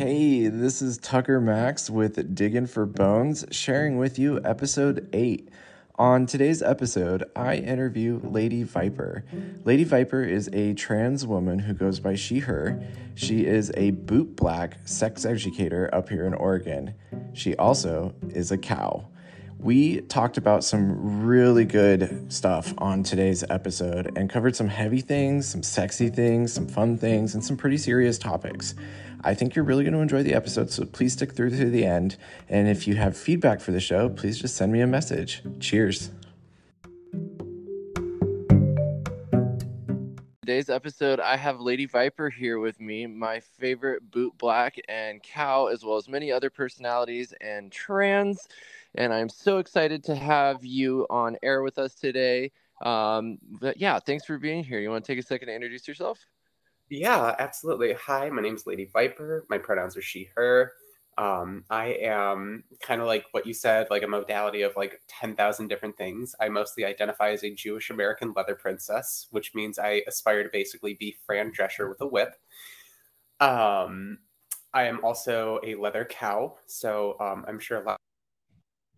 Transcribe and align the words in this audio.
Hey, 0.00 0.48
this 0.48 0.80
is 0.80 0.96
Tucker 0.96 1.42
Max 1.42 1.90
with 1.90 2.34
Digging 2.34 2.66
for 2.66 2.86
Bones, 2.86 3.44
sharing 3.50 3.98
with 3.98 4.18
you 4.18 4.40
episode 4.42 5.06
8. 5.12 5.50
On 5.96 6.24
today's 6.24 6.62
episode, 6.62 7.24
I 7.36 7.56
interview 7.56 8.18
Lady 8.24 8.62
Viper. 8.62 9.26
Lady 9.66 9.84
Viper 9.84 10.22
is 10.22 10.48
a 10.54 10.72
trans 10.72 11.26
woman 11.26 11.58
who 11.58 11.74
goes 11.74 12.00
by 12.00 12.14
she, 12.14 12.38
her. 12.38 12.82
She 13.14 13.44
is 13.44 13.70
a 13.76 13.90
boot 13.90 14.36
black 14.36 14.78
sex 14.86 15.26
educator 15.26 15.94
up 15.94 16.08
here 16.08 16.24
in 16.24 16.32
Oregon. 16.32 16.94
She 17.34 17.54
also 17.56 18.14
is 18.30 18.50
a 18.50 18.56
cow. 18.56 19.06
We 19.62 20.00
talked 20.00 20.38
about 20.38 20.64
some 20.64 21.22
really 21.22 21.66
good 21.66 22.32
stuff 22.32 22.72
on 22.78 23.02
today's 23.02 23.44
episode 23.50 24.16
and 24.16 24.30
covered 24.30 24.56
some 24.56 24.68
heavy 24.68 25.02
things, 25.02 25.46
some 25.46 25.62
sexy 25.62 26.08
things, 26.08 26.50
some 26.50 26.66
fun 26.66 26.96
things, 26.96 27.34
and 27.34 27.44
some 27.44 27.58
pretty 27.58 27.76
serious 27.76 28.16
topics. 28.16 28.74
I 29.22 29.34
think 29.34 29.54
you're 29.54 29.66
really 29.66 29.84
going 29.84 29.92
to 29.92 30.00
enjoy 30.00 30.22
the 30.22 30.32
episode, 30.32 30.70
so 30.70 30.86
please 30.86 31.12
stick 31.12 31.34
through 31.34 31.50
to 31.50 31.68
the 31.68 31.84
end. 31.84 32.16
And 32.48 32.68
if 32.68 32.88
you 32.88 32.94
have 32.96 33.14
feedback 33.14 33.60
for 33.60 33.70
the 33.70 33.80
show, 33.80 34.08
please 34.08 34.38
just 34.38 34.56
send 34.56 34.72
me 34.72 34.80
a 34.80 34.86
message. 34.86 35.42
Cheers. 35.60 36.10
Today's 40.40 40.70
episode, 40.70 41.20
I 41.20 41.36
have 41.36 41.60
Lady 41.60 41.84
Viper 41.84 42.30
here 42.30 42.58
with 42.58 42.80
me, 42.80 43.06
my 43.06 43.40
favorite 43.40 44.10
boot 44.10 44.32
black 44.38 44.80
and 44.88 45.22
cow, 45.22 45.66
as 45.66 45.84
well 45.84 45.98
as 45.98 46.08
many 46.08 46.32
other 46.32 46.50
personalities 46.50 47.34
and 47.40 47.70
trans. 47.70 48.48
And 48.94 49.12
I'm 49.12 49.28
so 49.28 49.58
excited 49.58 50.02
to 50.04 50.14
have 50.14 50.64
you 50.64 51.06
on 51.10 51.36
air 51.42 51.62
with 51.62 51.78
us 51.78 51.94
today. 51.94 52.52
Um, 52.82 53.38
but 53.60 53.76
yeah, 53.76 53.98
thanks 53.98 54.24
for 54.24 54.38
being 54.38 54.64
here. 54.64 54.80
You 54.80 54.90
want 54.90 55.04
to 55.04 55.12
take 55.12 55.22
a 55.22 55.26
second 55.26 55.48
to 55.48 55.54
introduce 55.54 55.86
yourself? 55.86 56.18
Yeah, 56.88 57.36
absolutely. 57.38 57.92
Hi, 57.92 58.28
my 58.30 58.42
name's 58.42 58.66
Lady 58.66 58.86
Viper. 58.92 59.46
My 59.48 59.58
pronouns 59.58 59.96
are 59.96 60.02
she, 60.02 60.28
her. 60.34 60.72
Um, 61.18 61.64
I 61.70 61.88
am 62.02 62.64
kind 62.80 63.00
of 63.00 63.06
like 63.06 63.26
what 63.32 63.46
you 63.46 63.52
said, 63.52 63.88
like 63.90 64.02
a 64.02 64.08
modality 64.08 64.62
of 64.62 64.74
like 64.76 65.00
10,000 65.08 65.68
different 65.68 65.96
things. 65.96 66.34
I 66.40 66.48
mostly 66.48 66.84
identify 66.84 67.30
as 67.30 67.44
a 67.44 67.54
Jewish 67.54 67.90
American 67.90 68.32
leather 68.34 68.54
princess, 68.54 69.28
which 69.30 69.54
means 69.54 69.78
I 69.78 70.02
aspire 70.08 70.42
to 70.42 70.48
basically 70.50 70.94
be 70.94 71.16
Fran 71.26 71.52
Drescher 71.52 71.88
with 71.88 72.00
a 72.00 72.06
whip. 72.06 72.34
Um, 73.38 74.18
I 74.72 74.84
am 74.84 75.04
also 75.04 75.60
a 75.62 75.74
leather 75.74 76.06
cow. 76.06 76.56
So 76.66 77.16
um, 77.20 77.44
I'm 77.46 77.58
sure 77.58 77.82
a 77.82 77.84
lot 77.84 78.00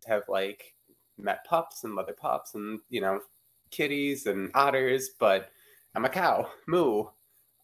have 0.07 0.23
like 0.29 0.75
met 1.19 1.45
pups 1.45 1.85
and 1.85 1.95
leather 1.95 2.13
pups 2.13 2.55
and, 2.55 2.81
you 2.89 3.01
know, 3.01 3.21
kitties 3.71 4.27
and 4.27 4.51
otters, 4.55 5.11
but 5.19 5.51
I'm 5.95 6.05
a 6.05 6.09
cow. 6.09 6.51
Moo. 6.67 7.05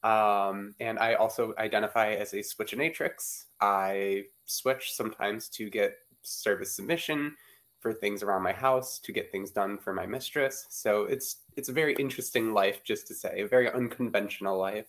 Um, 0.02 0.74
and 0.80 0.98
I 0.98 1.14
also 1.14 1.54
identify 1.58 2.12
as 2.12 2.32
a 2.32 2.38
switchinatrix. 2.38 3.44
I 3.60 4.24
switch 4.44 4.92
sometimes 4.92 5.48
to 5.50 5.68
get 5.68 5.96
service 6.22 6.74
submission 6.74 7.34
for 7.80 7.92
things 7.92 8.22
around 8.22 8.42
my 8.42 8.52
house, 8.52 8.98
to 9.00 9.12
get 9.12 9.30
things 9.30 9.50
done 9.50 9.78
for 9.78 9.92
my 9.92 10.06
mistress. 10.06 10.66
So 10.68 11.04
it's 11.04 11.36
it's 11.56 11.68
a 11.68 11.72
very 11.72 11.94
interesting 11.94 12.52
life, 12.52 12.82
just 12.84 13.06
to 13.08 13.14
say, 13.14 13.40
a 13.40 13.48
very 13.48 13.70
unconventional 13.70 14.58
life. 14.58 14.86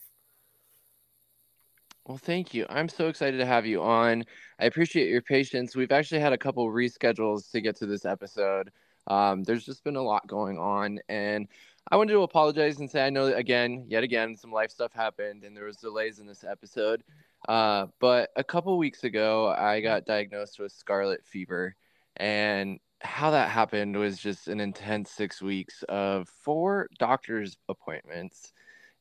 Well, 2.06 2.18
thank 2.18 2.54
you. 2.54 2.66
I'm 2.70 2.90
so 2.90 3.08
excited 3.08 3.38
to 3.38 3.46
have 3.46 3.66
you 3.66 3.82
on. 3.84 4.26
I 4.60 4.66
appreciate 4.66 5.10
your 5.10 5.22
patience. 5.22 5.76
We've 5.76 5.92
actually 5.92 6.20
had 6.20 6.34
a 6.34 6.38
couple 6.38 6.68
reschedules 6.68 7.50
to 7.52 7.62
get 7.62 7.78
to 7.78 7.86
this 7.86 8.06
episode. 8.06 8.72
Um, 9.08 9.44
there's 9.44 9.66
just 9.66 9.84
been 9.84 9.96
a 9.96 10.02
lot 10.02 10.28
going 10.28 10.58
on, 10.58 11.00
and 11.08 11.48
I 11.90 11.96
wanted 11.96 12.14
to 12.14 12.24
apologize 12.24 12.80
and 12.80 12.92
say 12.92 13.06
I 13.06 13.10
know 13.10 13.28
again, 13.28 13.86
yet 13.88 14.04
again, 14.04 14.36
some 14.36 14.52
life 14.52 14.70
stuff 14.70 14.94
happened 14.94 15.44
and 15.44 15.56
there 15.56 15.66
was 15.66 15.78
delays 15.78 16.20
in 16.20 16.28
this 16.28 16.44
episode. 16.44 17.04
Uh, 17.48 17.88
but 18.00 18.32
a 18.36 18.44
couple 18.44 18.78
weeks 18.78 19.06
ago, 19.06 19.48
I 19.48 19.80
got 19.80 20.06
diagnosed 20.06 20.60
with 20.60 20.74
scarlet 20.74 21.26
fever, 21.26 21.76
and 22.18 22.80
how 23.02 23.32
that 23.32 23.50
happened 23.50 23.96
was 23.96 24.20
just 24.20 24.50
an 24.50 24.60
intense 24.60 25.10
six 25.10 25.42
weeks 25.42 25.84
of 25.88 26.28
four 26.28 26.90
doctor's 27.00 27.58
appointments, 27.70 28.52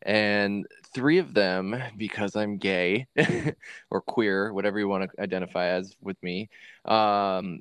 and 0.03 0.67
three 0.95 1.19
of 1.19 1.35
them 1.35 1.77
because 1.97 2.37
I'm 2.37 2.59
gay 2.59 3.07
or 3.91 4.01
queer, 4.01 4.53
whatever 4.53 4.79
you 4.79 4.89
want 4.89 5.11
to 5.11 5.23
identify 5.23 5.67
as 5.67 5.97
with 6.01 6.23
me. 6.23 6.49
Um, 6.85 7.61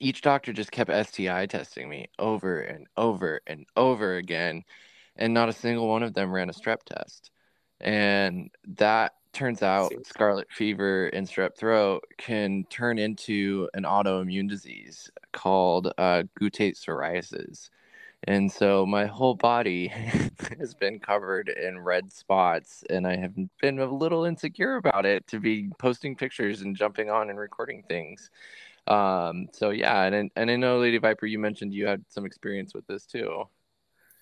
each 0.00 0.22
doctor 0.22 0.52
just 0.52 0.72
kept 0.72 0.90
STI 0.90 1.46
testing 1.46 1.88
me 1.88 2.08
over 2.18 2.60
and 2.60 2.86
over 2.96 3.40
and 3.46 3.66
over 3.76 4.16
again, 4.16 4.62
and 5.16 5.34
not 5.34 5.48
a 5.48 5.52
single 5.52 5.88
one 5.88 6.02
of 6.02 6.14
them 6.14 6.32
ran 6.32 6.48
a 6.48 6.52
strep 6.52 6.82
test. 6.84 7.30
And 7.80 8.50
that 8.76 9.12
turns 9.32 9.62
out 9.62 9.92
scarlet 10.04 10.46
fever 10.50 11.06
and 11.08 11.26
strep 11.26 11.56
throat 11.56 12.04
can 12.18 12.64
turn 12.70 12.98
into 12.98 13.68
an 13.74 13.84
autoimmune 13.84 14.48
disease 14.48 15.10
called 15.32 15.92
uh, 15.98 16.24
guttate 16.40 16.76
psoriasis. 16.76 17.70
And 18.24 18.50
so 18.50 18.86
my 18.86 19.06
whole 19.06 19.34
body 19.34 19.88
has 20.58 20.74
been 20.74 21.00
covered 21.00 21.48
in 21.48 21.80
red 21.80 22.12
spots, 22.12 22.84
and 22.88 23.06
I 23.06 23.16
have 23.16 23.34
been 23.60 23.80
a 23.80 23.92
little 23.92 24.24
insecure 24.24 24.76
about 24.76 25.04
it 25.04 25.26
to 25.28 25.40
be 25.40 25.70
posting 25.78 26.14
pictures 26.14 26.62
and 26.62 26.76
jumping 26.76 27.10
on 27.10 27.30
and 27.30 27.38
recording 27.38 27.82
things. 27.88 28.30
Um, 28.86 29.48
so 29.52 29.70
yeah, 29.70 30.04
and 30.04 30.30
and 30.36 30.50
I 30.50 30.56
know 30.56 30.78
Lady 30.78 30.98
Viper, 30.98 31.26
you 31.26 31.38
mentioned 31.38 31.72
you 31.72 31.86
had 31.86 32.04
some 32.08 32.24
experience 32.24 32.74
with 32.74 32.86
this 32.86 33.06
too. 33.06 33.44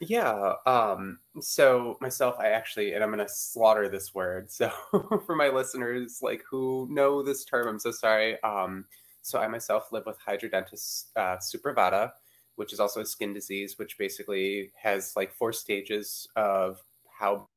Yeah. 0.01 0.55
Um, 0.65 1.19
so 1.41 1.99
myself, 2.01 2.37
I 2.39 2.49
actually, 2.49 2.95
and 2.95 3.05
I'm 3.05 3.11
gonna 3.11 3.29
slaughter 3.29 3.89
this 3.89 4.15
word. 4.15 4.51
So 4.51 4.71
for 5.27 5.37
my 5.37 5.49
listeners, 5.49 6.21
like 6.23 6.43
who 6.51 6.89
know 6.91 7.23
this 7.23 7.45
term, 7.45 7.69
I'm 7.69 7.79
so 7.79 7.91
sorry. 7.91 8.43
Um, 8.43 8.87
so 9.23 9.39
I 9.39 9.47
myself 9.47 9.93
live 9.93 10.07
with 10.07 10.17
hidradenitis 10.27 11.07
uh, 11.17 11.37
suppurata, 11.37 12.13
which 12.61 12.75
is 12.75 12.79
also 12.79 13.01
a 13.01 13.07
skin 13.07 13.33
disease, 13.33 13.79
which 13.79 13.97
basically 13.97 14.71
has 14.83 15.15
like 15.17 15.33
four 15.33 15.51
stages 15.51 16.29
of 16.37 16.83
how 17.19 17.49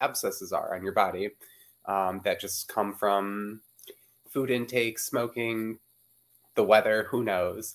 abscesses 0.00 0.54
are 0.54 0.74
on 0.74 0.82
your 0.82 0.94
body 0.94 1.28
um, 1.84 2.22
that 2.24 2.40
just 2.40 2.66
come 2.66 2.94
from 2.94 3.60
food 4.30 4.50
intake, 4.50 4.98
smoking, 4.98 5.78
the 6.54 6.64
weather, 6.64 7.08
who 7.10 7.22
knows. 7.22 7.74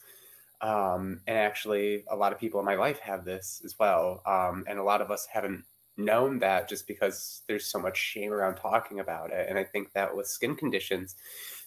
Um, 0.61 1.21
and 1.27 1.37
actually, 1.37 2.05
a 2.09 2.15
lot 2.15 2.33
of 2.33 2.39
people 2.39 2.59
in 2.59 2.65
my 2.65 2.73
life 2.73 2.97
have 3.01 3.23
this 3.23 3.61
as 3.63 3.77
well. 3.77 4.23
Um, 4.25 4.65
and 4.67 4.79
a 4.79 4.83
lot 4.83 5.01
of 5.01 5.11
us 5.11 5.27
haven't 5.31 5.63
known 5.99 6.39
that 6.39 6.69
just 6.69 6.87
because 6.87 7.41
there's 7.47 7.65
so 7.65 7.79
much 7.79 7.97
shame 7.97 8.31
around 8.31 8.55
talking 8.55 8.99
about 8.99 9.31
it. 9.31 9.47
And 9.49 9.59
I 9.59 9.63
think 9.63 9.91
that 9.93 10.15
with 10.15 10.27
skin 10.27 10.55
conditions, 10.55 11.15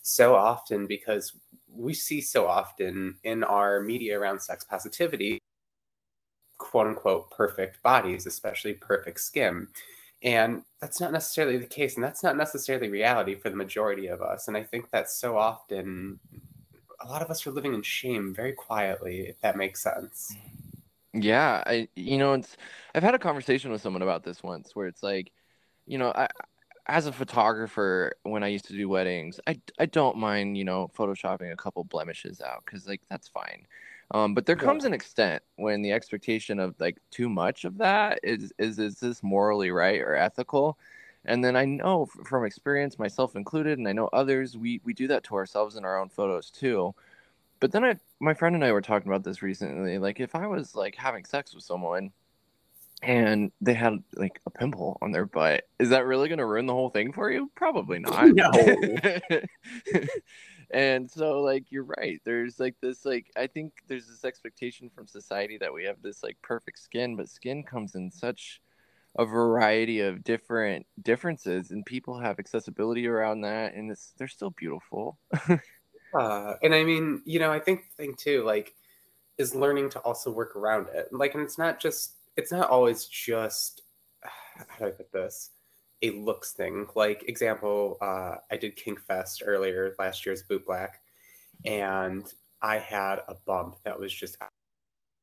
so 0.03 0.35
often 0.35 0.87
because 0.87 1.33
we 1.73 1.95
see 1.95 2.21
so 2.21 2.47
often 2.47 3.17
in 3.25 3.45
our 3.45 3.81
media 3.81 4.19
around 4.19 4.41
sex 4.41 4.65
positivity, 4.65 5.39
quote 6.59 6.87
unquote, 6.87 7.31
perfect 7.31 7.83
bodies, 7.83 8.27
especially 8.27 8.75
perfect 8.75 9.21
skin. 9.21 9.69
And 10.23 10.63
that's 10.81 11.01
not 11.01 11.13
necessarily 11.13 11.59
the 11.59 11.67
case. 11.67 11.97
And 11.97 12.05
that's 12.05 12.23
not 12.23 12.37
necessarily 12.37 12.89
reality 12.89 13.35
for 13.35 13.51
the 13.51 13.57
majority 13.57 14.07
of 14.07 14.23
us. 14.23 14.49
And 14.49 14.57
I 14.57 14.63
think 14.63 14.91
that 14.91 15.11
so 15.11 15.37
often 15.37 16.21
a 17.01 17.09
lot 17.09 17.23
of 17.23 17.31
us 17.31 17.47
are 17.47 17.51
living 17.51 17.75
in 17.75 17.83
shame 17.83 18.33
very 18.35 18.53
quietly, 18.53 19.29
if 19.29 19.41
that 19.41 19.57
makes 19.57 19.83
sense. 19.83 20.35
Yeah, 21.15 21.63
I 21.67 21.89
you 21.95 22.17
know, 22.19 22.33
it's 22.35 22.57
I've 22.95 23.03
had 23.03 23.15
a 23.15 23.19
conversation 23.19 23.71
with 23.71 23.83
someone 23.83 24.03
about 24.03 24.25
this 24.25 24.43
once 24.43 24.75
where 24.75 24.87
it's 24.87 25.03
like, 25.03 25.33
you 25.87 25.99
know, 25.99 26.11
I 26.15 26.29
as 26.87 27.07
a 27.07 27.13
photographer 27.13 28.15
when 28.25 28.43
I 28.45 28.49
used 28.49 28.67
to 28.67 28.73
do 28.75 28.89
weddings, 28.89 29.39
I 29.47 29.61
I 29.79 29.87
don't 29.87 30.17
mind, 30.19 30.57
you 30.59 30.65
know, 30.65 30.89
photoshopping 30.97 31.53
a 31.53 31.57
couple 31.57 31.85
blemishes 31.85 32.41
out 32.41 32.65
cuz 32.67 32.87
like 32.89 33.03
that's 33.11 33.29
fine. 33.29 33.67
Um, 34.13 34.35
but 34.35 34.47
there 34.47 34.57
comes 34.57 34.85
an 34.85 34.95
extent 34.95 35.43
when 35.57 35.83
the 35.83 35.93
expectation 35.93 36.59
of 36.59 36.79
like 36.81 36.99
too 37.11 37.29
much 37.29 37.65
of 37.65 37.79
that 37.79 38.21
is 38.23 38.53
is 38.59 38.79
is 38.79 39.01
this 39.01 39.23
morally 39.23 39.71
right 39.71 40.01
or 40.01 40.15
ethical? 40.17 40.79
And 41.25 41.45
then 41.45 41.57
I 41.57 41.65
know 41.67 42.07
from 42.07 42.45
experience, 42.47 42.99
myself 42.99 43.37
included, 43.37 43.79
and 43.79 43.87
I 43.89 43.93
know 43.93 44.09
others, 44.15 44.57
we 44.59 44.81
we 44.85 44.95
do 44.95 45.07
that 45.09 45.25
to 45.25 45.35
ourselves 45.37 45.77
in 45.77 45.85
our 45.85 45.99
own 46.01 46.09
photos 46.11 46.51
too. 46.51 46.95
But 47.63 47.71
then 47.71 47.85
I, 47.85 47.95
my 48.19 48.35
friend 48.35 48.57
and 48.57 48.65
I 48.65 48.73
were 48.73 48.83
talking 48.83 49.07
about 49.07 49.23
this 49.23 49.41
recently. 49.41 49.97
Like, 49.99 50.19
if 50.19 50.35
I 50.35 50.49
was 50.49 50.75
like 50.75 50.97
having 50.97 51.25
sex 51.25 51.55
with 51.55 51.63
someone, 51.63 52.11
and 53.03 53.53
they 53.61 53.73
had 53.73 54.03
like 54.17 54.41
a 54.45 54.51
pimple 54.51 54.99
on 55.01 55.13
their 55.13 55.27
butt, 55.27 55.63
is 55.79 55.91
that 55.91 56.05
really 56.05 56.29
going 56.29 56.41
to 56.41 56.45
ruin 56.45 56.67
the 56.67 56.73
whole 56.73 56.91
thing 56.91 57.13
for 57.13 57.31
you? 57.31 57.53
Probably 57.55 57.99
not. 58.01 58.31
No. 58.31 58.51
and 60.73 61.09
so 61.09 61.41
like 61.41 61.71
you're 61.71 61.85
right 61.85 62.19
there's 62.25 62.59
like 62.59 62.75
this 62.81 63.05
like 63.05 63.31
i 63.37 63.47
think 63.47 63.75
there's 63.89 64.07
this 64.07 64.25
expectation 64.25 64.89
from 64.89 65.07
society 65.07 65.59
that 65.59 65.75
we 65.75 65.85
have 65.85 66.01
this 66.01 66.23
like 66.23 66.39
perfect 66.41 66.79
skin 66.79 67.15
but 67.15 67.29
skin 67.29 67.63
comes 67.63 67.95
in 67.95 68.11
such 68.11 68.63
a 69.19 69.27
variety 69.27 70.01
of 70.01 70.25
different 70.25 70.87
differences 71.03 71.73
and 71.73 71.85
people 71.85 72.19
have 72.19 72.39
accessibility 72.39 73.07
around 73.07 73.43
that 73.43 73.75
and 73.75 73.91
it's 73.91 74.15
they're 74.17 74.27
still 74.27 74.49
beautiful 74.49 75.19
uh, 76.15 76.55
and 76.63 76.75
i 76.75 76.85
mean 76.85 77.23
you 77.25 77.39
know 77.39 77.53
i 77.53 77.59
think 77.59 77.85
the 77.91 78.03
thing 78.03 78.15
too 78.17 78.43
like 78.45 78.75
is 79.39 79.55
learning 79.55 79.89
to 79.89 79.99
also 80.01 80.31
work 80.31 80.57
around 80.57 80.89
it 80.95 81.09
like 81.13 81.35
and 81.35 81.43
it's 81.43 81.59
not 81.59 81.81
just 81.81 82.15
it's 82.37 82.53
not 82.53 82.71
always 82.71 83.07
just 83.07 83.83
how 84.23 84.79
do 84.79 84.87
i 84.87 84.91
put 84.91 85.13
this 85.13 85.51
a 86.03 86.11
looks 86.11 86.53
thing. 86.53 86.87
Like 86.95 87.25
example, 87.29 87.97
uh, 88.01 88.37
I 88.51 88.57
did 88.57 88.77
Kink 88.77 89.01
Fest 89.01 89.43
earlier 89.45 89.95
last 89.99 90.27
year's 90.27 90.43
Boot 90.43 90.67
Black, 90.67 91.01
and 91.65 92.25
I 92.61 92.79
had 92.79 93.21
a 93.29 93.35
bump 93.47 93.77
that 93.85 93.99
was 93.99 94.13
just 94.13 94.37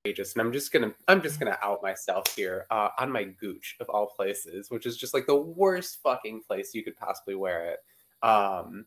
outrageous. 0.06 0.33
And 0.33 0.41
I'm 0.41 0.53
just 0.53 0.71
gonna 0.71 0.94
I'm 1.07 1.21
just 1.21 1.39
gonna 1.39 1.57
out 1.62 1.83
myself 1.83 2.33
here 2.36 2.65
uh, 2.71 2.89
on 2.97 3.12
my 3.12 3.25
gooch 3.25 3.75
of 3.80 3.89
all 3.89 4.07
places, 4.07 4.71
which 4.71 4.86
is 4.86 4.97
just 4.97 5.13
like 5.13 5.27
the 5.27 5.36
worst 5.36 6.00
fucking 6.01 6.44
place 6.47 6.74
you 6.74 6.83
could 6.83 6.97
possibly 6.97 7.36
wear 7.36 7.65
it. 7.71 7.80
Um, 8.25 8.86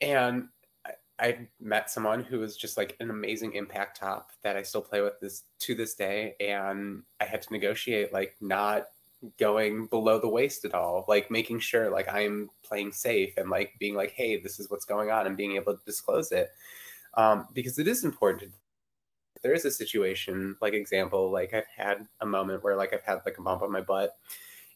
and 0.00 0.48
I, 1.20 1.48
met 1.60 1.90
someone 1.90 2.24
who 2.24 2.38
was 2.38 2.56
just 2.56 2.76
like 2.76 2.96
an 3.00 3.10
amazing 3.10 3.52
impact 3.52 4.00
top 4.00 4.30
that 4.42 4.56
I 4.56 4.62
still 4.62 4.80
play 4.80 5.02
with 5.02 5.20
this 5.20 5.44
to 5.60 5.74
this 5.74 5.94
day, 5.94 6.34
and 6.40 7.02
I 7.20 7.24
had 7.24 7.42
to 7.42 7.52
negotiate 7.52 8.12
like 8.12 8.36
not 8.40 8.86
going 9.38 9.86
below 9.86 10.18
the 10.18 10.26
waist 10.26 10.64
at 10.64 10.72
all 10.72 11.04
like 11.06 11.30
making 11.30 11.60
sure 11.60 11.90
like 11.90 12.08
i'm 12.08 12.48
playing 12.64 12.90
safe 12.90 13.34
and 13.36 13.50
like 13.50 13.74
being 13.78 13.94
like 13.94 14.12
hey 14.12 14.40
this 14.40 14.58
is 14.58 14.70
what's 14.70 14.86
going 14.86 15.10
on 15.10 15.26
and 15.26 15.36
being 15.36 15.56
able 15.56 15.74
to 15.74 15.84
disclose 15.84 16.32
it 16.32 16.50
um, 17.14 17.48
because 17.52 17.78
it 17.78 17.88
is 17.88 18.04
important. 18.04 18.52
There 19.42 19.52
is 19.54 19.64
a 19.64 19.70
situation 19.70 20.56
like 20.60 20.74
example 20.74 21.30
like 21.30 21.54
i've 21.54 21.64
had 21.74 22.06
a 22.20 22.26
moment 22.26 22.62
where 22.62 22.76
like 22.76 22.92
i've 22.92 23.02
had 23.02 23.20
like 23.24 23.38
a 23.38 23.42
bump 23.42 23.62
on 23.62 23.72
my 23.72 23.80
butt 23.80 24.18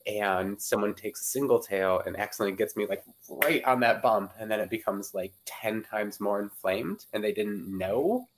and 0.07 0.61
someone 0.61 0.95
takes 0.95 1.21
a 1.23 1.25
single 1.25 1.59
tail 1.59 2.03
and 2.05 2.17
accidentally 2.19 2.57
gets 2.57 2.77
me 2.77 2.87
like 2.87 3.03
right 3.29 3.65
on 3.65 3.81
that 3.81 4.03
bump 4.03 4.33
and 4.39 4.51
then 4.51 4.61
it 4.61 4.69
becomes 4.69 5.15
like 5.15 5.33
10 5.47 5.83
times 5.83 6.21
more 6.21 6.43
inflamed 6.43 7.07
and 7.13 7.25
they 7.25 7.33
didn't 7.33 7.67
know 7.67 8.29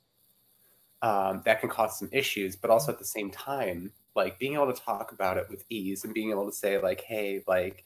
um, 1.01 1.41
that 1.45 1.59
can 1.59 1.69
cause 1.69 1.99
some 1.99 2.09
issues 2.11 2.55
but 2.55 2.69
also 2.69 2.91
at 2.91 2.99
the 2.99 3.05
same 3.05 3.29
time 3.29 3.91
like 4.15 4.39
being 4.39 4.53
able 4.53 4.71
to 4.71 4.81
talk 4.81 5.11
about 5.11 5.37
it 5.37 5.47
with 5.49 5.65
ease 5.69 6.03
and 6.03 6.13
being 6.13 6.31
able 6.31 6.45
to 6.45 6.55
say 6.55 6.81
like 6.81 7.01
hey 7.01 7.43
like 7.47 7.83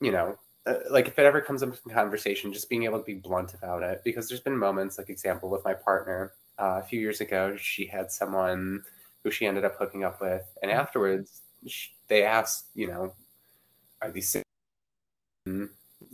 you 0.00 0.10
know 0.10 0.36
uh, 0.66 0.74
like 0.90 1.06
if 1.06 1.18
it 1.18 1.26
ever 1.26 1.40
comes 1.40 1.62
up 1.62 1.74
in 1.86 1.92
conversation 1.92 2.52
just 2.52 2.70
being 2.70 2.84
able 2.84 2.98
to 2.98 3.04
be 3.04 3.14
blunt 3.14 3.54
about 3.54 3.82
it 3.82 4.00
because 4.04 4.28
there's 4.28 4.40
been 4.40 4.56
moments 4.56 4.96
like 4.96 5.10
example 5.10 5.50
with 5.50 5.64
my 5.64 5.74
partner 5.74 6.32
uh, 6.58 6.80
a 6.82 6.82
few 6.82 6.98
years 6.98 7.20
ago 7.20 7.54
she 7.56 7.86
had 7.86 8.10
someone 8.10 8.82
who 9.22 9.30
she 9.30 9.46
ended 9.46 9.64
up 9.64 9.76
hooking 9.78 10.02
up 10.02 10.20
with 10.20 10.44
and 10.62 10.72
afterwards 10.72 11.42
she, 11.42 11.47
they 12.08 12.24
asked 12.24 12.66
you 12.74 12.86
know 12.86 13.12
are 14.00 14.10
these 14.10 14.36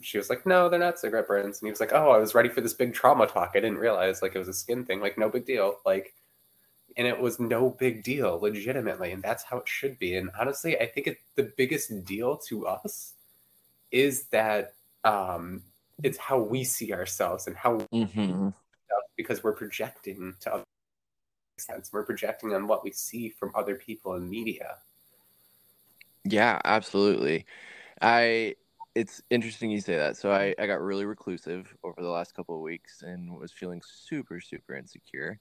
she 0.00 0.19
was 0.19 0.31
like 0.31 0.46
no 0.46 0.69
they're 0.69 0.79
not 0.79 0.99
cigarette 0.99 1.29
burns. 1.29 1.61
And 1.61 1.67
he 1.67 1.70
was 1.70 1.81
like 1.81 1.93
oh 1.93 2.11
i 2.11 2.19
was 2.19 2.35
ready 2.35 2.49
for 2.49 2.61
this 2.61 2.75
big 2.75 2.94
trauma 2.94 3.26
talk. 3.26 3.52
I 3.55 3.61
didn't 3.61 3.79
realize 3.79 4.23
like 4.23 4.35
it 4.35 4.38
was 4.38 4.49
a 4.49 4.55
skin 4.55 4.85
thing. 4.85 5.00
Like 5.00 5.19
no 5.19 5.29
big 5.29 5.46
deal. 5.46 5.79
Like 5.85 6.14
and 6.96 7.08
it 7.08 7.19
was 7.20 7.41
no 7.41 7.70
big 7.70 8.05
deal 8.05 8.38
legitimately. 8.41 9.11
And 9.11 9.23
that's 9.23 9.43
how 9.43 9.58
it 9.58 9.69
should 9.69 9.99
be. 9.99 10.17
And 10.17 10.31
honestly 10.38 10.79
i 10.79 10.87
think 10.87 11.06
it, 11.08 11.19
the 11.35 11.52
biggest 11.56 12.05
deal 12.05 12.37
to 12.49 12.67
us 12.67 13.14
is 13.90 14.25
that 14.26 14.75
um 15.05 15.62
it's 16.02 16.19
how 16.19 16.38
we 16.38 16.64
see 16.64 16.93
ourselves 16.93 17.47
and 17.47 17.56
how 17.56 17.79
mm-hmm. 17.93 18.49
because 19.17 19.43
we're 19.44 19.52
projecting 19.52 20.35
to 20.40 20.55
other 20.55 20.64
sense. 21.58 21.90
We're 21.93 22.05
projecting 22.05 22.52
on 22.55 22.67
what 22.67 22.82
we 22.82 22.90
see 22.90 23.29
from 23.29 23.52
other 23.55 23.76
people 23.76 24.14
in 24.14 24.29
media 24.29 24.79
yeah 26.25 26.59
absolutely 26.65 27.47
i 28.00 28.55
it's 28.94 29.23
interesting 29.31 29.71
you 29.71 29.81
say 29.81 29.97
that 29.97 30.17
so 30.17 30.31
i 30.31 30.55
i 30.59 30.67
got 30.67 30.81
really 30.81 31.05
reclusive 31.05 31.75
over 31.85 32.00
the 32.00 32.09
last 32.09 32.35
couple 32.35 32.55
of 32.55 32.62
weeks 32.62 33.03
and 33.03 33.37
was 33.38 33.53
feeling 33.53 33.82
super 33.85 34.41
super 34.41 34.75
insecure 34.75 35.38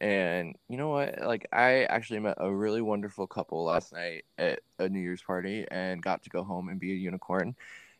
and 0.00 0.56
you 0.68 0.76
know 0.76 0.88
what? 0.88 1.20
Like, 1.22 1.46
I 1.52 1.84
actually 1.84 2.20
met 2.20 2.36
a 2.38 2.52
really 2.52 2.82
wonderful 2.82 3.26
couple 3.26 3.64
last 3.64 3.92
night 3.92 4.24
at 4.38 4.60
a 4.78 4.88
New 4.88 5.00
Year's 5.00 5.22
party 5.22 5.66
and 5.70 6.02
got 6.02 6.22
to 6.24 6.30
go 6.30 6.42
home 6.42 6.68
and 6.68 6.80
be 6.80 6.92
a 6.92 6.96
unicorn. 6.96 7.54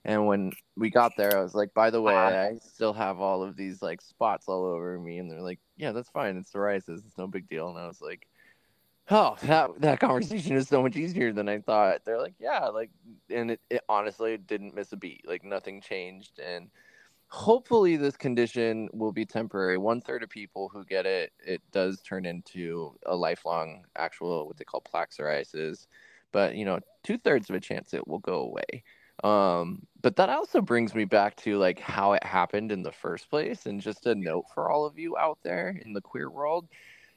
And 0.05 0.27
when 0.27 0.53
we 0.77 0.91
got 0.91 1.17
there, 1.17 1.39
I 1.39 1.43
was 1.43 1.55
like, 1.55 1.73
by 1.73 1.91
the 1.91 2.03
way, 2.03 2.31
I 2.35 2.59
still 2.59 2.93
have 2.93 3.21
all 3.21 3.43
of 3.43 3.57
these 3.57 3.81
like 3.81 4.03
spots 4.03 4.49
all 4.49 4.65
over 4.65 4.99
me. 4.99 5.19
And 5.19 5.31
they're 5.31 5.41
like, 5.41 5.61
yeah, 5.77 5.93
that's 5.93 6.11
fine. 6.11 6.37
It's 6.37 6.53
psoriasis. 6.53 7.07
It's 7.07 7.17
no 7.19 7.27
big 7.27 7.49
deal. 7.49 7.69
And 7.69 7.79
I 7.79 7.87
was 7.87 8.01
like, 8.03 8.27
oh, 9.11 9.37
that, 9.43 9.71
that 9.81 10.01
conversation 10.01 10.57
is 10.57 10.69
so 10.69 10.83
much 10.83 10.97
easier 10.97 11.33
than 11.33 11.49
I 11.49 11.61
thought. 11.61 12.05
They're 12.05 12.21
like, 12.21 12.35
yeah, 12.39 12.67
like, 12.69 12.91
and 13.31 13.53
it, 13.53 13.61
it 13.71 13.83
honestly 13.89 14.37
didn't 14.37 14.75
miss 14.75 14.93
a 14.93 14.97
beat. 14.97 15.27
Like, 15.27 15.45
nothing 15.45 15.81
changed. 15.81 16.39
And, 16.39 16.71
hopefully 17.29 17.97
this 17.97 18.17
condition 18.17 18.89
will 18.93 19.11
be 19.11 19.25
temporary 19.25 19.77
one 19.77 20.01
third 20.01 20.23
of 20.23 20.29
people 20.29 20.69
who 20.69 20.85
get 20.85 21.05
it 21.05 21.33
it 21.45 21.61
does 21.73 22.01
turn 22.03 22.25
into 22.25 22.95
a 23.07 23.17
lifelong 23.17 23.85
actual 23.97 24.47
what 24.47 24.57
they 24.57 24.65
call 24.65 24.81
plaque 24.81 25.11
psoriasis 25.11 25.89
but 26.31 26.55
you 26.55 26.65
know 26.65 26.79
two 27.03 27.19
thirds 27.19 27.51
of 27.51 27.57
a 27.57 27.61
chance 27.61 27.93
it 27.93 28.07
will 28.07 28.21
go 28.21 28.41
away 28.41 28.85
um 29.25 29.85
but 30.01 30.15
that 30.15 30.29
also 30.29 30.61
brings 30.61 30.95
me 30.95 31.05
back 31.05 31.35
to 31.35 31.59
like 31.59 31.81
how 31.81 32.13
it 32.13 32.23
happened 32.23 32.71
in 32.71 32.83
the 32.83 32.93
first 32.93 33.29
place 33.29 33.67
and 33.67 33.81
just 33.81 34.07
a 34.07 34.15
note 34.15 34.45
for 34.55 34.71
all 34.71 34.85
of 34.85 34.97
you 34.97 35.17
out 35.17 35.39
there 35.43 35.81
in 35.85 35.93
the 35.93 36.01
queer 36.01 36.31
world 36.31 36.69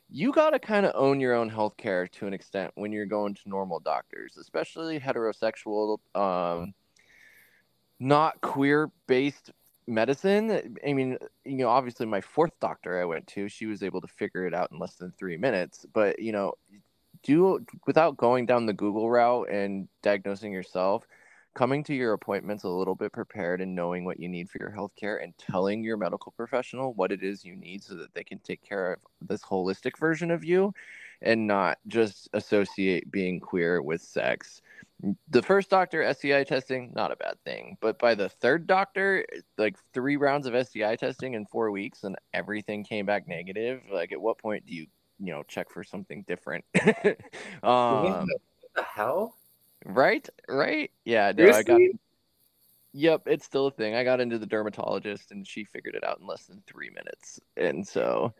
you 0.09 0.31
got 0.31 0.51
to 0.51 0.59
kind 0.59 0.86
of 0.86 0.94
own 0.95 1.19
your 1.19 1.33
own 1.33 1.50
healthcare 1.50 2.09
to 2.12 2.27
an 2.27 2.33
extent 2.33 2.71
when 2.75 2.92
you're 2.92 3.06
going 3.06 3.33
to 3.33 3.42
normal 3.45 3.80
doctors 3.80 4.38
especially 4.38 5.00
heterosexual 5.00 5.98
um 6.15 6.74
not 8.00 8.39
queer 8.42 8.92
based 9.07 9.51
medicine. 9.88 10.77
I 10.86 10.94
mean 10.94 11.18
you 11.45 11.57
know 11.57 11.69
obviously 11.69 12.06
my 12.06 12.21
fourth 12.21 12.59
doctor 12.59 13.00
i 13.01 13.06
went 13.06 13.27
to 13.27 13.48
she 13.48 13.65
was 13.65 13.83
able 13.83 14.01
to 14.01 14.07
figure 14.07 14.45
it 14.45 14.54
out 14.54 14.71
in 14.71 14.80
less 14.80 14.95
than 14.95 15.12
three 15.12 15.38
minutes 15.38 15.86
but 15.94 16.19
you 16.19 16.31
know 16.31 16.54
do 17.24 17.65
without 17.86 18.18
going 18.18 18.45
down 18.45 18.65
the 18.65 18.74
google 18.74 19.09
route 19.09 19.50
and 19.50 19.88
diagnosing 20.04 20.51
yourself 20.51 21.07
coming 21.57 21.83
to 21.83 21.94
your 21.94 22.13
appointments 22.13 22.63
a 22.63 22.69
little 22.69 22.94
bit 22.94 23.12
prepared 23.12 23.62
and 23.62 23.74
knowing 23.74 24.06
what 24.06 24.19
you 24.19 24.30
need 24.30 24.48
for 24.48 24.59
your 24.59 24.69
health 24.69 24.92
care 24.95 25.18
and 25.18 25.36
telling 25.39 25.83
your 25.83 25.98
medical 25.98 26.31
professional 26.33 26.94
what 26.94 27.12
it 27.12 27.24
is 27.24 27.44
you 27.44 27.56
need 27.56 27.83
so 27.83 27.95
that 27.95 28.13
they 28.13 28.24
can 28.24 28.38
take 28.39 28.62
care 28.62 28.94
of 28.94 29.00
this 29.27 29.42
holistic 29.42 29.98
version 29.98 30.30
of 30.30 30.45
you 30.45 30.71
and 31.24 31.48
not 31.48 31.80
just 31.88 32.30
associate 32.33 33.09
being 33.12 33.39
queer 33.39 33.81
with 33.81 34.01
sex 34.01 34.62
the 35.30 35.44
first 35.44 35.69
doctor 35.69 36.12
STI 36.12 36.44
testing, 36.44 36.92
not 36.95 37.12
a 37.12 37.15
bad 37.15 37.36
thing. 37.45 37.77
But 37.81 38.00
by 38.00 38.15
the 38.15 38.30
third 38.30 38.65
doctor, 38.65 39.25
like 39.57 39.75
three 39.94 40.18
rounds 40.18 40.48
of 40.48 40.68
STI 40.68 40.95
testing 40.95 41.36
in 41.36 41.45
four 41.45 41.69
weeks 41.69 42.04
and 42.04 42.15
everything 42.33 42.83
came 42.83 43.06
back 43.06 43.27
negative. 43.27 43.81
Like, 43.92 44.12
at 44.12 44.19
what 44.19 44.39
point 44.39 44.65
do 44.65 44.74
you, 44.74 44.88
you 45.19 45.33
know, 45.33 45.44
check 45.44 45.69
for 45.69 45.83
something 45.83 46.24
different? 46.27 46.65
um, 47.62 48.04
what 48.04 48.27
the 48.75 48.83
hell? 48.83 49.36
Right, 49.87 50.27
right. 50.49 50.91
Yeah, 51.06 51.31
no, 51.35 51.49
I 51.49 51.63
got. 51.63 51.79
Yep, 52.94 53.23
it's 53.27 53.45
still 53.45 53.67
a 53.67 53.71
thing. 53.71 53.95
I 53.95 54.03
got 54.03 54.19
into 54.19 54.37
the 54.37 54.45
dermatologist 54.45 55.31
and 55.31 55.47
she 55.47 55.63
figured 55.63 55.95
it 55.95 56.03
out 56.03 56.19
in 56.19 56.27
less 56.27 56.45
than 56.45 56.61
three 56.65 56.89
minutes. 56.89 57.39
And 57.56 57.87
so, 57.87 58.33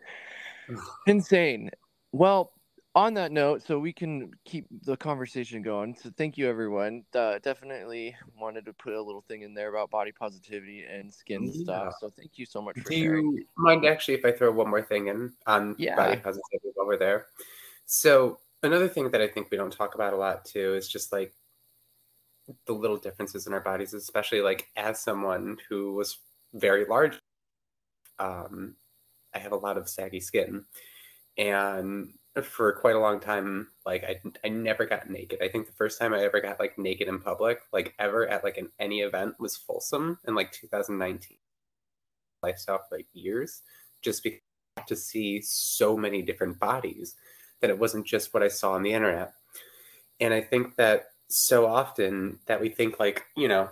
insane. 1.08 1.70
Well, 2.12 2.52
on 2.96 3.14
that 3.14 3.32
note, 3.32 3.62
so 3.62 3.78
we 3.78 3.94
can 3.94 4.32
keep 4.44 4.66
the 4.84 4.98
conversation 4.98 5.62
going. 5.62 5.96
So 5.96 6.10
thank 6.18 6.38
you, 6.38 6.50
everyone. 6.50 7.04
Uh, 7.14 7.38
definitely 7.44 8.16
wanted 8.36 8.66
to 8.66 8.74
put 8.74 8.94
a 8.94 9.02
little 9.02 9.24
thing 9.28 9.44
in 9.44 9.54
there 9.54 9.70
about 9.70 9.92
body 9.92 10.12
positivity 10.12 10.84
and 10.84 11.14
skin 11.14 11.44
yeah. 11.44 11.64
stuff. 11.64 11.94
So 12.02 12.10
thank 12.10 12.32
you 12.38 12.46
so 12.48 12.60
much 12.60 12.80
for 12.80 12.90
Do 12.90 12.96
sharing. 12.96 13.32
you 13.34 13.46
mind 13.58 13.86
actually 13.86 14.16
if 14.16 14.26
I 14.26 14.32
throw 14.32 14.52
one 14.52 14.70
more 14.70 14.82
thing 14.82 15.08
in 15.08 15.32
on 15.46 15.76
yeah. 15.78 15.96
body 15.96 16.16
positivity 16.18 16.72
while 16.74 16.88
we're 16.88 16.98
there? 16.98 17.28
So 17.86 18.40
another 18.68 18.88
thing 18.88 19.12
that 19.12 19.22
I 19.22 19.28
think 19.28 19.50
we 19.50 19.58
don't 19.58 19.74
talk 19.74 19.96
about 19.96 20.14
a 20.14 20.18
lot 20.18 20.46
too 20.46 20.76
is 20.76 20.88
just 20.88 21.12
like 21.12 21.34
the 22.66 22.74
little 22.74 22.98
differences 22.98 23.48
in 23.48 23.54
our 23.54 23.62
bodies, 23.62 23.94
especially 23.94 24.42
like 24.42 24.68
as 24.76 25.00
someone 25.00 25.58
who 25.70 25.94
was 25.94 26.18
very 26.54 26.86
large. 26.86 27.20
Um, 28.20 28.76
I 29.34 29.40
have 29.40 29.52
a 29.52 29.58
lot 29.58 29.78
of 29.78 29.90
saggy 29.90 30.20
skin, 30.20 30.66
and 31.38 32.14
for 32.44 32.74
quite 32.74 32.96
a 32.96 33.00
long 33.00 33.20
time 33.20 33.68
like 33.86 34.04
I, 34.04 34.22
I 34.46 34.50
never 34.50 34.86
got 34.86 35.10
naked. 35.10 35.40
I 35.42 35.48
think 35.48 35.66
the 35.66 35.74
first 35.74 36.00
time 36.00 36.14
i 36.14 36.24
ever 36.24 36.40
got 36.40 36.60
like 36.60 36.78
naked 36.78 37.08
in 37.08 37.20
public 37.20 37.62
like 37.74 37.96
ever 37.98 38.28
at 38.28 38.44
like 38.44 38.58
an 38.58 38.70
any 38.80 39.00
event 39.00 39.40
was 39.40 39.58
folsom 39.58 40.20
in 40.28 40.36
like 40.36 40.52
2019 40.52 41.38
lifestyle 42.44 42.78
for 42.78 42.98
like 42.98 43.08
years 43.14 43.64
just 44.04 44.24
because 44.24 44.40
to 44.86 44.96
see 44.96 45.42
so 45.42 45.98
many 45.98 46.22
different 46.22 46.60
bodies 46.60 47.16
that 47.62 47.70
it 47.70 47.80
wasn't 47.80 48.06
just 48.06 48.34
what 48.34 48.44
i 48.44 48.48
saw 48.48 48.74
on 48.74 48.84
the 48.84 48.94
internet 48.94 49.34
and 50.20 50.34
i 50.34 50.42
think 50.42 50.76
that 50.76 51.06
so 51.30 51.66
often 51.66 52.40
that 52.46 52.62
we 52.62 52.70
think 52.70 53.00
like 53.00 53.26
you 53.36 53.48
know 53.48 53.70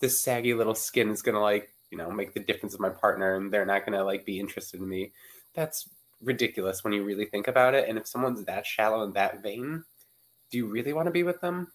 this 0.00 0.22
saggy 0.22 0.54
little 0.54 0.74
skin 0.74 1.10
is 1.10 1.22
gonna 1.22 1.40
like 1.40 1.70
you 1.90 1.98
know 1.98 2.10
make 2.10 2.34
the 2.34 2.40
difference 2.40 2.74
of 2.74 2.80
my 2.80 2.88
partner 2.88 3.36
and 3.36 3.52
they're 3.52 3.66
not 3.66 3.84
gonna 3.84 4.04
like 4.04 4.24
be 4.24 4.40
interested 4.40 4.80
in 4.80 4.88
me 4.88 5.12
that's 5.54 5.88
ridiculous 6.24 6.82
when 6.82 6.92
you 6.92 7.04
really 7.04 7.26
think 7.26 7.48
about 7.48 7.74
it. 7.74 7.88
And 7.88 7.98
if 7.98 8.06
someone's 8.06 8.44
that 8.44 8.66
shallow 8.66 9.02
and 9.04 9.14
that 9.14 9.42
vain, 9.42 9.84
do 10.50 10.58
you 10.58 10.66
really 10.66 10.92
want 10.92 11.06
to 11.06 11.12
be 11.12 11.22
with 11.22 11.40
them? 11.40 11.72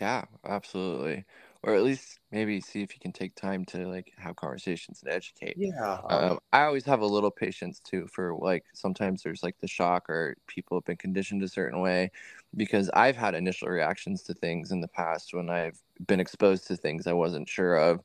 Yeah, 0.00 0.24
absolutely. 0.44 1.24
Or 1.62 1.74
at 1.74 1.82
least 1.82 2.20
maybe 2.30 2.60
see 2.60 2.82
if 2.82 2.94
you 2.94 3.00
can 3.00 3.12
take 3.12 3.34
time 3.34 3.64
to 3.66 3.86
like 3.88 4.12
have 4.18 4.36
conversations 4.36 5.02
and 5.02 5.12
educate. 5.12 5.58
Yeah. 5.58 6.02
Um, 6.08 6.38
I 6.52 6.62
always 6.62 6.84
have 6.84 7.00
a 7.00 7.06
little 7.06 7.32
patience 7.32 7.80
too 7.80 8.06
for 8.08 8.34
like 8.36 8.64
sometimes 8.74 9.22
there's 9.22 9.42
like 9.42 9.58
the 9.58 9.66
shock 9.68 10.08
or 10.08 10.36
people 10.46 10.76
have 10.76 10.84
been 10.84 10.96
conditioned 10.96 11.42
a 11.42 11.48
certain 11.48 11.80
way 11.80 12.10
because 12.56 12.88
I've 12.90 13.16
had 13.16 13.34
initial 13.34 13.68
reactions 13.68 14.22
to 14.24 14.34
things 14.34 14.70
in 14.70 14.80
the 14.80 14.88
past 14.88 15.34
when 15.34 15.50
I've 15.50 15.82
been 16.06 16.20
exposed 16.20 16.66
to 16.68 16.76
things 16.76 17.06
I 17.08 17.12
wasn't 17.12 17.48
sure 17.48 17.76
of 17.76 18.02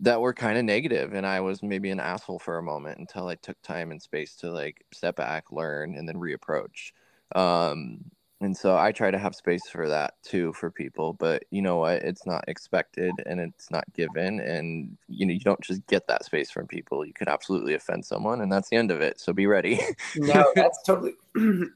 that 0.00 0.20
were 0.20 0.32
kind 0.32 0.58
of 0.58 0.64
negative 0.64 1.12
and 1.12 1.26
I 1.26 1.40
was 1.40 1.62
maybe 1.62 1.90
an 1.90 2.00
asshole 2.00 2.38
for 2.38 2.58
a 2.58 2.62
moment 2.62 2.98
until 2.98 3.28
I 3.28 3.34
took 3.34 3.60
time 3.62 3.90
and 3.90 4.00
space 4.00 4.34
to 4.36 4.50
like 4.50 4.86
step 4.92 5.16
back, 5.16 5.52
learn 5.52 5.94
and 5.94 6.08
then 6.08 6.16
reapproach. 6.16 6.92
Um, 7.34 8.10
and 8.42 8.56
so 8.56 8.76
I 8.76 8.90
try 8.90 9.10
to 9.10 9.18
have 9.18 9.34
space 9.34 9.68
for 9.68 9.86
that 9.88 10.14
too 10.22 10.54
for 10.54 10.70
people, 10.70 11.12
but 11.12 11.44
you 11.50 11.60
know 11.60 11.76
what? 11.76 12.02
It's 12.02 12.24
not 12.24 12.44
expected 12.48 13.12
and 13.26 13.38
it's 13.38 13.70
not 13.70 13.84
given 13.92 14.40
and 14.40 14.96
you 15.08 15.26
know 15.26 15.34
you 15.34 15.40
don't 15.40 15.60
just 15.60 15.86
get 15.86 16.06
that 16.06 16.24
space 16.24 16.50
from 16.50 16.66
people. 16.66 17.04
You 17.04 17.12
could 17.12 17.28
absolutely 17.28 17.74
offend 17.74 18.06
someone 18.06 18.40
and 18.40 18.50
that's 18.50 18.70
the 18.70 18.76
end 18.76 18.90
of 18.90 19.02
it. 19.02 19.20
So 19.20 19.34
be 19.34 19.46
ready. 19.46 19.80
no, 20.16 20.52
that's 20.54 20.82
totally 20.84 21.12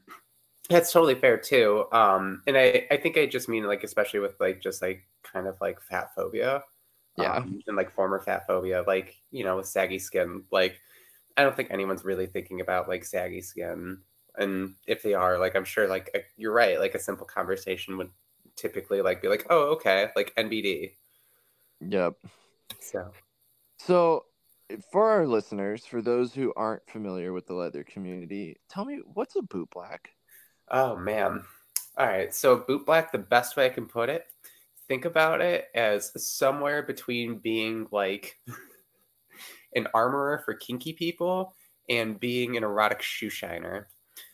that's 0.69 0.91
totally 0.91 1.13
fair 1.13 1.37
too. 1.37 1.85
Um 1.91 2.41
and 2.47 2.57
I 2.57 2.87
I 2.89 2.97
think 2.97 3.15
I 3.15 3.27
just 3.27 3.47
mean 3.47 3.65
like 3.65 3.83
especially 3.83 4.19
with 4.19 4.35
like 4.39 4.59
just 4.59 4.81
like 4.81 5.05
kind 5.21 5.45
of 5.45 5.61
like 5.61 5.79
fat 5.79 6.15
phobia. 6.15 6.63
Yeah. 7.15 7.35
Um, 7.35 7.61
and 7.67 7.77
like 7.77 7.93
former 7.93 8.19
fat 8.19 8.47
phobia 8.47 8.83
like, 8.87 9.15
you 9.29 9.43
know, 9.43 9.57
with 9.57 9.67
saggy 9.67 9.99
skin 9.99 10.43
like 10.51 10.79
I 11.37 11.43
don't 11.43 11.55
think 11.55 11.69
anyone's 11.69 12.03
really 12.03 12.25
thinking 12.25 12.59
about 12.61 12.89
like 12.89 13.05
saggy 13.05 13.41
skin 13.41 13.99
and 14.37 14.73
if 14.87 15.01
they 15.03 15.13
are 15.13 15.37
like 15.37 15.55
i'm 15.55 15.65
sure 15.65 15.87
like 15.87 16.09
a, 16.15 16.19
you're 16.37 16.53
right 16.53 16.79
like 16.79 16.95
a 16.95 16.99
simple 16.99 17.25
conversation 17.25 17.97
would 17.97 18.09
typically 18.55 19.01
like 19.01 19.21
be 19.21 19.27
like 19.27 19.45
oh 19.49 19.73
okay 19.73 20.09
like 20.15 20.33
nbd 20.35 20.91
yep 21.81 22.13
so. 22.79 23.11
So 23.77 24.25
for 24.91 25.09
our 25.09 25.27
listeners 25.27 25.85
for 25.85 26.01
those 26.01 26.33
who 26.33 26.53
aren't 26.55 26.87
familiar 26.89 27.33
with 27.33 27.47
the 27.47 27.53
leather 27.53 27.83
community 27.83 28.57
tell 28.69 28.85
me 28.85 29.01
what's 29.13 29.35
a 29.35 29.41
boot 29.41 29.69
black? 29.71 30.09
Oh 30.69 30.95
man. 30.95 31.43
All 31.97 32.07
right. 32.07 32.33
So 32.33 32.57
boot 32.57 32.85
black 32.85 33.11
the 33.11 33.17
best 33.17 33.55
way 33.55 33.65
i 33.65 33.69
can 33.69 33.85
put 33.85 34.09
it 34.09 34.25
think 34.87 35.05
about 35.05 35.41
it 35.41 35.65
as 35.73 36.11
somewhere 36.23 36.83
between 36.83 37.39
being 37.39 37.87
like 37.91 38.39
an 39.75 39.87
armorer 39.93 40.41
for 40.45 40.53
kinky 40.53 40.93
people 40.93 41.55
and 41.89 42.19
being 42.19 42.55
an 42.57 42.63
erotic 42.63 43.01
shoe 43.01 43.29
shiner 43.29 43.87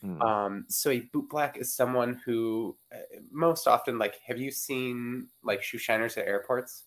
Mm. 0.04 0.22
Um, 0.22 0.66
so 0.68 0.90
a 0.90 1.02
boot 1.14 1.30
black 1.30 1.58
is 1.58 1.74
someone 1.74 2.20
who 2.26 2.76
uh, 2.94 3.20
most 3.32 3.68
often 3.68 3.98
like 4.00 4.16
have 4.26 4.40
you 4.40 4.52
seen 4.52 5.28
like 5.44 5.62
shoe 5.62 5.78
shiners 5.78 6.18
at 6.18 6.28
airports? 6.28 6.86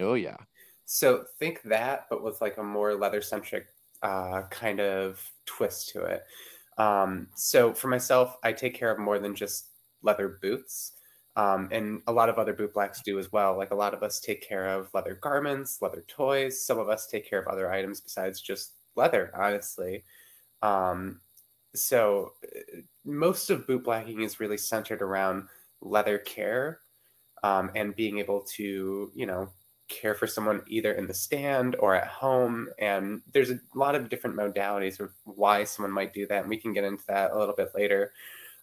Oh 0.00 0.14
yeah. 0.14 0.36
So 0.84 1.24
think 1.38 1.62
that, 1.62 2.06
but 2.10 2.22
with 2.22 2.40
like 2.40 2.58
a 2.58 2.62
more 2.62 2.94
leather 2.94 3.22
centric 3.22 3.66
uh, 4.02 4.42
kind 4.50 4.80
of 4.80 5.20
twist 5.46 5.88
to 5.90 6.04
it. 6.04 6.24
Um, 6.76 7.28
so 7.34 7.72
for 7.72 7.88
myself, 7.88 8.36
I 8.42 8.52
take 8.52 8.74
care 8.74 8.90
of 8.90 8.98
more 8.98 9.18
than 9.18 9.34
just 9.34 9.70
leather 10.02 10.38
boots. 10.40 10.92
Um, 11.36 11.68
and 11.72 12.02
a 12.06 12.12
lot 12.12 12.28
of 12.28 12.38
other 12.38 12.52
boot 12.52 12.74
blacks 12.74 13.02
do 13.02 13.18
as 13.18 13.32
well. 13.32 13.56
Like 13.56 13.72
a 13.72 13.76
lot 13.76 13.94
of 13.94 14.02
us 14.04 14.20
take 14.20 14.46
care 14.46 14.68
of 14.68 14.92
leather 14.94 15.14
garments, 15.14 15.82
leather 15.82 16.04
toys. 16.06 16.64
Some 16.64 16.78
of 16.78 16.88
us 16.88 17.06
take 17.06 17.28
care 17.28 17.40
of 17.40 17.48
other 17.48 17.72
items 17.72 18.00
besides 18.00 18.40
just 18.40 18.74
leather, 18.94 19.32
honestly. 19.34 20.04
Um, 20.62 21.20
so 21.74 22.32
uh, 22.44 22.80
most 23.04 23.50
of 23.50 23.66
boot 23.66 23.84
blacking 23.84 24.22
is 24.22 24.40
really 24.40 24.58
centered 24.58 25.02
around 25.02 25.48
leather 25.80 26.18
care 26.18 26.80
um, 27.42 27.70
and 27.74 27.96
being 27.96 28.18
able 28.18 28.40
to 28.40 29.10
you 29.14 29.26
know 29.26 29.50
care 29.88 30.14
for 30.14 30.26
someone 30.26 30.62
either 30.66 30.92
in 30.92 31.06
the 31.06 31.14
stand 31.14 31.76
or 31.78 31.94
at 31.94 32.06
home. 32.06 32.68
And 32.78 33.20
there's 33.32 33.50
a 33.50 33.60
lot 33.74 33.94
of 33.94 34.08
different 34.08 34.36
modalities 34.36 35.00
of 35.00 35.12
why 35.24 35.64
someone 35.64 35.92
might 35.92 36.14
do 36.14 36.26
that 36.26 36.40
and 36.40 36.48
we 36.48 36.56
can 36.56 36.72
get 36.72 36.84
into 36.84 37.04
that 37.08 37.32
a 37.32 37.38
little 37.38 37.54
bit 37.54 37.72
later. 37.74 38.12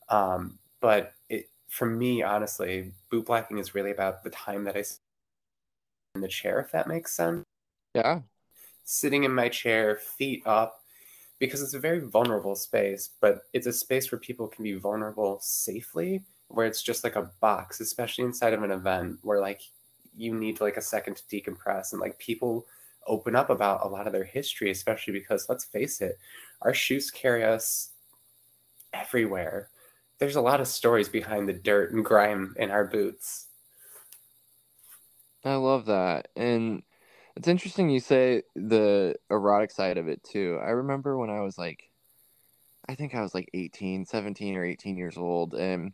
Um, 0.10 0.58
but 0.80 1.14
it, 1.30 1.50
for 1.68 1.86
me 1.86 2.22
honestly 2.22 2.92
boot 3.10 3.26
blacking 3.26 3.58
is 3.58 3.74
really 3.74 3.92
about 3.92 4.26
the 4.26 4.30
time 4.30 4.66
that 4.66 4.76
i 4.76 4.82
sit 4.82 5.00
in 6.16 6.22
the 6.22 6.28
chair 6.28 6.60
if 6.60 6.72
that 6.72 6.88
makes 6.88 7.14
sense. 7.14 7.46
Yeah. 7.94 8.22
Sitting 8.84 9.24
in 9.24 9.34
my 9.34 9.48
chair 9.48 9.96
feet 9.96 10.44
up 10.46 10.81
because 11.42 11.64
it's 11.64 11.74
a 11.74 11.80
very 11.80 12.00
vulnerable 12.00 12.56
space, 12.56 13.10
but 13.20 13.46
it's 13.52 13.66
a 13.66 13.74
space 13.74 14.12
where 14.12 14.20
people 14.20 14.48
can 14.48 14.64
be 14.64 14.74
vulnerable 14.74 15.40
safely, 15.42 16.24
where 16.50 16.68
it's 16.68 16.84
just 16.84 17.04
like 17.04 17.16
a 17.16 17.32
box, 17.40 17.80
especially 17.80 18.24
inside 18.24 18.54
of 18.54 18.62
an 18.62 18.70
event 18.70 19.18
where 19.24 19.42
like 19.42 19.62
you 20.16 20.36
need 20.36 20.62
like 20.62 20.78
a 20.78 20.82
second 20.82 21.16
to 21.16 21.24
decompress 21.24 21.94
and 21.94 22.00
like 22.00 22.20
people 22.20 22.68
open 23.08 23.36
up 23.36 23.50
about 23.50 23.84
a 23.84 23.88
lot 23.88 24.06
of 24.06 24.14
their 24.14 24.24
history, 24.24 24.70
especially 24.70 25.14
because 25.14 25.50
let's 25.50 25.66
face 25.66 26.00
it, 26.00 26.20
our 26.62 26.76
shoes 26.76 27.10
carry 27.10 27.44
us 27.44 27.90
everywhere. 28.94 29.70
There's 30.20 30.36
a 30.36 30.42
lot 30.42 30.62
of 30.62 30.68
stories 30.68 31.10
behind 31.10 31.50
the 31.50 31.54
dirt 31.54 31.92
and 31.92 32.06
grime 32.06 32.54
in 32.60 32.70
our 32.70 32.86
boots. 32.86 33.48
I 35.44 35.56
love 35.56 35.88
that. 35.88 36.28
And 36.36 36.84
it's 37.36 37.48
interesting 37.48 37.90
you 37.90 38.00
say 38.00 38.44
the 38.56 39.16
erotic 39.30 39.72
side 39.72 39.98
of 39.98 40.08
it 40.08 40.24
too. 40.24 40.60
I 40.62 40.70
remember 40.72 41.18
when 41.18 41.30
I 41.30 41.42
was 41.42 41.58
like 41.58 41.84
I 42.90 42.96
think 42.96 43.16
I 43.16 43.22
was 43.22 43.34
like 43.34 43.50
18, 43.54 44.06
17 44.06 44.56
or 44.56 44.66
18 44.66 44.98
years 44.98 45.18
old 45.18 45.54
and 45.54 45.94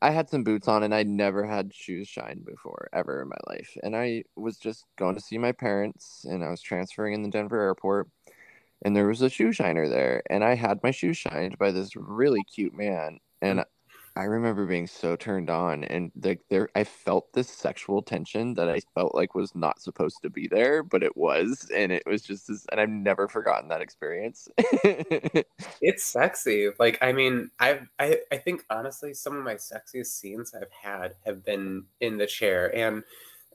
I 0.00 0.10
had 0.10 0.28
some 0.28 0.44
boots 0.44 0.66
on 0.66 0.82
and 0.82 0.94
I'd 0.94 1.08
never 1.08 1.46
had 1.46 1.74
shoes 1.74 2.08
shine 2.08 2.42
before 2.44 2.88
ever 2.92 3.22
in 3.22 3.28
my 3.28 3.36
life. 3.46 3.76
And 3.82 3.94
I 3.94 4.24
was 4.34 4.56
just 4.56 4.84
going 4.96 5.14
to 5.14 5.20
see 5.20 5.38
my 5.38 5.52
parents 5.52 6.24
and 6.28 6.42
I 6.42 6.50
was 6.50 6.60
transferring 6.60 7.14
in 7.14 7.22
the 7.22 7.30
Denver 7.30 7.60
airport 7.60 8.08
and 8.84 8.96
there 8.96 9.06
was 9.06 9.22
a 9.22 9.30
shoe 9.30 9.52
shiner 9.52 9.88
there 9.88 10.22
and 10.28 10.42
I 10.42 10.54
had 10.54 10.82
my 10.82 10.90
shoes 10.90 11.18
shined 11.18 11.58
by 11.58 11.70
this 11.70 11.94
really 11.96 12.42
cute 12.44 12.74
man 12.74 13.18
and 13.40 13.60
mm. 13.60 13.64
I 14.14 14.24
remember 14.24 14.66
being 14.66 14.86
so 14.86 15.16
turned 15.16 15.48
on 15.48 15.84
and 15.84 16.12
like 16.22 16.40
there 16.50 16.68
I 16.76 16.84
felt 16.84 17.32
this 17.32 17.48
sexual 17.48 18.02
tension 18.02 18.52
that 18.54 18.68
I 18.68 18.80
felt 18.94 19.14
like 19.14 19.34
was 19.34 19.54
not 19.54 19.80
supposed 19.80 20.20
to 20.22 20.30
be 20.30 20.48
there, 20.48 20.82
but 20.82 21.02
it 21.02 21.16
was 21.16 21.70
and 21.74 21.90
it 21.90 22.02
was 22.06 22.22
just 22.22 22.48
this 22.48 22.66
and 22.70 22.80
I've 22.80 22.90
never 22.90 23.26
forgotten 23.26 23.68
that 23.68 23.80
experience. 23.80 24.48
it's 24.58 26.04
sexy. 26.04 26.68
Like 26.78 26.98
I 27.00 27.12
mean, 27.12 27.50
I 27.58 27.80
I 27.98 28.18
I 28.30 28.36
think 28.36 28.64
honestly 28.68 29.14
some 29.14 29.36
of 29.36 29.44
my 29.44 29.54
sexiest 29.54 30.06
scenes 30.06 30.54
I've 30.54 30.72
had 30.72 31.14
have 31.24 31.44
been 31.44 31.84
in 32.00 32.18
the 32.18 32.26
chair 32.26 32.74
and 32.76 33.02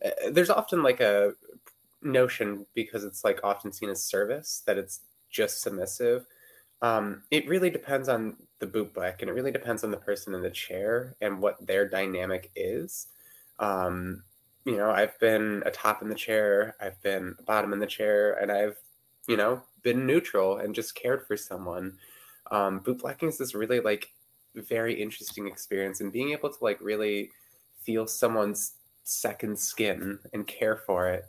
uh, 0.03 0.31
there's 0.31 0.49
often 0.49 0.81
like 0.81 1.01
a 1.01 1.33
notion 2.01 2.65
because 2.73 3.03
it's 3.03 3.23
like 3.23 3.41
often 3.43 3.71
seen 3.71 3.89
as 3.89 4.03
service 4.03 4.63
that 4.65 4.77
it's 4.77 5.01
just 5.29 5.61
submissive 5.61 6.25
um, 6.81 7.23
it 7.31 7.47
really 7.47 7.69
depends 7.69 8.09
on 8.09 8.37
the 8.59 8.67
boot 8.67 8.93
black, 8.93 9.21
and 9.21 9.29
it 9.29 9.33
really 9.33 9.51
depends 9.51 9.83
on 9.83 9.91
the 9.91 9.97
person 9.97 10.33
in 10.33 10.41
the 10.41 10.49
chair 10.49 11.15
and 11.21 11.41
what 11.41 11.65
their 11.65 11.87
dynamic 11.87 12.51
is. 12.55 13.07
Um, 13.59 14.23
you 14.65 14.77
know, 14.77 14.91
I've 14.91 15.17
been 15.19 15.63
a 15.65 15.71
top 15.71 16.01
in 16.01 16.09
the 16.09 16.15
chair, 16.15 16.75
I've 16.81 17.01
been 17.01 17.35
a 17.39 17.43
bottom 17.43 17.73
in 17.73 17.79
the 17.79 17.87
chair, 17.87 18.33
and 18.33 18.51
I've, 18.51 18.77
you 19.27 19.37
know, 19.37 19.61
been 19.81 20.05
neutral 20.05 20.57
and 20.57 20.75
just 20.75 20.95
cared 20.95 21.25
for 21.25 21.37
someone. 21.37 21.97
Um, 22.51 22.79
boot 22.79 22.99
blacking 22.99 23.29
is 23.29 23.37
this 23.37 23.55
really 23.55 23.79
like 23.79 24.11
very 24.55 24.93
interesting 25.01 25.47
experience, 25.47 26.01
and 26.01 26.11
being 26.11 26.31
able 26.31 26.49
to 26.49 26.63
like 26.63 26.79
really 26.81 27.31
feel 27.83 28.05
someone's 28.07 28.73
second 29.03 29.57
skin 29.57 30.19
and 30.33 30.45
care 30.45 30.75
for 30.75 31.07
it. 31.07 31.25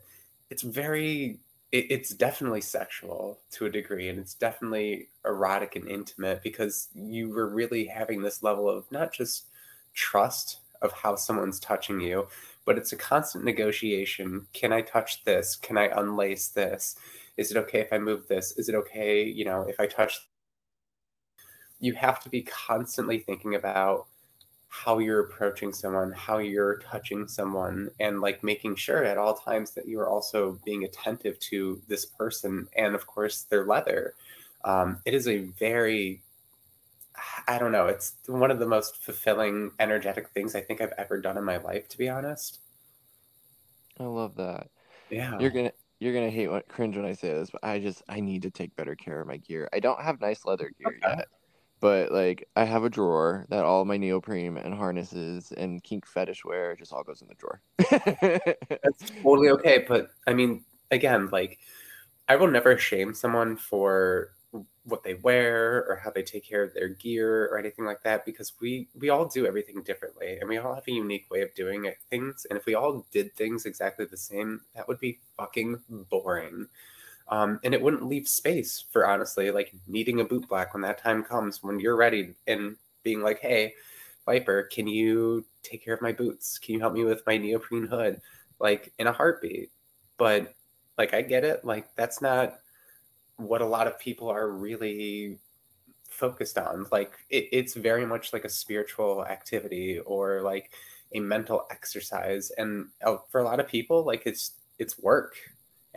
It's 0.50 0.62
very 0.62 1.38
it, 1.72 1.87
it's 1.90 2.10
definitely 2.10 2.60
sexual 2.60 3.38
to 3.52 3.66
a 3.66 3.70
degree 3.70 4.08
and 4.08 4.18
it's 4.18 4.34
definitely 4.34 5.08
erotic 5.25 5.76
and 5.76 5.88
intimate 5.88 6.42
because 6.42 6.88
you 6.94 7.30
were 7.30 7.48
really 7.48 7.84
having 7.87 8.22
this 8.22 8.42
level 8.42 8.68
of 8.68 8.90
not 8.90 9.12
just 9.12 9.46
trust 9.94 10.58
of 10.80 10.92
how 10.92 11.16
someone's 11.16 11.60
touching 11.60 12.00
you 12.00 12.26
but 12.64 12.76
it's 12.76 12.92
a 12.92 12.96
constant 12.96 13.44
negotiation. 13.44 14.46
Can 14.52 14.72
i 14.72 14.82
touch 14.82 15.25
this? 15.25 15.56
Can 15.56 15.78
i 15.78 15.88
unlace 15.88 16.52
this? 16.52 16.96
Is 17.37 17.50
it 17.50 17.56
okay 17.56 17.80
if 17.80 17.92
i 17.92 17.98
move 17.98 18.28
this? 18.28 18.52
Is 18.58 18.68
it 18.68 18.75
okay 18.75 19.25
you 19.25 19.44
know 19.44 19.62
if 19.62 19.80
i 19.80 19.87
touch? 19.87 20.28
You 21.80 21.94
have 21.94 22.20
to 22.25 22.28
be 22.28 22.42
constantly 22.42 23.18
thinking 23.18 23.54
about 23.54 24.06
how 24.68 24.98
you're 24.98 25.20
approaching 25.20 25.72
someone, 25.72 26.12
how 26.12 26.38
you're 26.38 26.78
touching 26.78 27.26
someone, 27.26 27.90
and 28.00 28.20
like 28.20 28.44
making 28.44 28.76
sure 28.76 29.02
at 29.02 29.16
all 29.18 29.34
times 29.34 29.70
that 29.72 29.88
you 29.88 29.98
are 29.98 30.08
also 30.08 30.58
being 30.64 30.84
attentive 30.84 31.38
to 31.40 31.80
this 31.88 32.04
person 32.04 32.68
and, 32.76 32.94
of 32.94 33.06
course, 33.06 33.42
their 33.42 33.64
leather. 33.64 34.14
Um, 34.64 35.00
it 35.06 35.14
is 35.14 35.26
a 35.26 35.38
very, 35.58 36.22
I 37.46 37.58
don't 37.58 37.72
know, 37.72 37.87
it's 37.87 38.14
one 38.26 38.50
of 38.50 38.58
the 38.58 38.66
most 38.66 39.02
fulfilling, 39.02 39.70
energetic 39.78 40.28
things 40.30 40.54
I 40.54 40.60
think 40.60 40.80
I've 40.80 40.92
ever 40.98 41.18
done 41.20 41.38
in 41.38 41.44
my 41.44 41.56
life, 41.56 41.88
to 41.88 41.98
be 41.98 42.08
honest. 42.08 42.60
I 43.98 44.04
love 44.04 44.37
that. 44.37 44.68
Yeah. 45.10 45.38
You're 45.38 45.50
gonna 45.50 45.72
you're 45.98 46.14
gonna 46.14 46.30
hate 46.30 46.48
what 46.48 46.68
cringe 46.68 46.96
when 46.96 47.06
I 47.06 47.14
say 47.14 47.32
this, 47.32 47.50
but 47.50 47.64
I 47.64 47.80
just 47.80 48.02
I 48.08 48.20
need 48.20 48.42
to 48.42 48.50
take 48.50 48.76
better 48.76 48.94
care 48.94 49.20
of 49.20 49.26
my 49.26 49.38
gear. 49.38 49.68
I 49.72 49.80
don't 49.80 50.00
have 50.00 50.20
nice 50.20 50.44
leather 50.44 50.70
gear 50.78 50.98
okay. 51.02 51.16
yet 51.16 51.26
but 51.80 52.12
like 52.12 52.49
I 52.56 52.64
have 52.64 52.85
a 52.85 52.90
drawer 52.90 53.47
that 53.49 53.64
all 53.64 53.85
my 53.85 53.97
neoprene 53.97 54.56
and 54.56 54.75
harnesses 54.75 55.52
and 55.52 55.82
kink 55.82 56.06
fetish 56.06 56.44
wear 56.44 56.76
just 56.76 56.92
all 56.92 57.02
goes 57.02 57.23
in 57.23 57.28
the 57.28 57.35
drawer. 57.35 57.61
That's 58.70 59.11
totally 59.23 59.50
okay, 59.50 59.85
but 59.87 60.11
I 60.26 60.35
mean, 60.35 60.64
again, 60.90 61.28
like 61.30 61.58
I 62.28 62.37
will 62.37 62.49
never 62.49 62.76
shame 62.76 63.14
someone 63.14 63.56
for 63.56 64.32
what 64.85 65.02
they 65.02 65.14
wear 65.14 65.85
or 65.88 66.00
how 66.02 66.11
they 66.11 66.23
take 66.23 66.49
care 66.49 66.62
of 66.62 66.73
their 66.73 66.88
gear 66.88 67.47
or 67.47 67.58
anything 67.58 67.85
like 67.85 68.02
that 68.02 68.25
because 68.25 68.54
we 68.61 68.88
we 68.99 69.11
all 69.11 69.26
do 69.26 69.47
everything 69.47 69.82
differently 69.82 70.38
and 70.38 70.49
we 70.49 70.56
all 70.56 70.75
have 70.75 70.88
a 70.88 70.92
unique 70.92 71.26
way 71.30 71.42
of 71.42 71.54
doing 71.54 71.92
things 72.08 72.47
and 72.49 72.58
if 72.58 72.64
we 72.64 72.75
all 72.75 73.06
did 73.12 73.35
things 73.37 73.66
exactly 73.66 74.06
the 74.06 74.16
same 74.16 74.61
that 74.75 74.88
would 74.88 74.99
be 74.99 75.18
fucking 75.37 75.78
boring 76.08 76.66
um, 77.28 77.61
and 77.64 77.75
it 77.75 77.80
wouldn't 77.80 78.06
leave 78.06 78.28
space 78.28 78.85
for 78.90 79.06
honestly 79.06 79.50
like 79.50 79.75
needing 79.87 80.20
a 80.20 80.25
boot 80.25 80.49
black 80.49 80.75
when 80.75 80.82
that 80.82 81.02
time 81.02 81.23
comes 81.23 81.62
when 81.62 81.78
you're 81.80 81.97
ready 81.97 82.35
and 82.47 82.76
being 83.02 83.23
like 83.23 83.38
hey 83.40 83.73
viper 84.26 84.64
can 84.64 84.87
you 84.87 85.44
take 85.68 85.85
care 85.85 85.94
of 85.94 86.02
my 86.02 86.12
boots? 86.12 86.58
Can 86.58 86.75
you 86.75 86.80
help 86.80 86.94
me 86.94 87.04
with 87.04 87.23
my 87.26 87.37
neoprene 87.37 87.87
hood? 87.87 88.20
Like 88.58 88.92
in 88.99 89.06
a 89.06 89.12
heartbeat. 89.12 89.70
But 90.16 90.54
like 90.97 91.14
i 91.14 91.23
get 91.23 91.44
it. 91.44 91.64
Like 91.64 91.94
that's 91.94 92.20
not 92.20 92.58
what 93.37 93.62
a 93.62 93.66
lot 93.66 93.87
of 93.87 93.99
people 93.99 94.28
are 94.28 94.50
really 94.50 95.38
focused 96.08 96.58
on. 96.58 96.87
Like 96.90 97.12
it, 97.30 97.49
it's 97.52 97.75
very 97.75 98.04
much 98.04 98.32
like 98.32 98.44
a 98.44 98.49
spiritual 98.49 99.25
activity 99.25 100.00
or 100.00 100.42
like 100.42 100.73
a 101.14 101.20
mental 101.20 101.66
exercise. 101.70 102.50
And 102.58 102.88
uh, 103.04 103.18
for 103.30 103.40
a 103.40 103.44
lot 103.44 103.61
of 103.61 103.68
people 103.68 104.04
like 104.04 104.23
it's 104.26 104.52
it's 104.78 104.99
work 104.99 105.37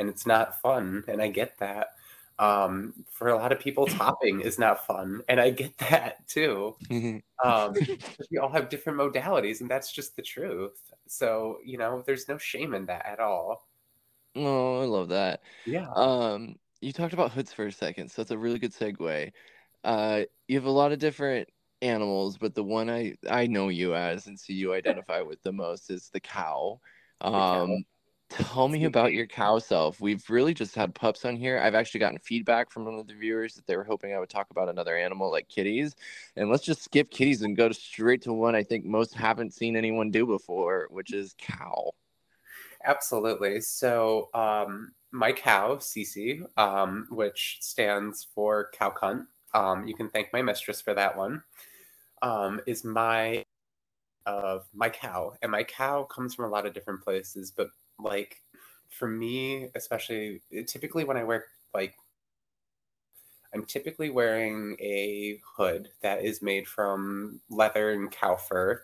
and 0.01 0.09
it's 0.09 0.25
not 0.25 0.59
fun 0.61 1.03
and 1.07 1.21
i 1.21 1.29
get 1.29 1.57
that. 1.59 1.87
Um, 2.39 2.93
for 3.11 3.27
a 3.29 3.35
lot 3.37 3.51
of 3.51 3.59
people 3.59 3.85
topping 4.01 4.41
is 4.41 4.57
not 4.57 4.85
fun 4.87 5.21
and 5.29 5.39
i 5.39 5.51
get 5.51 5.77
that 5.77 6.27
too. 6.27 6.75
Um, 7.43 7.73
we 8.31 8.37
all 8.39 8.49
have 8.49 8.67
different 8.67 8.99
modalities 8.99 9.61
and 9.61 9.69
that's 9.69 9.91
just 9.91 10.15
the 10.15 10.21
truth. 10.23 10.79
So 11.07 11.59
you 11.63 11.77
know 11.77 12.03
there's 12.05 12.27
no 12.27 12.37
shame 12.37 12.73
in 12.73 12.87
that 12.87 13.05
at 13.05 13.19
all. 13.19 13.67
Oh 14.35 14.81
i 14.81 14.85
love 14.85 15.09
that. 15.09 15.41
Yeah. 15.65 15.87
Um 15.95 16.55
you 16.81 16.91
talked 16.91 17.13
about 17.13 17.31
hoods 17.31 17.53
for 17.53 17.67
a 17.67 17.71
second 17.71 18.09
so 18.09 18.21
that's 18.21 18.31
a 18.31 18.37
really 18.37 18.59
good 18.59 18.73
segue. 18.73 19.31
Uh 19.83 20.21
you 20.47 20.55
have 20.57 20.65
a 20.65 20.71
lot 20.71 20.91
of 20.91 20.99
different 20.99 21.47
animals 21.83 22.37
but 22.37 22.53
the 22.53 22.63
one 22.63 22.91
i 22.91 23.15
i 23.27 23.47
know 23.47 23.69
you 23.69 23.95
as 23.95 24.27
and 24.27 24.39
see 24.39 24.53
you 24.53 24.71
identify 24.71 25.19
with 25.21 25.41
the 25.41 25.51
most 25.51 25.89
is 25.89 26.09
the 26.13 26.19
cow. 26.19 26.79
Um 27.21 27.33
the 27.33 27.39
cow. 27.39 27.77
Tell 28.31 28.69
me 28.69 28.85
about 28.85 29.11
your 29.11 29.25
cow 29.27 29.59
self. 29.59 29.99
We've 29.99 30.23
really 30.29 30.53
just 30.53 30.73
had 30.73 30.95
pups 30.95 31.25
on 31.25 31.35
here. 31.35 31.59
I've 31.59 31.75
actually 31.75 31.99
gotten 31.99 32.17
feedback 32.17 32.71
from 32.71 32.85
one 32.85 32.97
of 32.97 33.05
the 33.05 33.13
viewers 33.13 33.55
that 33.55 33.67
they 33.67 33.75
were 33.75 33.83
hoping 33.83 34.13
I 34.13 34.19
would 34.19 34.29
talk 34.29 34.51
about 34.51 34.69
another 34.69 34.95
animal 34.95 35.29
like 35.29 35.49
kitties. 35.49 35.97
And 36.37 36.49
let's 36.49 36.63
just 36.63 36.81
skip 36.81 37.11
kitties 37.11 37.41
and 37.41 37.57
go 37.57 37.69
straight 37.73 38.21
to 38.21 38.31
one 38.31 38.55
I 38.55 38.63
think 38.63 38.85
most 38.85 39.13
haven't 39.13 39.53
seen 39.53 39.75
anyone 39.75 40.11
do 40.11 40.25
before, 40.25 40.87
which 40.91 41.13
is 41.13 41.35
cow. 41.37 41.91
Absolutely. 42.85 43.59
So, 43.59 44.29
um, 44.33 44.93
my 45.11 45.33
cow, 45.33 45.75
Cece, 45.75 46.41
um, 46.57 47.07
which 47.09 47.57
stands 47.59 48.25
for 48.33 48.69
cow 48.71 48.91
cunt, 48.91 49.27
um, 49.53 49.85
you 49.85 49.93
can 49.93 50.09
thank 50.09 50.31
my 50.31 50.41
mistress 50.41 50.79
for 50.79 50.93
that 50.93 51.17
one, 51.17 51.43
um, 52.21 52.61
is 52.65 52.85
my 52.85 53.43
of 54.25 54.67
my 54.73 54.87
cow. 54.87 55.33
And 55.41 55.51
my 55.51 55.63
cow 55.63 56.03
comes 56.03 56.33
from 56.33 56.45
a 56.45 56.49
lot 56.49 56.65
of 56.65 56.73
different 56.73 57.01
places, 57.01 57.51
but 57.51 57.67
like 58.01 58.41
for 58.89 59.07
me, 59.07 59.69
especially 59.75 60.41
typically 60.67 61.03
when 61.03 61.17
I 61.17 61.23
wear 61.23 61.45
like 61.73 61.95
I'm 63.53 63.65
typically 63.65 64.09
wearing 64.09 64.77
a 64.79 65.39
hood 65.55 65.89
that 66.01 66.23
is 66.23 66.41
made 66.41 66.67
from 66.67 67.41
leather 67.49 67.91
and 67.91 68.09
cow 68.09 68.35
fur. 68.35 68.81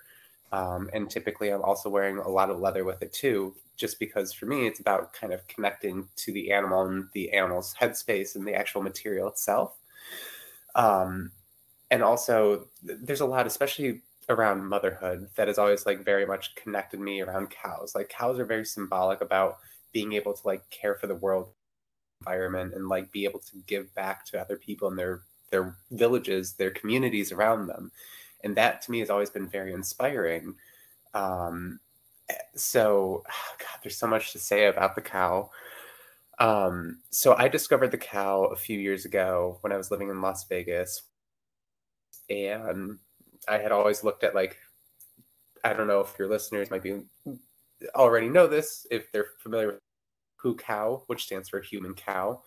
Um, 0.51 0.89
and 0.93 1.09
typically, 1.09 1.49
I'm 1.49 1.61
also 1.61 1.89
wearing 1.89 2.17
a 2.17 2.27
lot 2.27 2.49
of 2.49 2.59
leather 2.59 2.83
with 2.83 3.01
it 3.01 3.13
too, 3.13 3.55
just 3.75 3.99
because 3.99 4.33
for 4.33 4.45
me, 4.45 4.67
it's 4.67 4.79
about 4.79 5.13
kind 5.13 5.33
of 5.33 5.47
connecting 5.47 6.07
to 6.17 6.31
the 6.31 6.51
animal 6.51 6.85
and 6.85 7.07
the 7.13 7.31
animal's 7.33 7.75
headspace 7.79 8.35
and 8.35 8.47
the 8.47 8.55
actual 8.55 8.81
material 8.81 9.27
itself. 9.27 9.77
Um, 10.75 11.31
and 11.91 12.03
also, 12.03 12.67
there's 12.83 13.21
a 13.21 13.25
lot, 13.25 13.47
especially 13.47 14.01
around 14.29 14.67
motherhood 14.67 15.29
that 15.35 15.47
has 15.47 15.57
always 15.57 15.85
like 15.85 16.03
very 16.03 16.25
much 16.25 16.55
connected 16.55 16.99
me 16.99 17.21
around 17.21 17.49
cows. 17.49 17.93
Like 17.95 18.09
cows 18.09 18.39
are 18.39 18.45
very 18.45 18.65
symbolic 18.65 19.21
about 19.21 19.57
being 19.93 20.13
able 20.13 20.33
to 20.33 20.47
like 20.47 20.69
care 20.69 20.95
for 20.95 21.07
the 21.07 21.15
world 21.15 21.49
environment 22.21 22.73
and 22.73 22.87
like 22.87 23.11
be 23.11 23.23
able 23.25 23.39
to 23.39 23.57
give 23.67 23.93
back 23.95 24.25
to 24.25 24.39
other 24.39 24.57
people 24.57 24.87
in 24.89 24.95
their 24.95 25.21
their 25.49 25.77
villages, 25.91 26.53
their 26.53 26.71
communities 26.71 27.31
around 27.31 27.67
them. 27.67 27.91
And 28.43 28.55
that 28.57 28.81
to 28.83 28.91
me 28.91 28.99
has 28.99 29.09
always 29.09 29.29
been 29.29 29.47
very 29.47 29.73
inspiring. 29.73 30.55
Um, 31.13 31.79
so 32.55 33.23
God, 33.59 33.79
there's 33.83 33.97
so 33.97 34.07
much 34.07 34.33
to 34.33 34.39
say 34.39 34.67
about 34.67 34.95
the 34.95 35.01
cow. 35.01 35.49
Um, 36.39 36.99
so 37.09 37.35
I 37.35 37.47
discovered 37.47 37.91
the 37.91 37.97
cow 37.97 38.43
a 38.45 38.55
few 38.55 38.77
years 38.77 39.05
ago 39.05 39.57
when 39.61 39.71
I 39.71 39.77
was 39.77 39.89
living 39.89 40.09
in 40.09 40.21
Las 40.21 40.47
Vegas. 40.47 41.03
And 42.29 42.99
I 43.47 43.57
had 43.57 43.71
always 43.71 44.03
looked 44.03 44.23
at 44.23 44.35
like 44.35 44.57
I 45.63 45.73
don't 45.73 45.87
know 45.87 46.01
if 46.01 46.13
your 46.17 46.29
listeners 46.29 46.69
might 46.69 46.83
be 46.83 47.01
already 47.95 48.29
know 48.29 48.47
this 48.47 48.87
if 48.91 49.11
they're 49.11 49.29
familiar 49.39 49.67
with 49.67 49.79
hucow, 50.43 51.01
which 51.07 51.23
stands 51.23 51.49
for 51.49 51.61
human 51.61 51.93
cow, 51.93 52.41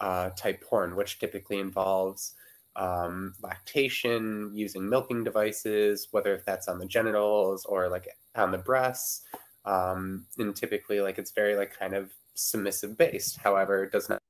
uh, 0.00 0.30
type 0.30 0.62
porn, 0.62 0.96
which 0.96 1.18
typically 1.18 1.58
involves 1.58 2.34
um, 2.76 3.34
lactation, 3.42 4.50
using 4.54 4.88
milking 4.88 5.24
devices, 5.24 6.08
whether 6.10 6.42
that's 6.46 6.68
on 6.68 6.78
the 6.78 6.86
genitals 6.86 7.64
or 7.64 7.88
like 7.88 8.08
on 8.34 8.50
the 8.50 8.58
breasts. 8.58 9.22
Um, 9.64 10.26
and 10.38 10.54
typically, 10.54 11.00
like 11.00 11.18
it's 11.18 11.32
very 11.32 11.56
like 11.56 11.76
kind 11.76 11.94
of 11.94 12.12
submissive 12.34 12.96
based. 12.96 13.38
However, 13.38 13.84
it 13.84 13.92
does 13.92 14.08
not 14.08 14.20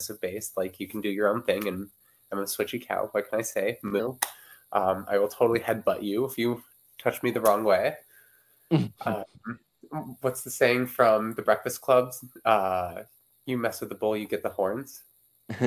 submissive 0.00 0.20
based. 0.20 0.56
Like 0.56 0.80
you 0.80 0.88
can 0.88 1.00
do 1.00 1.10
your 1.10 1.28
own 1.28 1.42
thing, 1.42 1.68
and 1.68 1.88
I'm 2.32 2.38
a 2.38 2.44
switchy 2.44 2.84
cow. 2.84 3.08
What 3.12 3.28
can 3.28 3.38
I 3.38 3.42
say? 3.42 3.78
Moo. 3.82 4.16
Um, 4.72 5.06
I 5.08 5.18
will 5.18 5.28
totally 5.28 5.60
headbutt 5.60 6.02
you 6.02 6.24
if 6.24 6.38
you 6.38 6.62
touch 6.98 7.22
me 7.22 7.30
the 7.30 7.40
wrong 7.40 7.64
way. 7.64 7.96
um, 8.70 9.24
what's 10.20 10.42
the 10.42 10.50
saying 10.50 10.86
from 10.86 11.34
the 11.34 11.42
Breakfast 11.42 11.80
Clubs? 11.80 12.24
Uh, 12.44 13.02
you 13.46 13.58
mess 13.58 13.80
with 13.80 13.90
the 13.90 13.94
bull, 13.94 14.16
you 14.16 14.26
get 14.26 14.42
the 14.42 14.48
horns. 14.48 15.02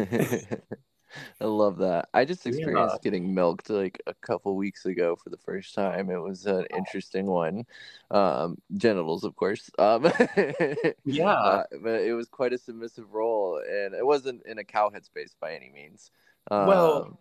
I 1.39 1.45
love 1.45 1.77
that. 1.77 2.09
I 2.13 2.25
just 2.25 2.45
experienced 2.45 2.95
yeah. 2.95 3.03
getting 3.03 3.33
milked 3.33 3.69
like 3.69 4.01
a 4.07 4.13
couple 4.15 4.55
weeks 4.55 4.85
ago 4.85 5.15
for 5.15 5.29
the 5.29 5.37
first 5.37 5.73
time. 5.73 6.09
It 6.09 6.19
was 6.19 6.45
an 6.45 6.65
interesting 6.75 7.25
one. 7.25 7.65
Um, 8.11 8.57
genitals, 8.75 9.23
of 9.23 9.35
course. 9.35 9.69
Um, 9.77 10.11
yeah, 11.05 11.31
uh, 11.31 11.63
but 11.81 12.01
it 12.01 12.13
was 12.13 12.27
quite 12.27 12.53
a 12.53 12.57
submissive 12.57 13.13
role, 13.13 13.61
and 13.65 13.93
it 13.93 14.05
wasn't 14.05 14.45
in 14.45 14.57
a 14.57 14.63
cow 14.63 14.89
headspace 14.89 15.35
by 15.39 15.53
any 15.53 15.69
means. 15.69 16.11
Um, 16.51 16.67
well, 16.67 17.19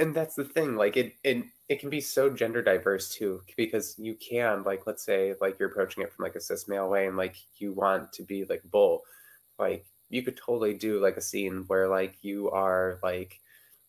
and 0.00 0.14
that's 0.14 0.34
the 0.34 0.44
thing 0.44 0.76
like 0.76 0.96
it, 0.96 1.14
it 1.22 1.44
it 1.68 1.78
can 1.78 1.90
be 1.90 2.00
so 2.00 2.30
gender 2.30 2.62
diverse 2.62 3.10
too 3.10 3.42
because 3.56 3.94
you 3.98 4.16
can 4.16 4.62
like 4.64 4.86
let's 4.86 5.04
say 5.04 5.34
like 5.40 5.58
you're 5.58 5.68
approaching 5.68 6.02
it 6.02 6.12
from 6.12 6.24
like 6.24 6.34
a 6.34 6.40
cis 6.40 6.66
male 6.66 6.88
way 6.88 7.06
and 7.06 7.16
like 7.16 7.36
you 7.58 7.72
want 7.72 8.12
to 8.14 8.24
be 8.24 8.44
like 8.46 8.62
bull. 8.64 9.02
Like 9.58 9.84
you 10.08 10.22
could 10.22 10.36
totally 10.38 10.74
do 10.74 11.00
like 11.00 11.18
a 11.18 11.20
scene 11.22 11.64
where 11.68 11.86
like 11.86 12.16
you 12.22 12.50
are 12.50 12.98
like 13.02 13.38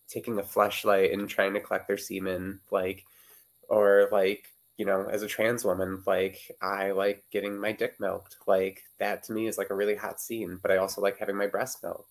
taking 0.10 0.38
a 0.38 0.44
flashlight 0.44 1.14
and 1.14 1.30
trying 1.30 1.54
to 1.54 1.62
collect 1.62 1.88
their 1.88 1.98
semen 1.98 2.60
like 2.70 3.06
or 3.70 4.10
like 4.12 4.46
you 4.78 4.86
know 4.86 5.08
as 5.10 5.24
a 5.24 5.28
trans 5.28 5.64
woman 5.64 6.04
like 6.06 6.38
i 6.62 6.92
like 6.92 7.24
getting 7.32 7.58
my 7.58 7.72
dick 7.72 7.96
milked. 8.00 8.36
Like 8.46 8.84
that 9.00 9.24
to 9.24 9.34
me 9.34 9.48
is 9.48 9.58
like 9.58 9.70
a 9.70 9.76
really 9.76 9.96
hot 9.96 10.20
scene 10.20 10.60
but 10.62 10.72
i 10.72 10.78
also 10.78 11.02
like 11.02 11.18
having 11.18 11.38
my 11.38 11.48
breast 11.48 11.82
milked 11.82 12.10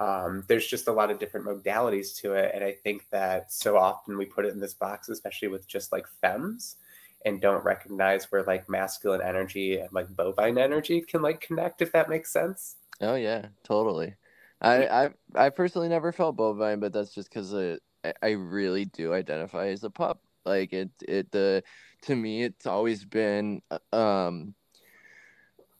um, 0.00 0.44
there's 0.48 0.66
just 0.66 0.88
a 0.88 0.92
lot 0.92 1.10
of 1.10 1.18
different 1.18 1.46
modalities 1.46 2.16
to 2.22 2.34
it. 2.34 2.52
And 2.54 2.64
I 2.64 2.72
think 2.72 3.06
that 3.10 3.52
so 3.52 3.76
often 3.76 4.18
we 4.18 4.26
put 4.26 4.44
it 4.44 4.52
in 4.52 4.60
this 4.60 4.74
box, 4.74 5.08
especially 5.08 5.48
with 5.48 5.66
just 5.68 5.92
like 5.92 6.06
femmes, 6.20 6.76
and 7.24 7.40
don't 7.40 7.64
recognize 7.64 8.30
where 8.30 8.42
like 8.42 8.68
masculine 8.68 9.22
energy 9.22 9.78
and 9.78 9.92
like 9.92 10.14
bovine 10.14 10.58
energy 10.58 11.00
can 11.00 11.22
like 11.22 11.40
connect, 11.40 11.80
if 11.80 11.92
that 11.92 12.08
makes 12.08 12.32
sense. 12.32 12.76
Oh 13.00 13.14
yeah, 13.14 13.46
totally. 13.64 14.14
I 14.60 14.86
I, 14.86 15.10
I 15.34 15.50
personally 15.50 15.88
never 15.88 16.12
felt 16.12 16.36
bovine, 16.36 16.80
but 16.80 16.92
that's 16.92 17.14
just 17.14 17.28
because 17.30 17.54
I, 17.54 17.78
I 18.22 18.30
really 18.30 18.84
do 18.86 19.12
identify 19.12 19.68
as 19.68 19.84
a 19.84 19.90
pup. 19.90 20.20
Like 20.44 20.72
it 20.72 20.90
it 21.02 21.30
the 21.30 21.62
to 22.02 22.14
me 22.16 22.42
it's 22.42 22.66
always 22.66 23.04
been 23.04 23.62
uh, 23.70 23.96
um 23.96 24.54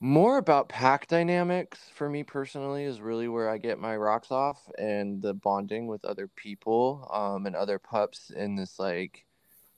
more 0.05 0.37
about 0.37 0.69
pack 0.69 1.07
dynamics 1.07 1.79
for 1.95 2.07
me 2.07 2.21
personally 2.21 2.83
is 2.83 3.01
really 3.01 3.27
where 3.27 3.49
I 3.49 3.57
get 3.57 3.79
my 3.79 3.97
rocks 3.97 4.29
off 4.29 4.69
and 4.77 5.19
the 5.19 5.33
bonding 5.33 5.87
with 5.87 6.05
other 6.05 6.27
people 6.27 7.09
um, 7.11 7.47
and 7.47 7.55
other 7.55 7.79
pups 7.79 8.29
in 8.29 8.55
this 8.55 8.77
like 8.77 9.25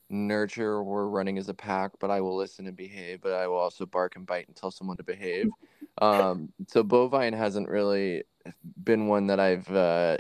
nurture 0.10 0.84
we're 0.84 1.08
running 1.08 1.38
as 1.38 1.48
a 1.48 1.54
pack 1.54 1.92
but 2.00 2.12
I 2.12 2.20
will 2.20 2.36
listen 2.36 2.68
and 2.68 2.76
behave 2.76 3.22
but 3.22 3.32
I 3.32 3.48
will 3.48 3.56
also 3.56 3.86
bark 3.86 4.18
and 4.18 4.26
bite 4.26 4.48
and 4.48 4.56
tell 4.56 4.70
someone 4.70 4.98
to 4.98 5.04
behave 5.04 5.48
um, 6.02 6.50
so 6.68 6.84
bovine 6.84 7.32
hasn't 7.32 7.70
really 7.70 8.24
been 8.84 9.08
one 9.08 9.28
that 9.28 9.40
I've 9.40 9.72
uh, 9.72 10.18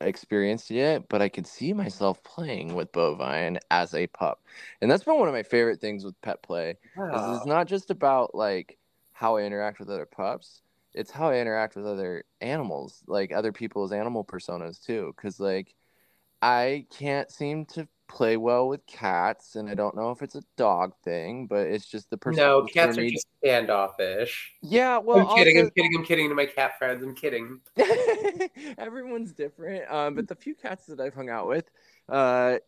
experienced 0.00 0.70
yet, 0.70 1.08
but 1.08 1.22
I 1.22 1.28
could 1.28 1.46
see 1.46 1.72
myself 1.72 2.22
playing 2.24 2.74
with 2.74 2.92
bovine 2.92 3.58
as 3.70 3.94
a 3.94 4.06
pup, 4.08 4.42
and 4.80 4.90
that's 4.90 5.04
been 5.04 5.18
one 5.18 5.28
of 5.28 5.34
my 5.34 5.44
favorite 5.44 5.80
things 5.80 6.04
with 6.04 6.20
pet 6.20 6.42
play. 6.42 6.76
Wow. 6.96 7.36
It's 7.36 7.46
not 7.46 7.68
just 7.68 7.90
about 7.90 8.34
like 8.34 8.76
how 9.24 9.36
I 9.38 9.44
interact 9.44 9.78
with 9.78 9.88
other 9.88 10.04
pups; 10.04 10.60
it's 10.92 11.10
how 11.10 11.30
I 11.30 11.38
interact 11.38 11.76
with 11.76 11.86
other 11.86 12.24
animals, 12.42 13.02
like 13.06 13.32
other 13.32 13.52
people's 13.52 13.90
animal 13.90 14.22
personas 14.22 14.84
too. 14.84 15.14
Because 15.16 15.40
like 15.40 15.74
I 16.42 16.84
can't 16.90 17.30
seem 17.30 17.64
to 17.72 17.88
play 18.06 18.36
well 18.36 18.68
with 18.68 18.86
cats, 18.86 19.56
and 19.56 19.70
I 19.70 19.74
don't 19.74 19.96
know 19.96 20.10
if 20.10 20.20
it's 20.20 20.34
a 20.34 20.42
dog 20.58 20.92
thing, 21.02 21.46
but 21.46 21.68
it's 21.68 21.86
just 21.86 22.10
the 22.10 22.18
person. 22.18 22.42
No, 22.42 22.66
cats 22.66 22.98
are 22.98 23.08
just 23.08 23.26
standoffish. 23.38 24.52
Yeah, 24.60 24.98
well, 24.98 25.26
I'm 25.26 25.36
kidding. 25.38 25.56
Also... 25.56 25.68
I'm 25.68 25.70
kidding. 25.70 25.96
I'm 25.96 26.04
kidding 26.04 26.28
to 26.28 26.34
my 26.34 26.44
cat 26.44 26.78
friends. 26.78 27.02
I'm 27.02 27.14
kidding. 27.14 27.60
Everyone's 28.76 29.32
different, 29.32 29.90
um, 29.90 30.16
but 30.16 30.28
the 30.28 30.36
few 30.36 30.54
cats 30.54 30.84
that 30.86 31.00
I've 31.00 31.14
hung 31.14 31.30
out 31.30 31.48
with, 31.48 31.70
uh, 32.10 32.58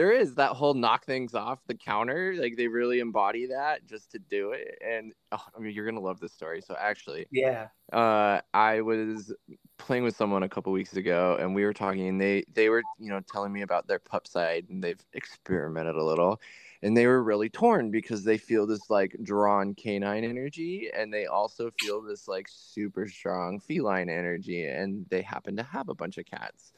there 0.00 0.12
is 0.12 0.36
that 0.36 0.52
whole 0.52 0.72
knock 0.72 1.04
things 1.04 1.34
off 1.34 1.58
the 1.66 1.74
counter. 1.74 2.34
Like 2.34 2.56
they 2.56 2.68
really 2.68 3.00
embody 3.00 3.44
that 3.48 3.86
just 3.86 4.10
to 4.12 4.18
do 4.18 4.52
it. 4.52 4.78
And 4.80 5.12
oh, 5.30 5.44
I 5.54 5.60
mean, 5.60 5.74
you're 5.74 5.84
gonna 5.84 6.00
love 6.00 6.20
this 6.20 6.32
story. 6.32 6.62
So 6.62 6.74
actually, 6.80 7.26
yeah, 7.30 7.68
uh, 7.92 8.40
I 8.54 8.80
was 8.80 9.30
playing 9.76 10.04
with 10.04 10.16
someone 10.16 10.42
a 10.42 10.48
couple 10.48 10.72
weeks 10.72 10.94
ago, 10.96 11.36
and 11.38 11.54
we 11.54 11.66
were 11.66 11.74
talking, 11.74 12.08
and 12.08 12.18
they 12.18 12.44
they 12.54 12.70
were 12.70 12.82
you 12.98 13.10
know 13.10 13.20
telling 13.30 13.52
me 13.52 13.60
about 13.60 13.88
their 13.88 13.98
pup 13.98 14.26
side, 14.26 14.64
and 14.70 14.82
they've 14.82 15.04
experimented 15.12 15.96
a 15.96 16.02
little. 16.02 16.40
And 16.82 16.96
they 16.96 17.06
were 17.06 17.22
really 17.22 17.50
torn 17.50 17.90
because 17.90 18.24
they 18.24 18.38
feel 18.38 18.66
this 18.66 18.88
like 18.88 19.14
drawn 19.22 19.74
canine 19.74 20.24
energy, 20.24 20.88
and 20.96 21.12
they 21.12 21.26
also 21.26 21.70
feel 21.78 22.00
this 22.00 22.26
like 22.26 22.46
super 22.48 23.06
strong 23.06 23.60
feline 23.60 24.08
energy, 24.08 24.66
and 24.66 25.04
they 25.10 25.20
happen 25.20 25.56
to 25.58 25.62
have 25.62 25.90
a 25.90 25.94
bunch 25.94 26.16
of 26.16 26.24
cats. 26.24 26.72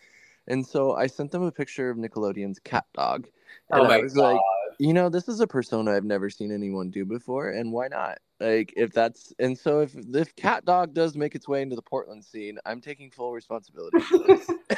And 0.48 0.66
so 0.66 0.94
I 0.94 1.06
sent 1.06 1.30
them 1.30 1.42
a 1.42 1.52
picture 1.52 1.90
of 1.90 1.96
Nickelodeon's 1.96 2.58
CatDog. 2.60 3.26
And 3.70 3.80
oh 3.80 3.84
I 3.84 3.98
was 3.98 4.14
God. 4.14 4.34
like, 4.34 4.40
you 4.78 4.92
know, 4.92 5.08
this 5.08 5.28
is 5.28 5.40
a 5.40 5.46
persona 5.46 5.92
I've 5.92 6.04
never 6.04 6.30
seen 6.30 6.52
anyone 6.52 6.90
do 6.90 7.04
before, 7.04 7.50
and 7.50 7.72
why 7.72 7.88
not? 7.88 8.18
Like, 8.40 8.72
if 8.76 8.92
that's 8.92 9.32
and 9.38 9.56
so 9.56 9.80
if 9.80 9.94
if 9.94 10.34
CatDog 10.34 10.94
does 10.94 11.16
make 11.16 11.34
its 11.34 11.46
way 11.46 11.62
into 11.62 11.76
the 11.76 11.82
Portland 11.82 12.24
scene, 12.24 12.58
I'm 12.66 12.80
taking 12.80 13.10
full 13.10 13.32
responsibility. 13.32 13.98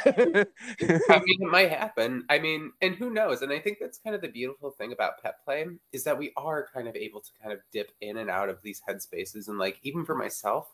I 0.05 1.23
mean, 1.25 1.41
it 1.41 1.51
might 1.51 1.71
happen. 1.71 2.25
I 2.29 2.39
mean, 2.39 2.73
and 2.83 2.95
who 2.95 3.11
knows? 3.11 3.43
And 3.43 3.53
I 3.53 3.59
think 3.59 3.79
that's 3.81 3.99
kind 3.99 4.15
of 4.15 4.21
the 4.21 4.29
beautiful 4.29 4.71
thing 4.71 4.93
about 4.93 5.23
pet 5.23 5.37
play 5.45 5.65
is 5.93 6.05
that 6.05 6.19
we 6.19 6.33
are 6.37 6.67
kind 6.75 6.89
of 6.89 6.97
able 6.97 7.21
to 7.21 7.31
kind 7.41 7.53
of 7.53 7.61
dip 7.73 7.93
in 8.03 8.19
and 8.19 8.29
out 8.29 8.49
of 8.51 8.61
these 8.63 8.83
headspaces, 8.87 9.49
and 9.49 9.59
like 9.59 9.79
even 9.83 10.05
for 10.05 10.15
myself, 10.15 10.71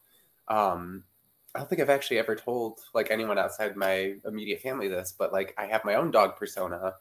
um, 0.48 1.05
I 1.54 1.58
don't 1.58 1.68
think 1.68 1.80
I've 1.80 1.90
actually 1.90 2.18
ever 2.18 2.36
told 2.36 2.80
like 2.94 3.10
anyone 3.10 3.38
outside 3.38 3.76
my 3.76 4.14
immediate 4.24 4.60
family 4.60 4.88
this, 4.88 5.14
but 5.16 5.32
like 5.32 5.54
I 5.58 5.66
have 5.66 5.84
my 5.84 5.94
own 5.94 6.10
dog 6.10 6.36
persona. 6.36 6.94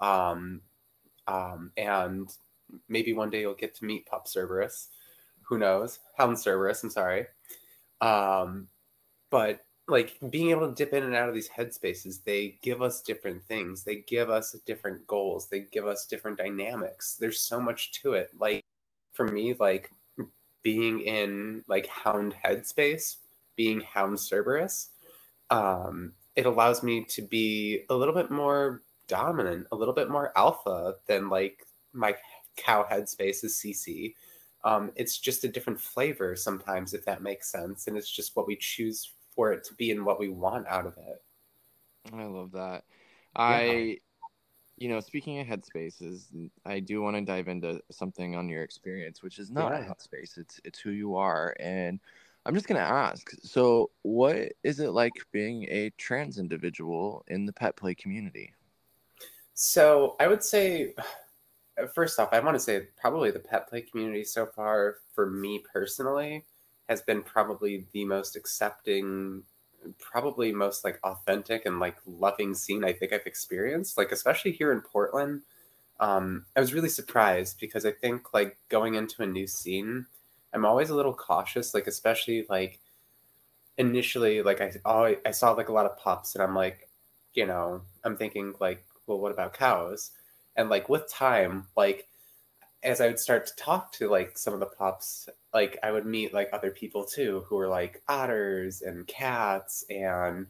Um, 0.00 0.60
um, 1.26 1.70
and 1.76 2.28
maybe 2.88 3.12
one 3.12 3.30
day 3.30 3.42
you'll 3.42 3.54
get 3.54 3.74
to 3.76 3.84
meet 3.84 4.06
Pup 4.06 4.26
Cerberus. 4.26 4.88
Who 5.42 5.58
knows? 5.58 6.00
Hound 6.16 6.38
Cerberus, 6.38 6.82
I'm 6.82 6.90
sorry. 6.90 7.26
Um, 8.00 8.68
but 9.30 9.64
like 9.86 10.16
being 10.30 10.50
able 10.50 10.68
to 10.68 10.74
dip 10.74 10.92
in 10.92 11.04
and 11.04 11.14
out 11.14 11.28
of 11.28 11.34
these 11.34 11.48
headspaces, 11.48 12.24
they 12.24 12.58
give 12.62 12.82
us 12.82 13.02
different 13.02 13.44
things. 13.44 13.84
They 13.84 13.96
give 13.96 14.30
us 14.30 14.56
different 14.66 15.06
goals. 15.06 15.48
They 15.48 15.66
give 15.70 15.86
us 15.86 16.06
different 16.06 16.38
dynamics. 16.38 17.16
There's 17.20 17.40
so 17.40 17.60
much 17.60 17.92
to 18.02 18.14
it. 18.14 18.30
Like 18.38 18.64
for 19.12 19.28
me, 19.28 19.54
like 19.54 19.90
being 20.62 21.00
in 21.00 21.62
like 21.68 21.86
hound 21.86 22.34
headspace 22.44 23.16
being 23.56 23.80
Hound 23.80 24.18
Cerberus, 24.18 24.88
um, 25.50 26.12
it 26.36 26.46
allows 26.46 26.82
me 26.82 27.04
to 27.04 27.22
be 27.22 27.84
a 27.90 27.94
little 27.94 28.14
bit 28.14 28.30
more 28.30 28.82
dominant, 29.08 29.66
a 29.72 29.76
little 29.76 29.94
bit 29.94 30.10
more 30.10 30.32
alpha 30.36 30.94
than 31.06 31.28
like 31.28 31.66
my 31.92 32.14
cow 32.56 32.84
headspace 32.90 33.44
is 33.44 33.60
CC. 33.64 34.14
Um, 34.64 34.92
it's 34.96 35.18
just 35.18 35.44
a 35.44 35.48
different 35.48 35.80
flavor 35.80 36.34
sometimes, 36.36 36.94
if 36.94 37.04
that 37.04 37.22
makes 37.22 37.50
sense, 37.50 37.86
and 37.86 37.96
it's 37.96 38.10
just 38.10 38.34
what 38.34 38.46
we 38.46 38.56
choose 38.56 39.12
for 39.34 39.52
it 39.52 39.64
to 39.64 39.74
be 39.74 39.90
and 39.90 40.04
what 40.04 40.18
we 40.18 40.28
want 40.28 40.66
out 40.66 40.86
of 40.86 40.96
it. 40.96 41.22
I 42.12 42.24
love 42.24 42.52
that. 42.52 42.84
Yeah. 43.36 43.42
I, 43.42 43.98
you 44.76 44.88
know, 44.88 45.00
speaking 45.00 45.38
of 45.40 45.46
headspaces, 45.46 46.50
I 46.64 46.80
do 46.80 47.02
want 47.02 47.16
to 47.16 47.22
dive 47.22 47.48
into 47.48 47.80
something 47.90 48.36
on 48.36 48.48
your 48.48 48.62
experience, 48.62 49.22
which 49.22 49.38
is 49.38 49.50
not 49.50 49.72
yeah. 49.72 49.80
a 49.80 49.82
headspace. 49.82 50.38
It's 50.38 50.60
it's 50.64 50.78
who 50.78 50.90
you 50.90 51.16
are, 51.16 51.54
and 51.60 52.00
I'm 52.46 52.54
just 52.54 52.66
going 52.66 52.80
to 52.80 52.86
ask 52.86 53.30
so, 53.42 53.90
what 54.02 54.52
is 54.62 54.80
it 54.80 54.90
like 54.90 55.14
being 55.32 55.64
a 55.64 55.90
trans 55.96 56.38
individual 56.38 57.24
in 57.28 57.46
the 57.46 57.52
pet 57.52 57.76
play 57.76 57.94
community? 57.94 58.52
So, 59.54 60.16
I 60.20 60.26
would 60.26 60.42
say, 60.44 60.94
first 61.94 62.18
off, 62.20 62.28
I 62.32 62.40
want 62.40 62.54
to 62.54 62.60
say 62.60 62.88
probably 63.00 63.30
the 63.30 63.38
pet 63.38 63.68
play 63.68 63.80
community 63.80 64.24
so 64.24 64.46
far, 64.46 64.96
for 65.14 65.30
me 65.30 65.64
personally, 65.72 66.44
has 66.88 67.00
been 67.00 67.22
probably 67.22 67.86
the 67.92 68.04
most 68.04 68.36
accepting, 68.36 69.42
probably 69.98 70.52
most 70.52 70.84
like 70.84 71.00
authentic 71.02 71.64
and 71.64 71.80
like 71.80 71.96
loving 72.06 72.54
scene 72.54 72.84
I 72.84 72.92
think 72.92 73.12
I've 73.12 73.26
experienced. 73.26 73.96
Like, 73.96 74.12
especially 74.12 74.52
here 74.52 74.72
in 74.72 74.82
Portland. 74.82 75.42
Um, 76.00 76.44
I 76.56 76.60
was 76.60 76.74
really 76.74 76.88
surprised 76.88 77.58
because 77.60 77.86
I 77.86 77.92
think 77.92 78.34
like 78.34 78.58
going 78.68 78.94
into 78.96 79.22
a 79.22 79.26
new 79.26 79.46
scene, 79.46 80.06
I'm 80.54 80.64
always 80.66 80.90
a 80.90 80.94
little 80.96 81.14
cautious, 81.14 81.74
like 81.74 81.86
especially 81.86 82.46
like 82.48 82.80
initially, 83.78 84.42
like 84.42 84.60
I 84.60 84.72
always, 84.84 85.18
I 85.26 85.30
saw 85.32 85.52
like 85.52 85.68
a 85.68 85.72
lot 85.72 85.86
of 85.86 85.98
pups, 85.98 86.34
and 86.34 86.42
I'm 86.42 86.54
like, 86.54 86.88
you 87.34 87.46
know, 87.46 87.82
I'm 88.04 88.16
thinking 88.16 88.54
like, 88.60 88.84
well, 89.06 89.18
what 89.18 89.32
about 89.32 89.54
cows? 89.54 90.12
And 90.56 90.70
like 90.70 90.88
with 90.88 91.08
time, 91.10 91.66
like 91.76 92.08
as 92.82 93.00
I 93.00 93.06
would 93.08 93.18
start 93.18 93.46
to 93.46 93.56
talk 93.56 93.92
to 93.92 94.08
like 94.08 94.36
some 94.38 94.54
of 94.54 94.60
the 94.60 94.66
pups, 94.66 95.28
like 95.54 95.78
I 95.82 95.90
would 95.92 96.06
meet 96.06 96.34
like 96.34 96.50
other 96.52 96.70
people 96.70 97.04
too 97.04 97.44
who 97.48 97.56
were 97.56 97.68
like 97.68 98.02
otters 98.08 98.82
and 98.82 99.06
cats 99.06 99.84
and 99.90 100.46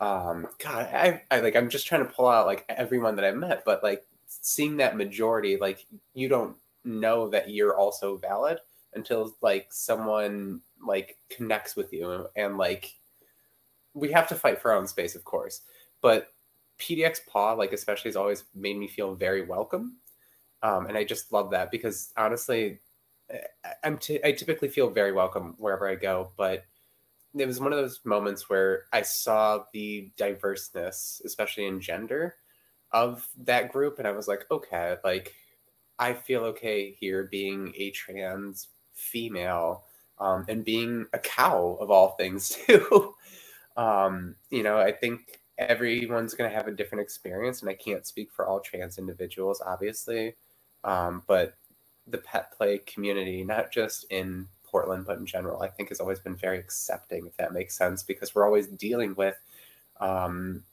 um 0.00 0.48
God, 0.58 0.86
I, 0.94 1.22
I 1.30 1.40
like 1.40 1.56
I'm 1.56 1.68
just 1.70 1.86
trying 1.86 2.06
to 2.06 2.12
pull 2.12 2.28
out 2.28 2.46
like 2.46 2.64
everyone 2.68 3.16
that 3.16 3.24
I 3.24 3.32
met, 3.32 3.64
but 3.64 3.82
like 3.82 4.04
seeing 4.28 4.76
that 4.78 4.96
majority, 4.96 5.56
like 5.56 5.86
you 6.14 6.28
don't 6.28 6.56
know 6.84 7.28
that 7.30 7.50
you're 7.50 7.76
also 7.76 8.16
valid 8.16 8.58
until 8.94 9.34
like 9.42 9.72
someone 9.72 10.60
like 10.84 11.16
connects 11.30 11.76
with 11.76 11.92
you 11.92 12.26
and 12.36 12.58
like 12.58 12.94
we 13.94 14.10
have 14.10 14.28
to 14.28 14.34
fight 14.34 14.60
for 14.60 14.72
our 14.72 14.78
own 14.78 14.86
space 14.86 15.14
of 15.14 15.24
course. 15.24 15.62
But 16.00 16.28
pdx 16.78 17.20
paw 17.26 17.52
like 17.52 17.72
especially 17.72 18.08
has 18.08 18.16
always 18.16 18.44
made 18.54 18.76
me 18.76 18.88
feel 18.88 19.14
very 19.14 19.44
welcome. 19.44 19.96
Um, 20.62 20.86
and 20.86 20.96
i 20.96 21.02
just 21.02 21.32
love 21.32 21.50
that 21.50 21.70
because 21.72 22.12
honestly 22.16 22.78
i'm 23.84 23.98
t- 23.98 24.20
I 24.24 24.32
typically 24.32 24.68
feel 24.68 24.90
very 24.90 25.12
welcome 25.12 25.54
wherever 25.58 25.88
i 25.88 25.94
go 25.94 26.30
but 26.36 26.64
it 27.36 27.46
was 27.46 27.60
one 27.60 27.72
of 27.72 27.78
those 27.78 28.00
moments 28.04 28.48
where 28.48 28.84
i 28.92 29.02
saw 29.02 29.64
the 29.72 30.10
diverseness 30.16 31.22
especially 31.24 31.66
in 31.66 31.80
gender 31.80 32.36
of 32.92 33.26
that 33.44 33.72
group 33.72 33.98
and 33.98 34.06
i 34.06 34.12
was 34.12 34.28
like 34.28 34.44
okay 34.50 34.96
like 35.04 35.34
i 35.98 36.12
feel 36.12 36.42
okay 36.42 36.96
here 36.98 37.28
being 37.30 37.72
a 37.76 37.90
trans 37.90 38.68
female 39.02 39.84
um, 40.18 40.44
and 40.48 40.64
being 40.64 41.06
a 41.12 41.18
cow 41.18 41.76
of 41.80 41.90
all 41.90 42.10
things 42.10 42.48
too. 42.66 43.14
um, 43.76 44.36
you 44.50 44.62
know, 44.62 44.78
I 44.78 44.92
think 44.92 45.40
everyone's 45.58 46.34
going 46.34 46.48
to 46.50 46.56
have 46.56 46.68
a 46.68 46.72
different 46.72 47.02
experience, 47.02 47.60
and 47.60 47.70
I 47.70 47.74
can't 47.74 48.06
speak 48.06 48.30
for 48.32 48.46
all 48.46 48.60
trans 48.60 48.98
individuals, 48.98 49.62
obviously, 49.64 50.36
um, 50.84 51.22
but 51.26 51.54
the 52.06 52.18
pet 52.18 52.52
play 52.52 52.78
community, 52.78 53.44
not 53.44 53.72
just 53.72 54.06
in 54.10 54.48
Portland, 54.64 55.04
but 55.06 55.18
in 55.18 55.26
general, 55.26 55.62
I 55.62 55.68
think 55.68 55.90
has 55.90 56.00
always 56.00 56.20
been 56.20 56.36
very 56.36 56.58
accepting, 56.58 57.26
if 57.26 57.36
that 57.36 57.52
makes 57.52 57.76
sense, 57.76 58.02
because 58.02 58.34
we're 58.34 58.46
always 58.46 58.66
dealing 58.66 59.14
with, 59.14 59.36
um, 60.00 60.64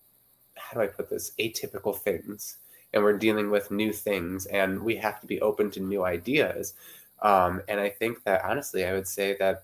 how 0.56 0.76
do 0.80 0.82
I 0.84 0.88
put 0.88 1.10
this, 1.10 1.32
atypical 1.40 1.98
things. 1.98 2.58
And 2.94 3.04
we're 3.04 3.18
dealing 3.20 3.52
with 3.52 3.70
new 3.70 3.94
things, 3.94 4.48
and 4.48 4.82
we 4.82 4.96
have 4.96 5.22
to 5.22 5.28
be 5.28 5.40
open 5.42 5.70
to 5.72 5.80
new 5.80 6.04
ideas. 6.04 6.74
Um, 7.22 7.62
and 7.68 7.80
I 7.80 7.90
think 7.90 8.24
that 8.24 8.44
honestly, 8.44 8.86
I 8.86 8.94
would 8.94 9.08
say 9.08 9.36
that 9.40 9.64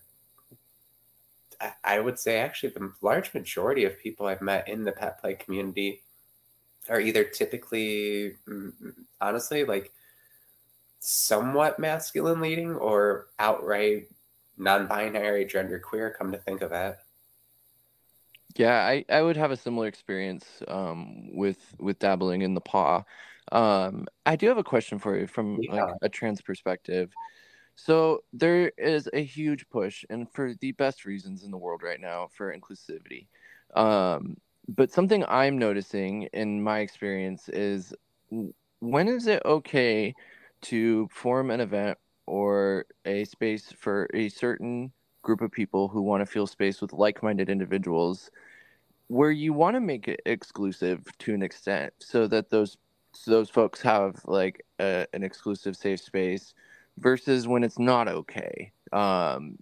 I 1.83 1.99
would 1.99 2.19
say 2.19 2.39
actually 2.39 2.69
the 2.69 2.91
large 3.01 3.33
majority 3.33 3.85
of 3.85 3.97
people 3.99 4.27
I've 4.27 4.41
met 4.41 4.67
in 4.67 4.83
the 4.83 4.91
pet 4.91 5.21
play 5.21 5.35
community 5.35 6.01
are 6.89 6.99
either 6.99 7.23
typically, 7.23 8.33
mm, 8.47 8.73
honestly, 9.21 9.63
like 9.63 9.91
somewhat 10.99 11.79
masculine 11.79 12.41
leading 12.41 12.75
or 12.75 13.27
outright 13.39 14.09
non-binary 14.57 15.45
gender 15.45 15.79
queer 15.79 16.15
come 16.17 16.31
to 16.31 16.37
think 16.37 16.61
of 16.61 16.71
it. 16.71 16.97
Yeah 18.55 18.85
i, 18.85 19.05
I 19.09 19.21
would 19.21 19.35
have 19.35 19.51
a 19.51 19.57
similar 19.57 19.87
experience 19.87 20.45
um, 20.67 21.35
with 21.35 21.59
with 21.79 21.99
dabbling 21.99 22.41
in 22.41 22.53
the 22.53 22.61
paw. 22.61 23.03
Um, 23.51 24.07
i 24.25 24.35
do 24.35 24.47
have 24.47 24.57
a 24.57 24.63
question 24.63 24.97
for 24.97 25.17
you 25.17 25.27
from 25.27 25.59
yeah. 25.61 25.83
like 25.83 25.95
a 26.01 26.09
trans 26.09 26.41
perspective 26.41 27.11
so 27.75 28.23
there 28.33 28.71
is 28.77 29.09
a 29.13 29.23
huge 29.23 29.67
push, 29.69 30.05
and 30.09 30.31
for 30.31 30.53
the 30.61 30.71
best 30.73 31.05
reasons 31.05 31.43
in 31.43 31.51
the 31.51 31.57
world 31.57 31.81
right 31.83 31.99
now, 31.99 32.29
for 32.35 32.55
inclusivity. 32.55 33.27
Um, 33.75 34.38
but 34.67 34.91
something 34.91 35.23
I'm 35.27 35.57
noticing 35.57 36.23
in 36.33 36.63
my 36.63 36.79
experience 36.79 37.49
is 37.49 37.93
when 38.79 39.07
is 39.07 39.27
it 39.27 39.41
okay 39.45 40.13
to 40.61 41.07
form 41.11 41.51
an 41.51 41.59
event 41.59 41.97
or 42.25 42.85
a 43.05 43.25
space 43.25 43.71
for 43.77 44.09
a 44.13 44.29
certain 44.29 44.91
group 45.21 45.41
of 45.41 45.51
people 45.51 45.88
who 45.88 46.01
want 46.01 46.21
to 46.21 46.25
feel 46.25 46.47
space 46.47 46.81
with 46.81 46.93
like-minded 46.93 47.49
individuals 47.49 48.31
where 49.07 49.31
you 49.31 49.53
want 49.53 49.75
to 49.75 49.81
make 49.81 50.07
it 50.07 50.21
exclusive 50.25 51.03
to 51.19 51.33
an 51.33 51.43
extent 51.43 51.93
so 51.99 52.27
that 52.27 52.49
those 52.49 52.77
so 53.13 53.31
those 53.31 53.49
folks 53.49 53.81
have 53.81 54.15
like 54.25 54.65
a, 54.79 55.05
an 55.13 55.23
exclusive 55.23 55.75
safe 55.75 56.01
space 56.01 56.53
versus 56.97 57.47
when 57.47 57.63
it's 57.63 57.79
not 57.79 58.08
okay. 58.08 58.71
Um 58.91 59.58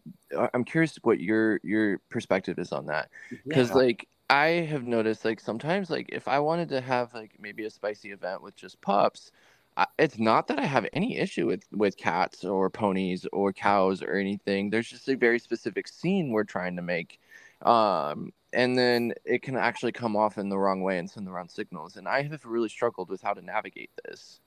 i'm 0.53 0.63
curious 0.63 0.97
what 1.03 1.19
your 1.19 1.59
your 1.63 1.99
perspective 2.09 2.59
is 2.59 2.71
on 2.71 2.87
that. 2.87 3.09
Because 3.47 3.69
yeah. 3.69 3.75
like 3.75 4.07
i 4.29 4.47
have 4.47 4.83
noticed 4.83 5.25
like 5.25 5.39
sometimes 5.39 5.89
like 5.89 6.07
if 6.09 6.27
i 6.27 6.39
wanted 6.39 6.69
to 6.69 6.81
have 6.81 7.13
like 7.13 7.31
maybe 7.39 7.65
a 7.65 7.69
spicy 7.69 8.11
event 8.11 8.41
with 8.41 8.55
just 8.55 8.79
pups 8.81 9.31
I, 9.75 9.85
it's 9.99 10.17
not 10.17 10.47
that 10.47 10.59
i 10.59 10.65
have 10.65 10.87
any 10.93 11.17
issue 11.17 11.47
with 11.47 11.63
with 11.71 11.97
cats 11.97 12.43
or 12.45 12.69
ponies 12.69 13.25
or 13.33 13.51
cows 13.53 14.01
or 14.01 14.15
anything. 14.15 14.69
There's 14.69 14.89
just 14.89 15.09
a 15.09 15.15
very 15.15 15.39
specific 15.39 15.87
scene 15.87 16.29
we're 16.29 16.43
trying 16.43 16.75
to 16.77 16.81
make 16.81 17.19
um 17.63 18.31
and 18.53 18.77
then 18.77 19.13
it 19.25 19.41
can 19.41 19.57
actually 19.57 19.91
come 19.91 20.15
off 20.15 20.37
in 20.37 20.49
the 20.49 20.57
wrong 20.57 20.81
way 20.81 20.99
and 20.99 21.09
send 21.09 21.25
the 21.27 21.31
wrong 21.31 21.49
signals. 21.49 21.97
And 21.97 22.07
i 22.07 22.23
have 22.23 22.45
really 22.45 22.69
struggled 22.69 23.09
with 23.09 23.21
how 23.21 23.33
to 23.33 23.41
navigate 23.41 23.91
this 24.05 24.39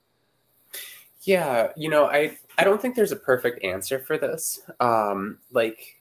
yeah 1.27 1.69
you 1.77 1.89
know 1.91 2.07
i 2.07 2.37
i 2.59 2.65
don't 2.65 2.81
think 2.81 2.95
there's 2.95 3.12
a 3.12 3.17
perfect 3.17 3.62
answer 3.65 3.99
for 3.99 4.19
this 4.19 4.61
um 4.81 5.39
like 5.53 5.95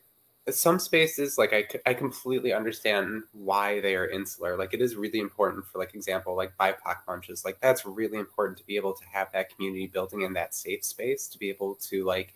some 0.52 0.78
spaces 0.78 1.40
like 1.40 1.54
I, 1.54 1.66
I 1.90 1.96
completely 1.96 2.54
understand 2.54 3.24
why 3.34 3.82
they 3.82 3.96
are 3.96 4.08
insular 4.08 4.58
like 4.58 4.76
it 4.76 4.82
is 4.82 4.96
really 4.96 5.20
important 5.20 5.66
for 5.66 5.80
like 5.80 5.96
example 5.96 6.36
like 6.36 6.56
bipoc 6.58 6.98
munches 7.08 7.44
like 7.44 7.60
that's 7.62 7.86
really 7.86 8.20
important 8.20 8.58
to 8.60 8.66
be 8.66 8.78
able 8.78 8.94
to 8.94 9.06
have 9.12 9.30
that 9.34 9.50
community 9.56 9.88
building 9.88 10.22
in 10.22 10.34
that 10.34 10.56
safe 10.56 10.86
space 10.86 11.28
to 11.30 11.40
be 11.40 11.50
able 11.50 11.76
to 11.76 12.06
like 12.06 12.36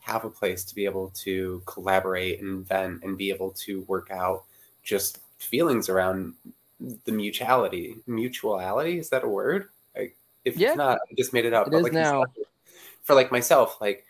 have 0.00 0.24
a 0.24 0.30
place 0.30 0.64
to 0.64 0.74
be 0.74 0.84
able 0.84 1.10
to 1.10 1.62
collaborate 1.66 2.40
and 2.42 2.66
vent 2.66 3.04
and 3.04 3.18
be 3.18 3.30
able 3.30 3.52
to 3.52 3.82
work 3.82 4.10
out 4.12 4.44
just 4.84 5.20
feelings 5.38 5.88
around 5.88 6.34
the 7.04 7.12
mutuality. 7.12 7.96
Mutuality 8.06 8.98
is 8.98 9.10
that 9.10 9.24
a 9.24 9.28
word? 9.28 9.68
If 10.44 10.56
yeah. 10.56 10.68
it's 10.68 10.76
not, 10.76 10.98
I 11.10 11.14
just 11.16 11.32
made 11.32 11.44
it 11.44 11.54
up. 11.54 11.66
It 11.66 11.72
but 11.72 11.82
like 11.82 11.92
now. 11.92 12.24
For 13.02 13.14
like 13.14 13.30
myself, 13.30 13.78
like 13.82 14.06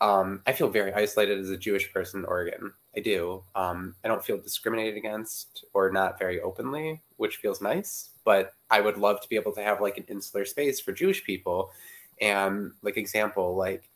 um, 0.00 0.40
I 0.46 0.52
feel 0.52 0.68
very 0.68 0.92
isolated 0.94 1.38
as 1.38 1.50
a 1.50 1.56
Jewish 1.56 1.92
person 1.92 2.20
in 2.20 2.26
Oregon. 2.26 2.72
I 2.96 3.00
do. 3.00 3.44
Um, 3.54 3.94
I 4.02 4.08
don't 4.08 4.24
feel 4.24 4.38
discriminated 4.38 4.96
against 4.96 5.64
or 5.74 5.92
not 5.92 6.18
very 6.18 6.40
openly, 6.40 7.02
which 7.16 7.36
feels 7.36 7.60
nice. 7.60 8.10
But 8.24 8.54
I 8.70 8.80
would 8.80 8.96
love 8.96 9.20
to 9.20 9.28
be 9.28 9.36
able 9.36 9.52
to 9.52 9.62
have 9.62 9.80
like 9.80 9.98
an 9.98 10.04
insular 10.08 10.44
space 10.44 10.80
for 10.80 10.92
Jewish 10.92 11.22
people. 11.24 11.70
And 12.20 12.72
like 12.82 12.96
example, 12.96 13.54
like 13.54 13.90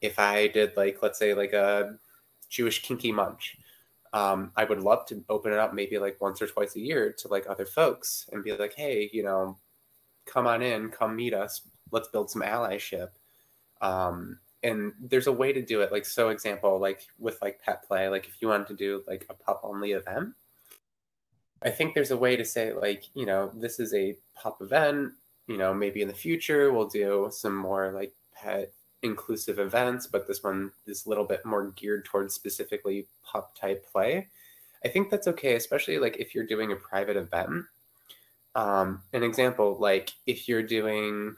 if 0.00 0.18
I 0.18 0.48
did 0.48 0.76
like 0.76 0.98
let's 1.02 1.18
say 1.18 1.34
like 1.34 1.52
a 1.52 1.96
Jewish 2.48 2.82
kinky 2.82 3.12
munch, 3.12 3.56
um, 4.12 4.52
I 4.56 4.64
would 4.64 4.80
love 4.80 5.06
to 5.06 5.24
open 5.28 5.52
it 5.52 5.58
up 5.58 5.72
maybe 5.72 5.98
like 5.98 6.20
once 6.20 6.42
or 6.42 6.46
twice 6.46 6.74
a 6.76 6.80
year 6.80 7.12
to 7.18 7.28
like 7.28 7.46
other 7.48 7.66
folks 7.66 8.28
and 8.32 8.42
be 8.42 8.56
like, 8.56 8.74
hey, 8.74 9.08
you 9.12 9.22
know, 9.22 9.56
come 10.32 10.46
on 10.46 10.62
in, 10.62 10.90
come 10.90 11.16
meet 11.16 11.34
us, 11.34 11.62
let's 11.90 12.08
build 12.08 12.30
some 12.30 12.42
allyship. 12.42 13.10
Um, 13.80 14.38
and 14.62 14.92
there's 15.00 15.28
a 15.28 15.32
way 15.32 15.52
to 15.52 15.62
do 15.62 15.82
it. 15.82 15.92
Like, 15.92 16.04
so 16.04 16.30
example, 16.30 16.78
like 16.78 17.06
with 17.18 17.40
like 17.42 17.62
pet 17.62 17.86
play, 17.86 18.08
like 18.08 18.26
if 18.26 18.40
you 18.40 18.48
wanted 18.48 18.66
to 18.68 18.74
do 18.74 19.02
like 19.06 19.26
a 19.30 19.34
pup 19.34 19.60
only 19.62 19.92
event, 19.92 20.34
I 21.62 21.70
think 21.70 21.94
there's 21.94 22.10
a 22.10 22.16
way 22.16 22.36
to 22.36 22.44
say 22.44 22.72
like, 22.72 23.04
you 23.14 23.26
know, 23.26 23.50
this 23.54 23.80
is 23.80 23.94
a 23.94 24.16
pup 24.34 24.58
event. 24.60 25.12
You 25.46 25.56
know, 25.56 25.72
maybe 25.72 26.02
in 26.02 26.08
the 26.08 26.14
future 26.14 26.72
we'll 26.72 26.88
do 26.88 27.28
some 27.30 27.56
more 27.56 27.90
like 27.92 28.12
pet 28.34 28.72
inclusive 29.02 29.58
events, 29.58 30.06
but 30.06 30.26
this 30.26 30.42
one 30.42 30.72
is 30.86 31.06
a 31.06 31.08
little 31.08 31.24
bit 31.24 31.44
more 31.44 31.70
geared 31.70 32.04
towards 32.04 32.34
specifically 32.34 33.06
pup 33.24 33.54
type 33.54 33.86
play. 33.90 34.28
I 34.84 34.88
think 34.88 35.10
that's 35.10 35.28
okay, 35.28 35.54
especially 35.54 35.98
like 35.98 36.16
if 36.18 36.34
you're 36.34 36.46
doing 36.46 36.72
a 36.72 36.76
private 36.76 37.16
event. 37.16 37.64
Um, 38.54 39.02
an 39.12 39.22
example, 39.22 39.76
like 39.78 40.12
if 40.26 40.48
you're 40.48 40.62
doing 40.62 41.36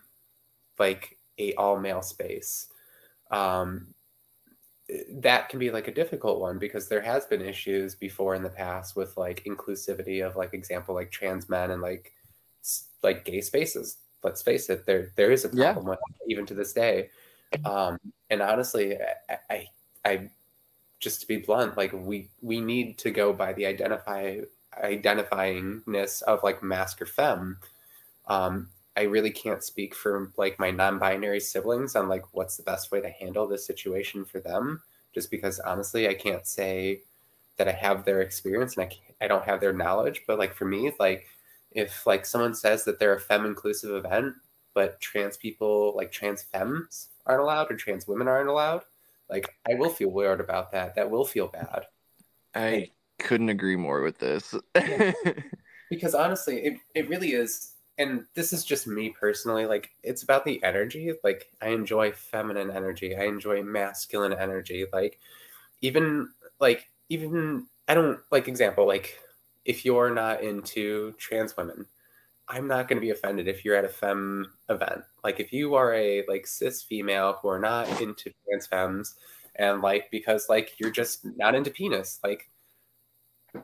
like 0.79 1.19
a 1.39 1.55
all 1.55 1.79
male 1.79 2.03
space, 2.03 2.69
um, 3.31 3.89
that 5.11 5.49
can 5.49 5.59
be 5.59 5.71
like 5.71 5.89
a 5.89 5.95
difficult 5.95 6.41
one 6.41 6.59
because 6.59 6.89
there 6.89 7.01
has 7.01 7.25
been 7.27 7.43
issues 7.43 7.95
before 7.95 8.35
in 8.35 8.43
the 8.43 8.49
past 8.49 8.97
with 8.97 9.17
like 9.17 9.45
inclusivity 9.45 10.27
of 10.27 10.37
like 10.37 10.55
example 10.55 10.95
like 10.95 11.11
trans 11.11 11.49
men 11.49 11.71
and 11.71 11.83
like 11.83 12.13
like 13.03 13.25
gay 13.25 13.41
spaces. 13.41 13.99
Let's 14.23 14.43
face 14.43 14.69
it, 14.69 14.87
there 14.87 15.13
there 15.17 15.31
is 15.31 15.45
a 15.45 15.49
problem 15.49 15.87
yeah. 15.87 15.91
with 15.91 15.99
even 16.29 16.47
to 16.47 16.55
this 16.55 16.73
day. 16.73 17.11
Um, 17.65 17.99
and 18.29 18.43
honestly, 18.43 18.97
I, 19.29 19.39
I, 19.51 19.67
I, 20.05 20.31
just 21.01 21.23
to 21.23 21.27
be 21.27 21.39
blunt, 21.39 21.77
like 21.77 21.93
we 21.93 22.29
we 22.43 22.61
need 22.61 22.99
to 22.99 23.11
go 23.11 23.33
by 23.33 23.53
the 23.55 23.67
identify 23.67 24.39
identifyingness 24.83 26.23
of 26.23 26.43
like 26.43 26.63
masc 26.63 27.03
or 27.03 27.07
fem. 27.07 27.59
Um, 28.27 28.69
I 28.97 29.03
really 29.03 29.31
can't 29.31 29.63
speak 29.63 29.95
for 29.95 30.33
like 30.37 30.59
my 30.59 30.71
non-binary 30.71 31.41
siblings 31.41 31.97
on 31.97 32.09
like 32.09 32.25
what's 32.33 32.57
the 32.57 32.63
best 32.63 32.91
way 32.91 33.01
to 33.01 33.11
handle 33.11 33.47
this 33.47 33.67
situation 33.67 34.25
for 34.25 34.41
them. 34.41 34.83
Just 35.15 35.31
because 35.31 35.59
honestly, 35.61 36.09
I 36.09 36.15
can't 36.15 36.47
say 36.47 37.03
that 37.57 37.69
I 37.69 37.73
have 37.73 38.05
their 38.05 38.21
experience 38.21 38.77
and 38.77 38.87
I 38.87 39.25
I 39.25 39.29
don't 39.29 39.45
have 39.45 39.61
their 39.61 39.73
knowledge. 39.73 40.23
But 40.27 40.39
like 40.39 40.55
for 40.55 40.65
me, 40.65 40.93
like 40.99 41.27
if 41.73 42.07
like 42.07 42.27
someone 42.27 42.55
says 42.55 42.85
that 42.85 42.99
they're 42.99 43.15
a 43.15 43.21
fem 43.21 43.47
inclusive 43.47 44.05
event, 44.05 44.35
but 44.75 45.01
trans 45.01 45.37
people 45.37 45.95
like 45.97 46.13
trans 46.13 46.43
femmes 46.43 47.09
aren't 47.27 47.43
allowed 47.43 47.71
or 47.71 47.77
trans 47.77 48.09
women 48.09 48.29
aren't 48.29 48.49
allowed, 48.49 48.83
like 49.29 49.55
I 49.69 49.75
will 49.75 49.91
feel 49.91 50.11
weird 50.11 50.41
about 50.41 50.73
that. 50.73 50.95
That 50.95 51.11
will 51.11 51.25
feel 51.25 51.49
bad. 51.49 51.87
I 52.55 52.91
couldn't 53.23 53.49
agree 53.49 53.77
more 53.77 54.03
with 54.03 54.19
this. 54.19 54.55
because 55.91 56.15
honestly, 56.15 56.59
it, 56.59 56.75
it 56.95 57.09
really 57.09 57.33
is 57.33 57.73
and 57.99 58.25
this 58.35 58.53
is 58.53 58.65
just 58.65 58.87
me 58.87 59.11
personally 59.11 59.67
like 59.67 59.91
it's 60.03 60.23
about 60.23 60.45
the 60.45 60.63
energy 60.63 61.13
like 61.23 61.51
i 61.61 61.69
enjoy 61.69 62.11
feminine 62.11 62.71
energy 62.71 63.15
i 63.15 63.25
enjoy 63.25 63.63
masculine 63.63 64.33
energy 64.33 64.87
like 64.93 65.19
even 65.83 66.27
like 66.61 66.89
even 67.11 67.67
i 67.89 67.95
don't 67.95 68.21
like 68.31 68.49
example 68.49 68.87
like 68.87 69.19
if 69.67 69.85
you're 69.85 70.15
not 70.15 70.43
into 70.43 71.13
trans 71.19 71.55
women 71.57 71.85
I'm 72.51 72.67
not 72.67 72.89
going 72.89 72.97
to 72.97 73.01
be 73.01 73.11
offended 73.11 73.47
if 73.47 73.65
you're 73.65 73.77
at 73.77 73.85
a 73.85 73.89
fem 73.89 74.53
event. 74.69 75.03
Like 75.23 75.39
if 75.39 75.53
you 75.53 75.75
are 75.75 75.95
a 75.95 76.25
like 76.27 76.47
cis 76.47 76.83
female 76.83 77.39
who 77.41 77.49
are 77.49 77.61
not 77.61 77.89
into 78.01 78.33
trans 78.45 78.67
femmes 78.67 79.15
and 79.57 79.81
like 79.81 80.11
because 80.11 80.49
like 80.49 80.75
you're 80.79 80.91
just 80.91 81.25
not 81.37 81.55
into 81.55 81.71
penis, 81.71 82.19
like 82.25 82.51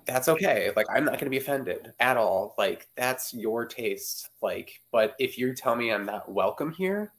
that's 0.05 0.29
okay. 0.29 0.71
Like 0.77 0.87
I'm 0.91 1.05
not 1.05 1.15
going 1.15 1.25
to 1.25 1.31
be 1.31 1.37
offended 1.37 1.93
at 2.01 2.17
all. 2.17 2.55
Like 2.59 2.89
that's 2.97 3.33
your 3.35 3.67
taste. 3.67 4.31
Like 4.43 4.81
but 4.93 5.15
if 5.19 5.39
you 5.39 5.55
tell 5.55 5.77
me 5.77 5.93
I'm 5.93 6.05
not 6.05 6.31
welcome 6.31 6.73
here, 6.73 7.13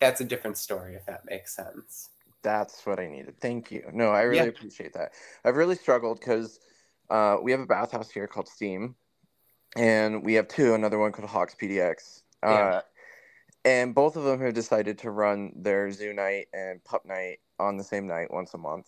that's 0.00 0.20
a 0.20 0.24
different 0.24 0.58
story 0.58 0.94
if 0.94 1.06
that 1.06 1.24
makes 1.24 1.54
sense. 1.54 2.10
That's 2.42 2.86
what 2.86 3.00
I 3.00 3.08
needed. 3.08 3.40
Thank 3.40 3.70
you. 3.70 3.88
No, 3.92 4.10
I 4.10 4.22
really 4.22 4.36
yeah. 4.36 4.44
appreciate 4.44 4.92
that. 4.94 5.12
I've 5.44 5.56
really 5.56 5.76
struggled 5.76 6.20
cuz 6.20 6.60
uh, 7.10 7.36
we 7.42 7.52
have 7.52 7.60
a 7.60 7.66
bathhouse 7.66 8.10
here 8.10 8.26
called 8.26 8.48
Steam 8.48 8.96
and 9.76 10.24
we 10.24 10.34
have 10.34 10.48
two. 10.48 10.74
Another 10.74 10.98
one 10.98 11.12
called 11.12 11.28
Hawks 11.28 11.54
PDX. 11.54 12.22
Yeah. 12.42 12.50
Uh, 12.50 12.80
and 13.64 13.94
both 13.94 14.16
of 14.16 14.22
them 14.22 14.40
have 14.40 14.54
decided 14.54 14.98
to 14.98 15.10
run 15.10 15.52
their 15.56 15.90
zoo 15.90 16.12
night 16.12 16.46
and 16.52 16.82
pup 16.84 17.04
night 17.04 17.38
on 17.58 17.76
the 17.76 17.84
same 17.84 18.06
night 18.06 18.32
once 18.32 18.54
a 18.54 18.58
month. 18.58 18.86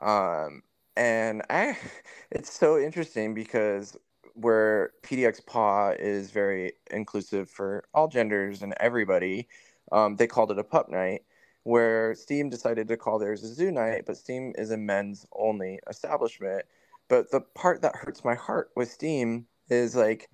Um, 0.00 0.62
and 0.96 1.42
I, 1.50 1.76
it's 2.30 2.52
so 2.52 2.78
interesting 2.78 3.34
because 3.34 3.96
where 4.34 4.92
PDX 5.02 5.44
Paw 5.44 5.90
is 5.90 6.30
very 6.30 6.72
inclusive 6.90 7.50
for 7.50 7.84
all 7.92 8.08
genders 8.08 8.62
and 8.62 8.74
everybody, 8.80 9.48
um, 9.90 10.16
they 10.16 10.26
called 10.26 10.50
it 10.50 10.58
a 10.58 10.64
pup 10.64 10.88
night. 10.88 11.22
Where 11.64 12.16
Steam 12.16 12.50
decided 12.50 12.88
to 12.88 12.96
call 12.96 13.20
theirs 13.20 13.44
a 13.44 13.54
zoo 13.54 13.70
night, 13.70 14.02
but 14.04 14.16
Steam 14.16 14.52
is 14.58 14.72
a 14.72 14.76
men's 14.76 15.24
only 15.32 15.78
establishment. 15.88 16.64
But 17.08 17.30
the 17.30 17.40
part 17.40 17.82
that 17.82 17.94
hurts 17.94 18.24
my 18.24 18.34
heart 18.34 18.70
with 18.74 18.90
Steam 18.90 19.46
is 19.70 19.94
like 19.94 20.28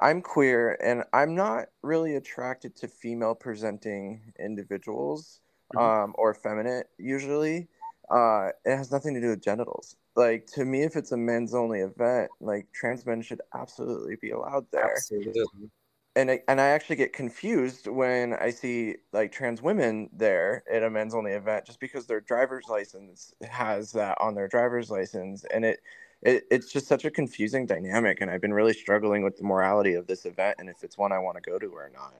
I'm 0.00 0.20
queer 0.20 0.76
and 0.82 1.04
I'm 1.12 1.34
not 1.34 1.66
really 1.82 2.16
attracted 2.16 2.74
to 2.76 2.88
female 2.88 3.34
presenting 3.34 4.32
individuals 4.38 5.40
mm-hmm. 5.74 5.84
um, 5.84 6.14
or 6.18 6.34
feminine 6.34 6.84
usually. 6.98 7.68
Uh, 8.10 8.48
it 8.64 8.76
has 8.76 8.92
nothing 8.92 9.14
to 9.14 9.20
do 9.20 9.30
with 9.30 9.42
genitals. 9.42 9.96
Like 10.16 10.46
to 10.54 10.64
me, 10.64 10.82
if 10.82 10.96
it's 10.96 11.12
a 11.12 11.16
men's 11.16 11.54
only 11.54 11.80
event, 11.80 12.30
like 12.40 12.66
trans 12.72 13.04
men 13.06 13.22
should 13.22 13.40
absolutely 13.54 14.16
be 14.20 14.30
allowed 14.30 14.66
there. 14.70 14.94
Absolutely. 14.96 15.70
And 16.16 16.30
I, 16.30 16.40
and 16.46 16.60
I 16.60 16.66
actually 16.66 16.96
get 16.96 17.12
confused 17.12 17.88
when 17.88 18.34
I 18.34 18.50
see 18.50 18.96
like 19.12 19.32
trans 19.32 19.60
women 19.60 20.10
there 20.12 20.62
at 20.72 20.84
a 20.84 20.90
men's 20.90 21.14
only 21.14 21.32
event 21.32 21.66
just 21.66 21.80
because 21.80 22.06
their 22.06 22.20
driver's 22.20 22.66
license 22.68 23.34
has 23.42 23.90
that 23.92 24.16
on 24.20 24.34
their 24.34 24.46
driver's 24.46 24.90
license 24.90 25.44
and 25.52 25.64
it 25.64 25.80
it, 26.24 26.44
it's 26.50 26.72
just 26.72 26.86
such 26.86 27.04
a 27.04 27.10
confusing 27.10 27.66
dynamic 27.66 28.20
and 28.20 28.30
i've 28.30 28.40
been 28.40 28.54
really 28.54 28.72
struggling 28.72 29.22
with 29.22 29.36
the 29.36 29.44
morality 29.44 29.94
of 29.94 30.06
this 30.06 30.24
event 30.24 30.56
and 30.58 30.68
if 30.68 30.82
it's 30.82 30.98
one 30.98 31.12
i 31.12 31.18
want 31.18 31.36
to 31.36 31.50
go 31.50 31.58
to 31.58 31.66
or 31.66 31.90
not 31.94 32.14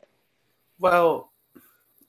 well 0.78 1.32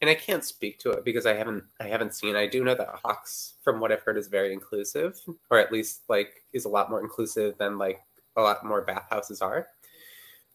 and 0.01 0.09
i 0.09 0.15
can't 0.15 0.43
speak 0.43 0.79
to 0.79 0.91
it 0.91 1.03
because 1.05 1.25
i 1.25 1.33
haven't 1.33 1.63
i 1.79 1.85
haven't 1.85 2.13
seen 2.13 2.35
i 2.35 2.47
do 2.47 2.63
know 2.63 2.75
that 2.75 2.99
hawks 3.03 3.55
from 3.63 3.79
what 3.79 3.91
i've 3.91 4.01
heard 4.01 4.17
is 4.17 4.27
very 4.27 4.53
inclusive 4.53 5.19
or 5.49 5.59
at 5.59 5.71
least 5.71 6.01
like 6.09 6.43
is 6.53 6.65
a 6.65 6.69
lot 6.69 6.89
more 6.89 7.01
inclusive 7.01 7.57
than 7.57 7.77
like 7.77 8.01
a 8.37 8.41
lot 8.41 8.65
more 8.65 8.81
bathhouses 8.81 9.41
are 9.41 9.67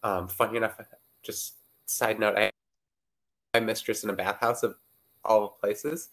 um 0.03 0.29
funny 0.29 0.57
enough 0.57 0.79
just 1.22 1.57
side 1.87 2.18
note 2.18 2.37
i 2.37 2.50
my 3.55 3.61
mistress 3.61 4.05
in 4.05 4.11
a 4.11 4.14
bathhouse 4.14 4.62
of 4.62 4.74
all 5.24 5.48
places 5.61 6.11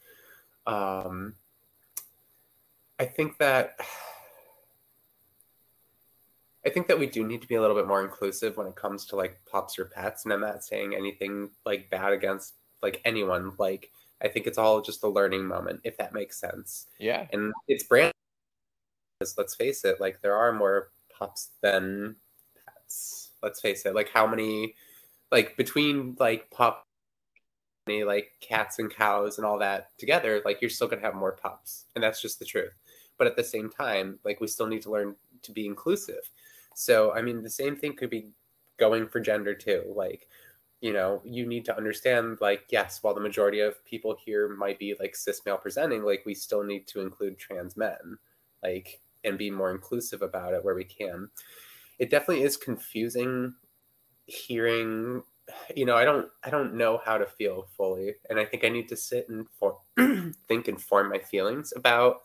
um 0.66 1.34
i 3.00 3.06
think 3.06 3.38
that 3.38 3.78
I 6.68 6.70
think 6.70 6.88
that 6.88 7.00
we 7.00 7.08
do 7.08 7.26
need 7.26 7.42
to 7.42 7.48
be 7.48 7.56
a 7.56 7.62
little 7.62 7.78
bit 7.78 7.88
more 7.88 8.04
inclusive 8.04 8.58
when 8.58 8.68
it 8.68 8.76
comes 8.76 9.06
to 9.06 9.16
like 9.16 9.40
pups 9.50 9.80
or 9.80 9.86
pets. 9.86 10.26
And 10.26 10.34
I'm 10.34 10.42
not 10.42 10.66
saying 10.66 10.96
anything 10.96 11.50
like 11.66 11.90
bad 11.90 12.12
against 12.12 12.56
like 12.82 13.02
anyone. 13.06 13.54
Like 13.58 13.92
I 14.22 14.28
think 14.28 14.48
it's 14.48 14.58
all 14.58 14.82
just 14.82 15.04
a 15.04 15.08
learning 15.08 15.46
moment, 15.46 15.82
if 15.84 15.98
that 15.98 16.14
makes 16.14 16.40
sense. 16.40 16.88
Yeah. 17.00 17.28
And 17.32 17.54
it's 17.68 17.84
brand 17.84 18.14
let's 19.36 19.56
face 19.56 19.84
it, 19.84 20.00
like 20.00 20.22
there 20.22 20.36
are 20.36 20.54
more 20.54 20.90
pups 21.18 21.50
than 21.62 22.16
pets. 22.66 23.32
Let's 23.42 23.60
face 23.60 23.86
it. 23.86 23.96
Like 23.96 24.10
how 24.10 24.28
many 24.28 24.76
like 25.32 25.58
between 25.58 26.16
like 26.20 26.50
pup 26.52 26.84
like 27.88 28.34
cats 28.42 28.80
and 28.80 28.94
cows 28.94 29.38
and 29.38 29.46
all 29.46 29.58
that 29.60 29.98
together, 29.98 30.42
like 30.46 30.62
you're 30.62 30.70
still 30.70 30.88
gonna 30.88 31.02
have 31.02 31.16
more 31.16 31.32
pups. 31.32 31.86
And 31.96 32.04
that's 32.04 32.22
just 32.22 32.38
the 32.38 32.46
truth. 32.46 32.74
But 33.18 33.28
at 33.28 33.36
the 33.36 33.44
same 33.44 33.70
time, 33.72 34.20
like 34.24 34.40
we 34.40 34.48
still 34.48 34.68
need 34.68 34.84
to 34.84 34.92
learn 34.92 35.16
to 35.42 35.52
be 35.52 35.66
inclusive 35.66 36.30
so, 36.78 37.12
I 37.12 37.24
mean, 37.24 37.42
the 37.42 37.50
same 37.50 37.76
thing 37.76 37.96
could 37.96 38.12
be 38.12 38.30
going 38.78 39.08
for 39.08 39.20
gender 39.20 39.56
too. 39.56 39.92
Like, 39.96 40.28
you 40.82 40.94
know, 40.94 41.22
you 41.26 41.46
need 41.46 41.66
to 41.66 41.76
understand, 41.76 42.38
like, 42.40 42.66
yes, 42.70 43.02
while 43.02 43.14
the 43.14 43.20
majority 43.20 43.60
of 43.62 43.84
people 43.86 44.16
here 44.24 44.50
might 44.50 44.78
be 44.80 44.96
like 45.00 45.16
cis 45.16 45.42
male 45.46 45.58
presenting, 45.58 46.04
like, 46.04 46.24
we 46.26 46.36
still 46.36 46.64
need 46.64 46.88
to 46.88 47.02
include 47.02 47.38
trans 47.38 47.76
men, 47.76 48.18
like, 48.64 49.00
and 49.24 49.38
be 49.38 49.50
more 49.50 49.72
inclusive 49.72 50.22
about 50.22 50.54
it 50.54 50.64
where 50.64 50.76
we 50.76 50.84
can. 50.84 51.30
It 52.00 52.12
definitely 52.12 52.44
is 52.44 52.58
confusing 52.58 53.56
hearing 54.28 55.24
you 55.76 55.86
know 55.86 55.96
i 55.96 56.04
don't 56.04 56.28
i 56.44 56.50
don't 56.50 56.74
know 56.74 57.00
how 57.04 57.18
to 57.18 57.26
feel 57.26 57.68
fully 57.76 58.14
and 58.30 58.38
i 58.38 58.46
think 58.46 58.66
i 58.66 58.70
need 58.70 58.88
to 58.90 58.96
sit 58.96 59.28
and 59.30 59.48
for, 59.58 59.78
think 60.48 60.68
and 60.68 60.82
form 60.82 61.10
my 61.10 61.18
feelings 61.18 61.74
about 61.76 62.24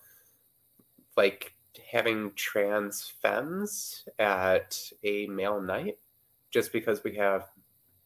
like 1.17 1.55
having 1.91 2.33
trans 2.35 3.13
femmes 3.23 4.09
at 4.19 4.79
a 5.05 5.27
male 5.29 5.61
night 5.61 5.97
just 6.51 6.73
because 6.73 7.03
we 7.05 7.15
have 7.15 7.47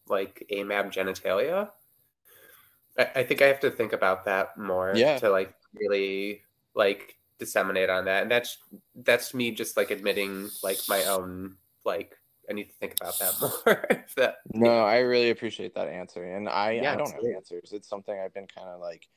like 0.09 0.45
AMAB 0.51 0.93
genitalia. 0.93 1.69
I, 2.97 3.09
I 3.15 3.23
think 3.23 3.41
I 3.41 3.47
have 3.47 3.59
to 3.61 3.71
think 3.71 3.93
about 3.93 4.25
that 4.25 4.57
more 4.57 4.93
yeah. 4.95 5.17
to 5.19 5.29
like 5.29 5.53
really 5.73 6.41
like 6.75 7.17
disseminate 7.39 7.89
on 7.89 8.05
that. 8.05 8.23
And 8.23 8.31
that's 8.31 8.57
that's 8.95 9.33
me 9.33 9.51
just 9.51 9.77
like 9.77 9.91
admitting 9.91 10.49
like 10.63 10.79
my 10.87 11.03
own 11.05 11.55
like 11.85 12.15
I 12.49 12.53
need 12.53 12.69
to 12.69 12.75
think 12.75 12.95
about 12.99 13.19
that 13.19 13.33
more. 13.41 13.87
that, 14.15 14.37
no, 14.53 14.79
I 14.79 14.99
really 14.99 15.31
appreciate 15.31 15.75
that 15.75 15.89
answer. 15.89 16.23
And 16.23 16.47
I, 16.47 16.71
yeah, 16.71 16.93
I 16.93 16.95
don't 16.95 17.11
have 17.11 17.35
answers. 17.35 17.73
It's 17.73 17.89
something 17.89 18.17
I've 18.17 18.33
been 18.33 18.47
kind 18.47 18.69
of 18.69 18.79
like 18.79 19.07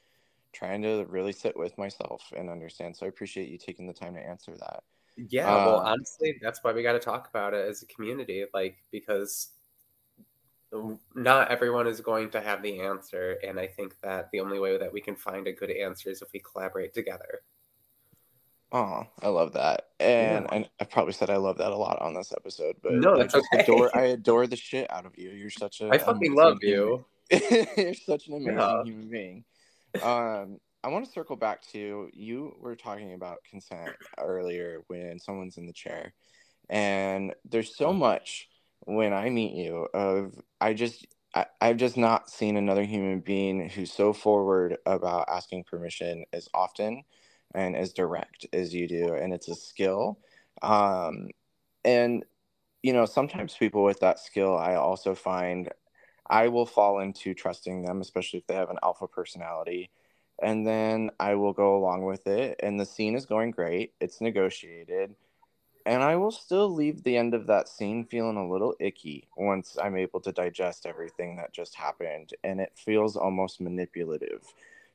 trying 0.52 0.82
to 0.82 1.04
really 1.08 1.32
sit 1.32 1.56
with 1.56 1.76
myself 1.78 2.32
and 2.36 2.50
understand. 2.50 2.96
So 2.96 3.06
I 3.06 3.08
appreciate 3.08 3.48
you 3.48 3.58
taking 3.58 3.86
the 3.86 3.92
time 3.92 4.14
to 4.14 4.20
answer 4.20 4.56
that. 4.58 4.82
Yeah, 5.16 5.52
uh, 5.52 5.66
well, 5.66 5.80
honestly, 5.80 6.38
that's 6.42 6.64
why 6.64 6.72
we 6.72 6.82
got 6.82 6.92
to 6.92 6.98
talk 6.98 7.28
about 7.28 7.52
it 7.54 7.68
as 7.68 7.82
a 7.82 7.86
community, 7.86 8.44
like 8.54 8.78
because 8.90 9.50
not 11.14 11.50
everyone 11.50 11.86
is 11.86 12.00
going 12.00 12.30
to 12.30 12.40
have 12.40 12.62
the 12.62 12.80
answer, 12.80 13.38
and 13.46 13.58
I 13.58 13.66
think 13.66 14.00
that 14.02 14.30
the 14.30 14.40
only 14.40 14.58
way 14.58 14.78
that 14.78 14.92
we 14.92 15.00
can 15.00 15.16
find 15.16 15.46
a 15.46 15.52
good 15.52 15.70
answer 15.70 16.10
is 16.10 16.22
if 16.22 16.32
we 16.32 16.40
collaborate 16.40 16.94
together. 16.94 17.40
Oh, 18.72 19.04
I 19.20 19.28
love 19.28 19.52
that, 19.54 19.88
and 19.98 20.46
yeah. 20.50 20.58
I, 20.58 20.70
I 20.80 20.84
probably 20.84 21.12
said 21.12 21.30
I 21.30 21.36
love 21.36 21.58
that 21.58 21.72
a 21.72 21.76
lot 21.76 22.00
on 22.00 22.14
this 22.14 22.32
episode, 22.32 22.76
but 22.82 22.92
no, 22.92 23.18
that's 23.18 23.34
I 23.34 23.38
okay. 23.38 23.62
Adore, 23.64 23.96
I 23.96 24.02
adore 24.16 24.46
the 24.46 24.56
shit 24.56 24.90
out 24.90 25.06
of 25.06 25.18
you. 25.18 25.30
You're 25.30 25.50
such 25.50 25.80
a 25.80 25.88
I 25.88 25.98
fucking 25.98 26.34
love 26.34 26.58
you. 26.62 27.04
You're 27.76 27.94
such 27.94 28.26
an 28.26 28.34
amazing 28.34 28.58
yeah. 28.58 28.82
human 28.82 29.08
being 29.08 29.44
um, 30.02 30.60
I 30.82 30.88
want 30.88 31.04
to 31.04 31.10
circle 31.10 31.36
back 31.36 31.62
to 31.72 32.08
you 32.12 32.56
were 32.60 32.76
talking 32.76 33.12
about 33.12 33.44
consent 33.48 33.90
earlier 34.18 34.82
when 34.86 35.18
someone's 35.18 35.58
in 35.58 35.66
the 35.66 35.72
chair. 35.72 36.12
And 36.68 37.34
there's 37.48 37.76
so 37.76 37.92
much 37.92 38.48
when 38.86 39.12
I 39.12 39.30
meet 39.30 39.54
you 39.54 39.88
of 39.94 40.34
I 40.60 40.74
just 40.74 41.06
I, 41.34 41.46
I've 41.60 41.76
just 41.76 41.96
not 41.96 42.30
seen 42.30 42.56
another 42.56 42.84
human 42.84 43.20
being 43.20 43.68
who's 43.68 43.92
so 43.92 44.12
forward 44.12 44.78
about 44.86 45.28
asking 45.28 45.64
permission 45.64 46.24
as 46.32 46.48
often 46.54 47.04
and 47.54 47.76
as 47.76 47.92
direct 47.92 48.46
as 48.52 48.74
you 48.74 48.88
do. 48.88 49.14
And 49.14 49.32
it's 49.32 49.48
a 49.48 49.54
skill. 49.54 50.18
Um, 50.62 51.28
and 51.84 52.24
you 52.82 52.92
know, 52.92 53.06
sometimes 53.06 53.56
people 53.56 53.84
with 53.84 54.00
that 54.00 54.18
skill 54.20 54.56
I 54.56 54.76
also 54.76 55.14
find 55.14 55.70
I 56.28 56.48
will 56.48 56.66
fall 56.66 57.00
into 57.00 57.34
trusting 57.34 57.82
them, 57.82 58.00
especially 58.00 58.38
if 58.40 58.46
they 58.46 58.54
have 58.54 58.70
an 58.70 58.78
alpha 58.82 59.08
personality. 59.08 59.90
And 60.42 60.66
then 60.66 61.10
I 61.20 61.34
will 61.34 61.52
go 61.52 61.76
along 61.76 62.04
with 62.04 62.26
it. 62.26 62.60
And 62.62 62.78
the 62.80 62.86
scene 62.86 63.16
is 63.16 63.26
going 63.26 63.50
great. 63.50 63.94
It's 64.00 64.20
negotiated. 64.20 65.14
And 65.86 66.02
I 66.02 66.16
will 66.16 66.30
still 66.30 66.72
leave 66.72 67.02
the 67.02 67.16
end 67.16 67.34
of 67.34 67.46
that 67.46 67.68
scene 67.68 68.04
feeling 68.04 68.36
a 68.36 68.48
little 68.48 68.74
icky 68.80 69.28
once 69.36 69.76
I'm 69.82 69.96
able 69.96 70.20
to 70.20 70.32
digest 70.32 70.86
everything 70.86 71.36
that 71.36 71.52
just 71.52 71.74
happened. 71.74 72.34
And 72.44 72.60
it 72.60 72.72
feels 72.76 73.16
almost 73.16 73.60
manipulative. 73.60 74.42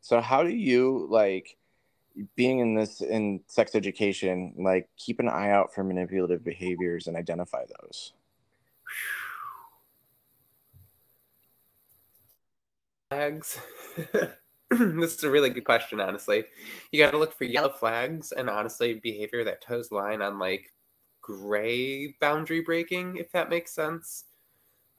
So, 0.02 0.22
how 0.22 0.44
do 0.44 0.50
you 0.50 1.08
like 1.10 1.58
being 2.36 2.60
in 2.60 2.76
this 2.76 3.02
in 3.02 3.42
sex 3.48 3.76
education, 3.76 4.54
like 4.58 4.90
keep 4.98 5.20
an 5.20 5.28
eye 5.30 5.50
out 5.50 5.74
for 5.74 5.84
manipulative 5.84 6.44
behaviors 6.44 7.08
and 7.08 7.18
identify 7.18 7.66
those? 7.82 8.14
flags? 13.10 13.60
this 14.80 15.16
is 15.16 15.24
a 15.24 15.30
really 15.30 15.50
good 15.50 15.64
question, 15.64 16.00
honestly. 16.00 16.44
You 16.92 17.04
got 17.04 17.12
to 17.12 17.18
look 17.18 17.38
for 17.38 17.44
yellow 17.44 17.70
flags 17.70 18.32
and 18.32 18.50
honestly 18.50 18.96
behavior 18.96 19.44
that 19.44 19.62
toes 19.62 19.92
line 19.92 20.22
on 20.22 20.40
like 20.40 20.74
gray 21.22 22.16
boundary 22.20 22.62
breaking, 22.62 23.18
if 23.18 23.32
that 23.32 23.50
makes 23.50 23.74
sense. 23.74 24.26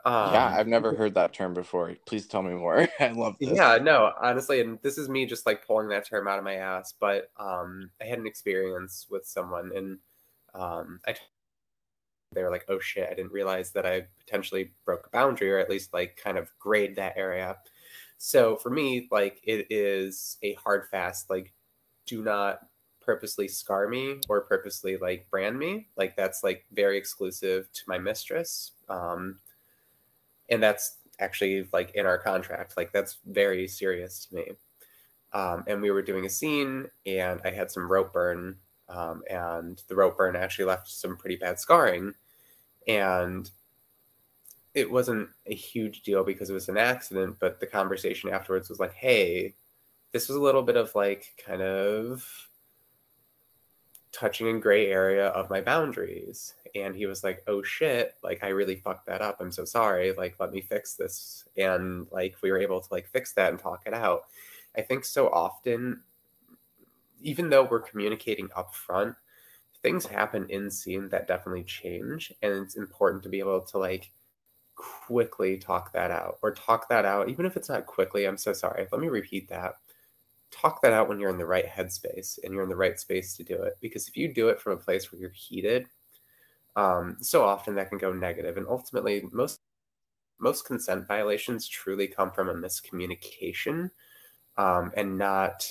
Um, 0.05 0.33
yeah, 0.33 0.55
I've 0.57 0.68
never 0.68 0.94
heard 0.94 1.14
that 1.14 1.33
term 1.33 1.52
before. 1.52 1.96
Please 2.07 2.29
tell 2.29 2.42
me 2.42 2.55
more. 2.55 2.87
I 3.00 3.09
love 3.09 3.37
this. 3.40 3.50
Yeah, 3.50 3.79
no, 3.83 4.12
honestly, 4.22 4.61
and 4.61 4.79
this 4.83 4.98
is 4.98 5.09
me 5.09 5.26
just 5.26 5.46
like 5.46 5.66
pulling 5.66 5.88
that 5.88 6.07
term 6.07 6.29
out 6.29 6.38
of 6.38 6.44
my 6.44 6.55
ass. 6.55 6.94
But 6.98 7.31
um, 7.38 7.90
I 8.00 8.05
had 8.05 8.20
an 8.20 8.26
experience 8.26 9.07
with 9.11 9.26
someone, 9.26 9.72
and 9.74 9.98
um, 10.55 11.00
I 11.09 11.16
they 12.33 12.42
were 12.44 12.52
like, 12.52 12.66
"Oh 12.68 12.79
shit, 12.79 13.09
I 13.11 13.14
didn't 13.14 13.33
realize 13.33 13.72
that 13.72 13.85
I 13.85 14.07
potentially 14.24 14.70
broke 14.85 15.09
a 15.09 15.11
boundary, 15.11 15.50
or 15.50 15.59
at 15.59 15.70
least 15.70 15.92
like 15.92 16.16
kind 16.16 16.38
of 16.38 16.57
grayed 16.61 16.94
that 16.96 17.16
area." 17.16 17.57
So 18.18 18.57
for 18.57 18.70
me, 18.70 19.09
like 19.11 19.40
it 19.44 19.66
is 19.70 20.38
a 20.42 20.55
hard 20.55 20.88
fast, 20.90 21.31
like 21.31 21.52
do 22.07 22.22
not 22.22 22.61
purposely 23.00 23.46
scar 23.46 23.88
me 23.88 24.16
or 24.29 24.40
purposely 24.42 24.96
like 24.96 25.31
brand 25.31 25.59
me. 25.59 25.88
Like 25.96 26.16
that's 26.16 26.42
like 26.42 26.64
very 26.72 26.98
exclusive 26.98 27.72
to 27.72 27.83
my 27.87 27.98
mistress. 27.98 28.72
Um, 28.88 29.38
and 30.50 30.62
that's 30.62 30.96
actually 31.20 31.68
like 31.72 31.92
in 31.94 32.05
our 32.07 32.18
contract. 32.18 32.76
Like 32.76 32.92
that's 32.92 33.18
very 33.26 33.68
serious 33.68 34.26
to 34.26 34.35
me. 34.35 34.50
Um, 35.33 35.64
and 35.66 35.83
we 35.83 35.90
were 35.90 36.02
doing 36.02 36.26
a 36.26 36.31
scene 36.31 36.87
and 37.05 37.40
I 37.44 37.50
had 37.50 37.70
some 37.70 37.90
rope 37.90 38.12
burn. 38.12 38.57
Um, 38.88 39.22
and 39.29 39.83
the 39.88 39.96
rope 39.96 40.16
burn 40.16 40.37
actually 40.37 40.66
left 40.66 40.88
some 40.88 41.16
pretty 41.16 41.37
bad 41.37 41.59
scarring. 41.59 42.14
And 42.87 43.50
it 44.77 44.91
wasn't 44.91 45.31
a 45.47 45.55
huge 45.55 46.03
deal 46.03 46.23
because 46.23 46.51
it 46.51 46.53
was 46.53 46.69
an 46.69 46.77
accident, 46.77 47.39
but 47.41 47.59
the 47.59 47.67
conversation 47.67 48.29
afterwards 48.29 48.69
was 48.69 48.79
like, 48.79 48.93
hey, 48.93 49.55
this 50.12 50.29
was 50.29 50.37
a 50.37 50.41
little 50.41 50.62
bit 50.62 50.77
of 50.77 50.95
like 50.95 51.33
kind 51.45 51.62
of 51.62 52.23
touching 54.12 54.49
in 54.49 54.61
gray 54.61 54.89
area 54.89 55.29
of 55.29 55.49
my 55.49 55.63
boundaries. 55.63 56.53
And 56.75 56.94
he 56.94 57.07
was 57.07 57.25
like, 57.25 57.42
oh 57.46 57.63
shit, 57.63 58.17
like 58.23 58.44
I 58.44 58.48
really 58.48 58.77
fucked 58.77 59.07
that 59.07 59.23
up. 59.23 59.40
I'm 59.40 59.50
so 59.50 59.65
sorry. 59.65 60.13
Like, 60.13 60.37
let 60.38 60.53
me 60.53 60.61
fix 60.61 60.92
this. 60.94 61.46
And 61.57 62.07
like 62.13 62.37
we 62.42 62.50
were 62.50 62.61
able 62.61 62.83
to 62.83 62.88
like 62.92 63.09
fix 63.09 63.33
that 63.33 63.53
and 63.53 63.59
talk 63.59 63.85
it 63.87 63.94
out. 63.94 64.25
I 64.77 64.83
think 64.83 65.07
so 65.07 65.31
often, 65.31 66.03
even 67.23 67.48
though 67.48 67.65
we're 67.65 67.81
communicating 67.81 68.50
up 68.55 68.75
front, 68.75 69.15
things 69.83 70.05
happen 70.05 70.44
in 70.50 70.71
scene 70.71 71.09
that 71.09 71.27
definitely 71.27 71.65
change. 71.65 72.31
And 72.42 72.53
it's 72.53 72.77
important 72.77 73.23
to 73.23 73.31
be 73.31 73.38
able 73.38 73.63
to 73.63 73.79
like 73.79 74.11
quickly 74.77 75.56
talk 75.56 75.92
that 75.92 76.10
out 76.10 76.38
or 76.42 76.52
talk 76.52 76.88
that 76.88 77.04
out 77.04 77.29
even 77.29 77.46
if 77.46 77.56
it's 77.56 77.68
not 77.68 77.87
quickly 77.87 78.27
i'm 78.27 78.37
so 78.37 78.52
sorry 78.52 78.87
let 78.92 79.00
me 79.00 79.08
repeat 79.08 79.48
that 79.48 79.74
talk 80.50 80.81
that 80.83 80.92
out 80.92 81.08
when 81.08 81.20
you're 81.20 81.31
in 81.31 81.38
the 81.38 81.46
right 81.46 81.66
headspace 81.66 82.38
and 82.42 82.52
you're 82.52 82.62
in 82.62 82.68
the 82.68 82.77
right 82.77 82.98
space 82.98 83.37
to 83.37 83.44
do 83.44 83.54
it. 83.62 83.74
Because 83.81 84.08
if 84.08 84.16
you 84.16 84.33
do 84.33 84.48
it 84.48 84.60
from 84.60 84.72
a 84.72 84.77
place 84.77 85.10
where 85.10 85.20
you're 85.20 85.31
heated, 85.31 85.87
um, 86.77 87.16
so 87.20 87.44
often 87.44 87.74
that 87.77 87.88
can 87.88 87.98
go 87.98 88.12
negative, 88.12 88.56
and 88.56 88.66
ultimately 88.68 89.24
most 89.33 89.60
most 90.38 90.66
consent 90.66 91.06
violations 91.08 91.66
truly 91.66 92.06
come 92.06 92.31
from 92.31 92.50
a 92.50 92.54
miscommunication 92.54 93.90
um, 94.58 94.92
and 94.94 95.16
not 95.16 95.66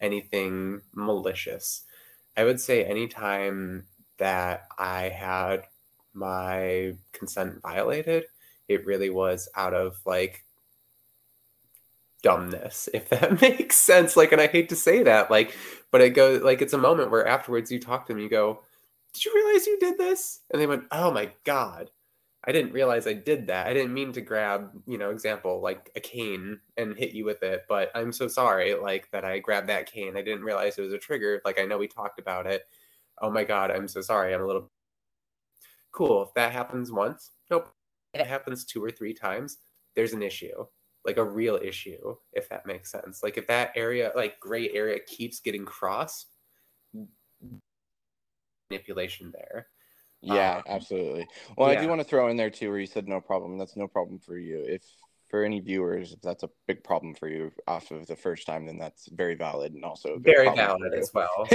anything 0.00 0.80
malicious. 0.92 1.84
I 2.36 2.42
would 2.42 2.60
say 2.60 2.84
anytime 2.84 3.86
that 4.18 4.66
I 4.76 5.02
had 5.02 5.66
my 6.14 6.94
consent 7.12 7.62
violated, 7.62 8.24
it 8.68 8.86
really 8.86 9.10
was 9.10 9.48
out 9.56 9.74
of 9.74 9.98
like 10.06 10.44
dumbness, 12.22 12.88
if 12.94 13.08
that 13.10 13.40
makes 13.40 13.76
sense. 13.76 14.16
Like, 14.16 14.32
and 14.32 14.40
I 14.40 14.46
hate 14.48 14.68
to 14.70 14.76
say 14.76 15.02
that, 15.04 15.30
like, 15.30 15.56
but 15.90 16.00
it 16.00 16.10
goes 16.10 16.42
like 16.42 16.62
it's 16.62 16.72
a 16.74 16.78
moment 16.78 17.10
where 17.10 17.26
afterwards 17.26 17.70
you 17.72 17.80
talk 17.80 18.06
to 18.06 18.12
them, 18.12 18.22
you 18.22 18.28
go, 18.28 18.60
Did 19.14 19.24
you 19.24 19.34
realize 19.34 19.66
you 19.66 19.78
did 19.78 19.98
this? 19.98 20.40
And 20.52 20.60
they 20.60 20.66
went, 20.66 20.84
Oh 20.92 21.10
my 21.10 21.30
God. 21.44 21.90
I 22.46 22.52
didn't 22.52 22.72
realize 22.72 23.06
I 23.06 23.14
did 23.14 23.48
that. 23.48 23.66
I 23.66 23.74
didn't 23.74 23.94
mean 23.94 24.12
to 24.12 24.22
grab, 24.22 24.70
you 24.86 24.98
know, 24.98 25.10
example, 25.10 25.60
like 25.60 25.90
a 25.96 26.00
cane 26.00 26.60
and 26.78 26.96
hit 26.96 27.12
you 27.12 27.24
with 27.24 27.42
it, 27.42 27.64
but 27.68 27.90
I'm 27.94 28.12
so 28.12 28.28
sorry, 28.28 28.74
like 28.74 29.10
that 29.12 29.24
I 29.24 29.40
grabbed 29.40 29.68
that 29.68 29.90
cane. 29.92 30.16
I 30.16 30.22
didn't 30.22 30.44
realize 30.44 30.78
it 30.78 30.82
was 30.82 30.92
a 30.94 30.98
trigger. 30.98 31.42
Like 31.44 31.60
I 31.60 31.66
know 31.66 31.78
we 31.78 31.88
talked 31.88 32.18
about 32.20 32.46
it. 32.46 32.62
Oh 33.20 33.30
my 33.30 33.44
God, 33.44 33.70
I'm 33.70 33.88
so 33.88 34.00
sorry. 34.00 34.34
I'm 34.34 34.42
a 34.42 34.46
little 34.46 34.70
cool. 35.92 36.22
If 36.24 36.34
that 36.34 36.52
happens 36.52 36.92
once, 36.92 37.32
nope. 37.50 37.70
It 38.18 38.26
happens 38.26 38.64
two 38.64 38.82
or 38.82 38.90
three 38.90 39.14
times, 39.14 39.58
there's 39.94 40.12
an 40.12 40.22
issue 40.22 40.64
like 41.08 41.16
a 41.16 41.24
real 41.24 41.58
issue, 41.62 42.14
if 42.32 42.48
that 42.50 42.66
makes 42.66 42.90
sense. 42.90 43.22
Like 43.22 43.38
if 43.38 43.46
that 43.46 43.72
area, 43.74 44.12
like 44.14 44.38
gray 44.40 44.70
area, 44.70 44.98
keeps 45.06 45.40
getting 45.40 45.64
crossed, 45.64 46.26
manipulation 48.70 49.32
there. 49.32 49.68
Yeah, 50.20 50.56
um, 50.56 50.62
absolutely. 50.66 51.26
Well, 51.56 51.72
yeah. 51.72 51.78
I 51.78 51.82
do 51.82 51.88
want 51.88 52.00
to 52.00 52.06
throw 52.06 52.28
in 52.28 52.36
there 52.36 52.50
too, 52.50 52.70
where 52.70 52.78
you 52.78 52.86
said 52.86 53.08
no 53.08 53.20
problem. 53.20 53.56
That's 53.56 53.76
no 53.76 53.86
problem 53.86 54.18
for 54.18 54.36
you. 54.36 54.64
If 54.66 54.82
for 55.30 55.44
any 55.44 55.60
viewers, 55.60 56.12
if 56.12 56.20
that's 56.20 56.42
a 56.42 56.50
big 56.66 56.82
problem 56.82 57.14
for 57.14 57.28
you 57.28 57.52
off 57.66 57.90
of 57.90 58.06
the 58.06 58.16
first 58.16 58.46
time, 58.46 58.66
then 58.66 58.78
that's 58.78 59.08
very 59.12 59.34
valid 59.34 59.74
and 59.74 59.84
also 59.84 60.18
very 60.18 60.54
valid 60.54 60.92
as 60.94 61.10
well. 61.14 61.48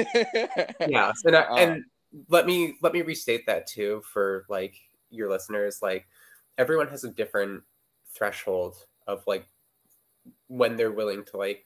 yeah, 0.87 1.11
and 1.25 1.35
uh, 1.35 1.45
and 1.57 1.83
let 2.29 2.45
me 2.45 2.75
let 2.81 2.93
me 2.93 3.01
restate 3.01 3.45
that 3.47 3.67
too 3.67 4.01
for 4.13 4.45
like 4.49 4.75
your 5.09 5.29
listeners. 5.29 5.79
Like 5.81 6.07
everyone 6.57 6.87
has 6.87 7.03
a 7.03 7.09
different 7.09 7.63
threshold 8.13 8.85
of 9.07 9.23
like 9.27 9.47
when 10.47 10.77
they're 10.77 10.91
willing 10.91 11.23
to 11.25 11.37
like 11.37 11.65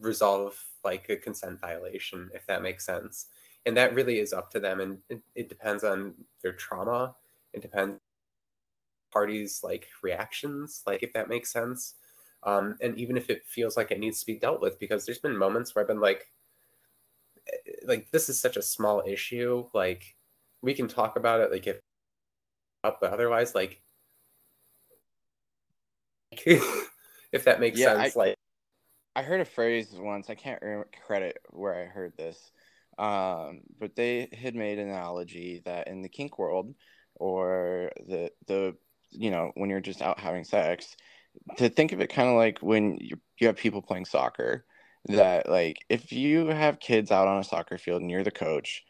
resolve 0.00 0.56
like 0.84 1.08
a 1.08 1.16
consent 1.16 1.60
violation 1.60 2.30
if 2.34 2.46
that 2.46 2.62
makes 2.62 2.84
sense. 2.86 3.26
And 3.66 3.76
that 3.76 3.94
really 3.94 4.18
is 4.20 4.32
up 4.32 4.50
to 4.52 4.60
them 4.60 4.80
and 4.80 4.98
it, 5.10 5.20
it 5.34 5.48
depends 5.48 5.84
on 5.84 6.14
their 6.42 6.52
trauma. 6.52 7.14
It 7.52 7.62
depends 7.62 7.98
parties 9.10 9.60
like 9.62 9.88
reactions 10.02 10.82
like 10.86 11.02
if 11.02 11.12
that 11.12 11.28
makes 11.28 11.52
sense. 11.52 11.94
Um, 12.44 12.76
and 12.80 12.96
even 12.96 13.16
if 13.16 13.30
it 13.30 13.44
feels 13.46 13.76
like 13.76 13.90
it 13.90 13.98
needs 13.98 14.20
to 14.20 14.26
be 14.26 14.38
dealt 14.38 14.60
with 14.60 14.78
because 14.78 15.04
there's 15.04 15.18
been 15.18 15.36
moments 15.36 15.74
where 15.74 15.82
i've 15.82 15.88
been 15.88 16.00
like 16.00 16.30
eh, 17.48 17.72
like 17.84 18.08
this 18.12 18.28
is 18.28 18.40
such 18.40 18.56
a 18.56 18.62
small 18.62 19.02
issue 19.04 19.66
like 19.74 20.14
we 20.62 20.72
can 20.72 20.86
talk 20.86 21.16
about 21.16 21.40
it 21.40 21.50
like 21.50 21.66
if 21.66 21.80
up 22.88 23.00
but 23.00 23.12
otherwise 23.12 23.54
like 23.54 23.80
if 27.32 27.44
that 27.44 27.60
makes 27.60 27.78
yeah, 27.78 27.94
sense. 27.96 28.16
I, 28.16 28.18
like, 28.18 28.36
I 29.16 29.22
heard 29.22 29.40
a 29.40 29.44
phrase 29.44 29.88
once. 29.92 30.30
I 30.30 30.34
can't 30.34 30.60
remember 30.62 30.88
credit 31.06 31.38
where 31.50 31.74
I 31.74 31.86
heard 31.86 32.16
this, 32.16 32.50
um, 32.98 33.60
but 33.78 33.96
they 33.96 34.28
had 34.32 34.54
made 34.54 34.78
an 34.78 34.88
analogy 34.88 35.62
that 35.64 35.88
in 35.88 36.02
the 36.02 36.08
kink 36.08 36.38
world, 36.38 36.74
or 37.14 37.90
the 38.06 38.30
the 38.46 38.76
you 39.10 39.30
know 39.30 39.52
when 39.54 39.70
you're 39.70 39.80
just 39.80 40.02
out 40.02 40.20
having 40.20 40.44
sex, 40.44 40.96
to 41.56 41.68
think 41.68 41.92
of 41.92 42.00
it 42.00 42.10
kind 42.10 42.28
of 42.28 42.36
like 42.36 42.58
when 42.60 42.98
you 43.00 43.16
you 43.40 43.46
have 43.46 43.56
people 43.56 43.82
playing 43.82 44.04
soccer. 44.04 44.64
That 45.06 45.48
like 45.48 45.78
if 45.88 46.12
you 46.12 46.48
have 46.48 46.80
kids 46.80 47.10
out 47.10 47.28
on 47.28 47.40
a 47.40 47.44
soccer 47.44 47.78
field 47.78 48.02
and 48.02 48.10
you're 48.10 48.24
the 48.24 48.30
coach, 48.30 48.84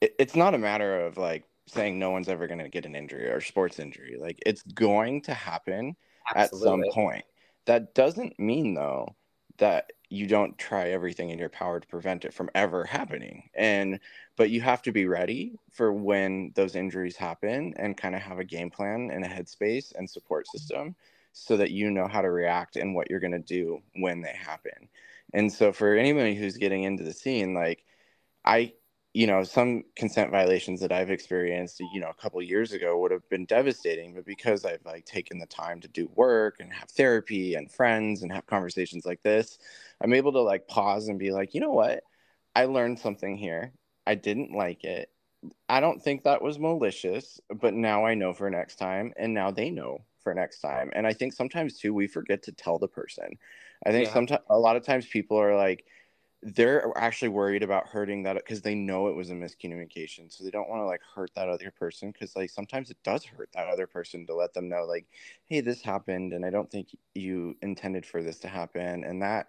it, 0.00 0.14
it's 0.18 0.36
not 0.36 0.54
a 0.54 0.58
matter 0.58 1.04
of 1.04 1.18
like 1.18 1.44
saying 1.66 1.98
no 1.98 2.10
one's 2.10 2.28
ever 2.28 2.46
going 2.46 2.58
to 2.58 2.68
get 2.68 2.86
an 2.86 2.96
injury 2.96 3.28
or 3.28 3.40
sports 3.40 3.78
injury. 3.78 4.16
Like 4.20 4.40
it's 4.44 4.62
going 4.62 5.22
to 5.22 5.34
happen 5.34 5.96
Absolutely. 6.34 6.88
at 6.88 6.94
some 6.94 6.94
point. 6.94 7.24
That 7.66 7.94
doesn't 7.94 8.38
mean 8.38 8.74
though 8.74 9.14
that 9.58 9.92
you 10.08 10.26
don't 10.26 10.58
try 10.58 10.88
everything 10.88 11.30
in 11.30 11.38
your 11.38 11.48
power 11.48 11.80
to 11.80 11.86
prevent 11.86 12.24
it 12.24 12.34
from 12.34 12.50
ever 12.54 12.84
happening. 12.84 13.48
And 13.54 14.00
but 14.36 14.50
you 14.50 14.60
have 14.60 14.82
to 14.82 14.92
be 14.92 15.06
ready 15.06 15.54
for 15.70 15.92
when 15.92 16.52
those 16.54 16.74
injuries 16.74 17.16
happen 17.16 17.74
and 17.76 17.96
kind 17.96 18.14
of 18.14 18.22
have 18.22 18.38
a 18.38 18.44
game 18.44 18.70
plan 18.70 19.10
and 19.12 19.24
a 19.24 19.28
headspace 19.28 19.92
and 19.94 20.08
support 20.08 20.46
mm-hmm. 20.46 20.58
system 20.58 20.96
so 21.32 21.56
that 21.56 21.70
you 21.70 21.90
know 21.90 22.06
how 22.06 22.20
to 22.20 22.30
react 22.30 22.76
and 22.76 22.94
what 22.94 23.08
you're 23.08 23.20
going 23.20 23.32
to 23.32 23.38
do 23.38 23.80
when 23.96 24.20
they 24.20 24.34
happen. 24.34 24.88
And 25.32 25.50
so 25.50 25.72
for 25.72 25.94
anybody 25.94 26.34
who's 26.34 26.58
getting 26.58 26.82
into 26.82 27.04
the 27.04 27.14
scene 27.14 27.54
like 27.54 27.84
I 28.44 28.74
you 29.14 29.26
know 29.26 29.42
some 29.42 29.82
consent 29.94 30.30
violations 30.30 30.80
that 30.80 30.92
i've 30.92 31.10
experienced 31.10 31.80
you 31.92 32.00
know 32.00 32.08
a 32.08 32.22
couple 32.22 32.40
years 32.42 32.72
ago 32.72 32.98
would 32.98 33.10
have 33.10 33.28
been 33.28 33.44
devastating 33.44 34.14
but 34.14 34.24
because 34.24 34.64
i've 34.64 34.84
like 34.84 35.04
taken 35.04 35.38
the 35.38 35.46
time 35.46 35.80
to 35.80 35.88
do 35.88 36.08
work 36.14 36.56
and 36.60 36.72
have 36.72 36.88
therapy 36.90 37.54
and 37.54 37.70
friends 37.70 38.22
and 38.22 38.32
have 38.32 38.46
conversations 38.46 39.04
like 39.04 39.22
this 39.22 39.58
i'm 40.00 40.14
able 40.14 40.32
to 40.32 40.40
like 40.40 40.66
pause 40.66 41.08
and 41.08 41.18
be 41.18 41.30
like 41.30 41.54
you 41.54 41.60
know 41.60 41.72
what? 41.72 42.02
I 42.54 42.66
learned 42.66 42.98
something 42.98 43.38
here. 43.38 43.72
I 44.06 44.14
didn't 44.14 44.52
like 44.52 44.84
it. 44.84 45.08
I 45.70 45.80
don't 45.80 46.02
think 46.02 46.24
that 46.24 46.42
was 46.42 46.58
malicious 46.58 47.40
but 47.60 47.74
now 47.74 48.06
i 48.06 48.14
know 48.14 48.32
for 48.32 48.48
next 48.50 48.76
time 48.76 49.12
and 49.16 49.34
now 49.34 49.50
they 49.50 49.70
know 49.70 50.04
for 50.22 50.34
next 50.34 50.60
time. 50.60 50.90
And 50.94 51.06
i 51.06 51.12
think 51.12 51.32
sometimes 51.32 51.78
too 51.78 51.92
we 51.92 52.06
forget 52.06 52.42
to 52.44 52.52
tell 52.52 52.78
the 52.78 52.88
person. 52.88 53.38
I 53.84 53.90
think 53.90 54.06
yeah. 54.06 54.14
sometimes 54.14 54.42
a 54.48 54.58
lot 54.58 54.76
of 54.76 54.84
times 54.84 55.06
people 55.06 55.36
are 55.36 55.56
like 55.56 55.84
they're 56.42 56.92
actually 56.96 57.28
worried 57.28 57.62
about 57.62 57.86
hurting 57.86 58.24
that 58.24 58.34
because 58.36 58.62
they 58.62 58.74
know 58.74 59.06
it 59.06 59.14
was 59.14 59.30
a 59.30 59.34
miscommunication 59.34 60.30
so 60.30 60.42
they 60.42 60.50
don't 60.50 60.68
want 60.68 60.80
to 60.80 60.86
like 60.86 61.00
hurt 61.14 61.30
that 61.36 61.48
other 61.48 61.70
person 61.70 62.10
because 62.10 62.34
like 62.34 62.50
sometimes 62.50 62.90
it 62.90 62.96
does 63.04 63.24
hurt 63.24 63.48
that 63.54 63.68
other 63.68 63.86
person 63.86 64.26
to 64.26 64.34
let 64.34 64.52
them 64.52 64.68
know 64.68 64.84
like 64.84 65.06
hey 65.46 65.60
this 65.60 65.82
happened 65.82 66.32
and 66.32 66.44
i 66.44 66.50
don't 66.50 66.70
think 66.70 66.88
you 67.14 67.56
intended 67.62 68.04
for 68.04 68.22
this 68.22 68.40
to 68.40 68.48
happen 68.48 69.04
and 69.04 69.22
that 69.22 69.46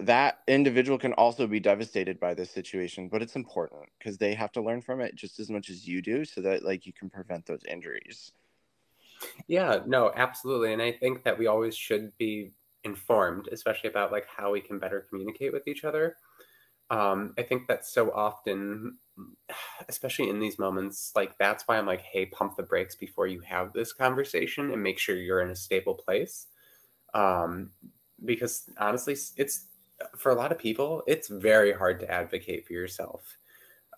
that 0.00 0.40
individual 0.46 0.98
can 0.98 1.14
also 1.14 1.46
be 1.46 1.58
devastated 1.58 2.20
by 2.20 2.34
this 2.34 2.50
situation 2.50 3.08
but 3.08 3.22
it's 3.22 3.34
important 3.34 3.88
because 3.98 4.18
they 4.18 4.34
have 4.34 4.52
to 4.52 4.62
learn 4.62 4.82
from 4.82 5.00
it 5.00 5.14
just 5.14 5.40
as 5.40 5.48
much 5.48 5.70
as 5.70 5.88
you 5.88 6.02
do 6.02 6.24
so 6.26 6.42
that 6.42 6.62
like 6.62 6.84
you 6.84 6.92
can 6.92 7.08
prevent 7.08 7.44
those 7.46 7.64
injuries. 7.66 8.32
Yeah 9.48 9.80
no 9.86 10.12
absolutely 10.14 10.72
and 10.72 10.82
i 10.82 10.92
think 10.92 11.24
that 11.24 11.36
we 11.36 11.46
always 11.48 11.76
should 11.76 12.16
be 12.18 12.52
informed, 12.88 13.48
especially 13.52 13.90
about 13.90 14.12
like 14.12 14.26
how 14.26 14.52
we 14.52 14.60
can 14.60 14.78
better 14.78 15.06
communicate 15.08 15.52
with 15.52 15.68
each 15.68 15.84
other. 15.84 16.16
Um, 16.90 17.34
I 17.38 17.42
think 17.42 17.68
that 17.68 17.84
so 17.84 18.10
often, 18.12 18.96
especially 19.88 20.30
in 20.30 20.40
these 20.40 20.58
moments, 20.58 21.12
like 21.14 21.36
that's 21.38 21.64
why 21.64 21.76
I'm 21.76 21.86
like, 21.86 22.00
hey, 22.00 22.26
pump 22.26 22.56
the 22.56 22.62
brakes 22.62 22.96
before 22.96 23.26
you 23.26 23.40
have 23.40 23.72
this 23.72 23.92
conversation 23.92 24.72
and 24.72 24.82
make 24.82 24.98
sure 24.98 25.16
you're 25.16 25.42
in 25.42 25.50
a 25.50 25.56
stable 25.56 25.94
place. 25.94 26.46
Um, 27.14 27.70
because 28.24 28.70
honestly, 28.78 29.16
it's 29.36 29.66
for 30.16 30.32
a 30.32 30.34
lot 30.34 30.52
of 30.52 30.58
people, 30.58 31.02
it's 31.06 31.28
very 31.28 31.72
hard 31.72 32.00
to 32.00 32.10
advocate 32.10 32.66
for 32.66 32.72
yourself. 32.72 33.36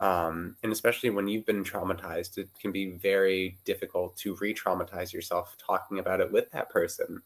Um, 0.00 0.56
and 0.62 0.72
especially 0.72 1.10
when 1.10 1.28
you've 1.28 1.46
been 1.46 1.62
traumatized, 1.62 2.38
it 2.38 2.48
can 2.58 2.72
be 2.72 2.92
very 2.92 3.58
difficult 3.64 4.16
to 4.18 4.36
re 4.40 4.54
traumatize 4.54 5.12
yourself 5.12 5.56
talking 5.64 5.98
about 5.98 6.20
it 6.20 6.32
with 6.32 6.50
that 6.52 6.70
person. 6.70 7.22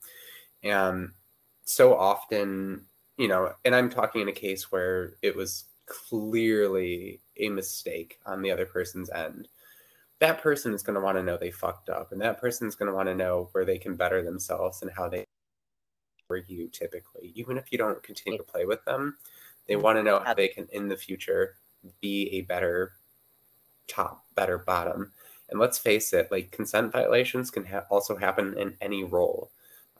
And 0.63 1.13
so 1.65 1.97
often, 1.97 2.83
you 3.17 3.29
know, 3.29 3.53
and 3.65 3.75
I'm 3.75 3.91
talking 3.91 4.23
in 4.23 4.29
a 4.29 4.33
case 4.33 4.71
where 4.71 5.15
it 5.23 5.35
was 5.37 5.65
clearly 5.87 7.21
a 7.39 7.49
mistake 7.49 8.19
on 8.27 8.43
the 8.43 8.51
other 8.51 8.67
person's 8.67 9.11
end. 9.11 9.49
That 10.21 10.41
person 10.41 10.73
is 10.73 10.83
going 10.83 10.95
to 10.95 11.01
want 11.01 11.19
to 11.19 11.23
know 11.23 11.37
they 11.37 11.51
fucked 11.51 11.89
up, 11.89 12.13
and 12.13 12.21
that 12.21 12.41
person 12.41 12.69
is 12.69 12.75
going 12.75 12.89
to 12.89 12.95
want 12.95 13.09
to 13.09 13.15
know 13.15 13.49
where 13.53 13.65
they 13.65 13.79
can 13.79 13.97
better 13.97 14.23
themselves 14.23 14.83
and 14.83 14.91
how 14.97 15.09
they 15.09 15.25
for 16.27 16.37
you 16.37 16.69
typically. 16.69 17.33
Even 17.35 17.59
if 17.59 17.71
you 17.71 17.79
don't 17.79 18.03
continue 18.03 18.39
to 18.39 18.45
play 18.45 18.65
with 18.65 18.85
them, 18.85 19.17
they 19.67 19.77
want 19.77 19.99
to 19.99 20.03
know 20.03 20.21
how 20.21 20.35
they 20.35 20.49
can 20.49 20.67
in 20.73 20.89
the 20.89 20.97
future 20.97 21.57
be 22.01 22.29
a 22.33 22.43
better 22.43 22.93
top, 23.89 24.25
better 24.35 24.59
bottom. 24.59 25.13
And 25.51 25.61
let's 25.61 25.79
face 25.79 26.13
it, 26.13 26.31
like 26.31 26.51
consent 26.51 26.93
violations 26.93 27.51
can 27.51 27.65
ha- 27.65 27.85
also 27.91 28.17
happen 28.17 28.57
in 28.57 28.77
any 28.81 29.05
role. 29.05 29.51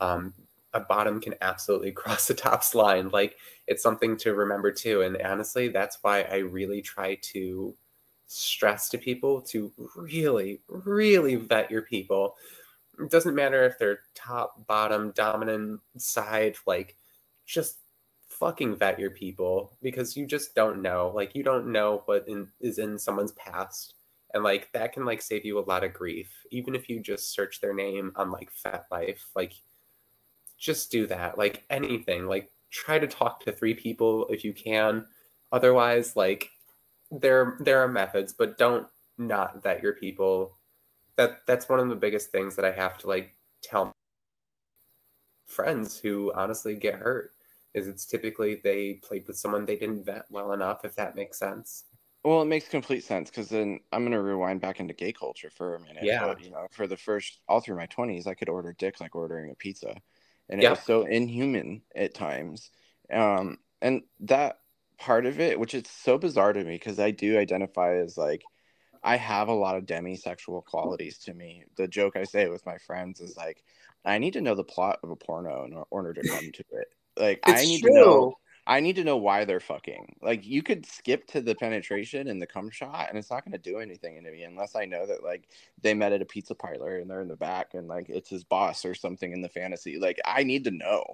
Um, 0.01 0.33
a 0.75 0.81
bottom 0.81 1.21
can 1.21 1.35
absolutely 1.41 1.93
cross 2.01 2.29
the 2.29 2.35
tops 2.35 2.75
line. 2.75 3.09
Like 3.09 3.37
it's 3.67 3.83
something 3.83 4.17
to 4.19 4.35
remember 4.35 4.71
too. 4.71 5.03
And 5.03 5.21
honestly, 5.23 5.69
that's 5.69 5.99
why 6.03 6.23
I 6.23 6.39
really 6.39 6.83
try 6.83 7.17
to 7.33 7.75
stress 8.27 8.89
to 8.91 8.99
people 8.99 9.41
to 9.41 9.73
really, 9.97 10.61
really 10.69 11.37
vet 11.37 11.71
your 11.71 11.83
people. 11.83 12.37
It 13.01 13.11
doesn't 13.11 13.35
matter 13.35 13.65
if 13.65 13.79
they're 13.79 14.01
top, 14.15 14.67
bottom, 14.67 15.13
dominant 15.13 15.81
side, 15.97 16.57
like 16.67 16.97
just 17.47 17.79
fucking 18.29 18.77
vet 18.77 18.99
your 18.99 19.11
people 19.11 19.77
because 19.83 20.17
you 20.17 20.27
just 20.27 20.55
don't 20.55 20.83
know. 20.83 21.13
Like 21.15 21.35
you 21.35 21.43
don't 21.43 21.71
know 21.71 22.03
what 22.07 22.27
in, 22.29 22.49
is 22.61 22.79
in 22.79 22.99
someone's 22.99 23.33
past. 23.33 23.95
And 24.33 24.43
like 24.43 24.71
that 24.73 24.93
can 24.93 25.05
like 25.05 25.23
save 25.23 25.45
you 25.45 25.59
a 25.59 25.69
lot 25.69 25.85
of 25.85 25.95
grief. 25.95 26.31
Even 26.51 26.75
if 26.75 26.89
you 26.89 27.01
just 27.01 27.33
search 27.33 27.61
their 27.61 27.75
name 27.75 28.13
on 28.17 28.33
like 28.33 28.51
FetLife, 28.53 29.21
like 29.37 29.55
just 30.59 30.91
do 30.91 31.07
that. 31.07 31.39
Like 31.39 31.65
anything. 31.71 32.27
Like 32.27 32.51
try 32.71 32.99
to 32.99 33.07
talk 33.07 33.41
to 33.45 33.53
three 33.53 33.75
people 33.75 34.27
if 34.29 34.45
you 34.45 34.53
can. 34.53 35.07
Otherwise, 35.53 36.17
like 36.17 36.51
there 37.11 37.57
there 37.61 37.81
are 37.81 37.89
methods, 37.89 38.33
but 38.33 38.59
don't 38.59 38.87
not 39.19 39.63
vet 39.63 39.83
your 39.83 39.95
people. 39.95 40.57
That 41.17 41.41
that's 41.47 41.69
one 41.69 41.81
of 41.81 41.89
the 41.89 41.97
biggest 41.97 42.31
things 42.31 42.57
that 42.57 42.65
I 42.65 42.73
have 42.73 42.99
to 42.99 43.09
like 43.09 43.35
tell 43.63 43.93
friends 45.47 45.99
who 45.99 46.33
honestly 46.35 46.75
get 46.75 46.95
hurt 46.95 47.33
is 47.75 47.89
it's 47.89 48.07
typically 48.07 48.61
they 48.63 48.95
played 48.95 49.27
with 49.27 49.37
someone 49.37 49.65
they 49.65 49.77
didn't 49.77 50.05
vet 50.05 50.25
well 50.31 50.53
enough 50.53 50.85
if 50.85 50.95
that 50.95 51.17
makes 51.17 51.39
sense 51.39 51.85
well 52.25 52.43
it 52.43 52.47
makes 52.47 52.69
complete 52.69 53.05
sense 53.05 53.31
because 53.31 53.49
then 53.49 53.79
i'm 53.93 54.03
going 54.03 54.13
to 54.13 54.21
rewind 54.21 54.61
back 54.61 54.81
into 54.81 54.95
gay 54.95 55.13
culture 55.13 55.51
for 55.51 55.75
a 55.75 55.81
minute 55.81 56.03
yeah 56.03 56.27
but, 56.27 56.43
you 56.43 56.51
know 56.51 56.67
for 56.71 56.87
the 56.87 56.97
first 56.97 57.41
all 57.49 57.61
through 57.61 57.77
my 57.77 57.87
20s 57.87 58.27
i 58.27 58.35
could 58.35 58.49
order 58.49 58.75
dick 58.79 59.01
like 59.01 59.15
ordering 59.15 59.51
a 59.51 59.55
pizza 59.57 59.95
and 60.49 60.61
it 60.61 60.65
yeah. 60.65 60.71
was 60.71 60.81
so 60.81 61.03
inhuman 61.03 61.83
at 61.95 62.15
times 62.15 62.71
um 63.13 63.59
and 63.83 64.03
that 64.21 64.59
part 64.99 65.27
of 65.27 65.41
it 65.41 65.59
which 65.59 65.75
is 65.75 65.85
so 65.89 66.17
bizarre 66.17 66.53
to 66.53 66.65
me 66.65 66.75
because 66.75 66.99
i 66.99 67.11
do 67.11 67.39
identify 67.39 67.97
as 67.97 68.17
like 68.17 68.43
I 69.05 69.17
have 69.17 69.49
a 69.49 69.55
lot 69.55 69.77
of 69.77 69.85
demisexual 69.85 70.65
qualities 70.65 71.19
to 71.19 71.35
me. 71.35 71.65
The 71.77 71.87
joke 71.87 72.17
I 72.17 72.25
say 72.25 72.49
with 72.49 72.65
my 72.65 72.79
friends 72.79 73.21
is 73.21 73.37
like, 73.37 73.63
I 74.03 74.17
need 74.17 74.33
to 74.33 74.41
know 74.41 74.55
the 74.55 74.65
plot 74.65 74.99
of 75.03 75.11
a 75.11 75.17
porno 75.17 75.65
in 75.65 75.85
order 75.91 76.15
to 76.15 76.27
come 76.27 76.51
to 76.53 76.65
it. 76.73 76.89
Like, 77.17 77.41
it's 77.47 77.61
I 77.61 77.65
need 77.65 77.83
true. 77.83 77.91
to 77.91 77.95
know. 77.95 78.35
I 78.67 78.81
need 78.81 78.97
to 78.97 79.05
know 79.05 79.17
why 79.17 79.45
they're 79.45 79.61
fucking. 79.61 80.17
Like, 80.23 80.47
you 80.47 80.63
could 80.63 80.87
skip 80.87 81.27
to 81.29 81.41
the 81.41 81.55
penetration 81.55 82.29
and 82.29 82.41
the 82.41 82.47
cum 82.47 82.71
shot, 82.71 83.09
and 83.09 83.19
it's 83.19 83.31
not 83.31 83.45
going 83.45 83.53
to 83.53 83.59
do 83.59 83.79
anything 83.79 84.23
to 84.23 84.31
me 84.31 84.43
unless 84.43 84.75
I 84.75 84.87
know 84.87 85.07
that 85.07 85.23
like 85.23 85.49
they 85.83 85.95
met 85.95 86.13
at 86.13 86.23
a 86.23 86.27
pizza 86.27 86.55
parlor 86.55 86.99
and 86.99 87.11
they're 87.11 87.21
in 87.21 87.29
the 87.29 87.37
back 87.37 87.75
and 87.75 87.89
like 87.89 88.09
it's 88.09 88.31
his 88.31 88.45
boss 88.45 88.85
or 88.85 88.95
something 88.95 89.33
in 89.33 89.43
the 89.43 89.49
fantasy. 89.49 89.99
Like, 89.99 90.21
I 90.25 90.45
need 90.45 90.65
to 90.65 90.71
know. 90.71 91.05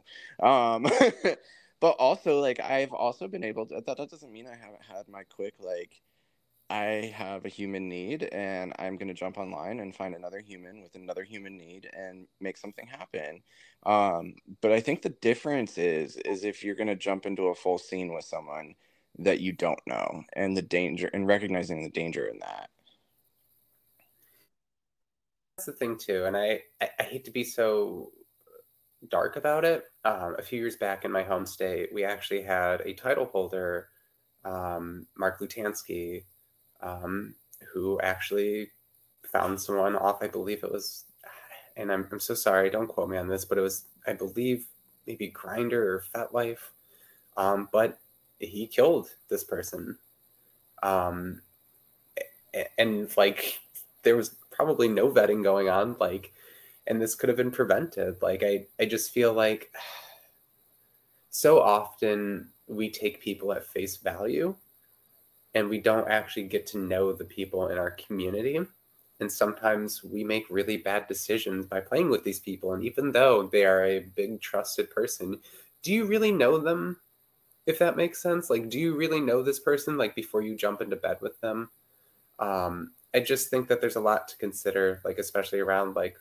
Um, 0.41 0.87
but 1.81 1.91
also, 1.99 2.41
like, 2.41 2.61
I've 2.61 2.93
also 2.93 3.27
been 3.29 3.45
able 3.45 3.67
to. 3.67 3.83
That, 3.87 3.97
that 3.97 4.11
doesn't 4.11 4.33
mean 4.33 4.47
I 4.47 4.57
haven't 4.57 4.85
had 4.89 5.09
my 5.09 5.25
quick 5.25 5.55
like 5.59 6.01
I 6.71 7.13
have 7.17 7.45
a 7.45 7.49
human 7.49 7.89
need 7.89 8.29
and 8.31 8.73
I'm 8.79 8.97
going 8.97 9.09
to 9.09 9.15
jump 9.15 9.39
online 9.39 9.81
and 9.81 9.95
find 9.95 10.15
another 10.15 10.39
human 10.39 10.83
with 10.83 10.95
another 10.95 11.25
human 11.25 11.59
need 11.59 11.91
and 11.93 12.29
make 12.41 12.57
something 12.57 12.87
happen. 12.87 13.43
Um, 13.85 14.35
but 14.61 14.71
I 14.71 14.81
think 14.81 15.03
the 15.03 15.09
difference 15.09 15.79
is 15.79 16.17
is 16.19 16.45
if 16.45 16.63
you're 16.63 16.77
going 16.77 16.87
to 16.87 16.95
jump 16.95 17.27
into 17.27 17.49
a 17.49 17.55
full 17.57 17.77
scene 17.77 18.15
with 18.15 18.25
someone 18.25 18.77
that 19.19 19.41
you 19.41 19.53
don't 19.53 19.81
know 19.85 20.23
and 20.35 20.57
the 20.57 20.63
danger 20.63 21.11
and 21.13 21.27
recognizing 21.27 21.83
the 21.83 21.91
danger 21.91 22.27
in 22.27 22.39
that. 22.39 22.71
That's 25.57 25.67
the 25.67 25.73
thing 25.73 25.99
too, 25.99 26.25
and 26.25 26.37
I 26.37 26.63
I, 26.81 26.91
I 27.01 27.03
hate 27.03 27.25
to 27.25 27.33
be 27.33 27.45
so 27.45 28.13
dark 29.09 29.35
about 29.35 29.65
it. 29.65 29.85
Um, 30.05 30.37
a 30.39 30.43
few 30.43 30.61
years 30.61 30.77
back 30.77 31.05
in 31.05 31.11
my 31.11 31.25
home 31.25 31.47
state, 31.47 31.91
we 31.93 32.05
actually 32.05 32.43
had 32.43 32.81
a 32.83 32.95
title 32.95 33.27
holder, 33.27 33.89
um, 34.45 35.07
Mark 35.19 35.41
Lutansky, 35.41 36.25
um, 36.83 37.35
who 37.73 38.01
actually 38.01 38.71
found 39.31 39.61
someone 39.61 39.97
off. 39.97 40.23
I 40.23 40.29
believe 40.29 40.65
it 40.65 40.73
was, 40.73 41.05
and 41.77 41.93
I'm, 41.93 42.07
I'm 42.11 42.21
so 42.21 42.35
sorry, 42.35 42.71
don't 42.71 42.89
quote 42.89 43.09
me 43.09 43.19
on 43.19 43.29
this, 43.29 43.45
but 43.45 43.59
it 43.59 43.63
was, 43.63 43.85
I 44.07 44.13
believe, 44.13 44.67
maybe 45.07 45.31
Grindr 45.31 45.73
or 45.73 46.05
FetLife. 46.15 46.59
Um, 47.37 47.69
but 47.73 47.99
he 48.39 48.67
killed 48.67 49.11
this 49.29 49.45
person. 49.45 49.97
Um, 50.83 51.43
and 52.79 53.15
like, 53.17 53.61
there 54.03 54.17
was 54.17 54.35
probably 54.51 54.89
no 54.89 55.11
vetting 55.11 55.43
going 55.43 55.69
on. 55.69 55.97
Like, 56.01 56.33
and 56.87 57.01
this 57.01 57.15
could 57.15 57.29
have 57.29 57.37
been 57.37 57.51
prevented. 57.51 58.21
Like, 58.23 58.43
I, 58.43 58.67
I 58.81 58.87
just 58.87 59.13
feel 59.13 59.33
like 59.33 59.73
so 61.31 61.61
often 61.61 62.49
we 62.67 62.91
take 62.91 63.21
people 63.21 63.53
at 63.53 63.67
face 63.67 63.97
value 63.97 64.55
and 65.55 65.69
we 65.69 65.79
don't 65.79 66.09
actually 66.09 66.45
get 66.45 66.67
to 66.69 66.79
know 66.79 67.13
the 67.13 67.25
people 67.25 67.69
in 67.69 67.79
our 67.79 67.91
community. 67.91 68.61
And 69.21 69.31
sometimes 69.31 70.03
we 70.03 70.25
make 70.25 70.47
really 70.49 70.79
bad 70.79 71.07
decisions 71.07 71.67
by 71.67 71.81
playing 71.81 72.11
with 72.11 72.25
these 72.25 72.41
people. 72.41 72.73
And 72.73 72.83
even 72.85 73.13
though 73.13 73.49
they 73.49 73.65
are 73.65 73.85
a 73.85 74.01
big 74.01 74.41
trusted 74.41 74.91
person, 74.91 75.41
do 75.83 75.93
you 75.93 76.07
really 76.07 76.33
know 76.33 76.59
them? 76.59 77.01
If 77.67 77.79
that 77.81 77.97
makes 77.97 78.23
sense, 78.23 78.49
like, 78.49 78.71
do 78.71 78.79
you 78.79 78.97
really 78.97 79.21
know 79.21 79.43
this 79.43 79.61
person? 79.61 79.99
Like 79.99 80.15
before 80.15 80.41
you 80.43 80.57
jump 80.57 80.81
into 80.81 80.97
bed 80.97 81.19
with 81.21 81.39
them, 81.41 81.69
um, 82.39 82.93
I 83.13 83.21
just 83.21 83.51
think 83.51 83.69
that 83.69 83.81
there's 83.81 83.97
a 83.97 84.01
lot 84.01 84.29
to 84.29 84.39
consider, 84.39 85.01
like 85.05 85.19
especially 85.19 85.61
around 85.61 85.95
like 85.97 86.17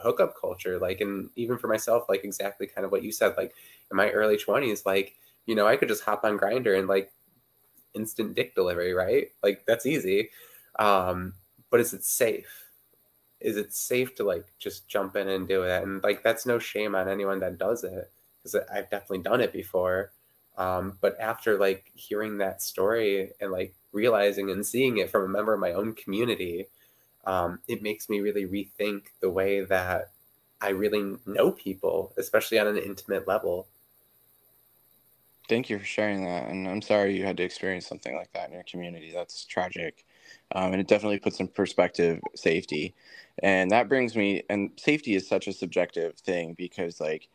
hookup 0.00 0.34
culture, 0.40 0.78
like, 0.78 1.00
and 1.00 1.28
even 1.36 1.58
for 1.58 1.68
myself, 1.68 2.04
like 2.08 2.24
exactly 2.24 2.66
kind 2.66 2.84
of 2.84 2.92
what 2.92 3.02
you 3.02 3.12
said, 3.12 3.34
like 3.36 3.52
in 3.90 3.96
my 3.96 4.10
early 4.10 4.38
twenties, 4.38 4.86
like 4.86 5.16
you 5.46 5.54
know, 5.54 5.66
I 5.66 5.76
could 5.76 5.88
just 5.88 6.04
hop 6.04 6.24
on 6.24 6.38
Grindr 6.38 6.78
and 6.78 6.88
like 6.88 7.12
instant 7.94 8.34
dick 8.34 8.54
delivery, 8.54 8.92
right? 8.92 9.28
Like 9.42 9.64
that's 9.66 9.86
easy. 9.86 10.30
Um, 10.78 11.34
but 11.70 11.80
is 11.80 11.92
it 11.92 12.04
safe? 12.04 12.64
Is 13.40 13.56
it 13.56 13.72
safe 13.72 14.14
to 14.16 14.24
like 14.24 14.46
just 14.58 14.88
jump 14.88 15.16
in 15.16 15.28
and 15.28 15.48
do 15.48 15.62
it? 15.62 15.82
And 15.82 16.02
like 16.02 16.22
that's 16.22 16.46
no 16.46 16.58
shame 16.58 16.94
on 16.94 17.08
anyone 17.08 17.40
that 17.40 17.58
does 17.58 17.84
it 17.84 18.10
because 18.42 18.54
I've 18.72 18.90
definitely 18.90 19.20
done 19.20 19.40
it 19.40 19.52
before. 19.52 20.12
Um, 20.58 20.98
but 21.00 21.18
after 21.20 21.58
like 21.58 21.90
hearing 21.94 22.38
that 22.38 22.62
story 22.62 23.32
and 23.40 23.50
like 23.50 23.74
realizing 23.92 24.50
and 24.50 24.66
seeing 24.66 24.98
it 24.98 25.10
from 25.10 25.24
a 25.24 25.28
member 25.28 25.54
of 25.54 25.60
my 25.60 25.72
own 25.72 25.94
community, 25.94 26.68
um, 27.24 27.60
it 27.68 27.82
makes 27.82 28.08
me 28.08 28.20
really 28.20 28.46
rethink 28.46 29.04
the 29.20 29.30
way 29.30 29.62
that 29.64 30.10
I 30.60 30.70
really 30.70 31.16
know 31.26 31.52
people, 31.52 32.12
especially 32.18 32.58
on 32.58 32.66
an 32.66 32.76
intimate 32.76 33.26
level. 33.26 33.68
Thank 35.50 35.68
you 35.68 35.80
for 35.80 35.84
sharing 35.84 36.24
that. 36.24 36.48
And 36.48 36.68
I'm 36.68 36.80
sorry 36.80 37.16
you 37.16 37.26
had 37.26 37.36
to 37.38 37.42
experience 37.42 37.84
something 37.86 38.14
like 38.14 38.32
that 38.34 38.48
in 38.48 38.54
your 38.54 38.62
community. 38.62 39.10
That's 39.12 39.44
tragic. 39.44 40.06
Um, 40.54 40.72
and 40.72 40.80
it 40.80 40.86
definitely 40.86 41.18
puts 41.18 41.40
in 41.40 41.48
perspective 41.48 42.20
safety. 42.36 42.94
And 43.42 43.72
that 43.72 43.88
brings 43.88 44.14
me, 44.14 44.44
and 44.48 44.70
safety 44.78 45.16
is 45.16 45.28
such 45.28 45.48
a 45.48 45.52
subjective 45.52 46.16
thing 46.20 46.54
because, 46.56 47.00
like, 47.00 47.28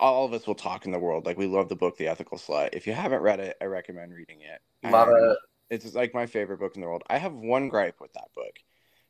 all 0.00 0.24
of 0.24 0.32
us 0.32 0.46
will 0.46 0.54
talk 0.54 0.86
in 0.86 0.90
the 0.90 0.98
world. 0.98 1.26
Like, 1.26 1.36
we 1.36 1.46
love 1.46 1.68
the 1.68 1.76
book, 1.76 1.98
The 1.98 2.08
Ethical 2.08 2.38
Slut. 2.38 2.70
If 2.72 2.86
you 2.86 2.94
haven't 2.94 3.20
read 3.20 3.40
it, 3.40 3.58
I 3.60 3.66
recommend 3.66 4.14
reading 4.14 4.40
it. 4.40 4.90
Love 4.90 5.10
it. 5.10 5.38
It's 5.68 5.94
like 5.94 6.14
my 6.14 6.24
favorite 6.24 6.60
book 6.60 6.76
in 6.76 6.80
the 6.80 6.88
world. 6.88 7.02
I 7.10 7.18
have 7.18 7.34
one 7.34 7.68
gripe 7.68 8.00
with 8.00 8.14
that 8.14 8.32
book. 8.34 8.58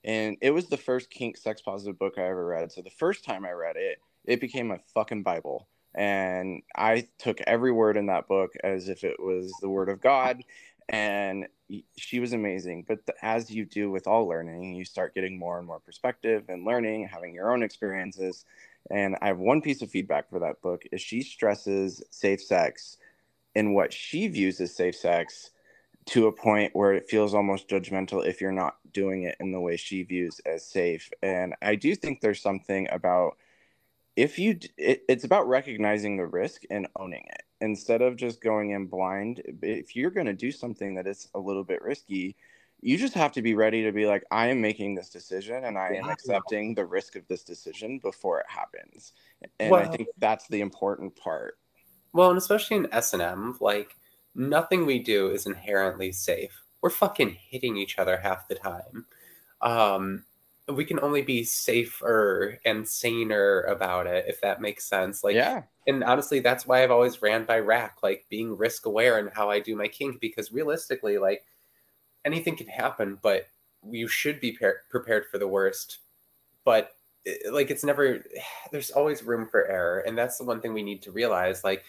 And 0.03 0.37
it 0.43 0.51
was 0.51 0.66
the 0.66 0.77
first 0.77 1.09
kink 1.09 1.37
sex 1.37 1.62
positive 1.62 2.01
book 2.01 2.14
I 2.19 2.23
ever 2.23 2.47
read. 2.47 2.73
So 2.73 2.83
the 2.83 2.91
first 2.91 3.25
time 3.25 3.45
I 3.45 3.53
read 3.53 3.77
it, 3.77 3.99
it 4.25 4.41
became 4.41 4.73
a 4.73 4.81
fucking 4.93 5.23
Bible 5.23 5.69
and 5.95 6.62
I 6.76 7.09
took 7.18 7.41
every 7.43 7.72
word 7.72 7.97
in 7.97 8.07
that 8.07 8.28
book 8.28 8.53
as 8.62 8.89
if 8.89 9.05
it 9.05 9.18
was 9.18 9.53
the 9.61 9.68
word 9.68 9.89
of 9.89 10.01
God. 10.01 10.43
And 10.89 11.49
she 11.99 12.18
was 12.18 12.32
amazing. 12.32 12.84
But 12.89 13.05
the, 13.07 13.14
as 13.22 13.51
you 13.51 13.66
do 13.66 13.91
with 13.91 14.07
all 14.07 14.26
learning, 14.26 14.74
you 14.74 14.84
start 14.84 15.14
getting 15.14 15.39
more 15.39 15.59
and 15.59 15.66
more 15.66 15.80
perspective 15.80 16.45
and 16.49 16.64
learning, 16.64 17.09
having 17.09 17.34
your 17.34 17.53
own 17.53 17.62
experiences. 17.62 18.45
And 18.91 19.16
I 19.20 19.26
have 19.26 19.39
one 19.39 19.61
piece 19.61 19.82
of 19.82 19.91
feedback 19.91 20.30
for 20.30 20.39
that 20.39 20.62
book 20.62 20.82
is 20.93 21.03
she 21.03 21.22
stresses 21.22 22.03
safe 22.11 22.43
sex 22.43 22.97
and 23.55 23.74
what 23.74 23.93
she 23.93 24.28
views 24.28 24.61
as 24.61 24.74
safe 24.74 24.97
sex 24.97 25.51
to 26.07 26.26
a 26.26 26.32
point 26.32 26.74
where 26.74 26.95
it 26.95 27.09
feels 27.09 27.34
almost 27.34 27.68
judgmental 27.68 28.24
if 28.24 28.41
you're 28.41 28.51
not 28.51 28.76
doing 28.95 29.24
it 29.24 29.36
in 29.41 29.53
the 29.53 29.61
way 29.61 29.76
she 29.76 30.03
views 30.05 30.41
as 30.47 30.64
safe. 30.64 31.11
And 31.22 31.55
I 31.61 31.74
do 31.74 31.95
think 31.95 32.20
there's 32.20 32.41
something 32.41 32.89
about 32.91 33.36
if 34.19 34.37
you 34.37 34.59
it, 34.77 35.05
it's 35.09 35.23
about 35.23 35.49
recognizing 35.49 36.16
the 36.16 36.27
risk 36.27 36.62
and 36.71 36.89
owning 36.97 37.25
it. 37.31 37.43
Instead 37.61 38.03
of 38.03 38.16
just 38.16 38.41
going 38.41 38.71
in 38.71 38.87
blind 38.87 39.43
if 39.62 39.95
you're 39.95 40.11
going 40.11 40.27
to 40.27 40.33
do 40.33 40.51
something 40.51 40.95
that 40.97 41.07
is 41.07 41.29
a 41.35 41.39
little 41.39 41.64
bit 41.64 41.83
risky 41.83 42.37
you 42.81 42.97
just 42.97 43.14
have 43.14 43.33
to 43.33 43.43
be 43.43 43.55
ready 43.55 43.83
to 43.83 43.93
be 43.93 44.07
like 44.07 44.25
i 44.31 44.47
am 44.47 44.61
making 44.61 44.95
this 44.95 45.09
decision 45.09 45.64
and 45.64 45.77
i 45.77 45.89
am 45.95 46.09
accepting 46.09 46.75
the 46.75 46.85
risk 46.85 47.16
of 47.16 47.27
this 47.27 47.43
decision 47.43 47.99
before 47.99 48.39
it 48.41 48.47
happens. 48.49 49.12
And 49.59 49.71
well, 49.71 49.83
i 49.83 49.87
think 49.89 50.09
that's 50.19 50.47
the 50.49 50.61
important 50.61 51.16
part. 51.16 51.59
Well 52.12 52.31
and 52.31 52.39
especially 52.39 52.77
in 52.77 52.93
s&m 52.93 53.57
like 53.61 53.97
nothing 54.35 54.87
we 54.87 54.99
do 55.01 55.31
is 55.31 55.47
inherently 55.47 56.12
safe. 56.12 56.62
We're 56.81 56.91
fucking 56.91 57.37
hitting 57.51 57.77
each 57.77 57.99
other 57.99 58.19
half 58.19 58.47
the 58.47 58.55
time. 58.55 59.07
Um 59.61 60.25
we 60.75 60.85
can 60.85 61.01
only 61.01 61.23
be 61.23 61.45
safer 61.45 62.59
and 62.64 62.87
saner 62.87 63.62
about 63.62 64.07
it 64.07 64.25
if 64.29 64.41
that 64.41 64.61
makes 64.61 64.85
sense 64.85 65.25
like 65.25 65.35
yeah 65.35 65.62
and 65.87 66.05
honestly 66.05 66.41
that's 66.41 66.66
why 66.66 66.83
i've 66.83 66.91
always 66.91 67.23
ran 67.23 67.45
by 67.45 67.59
RACK 67.59 68.03
like 68.03 68.27
being 68.29 68.57
risk 68.57 68.87
aware 68.87 69.19
and 69.19 69.31
how 69.33 69.51
i 69.51 69.59
do 69.59 69.75
my 69.77 69.89
kink 69.89 70.21
because 70.21 70.53
realistically 70.53 71.19
like 71.19 71.45
anything 72.25 72.57
can 72.57 72.66
happen 72.66 73.19
but 73.23 73.47
you 73.91 74.09
should 74.09 74.41
be 74.41 74.57
par- 74.57 74.83
prepared 74.91 75.25
for 75.31 75.39
the 75.39 75.49
worst 75.49 75.99
but 76.64 76.93
eh, 77.27 77.35
like 77.51 77.71
it's 77.71 77.85
never 77.85 78.25
there's 78.73 78.91
always 78.91 79.23
room 79.23 79.49
for 79.49 79.66
error 79.66 80.01
and 80.01 80.19
that's 80.19 80.39
the 80.39 80.45
one 80.45 80.61
thing 80.61 80.75
we 80.75 80.83
need 80.83 81.03
to 81.03 81.12
realize 81.12 81.64
like 81.64 81.85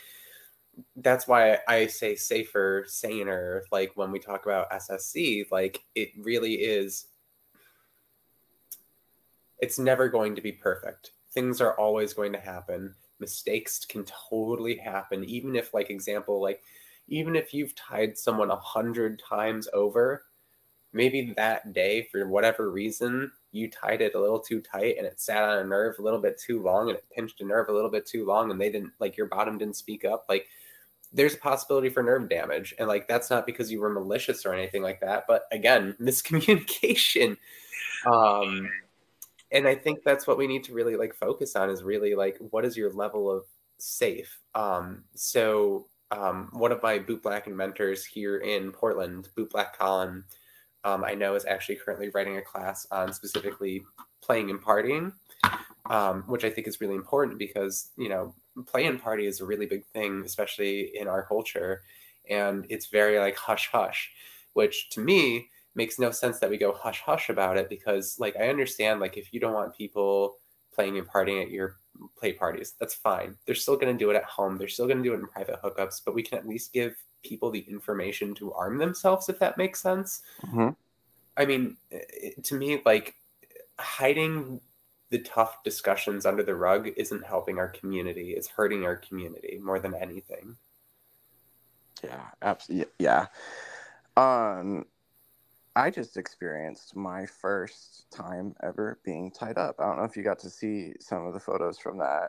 that's 0.98 1.28
why 1.28 1.60
I 1.68 1.88
say 1.88 2.16
safer, 2.16 2.86
saner. 2.88 3.64
Like 3.72 3.92
when 3.96 4.12
we 4.12 4.20
talk 4.20 4.46
about 4.46 4.72
SSC, 4.72 5.46
like 5.52 5.84
it 5.96 6.10
really 6.18 6.56
is. 6.56 7.06
It's 9.60 9.80
never 9.80 10.08
going 10.10 10.36
to 10.36 10.42
be 10.42 10.52
perfect. 10.52 11.12
Things 11.32 11.62
are 11.62 11.74
always 11.80 12.14
going 12.14 12.34
to 12.34 12.40
happen. 12.40 12.96
Mistakes 13.20 13.86
can 13.86 14.06
totally 14.06 14.78
happen, 14.78 15.24
even 15.26 15.56
if, 15.56 15.74
like, 15.74 15.90
example, 15.90 16.42
like, 16.42 16.62
even 17.08 17.36
if 17.36 17.54
you've 17.54 17.76
tied 17.76 18.18
someone 18.18 18.52
a 18.52 18.56
hundred 18.56 19.20
times 19.20 19.68
over, 19.74 20.26
maybe 20.94 21.34
that 21.38 21.74
day, 21.74 22.04
for 22.12 22.28
whatever 22.28 22.72
reason, 22.72 23.32
you 23.52 23.70
tied 23.70 24.02
it 24.02 24.16
a 24.16 24.20
little 24.20 24.40
too 24.40 24.62
tight 24.62 24.98
and 24.98 25.08
it 25.08 25.20
sat 25.20 25.44
on 25.44 25.60
a 25.60 25.64
nerve 25.64 25.96
a 26.00 26.02
little 26.02 26.20
bit 26.22 26.40
too 26.40 26.62
long 26.62 26.90
and 26.90 26.98
it 26.98 27.06
pinched 27.16 27.42
a 27.42 27.46
nerve 27.46 27.70
a 27.70 27.74
little 27.74 27.90
bit 27.90 28.06
too 28.06 28.26
long 28.26 28.52
and 28.52 28.62
they 28.62 28.72
didn't, 28.72 28.94
like, 29.00 29.18
your 29.18 29.28
bottom 29.28 29.58
didn't 29.58 29.76
speak 29.78 30.06
up. 30.06 30.26
Like, 30.30 30.48
there's 31.12 31.34
a 31.34 31.38
possibility 31.38 31.90
for 31.90 32.04
nerve 32.04 32.30
damage. 32.30 32.74
And 32.78 32.88
like 32.88 33.08
that's 33.08 33.30
not 33.30 33.46
because 33.46 33.72
you 33.72 33.80
were 33.80 33.90
malicious 33.90 34.46
or 34.46 34.54
anything 34.54 34.84
like 34.84 35.02
that, 35.02 35.26
but 35.28 35.44
again, 35.52 35.96
miscommunication. 36.02 37.38
Um 38.12 38.70
and 39.52 39.68
I 39.68 39.76
think 39.76 40.04
that's 40.04 40.28
what 40.28 40.38
we 40.38 40.48
need 40.48 40.64
to 40.66 40.74
really 40.74 40.96
like 40.96 41.16
focus 41.16 41.56
on 41.56 41.70
is 41.70 41.84
really 41.84 42.16
like 42.16 42.38
what 42.52 42.66
is 42.66 42.78
your 42.78 42.92
level 42.92 43.32
of 43.32 43.46
safe. 43.78 44.40
Um 44.56 45.04
so 45.16 45.88
um 46.12 46.50
one 46.54 46.72
of 46.72 46.84
my 46.84 47.00
boot 47.00 47.22
black 47.24 47.48
mentors 47.48 48.06
here 48.06 48.38
in 48.38 48.72
Portland, 48.72 49.30
boot 49.36 49.50
black 49.50 49.78
Colin, 49.78 50.24
um, 50.84 51.04
I 51.04 51.14
know 51.14 51.36
is 51.36 51.46
actually 51.46 51.76
currently 51.76 52.10
writing 52.10 52.38
a 52.38 52.42
class 52.42 52.88
on 52.92 53.14
specifically 53.14 53.84
playing 54.22 54.50
and 54.50 54.62
partying. 54.62 55.14
Um, 55.86 56.24
which 56.28 56.44
I 56.44 56.52
think 56.52 56.68
is 56.68 56.82
really 56.82 56.94
important 56.94 57.40
because 57.40 57.92
you 57.98 58.10
know 58.10 58.36
play 58.68 58.86
and 58.86 59.02
party 59.02 59.26
is 59.26 59.42
a 59.42 59.46
really 59.46 59.66
big 59.66 59.86
thing, 59.88 60.22
especially 60.26 60.92
in 60.96 61.08
our 61.08 61.24
culture. 61.24 61.82
And 62.30 62.66
it's 62.70 62.88
very 62.88 63.18
like 63.18 63.36
hush 63.36 63.70
hush, 63.72 64.12
which 64.54 64.90
to 64.92 65.00
me 65.00 65.50
makes 65.80 65.98
no 65.98 66.12
sense 66.12 66.40
that 66.40 66.50
we 66.50 66.58
go 66.58 66.74
hush 66.74 67.00
hush 67.00 67.30
about 67.30 67.58
it 67.58 67.70
because 67.70 68.20
like 68.20 68.36
I 68.36 68.50
understand 68.50 69.00
like 69.00 69.16
if 69.16 69.34
you 69.34 69.40
don't 69.40 69.54
want 69.54 69.76
people 69.76 70.36
playing 70.76 70.98
and 70.98 71.08
partying 71.08 71.42
at 71.42 71.50
your 71.50 71.78
play 72.18 72.34
parties, 72.34 72.74
that's 72.80 72.94
fine. 72.94 73.36
They're 73.46 73.56
still 73.56 73.78
going 73.78 73.94
to 73.98 74.04
do 74.04 74.12
it 74.12 74.18
at 74.18 74.26
home. 74.26 74.58
They're 74.58 74.68
still 74.68 74.88
going 74.88 74.98
to 74.98 75.04
do 75.04 75.14
it 75.14 75.22
in 75.22 75.28
private 75.28 75.62
hookups, 75.64 76.02
but 76.06 76.14
we 76.14 76.22
can 76.22 76.38
at 76.38 76.48
least 76.48 76.74
give 76.74 76.96
people 77.24 77.50
the 77.50 77.62
information 77.62 78.36
to 78.36 78.52
arm 78.54 78.78
themselves 78.78 79.30
if 79.30 79.40
that 79.40 79.58
makes 79.58 79.82
sense. 79.82 80.22
Mm-hmm. 80.44 80.70
I 81.38 81.46
mean, 81.46 81.78
to 82.44 82.56
me, 82.56 82.82
like 82.86 83.16
hiding 83.80 84.60
the 85.10 85.20
tough 85.20 85.64
discussions 85.64 86.26
under 86.26 86.44
the 86.44 86.56
rug 86.56 86.90
isn't 86.98 87.26
helping 87.26 87.58
our 87.58 87.70
community 87.70 88.32
it's 88.32 88.48
hurting 88.48 88.84
our 88.86 88.96
community 88.96 89.60
more 89.64 89.80
than 89.80 89.96
anything 89.96 90.56
yeah 92.04 92.26
absolutely 92.42 92.92
yeah 93.00 93.26
um 94.18 94.86
i 95.76 95.90
just 95.90 96.18
experienced 96.18 96.96
my 96.96 97.26
first 97.26 98.06
time 98.12 98.56
ever 98.64 99.00
being 99.04 99.32
tied 99.32 99.58
up. 99.58 99.76
I 99.80 99.86
don't 99.86 99.98
know 99.98 100.04
if 100.04 100.18
you 100.18 100.24
got 100.24 100.40
to 100.40 100.50
see 100.50 100.94
some 101.00 101.26
of 101.26 101.34
the 101.34 101.40
photos 101.40 101.78
from 101.78 101.98
that. 102.00 102.28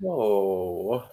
No. 0.00 1.04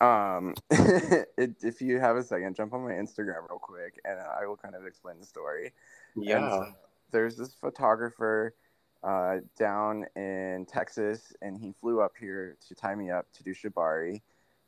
Um 0.00 0.54
it, 0.70 1.56
if 1.62 1.80
you 1.80 2.00
have 2.00 2.16
a 2.16 2.22
second 2.22 2.56
jump 2.56 2.72
on 2.72 2.82
my 2.84 2.92
instagram 2.92 3.48
real 3.48 3.60
quick 3.60 4.00
and 4.04 4.18
i 4.20 4.44
will 4.46 4.56
kind 4.56 4.74
of 4.74 4.86
explain 4.86 5.18
the 5.20 5.26
story. 5.26 5.72
Yeah. 6.16 6.66
there's 7.12 7.36
this 7.36 7.54
photographer 7.54 8.54
uh, 9.02 9.38
down 9.58 10.06
in 10.16 10.66
Texas, 10.66 11.32
and 11.42 11.58
he 11.58 11.74
flew 11.80 12.00
up 12.00 12.12
here 12.18 12.56
to 12.68 12.74
tie 12.74 12.94
me 12.94 13.10
up 13.10 13.26
to 13.32 13.42
do 13.42 13.54
shibari. 13.54 14.22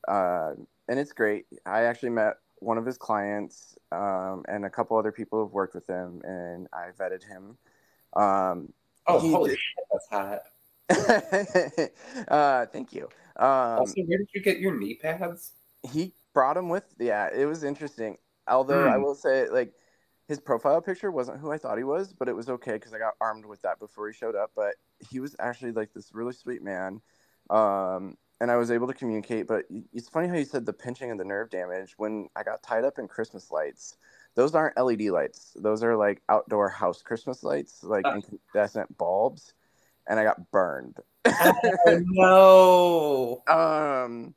Uh, 0.09 0.53
and 0.89 0.99
it's 0.99 1.13
great. 1.13 1.47
I 1.65 1.83
actually 1.83 2.11
met 2.11 2.35
one 2.65 2.79
of 2.79 2.87
his 2.87 2.99
clients 2.99 3.77
um, 3.93 4.45
and 4.49 4.65
a 4.65 4.71
couple 4.71 4.97
other 4.97 5.13
people 5.13 5.45
have 5.45 5.53
worked 5.53 5.75
with 5.75 5.87
him, 5.87 6.23
and 6.25 6.67
I 6.73 6.89
vetted 6.99 7.23
him. 7.23 7.57
Um, 8.15 8.73
oh, 9.07 9.19
holy 9.19 9.51
did... 9.51 9.59
shit, 9.59 9.85
that's 9.93 10.09
hot. 10.11 10.41
uh, 12.29 12.67
thank 12.67 12.93
you. 12.93 13.09
Um, 13.37 13.81
also, 13.81 14.03
where 14.03 14.19
did 14.19 14.29
you 14.35 14.43
get 14.43 14.59
your 14.59 14.79
knee 14.79 14.95
pads? 14.95 15.53
He 15.91 16.13
brought 16.33 16.55
them 16.55 16.69
with. 16.69 16.85
Yeah, 16.99 17.29
it 17.35 17.47
was 17.47 17.65
interesting. 17.65 18.19
Although 18.49 18.85
mm. 18.87 18.93
I 18.93 18.99
will 18.99 19.15
say, 19.15 19.49
like, 19.49 19.73
his 20.29 20.41
profile 20.41 20.81
picture 20.81 21.11
wasn't 21.11 21.41
who 21.41 21.51
I 21.51 21.59
thought 21.59 21.79
he 21.79 21.85
was, 21.85 22.13
but 22.13 22.29
it 22.29 22.37
was 22.37 22.49
okay 22.49 22.73
because 22.73 22.95
I 22.95 22.99
got 22.99 23.15
armed 23.21 23.45
with 23.45 23.63
that 23.63 23.79
before 23.79 24.09
he 24.09 24.15
showed 24.15 24.35
up. 24.35 24.53
But 24.57 24.75
he 25.11 25.21
was 25.21 25.37
actually 25.39 25.73
like 25.73 25.93
this 25.93 26.11
really 26.13 26.33
sweet 26.33 26.63
man. 26.63 27.01
Um, 27.51 28.17
and 28.45 28.51
I 28.51 28.57
was 28.57 28.71
able 28.71 28.87
to 28.89 28.93
communicate. 28.93 29.47
But 29.47 29.65
it's 29.95 30.11
funny 30.11 30.29
how 30.29 30.35
you 30.35 30.45
said 30.45 30.67
the 30.67 30.73
pinching 30.75 31.11
and 31.11 31.19
the 31.19 31.25
nerve 31.25 31.49
damage. 31.49 31.95
When 31.97 32.29
I 32.37 32.43
got 32.43 32.63
tied 32.63 32.85
up 32.85 32.99
in 32.99 33.09
Christmas 33.09 33.51
lights, 33.51 33.97
those 34.35 34.55
aren't 34.55 34.77
LED 34.77 35.05
lights. 35.05 35.57
Those 35.57 35.83
are 35.83 35.97
like 35.97 36.21
outdoor 36.29 36.69
house 36.69 37.01
Christmas 37.01 37.43
lights, 37.43 37.83
like 37.83 38.07
uh. 38.07 38.17
incandescent 38.17 38.99
bulbs. 38.99 39.55
And 40.07 40.21
I 40.21 40.25
got 40.25 40.51
burned. 40.51 40.99
oh, 41.25 41.83
no. 43.49 43.49
Um, 43.49 44.35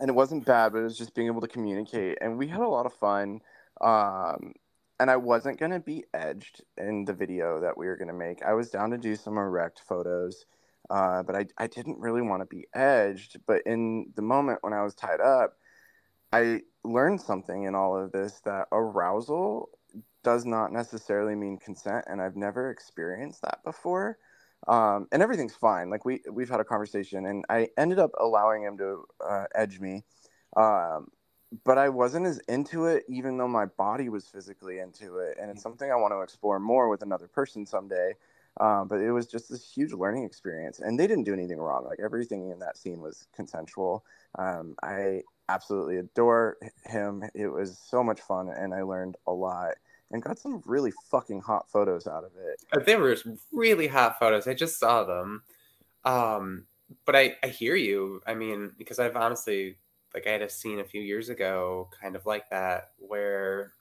and 0.00 0.08
it 0.08 0.14
wasn't 0.14 0.46
bad, 0.46 0.72
but 0.72 0.78
it 0.78 0.84
was 0.84 0.96
just 0.96 1.14
being 1.14 1.26
able 1.26 1.42
to 1.42 1.48
communicate. 1.48 2.16
And 2.22 2.38
we 2.38 2.48
had 2.48 2.60
a 2.60 2.66
lot 2.66 2.86
of 2.86 2.94
fun. 2.94 3.42
Um, 3.82 4.54
and 4.98 5.10
I 5.10 5.16
wasn't 5.16 5.60
gonna 5.60 5.80
be 5.80 6.04
edged 6.14 6.62
in 6.78 7.04
the 7.04 7.12
video 7.12 7.60
that 7.60 7.76
we 7.76 7.88
were 7.88 7.98
gonna 7.98 8.14
make. 8.14 8.42
I 8.42 8.54
was 8.54 8.70
down 8.70 8.88
to 8.92 8.96
do 8.96 9.16
some 9.16 9.36
erect 9.36 9.82
photos, 9.86 10.46
uh, 10.90 11.22
but 11.22 11.36
I 11.36 11.46
I 11.58 11.66
didn't 11.66 11.98
really 11.98 12.22
want 12.22 12.42
to 12.42 12.46
be 12.46 12.66
edged. 12.74 13.38
But 13.46 13.62
in 13.66 14.12
the 14.14 14.22
moment 14.22 14.58
when 14.62 14.72
I 14.72 14.82
was 14.82 14.94
tied 14.94 15.20
up, 15.20 15.56
I 16.32 16.62
learned 16.84 17.20
something 17.20 17.64
in 17.64 17.74
all 17.74 17.96
of 17.96 18.12
this 18.12 18.40
that 18.44 18.68
arousal 18.72 19.70
does 20.22 20.44
not 20.44 20.72
necessarily 20.72 21.34
mean 21.34 21.58
consent, 21.58 22.04
and 22.08 22.20
I've 22.20 22.36
never 22.36 22.70
experienced 22.70 23.42
that 23.42 23.62
before. 23.64 24.18
Um, 24.66 25.08
and 25.12 25.22
everything's 25.22 25.54
fine. 25.54 25.90
Like 25.90 26.04
we 26.04 26.22
we've 26.30 26.48
had 26.48 26.60
a 26.60 26.64
conversation, 26.64 27.26
and 27.26 27.44
I 27.48 27.68
ended 27.76 27.98
up 27.98 28.10
allowing 28.18 28.62
him 28.62 28.78
to 28.78 29.04
uh, 29.24 29.44
edge 29.54 29.80
me. 29.80 30.04
Um, 30.56 31.08
but 31.64 31.78
I 31.78 31.88
wasn't 31.88 32.26
as 32.26 32.38
into 32.48 32.86
it, 32.86 33.04
even 33.08 33.38
though 33.38 33.48
my 33.48 33.66
body 33.66 34.08
was 34.08 34.26
physically 34.26 34.78
into 34.78 35.18
it. 35.18 35.36
And 35.40 35.50
it's 35.50 35.62
something 35.62 35.90
I 35.90 35.96
want 35.96 36.12
to 36.12 36.20
explore 36.20 36.58
more 36.58 36.88
with 36.88 37.02
another 37.02 37.28
person 37.28 37.66
someday. 37.66 38.14
Um, 38.60 38.86
but 38.86 39.00
it 39.00 39.10
was 39.10 39.26
just 39.26 39.50
this 39.50 39.68
huge 39.68 39.92
learning 39.92 40.24
experience, 40.24 40.80
and 40.80 40.98
they 40.98 41.06
didn't 41.06 41.24
do 41.24 41.32
anything 41.32 41.58
wrong. 41.58 41.84
Like 41.84 41.98
everything 42.02 42.50
in 42.50 42.58
that 42.60 42.76
scene 42.76 43.00
was 43.00 43.26
consensual. 43.34 44.04
Um, 44.38 44.76
I 44.82 45.22
absolutely 45.48 45.96
adore 45.96 46.56
him. 46.84 47.24
It 47.34 47.48
was 47.48 47.78
so 47.78 48.04
much 48.04 48.20
fun, 48.20 48.48
and 48.48 48.72
I 48.72 48.82
learned 48.82 49.16
a 49.26 49.32
lot 49.32 49.74
and 50.10 50.22
got 50.22 50.38
some 50.38 50.62
really 50.66 50.92
fucking 51.10 51.40
hot 51.40 51.68
photos 51.68 52.06
out 52.06 52.24
of 52.24 52.30
it. 52.36 52.60
Uh, 52.72 52.84
they 52.84 52.96
were 52.96 53.16
really 53.52 53.88
hot 53.88 54.18
photos. 54.20 54.46
I 54.46 54.54
just 54.54 54.78
saw 54.78 55.02
them. 55.02 55.42
Um, 56.04 56.66
but 57.06 57.16
I, 57.16 57.36
I 57.42 57.48
hear 57.48 57.74
you. 57.74 58.20
I 58.26 58.34
mean, 58.34 58.72
because 58.78 58.98
I've 58.98 59.16
honestly 59.16 59.76
like 60.14 60.28
I 60.28 60.30
had 60.30 60.42
a 60.42 60.48
scene 60.48 60.78
a 60.78 60.84
few 60.84 61.02
years 61.02 61.28
ago, 61.28 61.88
kind 62.00 62.14
of 62.14 62.24
like 62.24 62.48
that, 62.50 62.92
where 62.98 63.72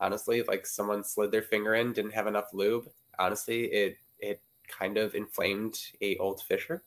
honestly, 0.00 0.42
like 0.42 0.66
someone 0.66 1.04
slid 1.04 1.30
their 1.30 1.42
finger 1.42 1.74
in, 1.76 1.92
didn't 1.92 2.14
have 2.14 2.26
enough 2.26 2.52
lube. 2.52 2.88
Honestly, 3.18 3.64
it 3.64 3.96
it 4.18 4.42
kind 4.68 4.96
of 4.96 5.14
inflamed 5.14 5.78
a 6.00 6.16
old 6.18 6.42
fissure, 6.42 6.82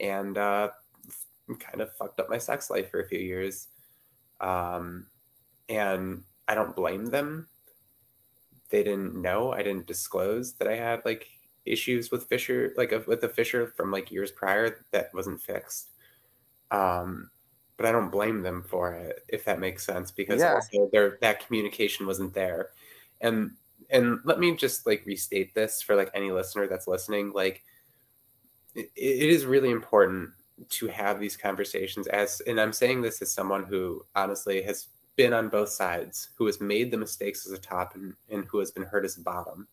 and 0.00 0.36
uh, 0.38 0.70
kind 1.58 1.80
of 1.80 1.94
fucked 1.96 2.20
up 2.20 2.30
my 2.30 2.38
sex 2.38 2.70
life 2.70 2.90
for 2.90 3.00
a 3.00 3.08
few 3.08 3.18
years. 3.18 3.68
Um, 4.40 5.06
and 5.68 6.22
I 6.48 6.54
don't 6.54 6.76
blame 6.76 7.06
them. 7.06 7.48
They 8.70 8.82
didn't 8.82 9.20
know. 9.20 9.52
I 9.52 9.62
didn't 9.62 9.86
disclose 9.86 10.54
that 10.54 10.68
I 10.68 10.76
had 10.76 11.04
like 11.04 11.28
issues 11.64 12.10
with 12.10 12.26
fissure, 12.26 12.72
like 12.76 12.92
with 13.06 13.22
a 13.24 13.28
fissure 13.28 13.68
from 13.68 13.90
like 13.90 14.10
years 14.10 14.30
prior 14.30 14.84
that 14.90 15.14
wasn't 15.14 15.40
fixed. 15.40 15.90
Um, 16.70 17.30
but 17.76 17.86
I 17.86 17.92
don't 17.92 18.10
blame 18.10 18.42
them 18.42 18.62
for 18.62 18.94
it 18.94 19.24
if 19.28 19.44
that 19.44 19.58
makes 19.58 19.84
sense 19.84 20.10
because 20.10 20.40
yeah. 20.40 20.54
also 20.54 20.88
their 20.92 21.18
that 21.20 21.44
communication 21.46 22.06
wasn't 22.06 22.34
there. 22.34 22.70
And 23.20 23.52
and 23.94 24.18
let 24.24 24.38
me 24.38 24.54
just 24.54 24.86
like 24.86 25.02
restate 25.06 25.54
this 25.54 25.80
for 25.80 25.96
like 25.96 26.10
any 26.12 26.30
listener 26.30 26.66
that's 26.66 26.86
listening 26.86 27.32
like 27.32 27.64
it, 28.74 28.90
it 28.94 29.30
is 29.30 29.46
really 29.46 29.70
important 29.70 30.28
to 30.68 30.86
have 30.86 31.18
these 31.18 31.36
conversations 31.36 32.06
as 32.08 32.42
and 32.46 32.60
I'm 32.60 32.72
saying 32.72 33.00
this 33.00 33.22
as 33.22 33.32
someone 33.32 33.64
who 33.64 34.04
honestly 34.14 34.62
has 34.62 34.88
been 35.16 35.32
on 35.32 35.48
both 35.48 35.68
sides, 35.68 36.30
who 36.36 36.46
has 36.46 36.60
made 36.60 36.90
the 36.90 36.96
mistakes 36.96 37.46
as 37.46 37.52
a 37.52 37.58
top 37.58 37.94
and, 37.94 38.14
and 38.30 38.44
who 38.46 38.58
has 38.58 38.70
been 38.70 38.82
hurt 38.84 39.04
as 39.04 39.16
a 39.16 39.20
bottom. 39.20 39.66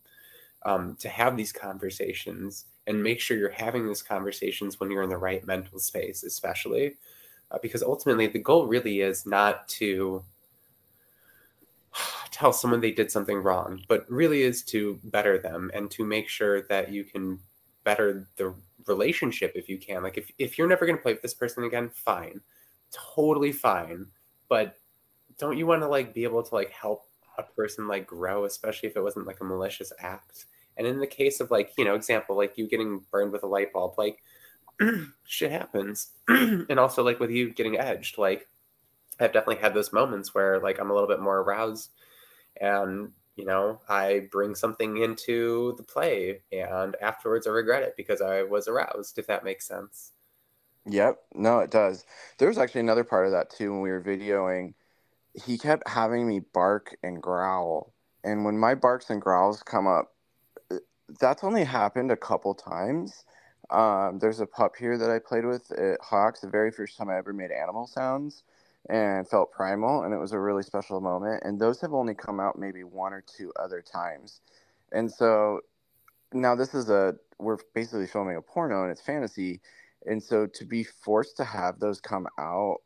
Um, 0.64 0.96
to 1.00 1.10
have 1.10 1.36
these 1.36 1.52
conversations 1.52 2.66
and 2.86 3.02
make 3.02 3.20
sure 3.20 3.36
you're 3.36 3.50
having 3.50 3.88
these 3.88 4.04
conversations 4.04 4.80
when 4.80 4.92
you're 4.92 5.02
in 5.02 5.10
the 5.10 5.18
right 5.18 5.44
mental 5.48 5.80
space, 5.80 6.22
especially 6.22 6.98
uh, 7.50 7.58
because 7.64 7.82
ultimately 7.82 8.28
the 8.28 8.38
goal 8.38 8.68
really 8.68 9.02
is 9.02 9.26
not 9.26 9.68
to 9.70 10.24
tell 12.32 12.54
someone 12.54 12.80
they 12.80 12.92
did 12.92 13.12
something 13.12 13.38
wrong, 13.38 13.84
but 13.88 14.10
really 14.10 14.44
is 14.44 14.64
to 14.64 15.00
better 15.04 15.38
them 15.38 15.70
and 15.74 15.92
to 15.92 16.06
make 16.06 16.30
sure 16.30 16.62
that 16.64 16.92
you 16.92 17.04
can 17.04 17.40
better 17.84 18.28
the 18.38 18.54
relationship 18.88 19.52
if 19.56 19.68
you 19.68 19.78
can. 19.78 20.02
Like 20.02 20.18
if, 20.18 20.32
if 20.40 20.58
you're 20.58 20.68
never 20.68 20.86
going 20.86 20.98
to 20.98 21.02
play 21.02 21.14
with 21.14 21.22
this 21.22 21.34
person 21.34 21.66
again, 21.66 21.90
fine, 21.90 22.42
totally 22.92 23.52
fine. 23.52 24.08
but 24.50 24.78
don't 25.38 25.58
you 25.58 25.66
want 25.66 25.82
to 25.82 25.88
like 25.88 26.14
be 26.14 26.24
able 26.24 26.44
to 26.44 26.54
like 26.54 26.70
help 26.72 27.08
a 27.38 27.44
person 27.44 27.88
like 27.88 28.06
grow, 28.06 28.46
especially 28.46 28.90
if 28.90 28.96
it 28.96 29.02
wasn't 29.02 29.26
like 29.26 29.42
a 29.42 29.46
malicious 29.46 29.92
act? 30.00 30.46
And 30.78 30.86
in 30.86 31.00
the 31.00 31.08
case 31.08 31.40
of 31.40 31.52
like, 31.52 31.72
you 31.78 31.86
know, 31.86 31.96
example, 31.96 32.38
like 32.38 32.58
you 32.58 32.68
getting 32.68 33.02
burned 33.12 33.32
with 33.32 33.44
a 33.44 33.48
light 33.48 33.74
bulb, 33.74 33.96
like 33.98 34.22
shit 35.26 35.52
happens. 35.52 36.12
and 36.28 36.80
also 36.80 37.04
like 37.04 37.20
with 37.20 37.32
you 37.32 37.52
getting 37.54 37.78
edged, 37.78 38.18
like 38.18 38.48
I've 39.20 39.34
definitely 39.34 39.62
had 39.62 39.74
those 39.74 39.94
moments 39.94 40.34
where 40.34 40.60
like 40.60 40.80
I'm 40.80 40.92
a 40.92 40.94
little 40.94 41.10
bit 41.10 41.20
more 41.20 41.40
aroused 41.40 41.92
and 42.62 43.12
you 43.36 43.46
know, 43.46 43.82
I 43.90 44.28
bring 44.32 44.56
something 44.56 44.98
into 44.98 45.74
the 45.78 45.84
play 45.84 46.42
and 46.52 46.96
afterwards 47.02 47.48
I 47.48 47.52
regret 47.52 47.84
it 47.84 47.96
because 47.98 48.22
I 48.22 48.44
was 48.44 48.68
aroused, 48.68 49.18
if 49.18 49.28
that 49.28 49.44
makes 49.44 49.68
sense. 49.68 50.12
Yep. 50.86 51.18
No, 51.34 51.60
it 51.60 51.72
does. 51.72 52.06
There 52.38 52.48
was 52.48 52.58
actually 52.58 52.82
another 52.82 53.04
part 53.04 53.26
of 53.26 53.32
that 53.32 53.50
too 53.50 53.72
when 53.72 53.82
we 53.82 53.90
were 53.90 54.02
videoing. 54.02 54.74
He 55.34 55.58
kept 55.58 55.88
having 55.88 56.28
me 56.28 56.42
bark 56.54 56.96
and 57.04 57.22
growl. 57.22 57.94
And 58.24 58.46
when 58.46 58.60
my 58.60 58.76
barks 58.76 59.10
and 59.10 59.22
growls 59.22 59.64
come 59.64 59.88
up, 59.88 60.14
uh, 60.70 60.78
that's 61.20 61.44
only 61.44 61.64
happened 61.64 62.12
a 62.12 62.18
couple 62.18 62.54
times. 62.54 63.26
Um, 63.70 64.20
there's 64.20 64.42
a 64.42 64.46
pup 64.46 64.74
here 64.78 64.98
that 64.98 65.10
I 65.10 65.20
played 65.20 65.46
with 65.46 65.72
at 65.72 66.00
Hawks, 66.02 66.42
the 66.42 66.50
very 66.50 66.72
first 66.72 66.98
time 66.98 67.10
I 67.10 67.18
ever 67.18 67.32
made 67.32 67.52
animal 67.52 67.88
sounds 67.88 68.44
and 68.90 69.28
felt 69.28 69.52
primal, 69.52 70.04
and 70.04 70.14
it 70.14 70.18
was 70.18 70.32
a 70.32 70.40
really 70.40 70.64
special 70.64 71.02
moment. 71.02 71.44
And 71.46 71.60
those 71.60 71.82
have 71.82 71.94
only 71.94 72.16
come 72.16 72.40
out 72.40 72.58
maybe 72.58 72.84
one 72.84 73.14
or 73.14 73.24
two 73.26 73.52
other 73.60 73.82
times. 73.82 74.42
And 74.92 75.12
so 75.12 75.62
now 76.34 76.56
this 76.56 76.74
is 76.74 76.90
a, 76.90 77.16
we're 77.40 77.58
basically 77.74 78.08
filming 78.08 78.38
a 78.38 78.42
porno 78.42 78.84
and 78.84 78.92
it's 78.92 79.02
fantasy 79.02 79.62
and 80.06 80.22
so 80.22 80.48
to 80.48 80.66
be 80.66 80.84
forced 80.84 81.38
to 81.38 81.44
have 81.44 81.80
those 81.80 82.02
come 82.02 82.28
out 82.40 82.78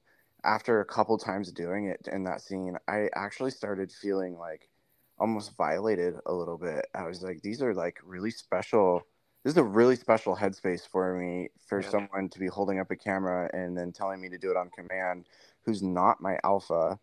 after 0.44 0.80
a 0.80 0.86
couple 0.86 1.18
times 1.18 1.52
doing 1.52 1.88
it 1.88 2.08
in 2.12 2.24
that 2.26 2.42
scene, 2.42 2.78
I 2.88 3.10
actually 3.16 3.52
started 3.52 3.92
feeling 3.92 4.38
like 4.38 4.70
almost 5.18 5.56
violated 5.58 6.16
a 6.28 6.34
little 6.34 6.58
bit. 6.58 6.86
I 6.94 7.08
was 7.08 7.24
like, 7.24 7.42
these 7.42 7.64
are 7.64 7.74
like 7.74 7.98
really 8.06 8.30
special. 8.30 9.02
This 9.44 9.54
is 9.54 9.58
a 9.58 9.64
really 9.64 9.96
special 9.96 10.36
headspace 10.36 10.88
for 10.88 11.18
me 11.18 11.50
for 11.68 11.82
yeah. 11.82 11.90
someone 11.90 12.30
to 12.30 12.40
be 12.40 12.48
holding 12.48 12.80
up 12.80 12.92
a 12.92 12.96
camera 12.96 13.50
and 13.54 13.76
then 13.76 13.92
telling 13.92 14.22
me 14.22 14.30
to 14.30 14.38
do 14.38 14.52
it 14.52 14.58
on 14.58 14.70
command 14.70 15.26
who's 15.66 15.82
not 15.82 16.22
my 16.22 16.38
alpha. 16.44 17.00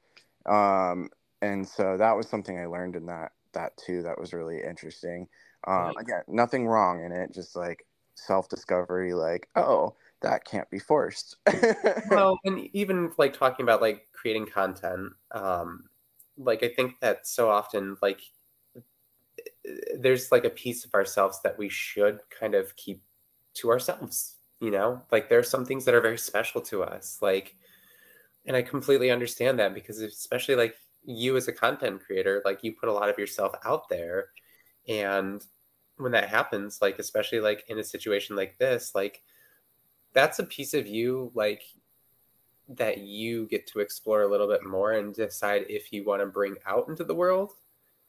Um, 0.46 1.08
and 1.40 1.66
so 1.66 1.96
that 1.96 2.16
was 2.16 2.28
something 2.28 2.58
I 2.58 2.66
learned 2.66 2.96
in 2.96 3.06
that 3.06 3.32
that 3.52 3.76
too. 3.76 4.02
That 4.02 4.18
was 4.18 4.32
really 4.32 4.62
interesting. 4.62 5.28
Um, 5.66 5.92
again, 5.98 6.22
nothing 6.28 6.66
wrong 6.66 7.04
in 7.04 7.12
it, 7.12 7.32
just 7.32 7.54
like 7.54 7.86
self 8.14 8.48
discovery, 8.48 9.14
like, 9.14 9.48
oh, 9.56 9.94
that 10.22 10.44
can't 10.44 10.70
be 10.70 10.78
forced. 10.78 11.36
well, 12.10 12.38
and 12.44 12.68
even 12.72 13.12
like 13.18 13.36
talking 13.36 13.64
about 13.64 13.80
like 13.80 14.06
creating 14.12 14.46
content, 14.46 15.12
um, 15.32 15.84
like 16.36 16.62
I 16.62 16.68
think 16.68 17.00
that 17.00 17.26
so 17.26 17.50
often 17.50 17.96
like 18.02 18.20
there's 19.98 20.32
like 20.32 20.44
a 20.44 20.50
piece 20.50 20.84
of 20.84 20.94
ourselves 20.94 21.40
that 21.42 21.58
we 21.58 21.68
should 21.68 22.20
kind 22.30 22.54
of 22.54 22.74
keep 22.76 23.02
to 23.54 23.70
ourselves, 23.70 24.36
you 24.60 24.70
know? 24.70 25.02
Like 25.10 25.28
there 25.28 25.38
are 25.38 25.44
some 25.44 25.64
things 25.64 25.84
that 25.84 25.94
are 25.94 26.00
very 26.00 26.18
special 26.18 26.60
to 26.62 26.82
us. 26.82 27.18
Like 27.20 27.56
and 28.46 28.56
I 28.56 28.62
completely 28.62 29.10
understand 29.10 29.58
that 29.58 29.74
because 29.74 30.00
especially 30.00 30.56
like 30.56 30.74
you 31.04 31.36
as 31.36 31.48
a 31.48 31.52
content 31.52 32.02
creator, 32.04 32.42
like 32.44 32.62
you 32.62 32.72
put 32.72 32.88
a 32.88 32.92
lot 32.92 33.08
of 33.08 33.18
yourself 33.18 33.54
out 33.64 33.88
there 33.88 34.28
and 34.88 35.44
when 35.96 36.12
that 36.12 36.28
happens, 36.28 36.80
like 36.82 36.98
especially 36.98 37.40
like 37.40 37.64
in 37.68 37.78
a 37.78 37.84
situation 37.84 38.34
like 38.34 38.58
this, 38.58 38.92
like 38.94 39.22
that's 40.12 40.38
a 40.38 40.44
piece 40.44 40.74
of 40.74 40.86
you 40.86 41.30
like 41.34 41.62
that 42.68 42.98
you 42.98 43.46
get 43.46 43.66
to 43.66 43.80
explore 43.80 44.22
a 44.22 44.28
little 44.28 44.48
bit 44.48 44.64
more 44.64 44.92
and 44.92 45.14
decide 45.14 45.64
if 45.68 45.92
you 45.92 46.04
want 46.04 46.20
to 46.20 46.26
bring 46.26 46.56
out 46.66 46.88
into 46.88 47.04
the 47.04 47.14
world 47.14 47.52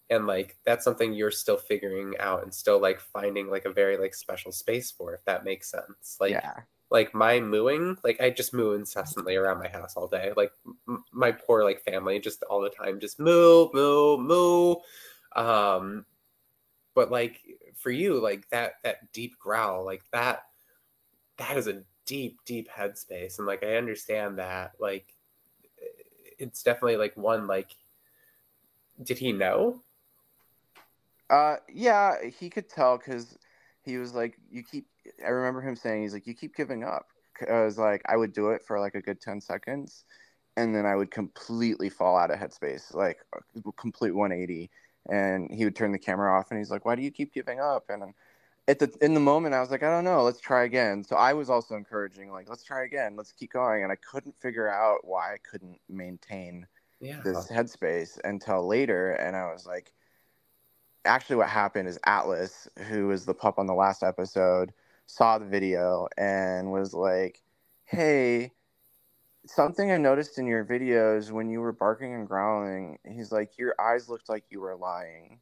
and 0.09 0.27
like 0.27 0.57
that's 0.65 0.83
something 0.83 1.13
you're 1.13 1.31
still 1.31 1.57
figuring 1.57 2.13
out 2.19 2.43
and 2.43 2.53
still 2.53 2.79
like 2.79 2.99
finding 2.99 3.49
like 3.49 3.65
a 3.65 3.71
very 3.71 3.97
like 3.97 4.13
special 4.13 4.51
space 4.51 4.91
for 4.91 5.13
if 5.13 5.23
that 5.25 5.43
makes 5.43 5.69
sense. 5.71 6.17
Like 6.19 6.31
yeah 6.31 6.59
like 6.93 7.13
my 7.15 7.39
mooing 7.39 7.97
like 8.03 8.21
i 8.21 8.29
just 8.29 8.53
moo 8.53 8.73
incessantly 8.73 9.35
around 9.35 9.57
my 9.59 9.67
house 9.67 9.97
all 9.97 10.07
day. 10.07 10.31
Like 10.37 10.51
m- 10.87 11.03
my 11.11 11.31
poor 11.31 11.63
like 11.63 11.81
family 11.81 12.19
just 12.19 12.43
all 12.43 12.61
the 12.61 12.69
time 12.69 12.99
just 12.99 13.19
moo 13.19 13.67
moo 13.73 14.17
moo. 14.17 14.75
Um 15.35 16.05
but 16.93 17.11
like 17.11 17.41
for 17.75 17.89
you 17.89 18.19
like 18.21 18.47
that 18.49 18.75
that 18.83 19.11
deep 19.11 19.37
growl 19.39 19.83
like 19.83 20.03
that 20.11 20.43
that 21.37 21.57
is 21.57 21.67
a 21.67 21.81
deep 22.05 22.39
deep 22.45 22.69
headspace. 22.69 23.39
And 23.39 23.47
like 23.47 23.63
i 23.63 23.75
understand 23.75 24.37
that 24.37 24.73
like 24.79 25.07
it's 26.37 26.61
definitely 26.61 26.97
like 26.97 27.17
one 27.17 27.47
like 27.47 27.75
did 29.01 29.17
he 29.17 29.31
know? 29.31 29.81
Uh 31.31 31.55
yeah 31.73 32.23
he 32.23 32.51
could 32.51 32.69
tell 32.69 32.99
because 32.99 33.35
he 33.83 33.97
was 33.97 34.13
like 34.13 34.37
you 34.49 34.63
keep 34.63 34.85
i 35.25 35.29
remember 35.29 35.61
him 35.61 35.75
saying 35.75 36.01
he's 36.03 36.13
like 36.13 36.27
you 36.27 36.33
keep 36.33 36.55
giving 36.55 36.83
up 36.83 37.07
because 37.37 37.77
like 37.77 38.01
i 38.07 38.15
would 38.15 38.33
do 38.33 38.49
it 38.49 38.63
for 38.65 38.79
like 38.79 38.95
a 38.95 39.01
good 39.01 39.19
10 39.21 39.41
seconds 39.41 40.05
and 40.57 40.75
then 40.75 40.85
i 40.85 40.95
would 40.95 41.11
completely 41.11 41.89
fall 41.89 42.17
out 42.17 42.31
of 42.31 42.39
headspace 42.39 42.93
like 42.93 43.19
complete 43.77 44.11
180 44.11 44.69
and 45.09 45.51
he 45.51 45.65
would 45.65 45.75
turn 45.75 45.91
the 45.91 45.99
camera 45.99 46.37
off 46.37 46.51
and 46.51 46.59
he's 46.59 46.71
like 46.71 46.85
why 46.85 46.95
do 46.95 47.01
you 47.01 47.11
keep 47.11 47.33
giving 47.33 47.59
up 47.59 47.85
and 47.89 48.13
at 48.67 48.79
the 48.79 48.91
in 49.01 49.13
the 49.13 49.19
moment 49.19 49.53
I 49.53 49.59
was 49.59 49.71
like, 49.71 49.83
I 49.83 49.89
don't 49.89 50.05
know, 50.05 50.23
let's 50.23 50.39
try 50.39 50.63
again. 50.63 51.03
So 51.03 51.15
I 51.15 51.33
was 51.33 51.49
also 51.49 51.75
encouraging, 51.75 52.31
like, 52.31 52.49
let's 52.49 52.63
try 52.63 52.85
again, 52.85 53.15
let's 53.15 53.31
keep 53.31 53.51
going. 53.51 53.83
And 53.83 53.91
I 53.91 53.95
couldn't 53.95 54.39
figure 54.39 54.69
out 54.69 54.99
why 55.03 55.33
I 55.33 55.37
couldn't 55.49 55.79
maintain 55.89 56.65
yeah. 57.01 57.19
this 57.23 57.49
headspace 57.51 58.19
until 58.23 58.65
later. 58.65 59.11
And 59.13 59.35
I 59.35 59.51
was 59.51 59.65
like, 59.65 59.93
actually, 61.05 61.37
what 61.37 61.49
happened 61.49 61.87
is 61.87 61.99
Atlas, 62.05 62.67
who 62.87 63.07
was 63.07 63.25
the 63.25 63.33
pup 63.33 63.59
on 63.59 63.67
the 63.67 63.73
last 63.73 64.03
episode, 64.03 64.73
saw 65.05 65.37
the 65.37 65.45
video 65.45 66.07
and 66.17 66.71
was 66.71 66.93
like, 66.93 67.41
Hey, 67.85 68.51
something 69.45 69.91
I 69.91 69.97
noticed 69.97 70.37
in 70.37 70.47
your 70.47 70.65
videos 70.65 71.31
when 71.31 71.49
you 71.49 71.61
were 71.61 71.73
barking 71.73 72.13
and 72.13 72.27
growling, 72.27 72.99
he's 73.05 73.31
like, 73.31 73.57
Your 73.57 73.75
eyes 73.79 74.09
looked 74.09 74.29
like 74.29 74.45
you 74.49 74.61
were 74.61 74.75
lying. 74.75 75.39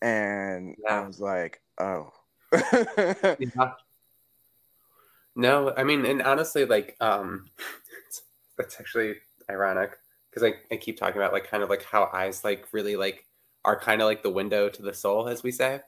And 0.00 0.76
yeah. 0.84 1.00
I 1.00 1.06
was 1.06 1.20
like, 1.20 1.60
Oh. 1.78 2.12
yeah. 2.52 3.72
No, 5.34 5.72
I 5.76 5.84
mean, 5.84 6.04
and 6.04 6.22
honestly, 6.22 6.66
like, 6.66 6.96
um, 7.00 7.46
that's 8.58 8.78
actually 8.78 9.14
ironic 9.50 9.96
because 10.30 10.42
I, 10.42 10.74
I 10.74 10.76
keep 10.76 10.98
talking 10.98 11.16
about 11.16 11.32
like 11.32 11.48
kind 11.48 11.62
of 11.62 11.70
like 11.70 11.84
how 11.84 12.08
eyes 12.12 12.44
like 12.44 12.68
really 12.72 12.96
like 12.96 13.26
are 13.64 13.78
kind 13.78 14.00
of 14.02 14.06
like 14.06 14.22
the 14.22 14.30
window 14.30 14.68
to 14.68 14.82
the 14.82 14.94
soul, 14.94 15.28
as 15.28 15.42
we 15.42 15.52
say. 15.52 15.80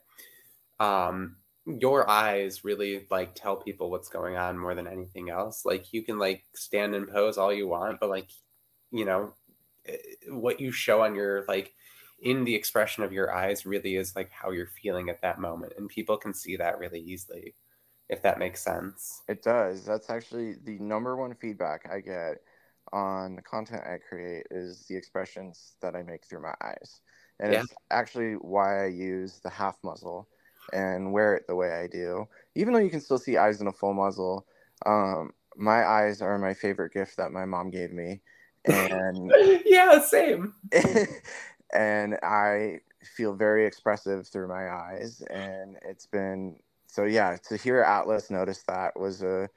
Um, 0.80 1.36
your 1.66 2.08
eyes 2.08 2.64
really 2.64 3.06
like 3.10 3.34
tell 3.34 3.56
people 3.56 3.90
what's 3.90 4.08
going 4.08 4.36
on 4.36 4.58
more 4.58 4.74
than 4.74 4.86
anything 4.86 5.30
else. 5.30 5.64
Like 5.64 5.92
you 5.92 6.02
can 6.02 6.18
like 6.18 6.44
stand 6.54 6.94
and 6.94 7.08
pose 7.08 7.38
all 7.38 7.52
you 7.52 7.68
want, 7.68 8.00
but 8.00 8.10
like, 8.10 8.28
you 8.90 9.04
know, 9.04 9.32
eh, 9.86 9.96
what 10.28 10.60
you 10.60 10.70
show 10.70 11.02
on 11.02 11.14
your 11.14 11.44
like 11.48 11.74
in 12.24 12.44
the 12.44 12.54
expression 12.54 13.02
of 13.04 13.12
your 13.12 13.32
eyes 13.32 13.66
really 13.66 13.96
is 13.96 14.16
like 14.16 14.30
how 14.30 14.50
you're 14.50 14.70
feeling 14.82 15.08
at 15.08 15.20
that 15.22 15.38
moment 15.38 15.72
and 15.76 15.88
people 15.88 16.16
can 16.16 16.32
see 16.32 16.56
that 16.56 16.78
really 16.78 17.00
easily 17.00 17.54
if 18.08 18.22
that 18.22 18.38
makes 18.38 18.62
sense 18.62 19.22
it 19.28 19.42
does 19.42 19.84
that's 19.84 20.10
actually 20.10 20.54
the 20.64 20.78
number 20.78 21.16
one 21.16 21.34
feedback 21.34 21.88
i 21.92 22.00
get 22.00 22.36
on 22.92 23.36
the 23.36 23.42
content 23.42 23.82
i 23.86 23.98
create 24.08 24.46
is 24.50 24.86
the 24.88 24.96
expressions 24.96 25.74
that 25.82 25.94
i 25.94 26.02
make 26.02 26.24
through 26.24 26.42
my 26.42 26.54
eyes 26.62 27.00
and 27.40 27.52
yeah. 27.52 27.60
it's 27.60 27.74
actually 27.90 28.34
why 28.34 28.84
i 28.84 28.86
use 28.86 29.40
the 29.42 29.50
half 29.50 29.76
muzzle 29.82 30.28
and 30.72 31.12
wear 31.12 31.34
it 31.34 31.46
the 31.46 31.54
way 31.54 31.72
i 31.72 31.86
do 31.86 32.26
even 32.54 32.72
though 32.72 32.80
you 32.80 32.90
can 32.90 33.00
still 33.00 33.18
see 33.18 33.36
eyes 33.36 33.60
in 33.60 33.66
a 33.66 33.72
full 33.72 33.94
muzzle 33.94 34.46
um, 34.86 35.32
my 35.56 35.86
eyes 35.86 36.20
are 36.20 36.38
my 36.38 36.52
favorite 36.52 36.92
gift 36.92 37.16
that 37.16 37.32
my 37.32 37.44
mom 37.44 37.70
gave 37.70 37.92
me 37.92 38.20
and 38.64 39.32
yeah 39.64 40.00
same 40.00 40.54
and 41.74 42.14
I 42.22 42.80
feel 43.02 43.34
very 43.34 43.66
expressive 43.66 44.26
through 44.26 44.48
my 44.48 44.70
eyes. 44.70 45.22
And 45.30 45.76
it's 45.84 46.06
been 46.06 46.56
so 46.86 47.04
yeah 47.04 47.36
to 47.48 47.56
hear 47.56 47.80
Atlas 47.80 48.30
notice 48.30 48.62
that 48.68 48.98
was 48.98 49.22
a 49.22 49.48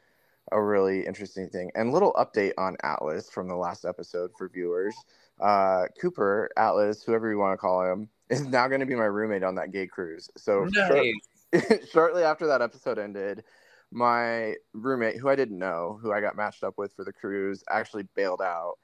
a 0.52 0.62
really 0.62 1.06
interesting 1.06 1.50
thing. 1.50 1.72
And 1.76 1.92
little 1.92 2.14
update 2.14 2.54
on 2.58 2.78
Atlas 2.84 3.30
from 3.30 3.48
the 3.48 3.56
last 3.56 3.86
episode 3.86 4.32
for 4.38 4.50
viewers. 4.50 4.96
Uh, 5.40 5.84
Cooper 6.00 6.50
Atlas, 6.58 7.04
whoever 7.04 7.30
you 7.30 7.38
want 7.38 7.54
to 7.54 7.58
call 7.58 7.84
him, 7.84 8.10
is 8.30 8.46
now 8.46 8.68
going 8.68 8.80
to 8.80 8.86
be 8.86 8.96
my 8.96 9.06
roommate 9.06 9.44
on 9.44 9.56
that 9.56 9.72
gay 9.72 9.88
cruise. 9.88 10.30
So 10.38 10.66
nice. 10.66 11.14
short, 11.54 11.88
shortly 11.92 12.24
after 12.24 12.48
that 12.48 12.62
episode 12.62 13.00
ended, 13.00 13.44
my 13.92 14.56
roommate, 14.74 15.18
who 15.18 15.30
I 15.30 15.36
didn't 15.36 15.60
know, 15.60 16.00
who 16.02 16.12
I 16.12 16.20
got 16.20 16.36
matched 16.36 16.64
up 16.64 16.78
with 16.78 16.94
for 16.94 17.06
the 17.06 17.14
cruise, 17.14 17.64
actually 17.70 18.04
bailed 18.16 18.42
out 18.42 18.78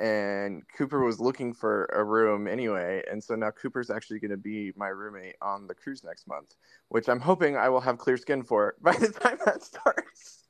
and 0.00 0.62
Cooper 0.76 1.04
was 1.04 1.20
looking 1.20 1.52
for 1.52 1.84
a 1.92 2.02
room 2.02 2.48
anyway, 2.48 3.02
and 3.10 3.22
so 3.22 3.34
now 3.34 3.50
Cooper's 3.50 3.90
actually 3.90 4.18
going 4.18 4.30
to 4.30 4.36
be 4.36 4.72
my 4.74 4.88
roommate 4.88 5.36
on 5.42 5.66
the 5.66 5.74
cruise 5.74 6.02
next 6.02 6.26
month, 6.26 6.54
which 6.88 7.08
I'm 7.08 7.20
hoping 7.20 7.56
I 7.56 7.68
will 7.68 7.80
have 7.80 7.98
clear 7.98 8.16
skin 8.16 8.42
for 8.42 8.76
by 8.80 8.96
the 8.96 9.08
time 9.08 9.38
that 9.44 9.62
starts. 9.62 10.48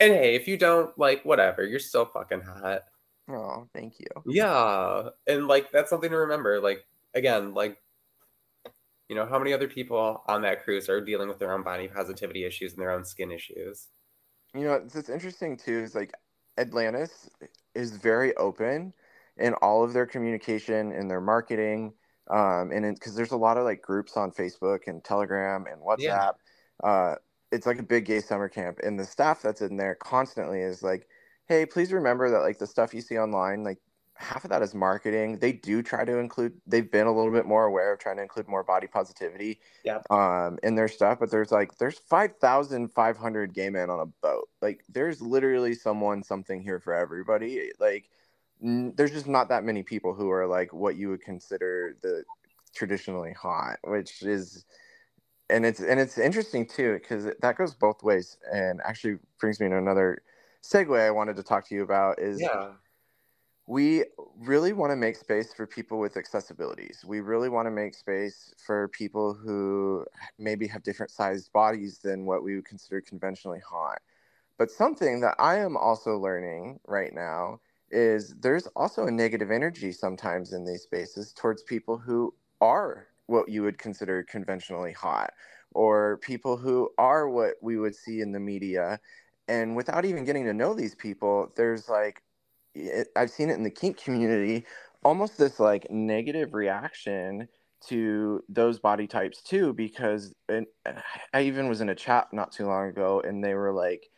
And 0.00 0.14
hey, 0.14 0.34
if 0.34 0.48
you 0.48 0.56
don't 0.56 0.96
like, 0.98 1.24
whatever, 1.24 1.64
you're 1.64 1.78
still 1.78 2.06
fucking 2.06 2.40
hot. 2.40 2.84
Oh, 3.28 3.68
thank 3.74 3.98
you. 3.98 4.06
Yeah. 4.26 5.10
And 5.26 5.46
like 5.46 5.70
that's 5.70 5.90
something 5.90 6.10
to 6.10 6.16
remember. 6.16 6.60
Like 6.60 6.84
again, 7.14 7.54
like 7.54 7.76
you 9.08 9.16
know, 9.16 9.26
how 9.26 9.38
many 9.38 9.52
other 9.52 9.68
people 9.68 10.22
on 10.26 10.42
that 10.42 10.64
cruise 10.64 10.88
are 10.88 11.00
dealing 11.00 11.28
with 11.28 11.38
their 11.38 11.52
own 11.52 11.62
body 11.62 11.88
positivity 11.88 12.44
issues 12.44 12.72
and 12.72 12.80
their 12.80 12.90
own 12.90 13.04
skin 13.04 13.30
issues? 13.30 13.88
You 14.54 14.64
know, 14.64 14.74
it's 14.74 15.08
interesting 15.08 15.56
too 15.56 15.78
is 15.78 15.94
like 15.94 16.12
Atlantis 16.58 17.28
is 17.74 17.92
very 17.92 18.36
open 18.36 18.92
in 19.36 19.54
all 19.54 19.84
of 19.84 19.92
their 19.92 20.06
communication 20.06 20.92
and 20.92 21.10
their 21.10 21.20
marketing. 21.20 21.92
Um, 22.30 22.70
and 22.72 22.94
because 22.94 23.14
there's 23.14 23.32
a 23.32 23.36
lot 23.36 23.56
of 23.56 23.64
like 23.64 23.80
groups 23.80 24.16
on 24.16 24.30
Facebook 24.32 24.80
and 24.86 25.02
Telegram 25.02 25.64
and 25.70 25.80
WhatsApp. 25.80 25.98
Yeah. 25.98 26.30
Uh, 26.82 27.14
it's 27.50 27.66
like 27.66 27.78
a 27.78 27.82
big 27.82 28.04
gay 28.04 28.20
summer 28.20 28.48
camp, 28.48 28.78
and 28.82 28.98
the 28.98 29.04
staff 29.04 29.40
that's 29.40 29.62
in 29.62 29.76
there 29.76 29.94
constantly 29.94 30.60
is 30.60 30.82
like, 30.82 31.08
"Hey, 31.48 31.66
please 31.66 31.92
remember 31.92 32.30
that 32.30 32.40
like 32.40 32.58
the 32.58 32.66
stuff 32.66 32.94
you 32.94 33.00
see 33.00 33.18
online, 33.18 33.64
like 33.64 33.78
half 34.14 34.44
of 34.44 34.50
that 34.50 34.62
is 34.62 34.74
marketing. 34.74 35.38
They 35.38 35.52
do 35.52 35.82
try 35.82 36.04
to 36.04 36.18
include. 36.18 36.60
They've 36.66 36.90
been 36.90 37.06
a 37.06 37.14
little 37.14 37.32
bit 37.32 37.46
more 37.46 37.64
aware 37.64 37.92
of 37.92 37.98
trying 38.00 38.16
to 38.16 38.22
include 38.22 38.48
more 38.48 38.64
body 38.64 38.86
positivity, 38.86 39.60
yeah, 39.84 40.02
um, 40.10 40.58
in 40.62 40.74
their 40.74 40.88
stuff. 40.88 41.18
But 41.20 41.30
there's 41.30 41.50
like 41.52 41.78
there's 41.78 41.98
five 41.98 42.36
thousand 42.38 42.88
five 42.92 43.16
hundred 43.16 43.54
gay 43.54 43.70
men 43.70 43.90
on 43.90 44.00
a 44.00 44.06
boat. 44.06 44.48
Like 44.60 44.84
there's 44.88 45.20
literally 45.22 45.74
someone 45.74 46.22
something 46.22 46.60
here 46.62 46.80
for 46.80 46.94
everybody. 46.94 47.72
Like 47.78 48.10
n- 48.62 48.94
there's 48.96 49.12
just 49.12 49.26
not 49.28 49.48
that 49.48 49.64
many 49.64 49.82
people 49.82 50.14
who 50.14 50.30
are 50.30 50.46
like 50.46 50.72
what 50.72 50.96
you 50.96 51.08
would 51.10 51.22
consider 51.22 51.96
the 52.02 52.24
traditionally 52.74 53.32
hot, 53.32 53.78
which 53.84 54.22
is. 54.22 54.64
And 55.50 55.64
it's 55.64 55.80
and 55.80 55.98
it's 55.98 56.18
interesting 56.18 56.66
too 56.66 56.94
because 56.94 57.24
that 57.40 57.56
goes 57.56 57.74
both 57.74 58.02
ways, 58.02 58.36
and 58.52 58.82
actually 58.84 59.18
brings 59.40 59.60
me 59.60 59.68
to 59.70 59.78
another 59.78 60.22
segue 60.62 60.98
I 60.98 61.10
wanted 61.10 61.36
to 61.36 61.42
talk 61.42 61.66
to 61.68 61.74
you 61.74 61.82
about 61.82 62.18
is 62.18 62.40
yeah 62.40 62.72
we 63.68 64.02
really 64.38 64.72
want 64.72 64.90
to 64.90 64.96
make 64.96 65.14
space 65.14 65.52
for 65.52 65.66
people 65.66 65.98
with 65.98 66.14
accessibilities. 66.14 67.04
We 67.04 67.20
really 67.20 67.50
want 67.50 67.66
to 67.66 67.70
make 67.70 67.94
space 67.94 68.54
for 68.56 68.88
people 68.88 69.34
who 69.34 70.06
maybe 70.38 70.66
have 70.68 70.82
different 70.82 71.12
sized 71.12 71.52
bodies 71.52 71.98
than 71.98 72.24
what 72.24 72.42
we 72.42 72.54
would 72.56 72.64
consider 72.64 73.02
conventionally 73.02 73.60
hot. 73.60 74.00
But 74.56 74.70
something 74.70 75.20
that 75.20 75.36
I 75.38 75.58
am 75.58 75.76
also 75.76 76.16
learning 76.16 76.80
right 76.86 77.12
now 77.12 77.60
is 77.90 78.34
there's 78.40 78.66
also 78.68 79.06
a 79.06 79.10
negative 79.10 79.50
energy 79.50 79.92
sometimes 79.92 80.54
in 80.54 80.64
these 80.64 80.82
spaces 80.82 81.34
towards 81.34 81.62
people 81.62 81.98
who 81.98 82.32
are 82.62 83.08
what 83.26 83.50
you 83.50 83.62
would 83.62 83.78
consider 83.78 84.22
conventionally 84.22 84.92
hot 84.92 85.34
or 85.74 86.16
people 86.22 86.56
who 86.56 86.88
are 86.96 87.28
what 87.28 87.56
we 87.60 87.76
would 87.76 87.94
see 87.94 88.22
in 88.22 88.32
the 88.32 88.40
media. 88.40 88.98
And 89.48 89.74
without 89.74 90.04
even 90.04 90.24
getting 90.24 90.44
to 90.44 90.52
know 90.52 90.74
these 90.74 90.94
people, 90.94 91.52
there's 91.56 91.88
like 91.88 92.22
it, 92.74 93.08
I've 93.16 93.30
seen 93.30 93.50
it 93.50 93.54
in 93.54 93.62
the 93.62 93.70
kink 93.70 94.02
community, 94.02 94.66
almost 95.04 95.38
this 95.38 95.58
like 95.58 95.90
negative 95.90 96.54
reaction 96.54 97.48
to 97.86 98.42
those 98.48 98.78
body 98.78 99.06
types 99.06 99.42
too, 99.42 99.72
because 99.72 100.34
I 100.48 101.42
even 101.42 101.68
was 101.68 101.80
in 101.80 101.88
a 101.88 101.94
chat 101.94 102.28
not 102.32 102.52
too 102.52 102.66
long 102.66 102.88
ago 102.88 103.22
and 103.24 103.42
they 103.42 103.54
were 103.54 103.72
like, 103.72 104.10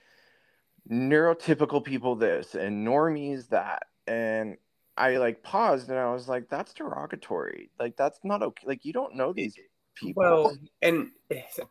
neurotypical 0.91 1.85
people 1.85 2.17
this 2.17 2.55
and 2.55 2.87
normies 2.87 3.49
that. 3.51 3.85
And 4.07 4.57
I 4.97 5.19
like 5.19 5.43
paused 5.43 5.91
and 5.91 5.99
I 5.99 6.13
was 6.13 6.27
like, 6.27 6.49
that's 6.49 6.75
derogatory. 6.75 7.71
Like, 7.79 7.97
that's 7.97 8.19
not 8.25 8.43
okay. 8.43 8.67
Like, 8.67 8.85
you 8.85 8.93
don't 8.93 9.15
know 9.15 9.33
these 9.33 9.55
people. 9.95 10.23
Well, 10.23 10.57
and 10.83 11.11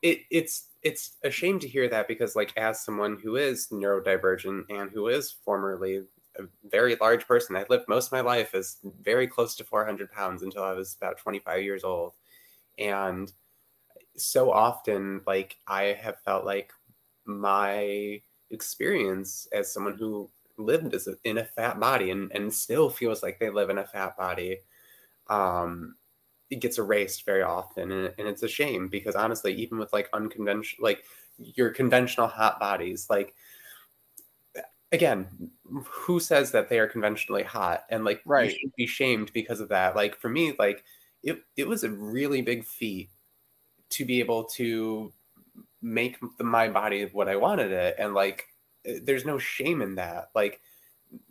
it, 0.01 0.19
it's, 0.29 0.68
it's 0.81 1.17
a 1.23 1.29
shame 1.29 1.59
to 1.59 1.67
hear 1.67 1.89
that 1.89 2.07
because 2.07 2.35
like 2.35 2.55
as 2.57 2.83
someone 2.83 3.17
who 3.21 3.35
is 3.35 3.67
neurodivergent 3.71 4.63
and 4.69 4.89
who 4.91 5.07
is 5.07 5.31
formerly 5.31 6.03
a 6.37 6.43
very 6.69 6.95
large 6.95 7.27
person. 7.27 7.55
I 7.55 7.65
lived 7.69 7.87
most 7.87 8.07
of 8.07 8.11
my 8.11 8.21
life 8.21 8.53
as 8.53 8.77
very 9.01 9.27
close 9.27 9.55
to 9.55 9.63
400 9.63 10.11
pounds 10.11 10.43
until 10.43 10.63
I 10.63 10.73
was 10.73 10.95
about 10.95 11.17
25 11.17 11.63
years 11.63 11.83
old. 11.83 12.13
And 12.77 13.31
so 14.15 14.51
often, 14.51 15.21
like, 15.27 15.57
I 15.67 15.97
have 16.01 16.21
felt 16.21 16.45
like 16.45 16.71
my 17.25 18.21
experience 18.51 19.47
as 19.51 19.71
someone 19.73 19.95
who 19.97 20.29
lived 20.57 20.93
as 20.93 21.07
a, 21.07 21.15
in 21.23 21.37
a 21.37 21.45
fat 21.45 21.79
body 21.79 22.11
and, 22.11 22.31
and 22.33 22.53
still 22.53 22.89
feels 22.89 23.21
like 23.21 23.39
they 23.39 23.49
live 23.49 23.69
in 23.69 23.77
a 23.77 23.85
fat 23.87 24.17
body, 24.17 24.59
um, 25.27 25.95
it 26.49 26.59
gets 26.59 26.77
erased 26.77 27.25
very 27.25 27.43
often. 27.43 27.91
And, 27.91 28.13
and 28.17 28.27
it's 28.27 28.43
a 28.43 28.47
shame 28.47 28.87
because 28.87 29.15
honestly, 29.15 29.53
even 29.55 29.77
with 29.77 29.93
like 29.93 30.09
unconventional, 30.13 30.83
like 30.83 31.03
your 31.37 31.69
conventional 31.69 32.27
hot 32.27 32.59
bodies, 32.59 33.07
like, 33.09 33.35
again, 34.91 35.51
who 35.85 36.19
says 36.19 36.51
that 36.51 36.69
they 36.69 36.79
are 36.79 36.87
conventionally 36.87 37.43
hot 37.43 37.83
and 37.89 38.03
like 38.03 38.21
right. 38.25 38.51
you 38.51 38.57
should 38.59 38.75
be 38.75 38.87
shamed 38.87 39.31
because 39.33 39.59
of 39.59 39.69
that? 39.69 39.95
Like 39.95 40.15
for 40.15 40.29
me, 40.29 40.53
like 40.57 40.83
it 41.23 41.43
it 41.55 41.67
was 41.67 41.83
a 41.83 41.89
really 41.89 42.41
big 42.41 42.65
feat 42.65 43.09
to 43.89 44.05
be 44.05 44.19
able 44.19 44.45
to 44.45 45.11
make 45.81 46.17
the, 46.37 46.43
my 46.43 46.67
body 46.67 47.05
what 47.11 47.29
I 47.29 47.35
wanted 47.35 47.71
it, 47.71 47.95
and 47.99 48.13
like 48.13 48.47
eh, 48.85 48.99
there's 49.03 49.25
no 49.25 49.37
shame 49.37 49.81
in 49.81 49.95
that. 49.95 50.29
Like 50.33 50.61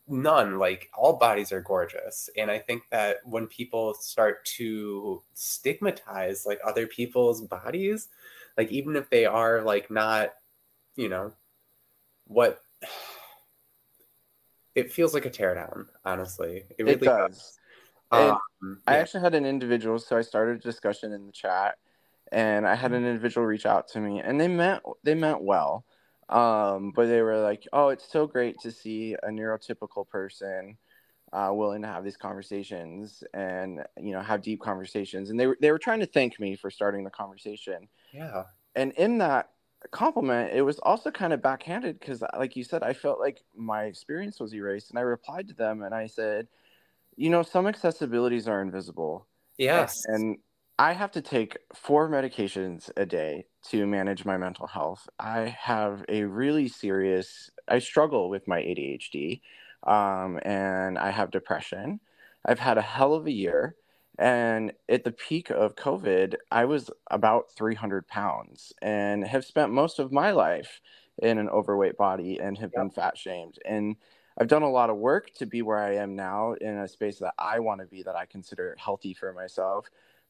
none 0.09 0.59
like 0.59 0.91
all 0.97 1.18
bodies 1.18 1.53
are 1.53 1.61
gorgeous 1.61 2.31
and 2.37 2.51
i 2.51 2.59
think 2.59 2.83
that 2.91 3.18
when 3.24 3.47
people 3.47 3.95
start 3.95 4.45
to 4.45 5.22
stigmatize 5.35 6.47
like 6.47 6.59
other 6.66 6.87
people's 6.87 7.43
bodies 7.43 8.09
like 8.57 8.70
even 8.72 8.97
if 8.97 9.09
they 9.11 9.26
are 9.26 9.62
like 9.62 9.91
not 9.91 10.31
you 10.97 11.09
know 11.09 11.33
what 12.26 12.62
it 14.79 14.93
feels 14.93 15.12
like 15.12 15.26
a 15.26 15.31
teardown. 15.31 15.87
Honestly, 16.05 16.64
it 16.79 16.85
really 16.85 16.93
it 16.93 17.03
does. 17.03 17.31
does. 17.31 17.59
Um, 18.11 18.39
yeah. 18.62 18.76
I 18.87 18.99
actually 18.99 19.22
had 19.22 19.35
an 19.35 19.45
individual, 19.45 19.99
so 19.99 20.16
I 20.16 20.22
started 20.22 20.57
a 20.57 20.61
discussion 20.61 21.12
in 21.12 21.26
the 21.26 21.33
chat, 21.33 21.76
and 22.31 22.66
I 22.66 22.74
had 22.74 22.93
an 22.93 22.99
mm-hmm. 22.99 23.09
individual 23.09 23.47
reach 23.47 23.66
out 23.66 23.89
to 23.89 24.01
me, 24.01 24.20
and 24.20 24.41
they 24.41 24.49
meant 24.49 24.83
they 25.03 25.14
meant 25.14 25.43
well, 25.43 25.85
um, 26.29 26.93
but 26.95 27.07
they 27.07 27.22
were 27.22 27.39
like, 27.39 27.66
"Oh, 27.72 27.89
it's 27.89 28.11
so 28.11 28.26
great 28.26 28.59
to 28.61 28.70
see 28.70 29.14
a 29.14 29.29
neurotypical 29.29 30.09
person." 30.09 30.79
Uh, 31.31 31.51
willing 31.53 31.83
to 31.83 31.89
have 31.89 32.05
these 32.05 32.16
conversations 32.16 33.22
and 33.35 33.85
you 34.01 34.12
know 34.12 34.22
have 34.22 34.41
deep 34.41 34.62
conversations 34.62 35.29
and 35.29 35.39
they 35.39 35.47
were 35.47 35.59
they 35.61 35.70
were 35.70 35.79
trying 35.79 36.01
to 36.01 36.07
thank 36.07 36.41
me 36.41 36.57
for 36.57 36.70
starting 36.70 37.05
the 37.05 37.11
conversation 37.11 37.87
yeah 38.14 38.45
and 38.74 38.93
in 38.93 39.18
that 39.18 39.51
compliment, 39.91 40.53
it 40.53 40.62
was 40.62 40.79
also 40.81 41.11
kind 41.11 41.33
of 41.33 41.43
backhanded 41.43 41.99
because, 41.99 42.22
like 42.37 42.57
you 42.57 42.64
said, 42.64 42.83
I 42.83 42.93
felt 42.93 43.20
like 43.20 43.43
my 43.55 43.85
experience 43.85 44.41
was 44.41 44.55
erased, 44.55 44.91
and 44.91 44.99
I 44.99 45.03
replied 45.03 45.49
to 45.49 45.55
them 45.55 45.83
and 45.83 45.95
I 45.95 46.07
said, 46.07 46.49
you 47.16 47.31
know, 47.31 47.43
some 47.43 47.66
accessibilities 47.66 48.49
are 48.49 48.62
invisible. 48.62 49.26
Yes. 49.57 50.05
And 50.07 50.39
I 50.79 50.93
have 50.93 51.11
to 51.12 51.22
take 51.22 51.59
four 51.74 52.09
medications 52.09 52.89
a 52.97 53.05
day 53.05 53.47
to 53.70 53.85
manage 53.85 54.24
my 54.24 54.37
mental 54.37 54.68
health. 54.68 55.09
I 55.18 55.57
have 55.61 56.05
a 56.09 56.22
really 56.22 56.68
serious, 56.68 57.51
I 57.66 57.81
struggle 57.81 58.31
with 58.31 58.47
my 58.47 58.61
ADHD, 58.61 59.41
um, 59.83 60.39
and 60.43 60.97
I 60.97 61.11
have 61.11 61.33
depression. 61.33 61.99
I've 62.45 62.61
had 62.61 62.79
a 62.79 62.83
hell 62.83 63.14
of 63.14 63.26
a 63.26 63.33
year. 63.33 63.74
And 64.20 64.72
at 64.89 65.03
the 65.03 65.11
peak 65.11 65.51
of 65.51 65.74
COVID, 65.74 66.37
I 66.53 66.64
was 66.64 66.91
about 67.11 67.51
300 67.57 68.07
pounds 68.07 68.72
and 68.81 69.26
have 69.26 69.45
spent 69.45 69.72
most 69.72 69.99
of 69.99 70.12
my 70.12 70.31
life 70.31 70.81
in 71.20 71.39
an 71.39 71.49
overweight 71.49 71.97
body 71.97 72.39
and 72.39 72.57
have 72.59 72.70
yep. 72.72 72.83
been 72.83 72.91
fat 72.91 73.18
shamed. 73.18 73.59
And 73.64 73.97
I've 74.41 74.49
done 74.49 74.62
a 74.62 74.70
lot 74.70 74.91
of 74.91 74.97
work 74.97 75.35
to 75.35 75.47
be 75.47 75.62
where 75.62 75.79
I 75.79 75.97
am 75.97 76.14
now 76.14 76.53
in 76.53 76.79
a 76.79 76.87
space 76.87 77.18
that 77.18 77.35
I 77.39 77.59
want 77.59 77.81
to 77.81 77.87
be, 77.87 78.05
that 78.05 78.14
I 78.14 78.26
consider 78.26 78.76
healthy 78.79 79.12
for 79.12 79.33
myself. 79.33 79.89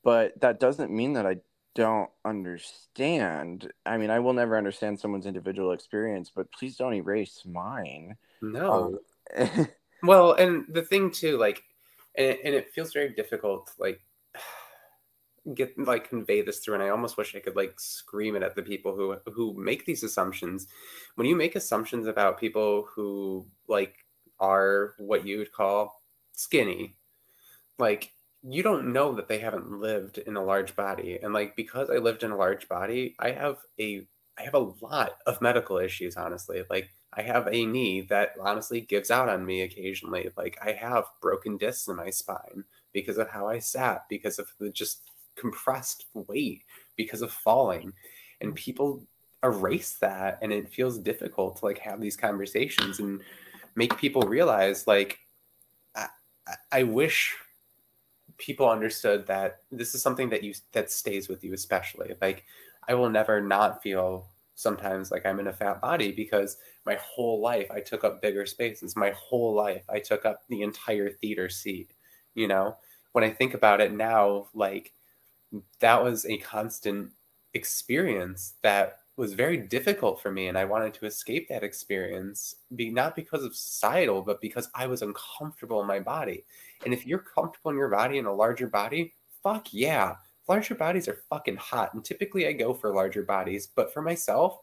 But 0.09 0.40
that 0.40 0.59
doesn't 0.59 0.90
mean 0.90 1.12
that 1.12 1.26
I 1.26 1.36
don't 1.74 2.09
understand. 2.24 3.70
I 3.84 3.98
mean, 3.98 4.09
I 4.09 4.20
will 4.20 4.32
never 4.32 4.56
understand 4.56 4.98
someone's 4.98 5.26
individual 5.26 5.72
experience, 5.72 6.32
but 6.34 6.50
please 6.50 6.78
don't 6.78 6.94
erase 6.94 7.42
mine. 7.44 8.16
No. 8.40 8.98
Um, 9.36 9.68
well, 10.02 10.32
and 10.32 10.64
the 10.70 10.80
thing 10.80 11.11
too, 11.11 11.36
like 11.36 11.62
and 12.16 12.26
it, 12.26 12.40
and 12.42 12.54
it 12.54 12.72
feels 12.72 12.94
very 12.94 13.11
difficult 13.11 13.66
to 13.66 13.72
like 13.78 14.00
get 15.54 15.78
like 15.78 16.09
convey 16.09 16.40
this 16.42 16.59
through 16.59 16.74
and 16.74 16.82
i 16.82 16.90
almost 16.90 17.16
wish 17.16 17.34
i 17.34 17.38
could 17.38 17.56
like 17.56 17.80
scream 17.80 18.36
it 18.36 18.42
at 18.42 18.54
the 18.54 18.62
people 18.62 18.94
who 18.94 19.16
who 19.32 19.54
make 19.54 19.86
these 19.86 20.02
assumptions 20.02 20.66
when 21.14 21.26
you 21.26 21.34
make 21.34 21.56
assumptions 21.56 22.06
about 22.06 22.38
people 22.38 22.86
who 22.94 23.46
like 23.66 24.04
are 24.40 24.94
what 24.98 25.26
you 25.26 25.38
would 25.38 25.50
call 25.50 26.02
skinny 26.32 26.98
like 27.78 28.12
you 28.43 28.62
don't 28.62 28.93
know 28.93 29.12
that 29.14 29.28
they 29.28 29.39
haven't 29.39 29.70
lived 29.70 30.18
in 30.18 30.36
a 30.36 30.45
large 30.45 30.76
body 30.76 31.18
and 31.22 31.34
like 31.34 31.57
because 31.57 31.91
i 31.91 31.97
lived 31.97 32.22
in 32.22 32.30
a 32.30 32.36
large 32.36 32.68
body 32.68 33.14
i 33.18 33.30
have 33.30 33.57
a 33.80 34.07
i 34.39 34.43
have 34.43 34.55
a 34.55 34.72
lot 34.80 35.18
of 35.26 35.41
medical 35.41 35.78
issues 35.78 36.16
honestly 36.16 36.62
like 36.70 36.91
I 37.12 37.22
have 37.22 37.49
a 37.49 37.66
knee 37.66 38.03
that 38.03 38.34
honestly 38.41 38.80
gives 38.80 39.11
out 39.11 39.28
on 39.28 39.45
me 39.45 39.62
occasionally. 39.62 40.30
Like 40.36 40.59
I 40.62 40.72
have 40.72 41.05
broken 41.20 41.57
discs 41.57 41.89
in 41.89 41.97
my 41.97 42.11
spine 42.11 42.64
because 42.93 43.18
of 43.18 43.28
how 43.28 43.49
I 43.49 43.59
sat, 43.59 44.05
because 44.09 44.39
of 44.39 44.53
the 44.59 44.70
just 44.70 45.03
compressed 45.36 46.07
weight, 46.12 46.62
because 46.97 47.22
of 47.22 47.32
falling. 47.32 47.93
And 48.41 48.55
people 48.55 49.03
erase 49.43 49.95
that 50.01 50.39
and 50.43 50.53
it 50.53 50.72
feels 50.72 50.99
difficult 50.99 51.57
to 51.57 51.64
like 51.64 51.78
have 51.78 52.01
these 52.01 52.16
conversations 52.16 52.99
and 52.99 53.20
make 53.74 53.97
people 53.97 54.22
realize 54.22 54.86
like 54.86 55.18
I 56.72 56.82
wish 56.82 57.36
people 58.39 58.68
understood 58.68 59.26
that 59.26 59.62
this 59.70 59.95
is 59.95 60.03
something 60.03 60.30
that 60.30 60.43
you 60.43 60.55
that 60.72 60.91
stays 60.91 61.28
with 61.28 61.45
you 61.45 61.53
especially. 61.53 62.14
Like 62.20 62.45
i 62.89 62.95
will 62.95 63.11
never 63.11 63.41
not 63.41 63.82
feel 63.82 64.28
sometimes 64.55 65.11
like 65.11 65.26
i'm 65.26 65.39
in 65.41 65.49
a 65.49 65.53
fat 65.53 65.80
body 65.80 66.11
because 66.11 66.57
my 66.86 66.97
whole 66.97 67.41
life 67.41 67.70
i 67.70 67.80
took 67.80 68.05
up 68.05 68.22
bigger 68.22 68.47
spaces. 68.47 68.97
My 68.97 69.11
whole 69.11 69.55
life 69.55 69.84
i 69.89 69.99
took 69.99 70.24
up 70.24 70.43
the 70.49 70.62
entire 70.62 71.11
theater 71.11 71.49
seat 71.49 71.93
you 72.34 72.49
know? 72.49 72.76
When 73.12 73.24
i 73.24 73.30
think 73.30 73.55
about 73.55 73.80
it 73.80 73.93
now 73.93 74.49
like 74.55 74.93
that 75.80 76.03
was 76.03 76.24
a 76.26 76.39
constant 76.39 77.11
experience 77.55 78.55
that 78.62 79.01
was 79.19 79.35
very 79.35 79.57
difficult 79.57 80.23
for 80.23 80.31
me 80.31 80.47
and 80.47 80.57
i 80.57 80.64
wanted 80.64 80.95
to 80.95 81.05
escape 81.05 81.49
that 81.49 81.64
experience 81.64 82.55
be 82.77 82.89
not 82.89 83.16
because 83.16 83.43
of 83.43 83.55
societal 83.55 84.23
but 84.23 84.41
because 84.41 84.71
i 84.77 84.87
was 84.87 85.03
uncomfortable 85.03 85.81
in 85.81 85.87
my 85.87 85.99
body. 85.99 86.45
And 86.85 86.95
if 86.95 87.05
you're 87.05 87.19
comfortable 87.19 87.73
in 87.73 87.77
your 87.77 87.89
body 87.89 88.19
in 88.19 88.27
a 88.27 88.33
larger 88.33 88.69
body 88.69 89.12
fuck 89.43 89.66
yeah. 89.73 90.14
Larger 90.47 90.77
bodies 90.77 91.09
are 91.09 91.25
fucking 91.29 91.57
hot 91.57 91.93
and 91.93 92.05
typically 92.05 92.47
i 92.47 92.53
go 92.53 92.73
for 92.73 92.95
larger 92.95 93.25
bodies 93.25 93.66
but 93.66 93.93
for 93.93 94.01
myself 94.01 94.61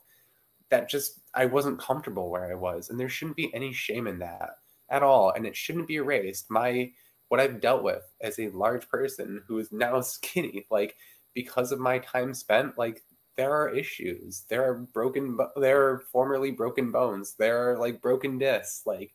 that 0.70 0.90
just 0.90 1.20
i 1.34 1.46
wasn't 1.46 1.78
comfortable 1.78 2.30
where 2.30 2.50
i 2.50 2.56
was 2.56 2.90
and 2.90 3.00
there 3.00 3.10
shouldn't 3.10 3.38
be 3.38 3.54
any 3.54 3.74
shame 3.74 4.08
in 4.08 4.18
that 4.20 4.52
at 4.90 5.04
all 5.04 5.32
and 5.32 5.46
it 5.46 5.56
shouldn't 5.56 5.88
be 5.88 5.96
erased. 5.96 6.50
My 6.50 6.92
what 7.28 7.42
i've 7.42 7.60
dealt 7.60 7.84
with 7.84 8.04
as 8.22 8.40
a 8.40 8.50
large 8.50 8.88
person 8.88 9.44
who 9.48 9.60
is 9.60 9.74
now 9.74 10.00
skinny 10.16 10.66
like 10.72 10.96
because 11.34 11.74
of 11.74 11.80
my 11.80 12.00
time 12.00 12.34
spent 12.34 12.78
like 12.78 13.04
there 13.38 13.54
are 13.54 13.70
issues. 13.70 14.46
There 14.50 14.70
are 14.70 14.76
broken. 14.76 15.38
There 15.56 15.90
are 15.90 16.04
formerly 16.12 16.52
broken 16.52 16.92
bones. 16.92 17.36
There 17.38 17.72
are 17.72 17.78
like 17.78 18.02
broken 18.02 18.38
discs. 18.38 18.84
Like, 18.86 19.14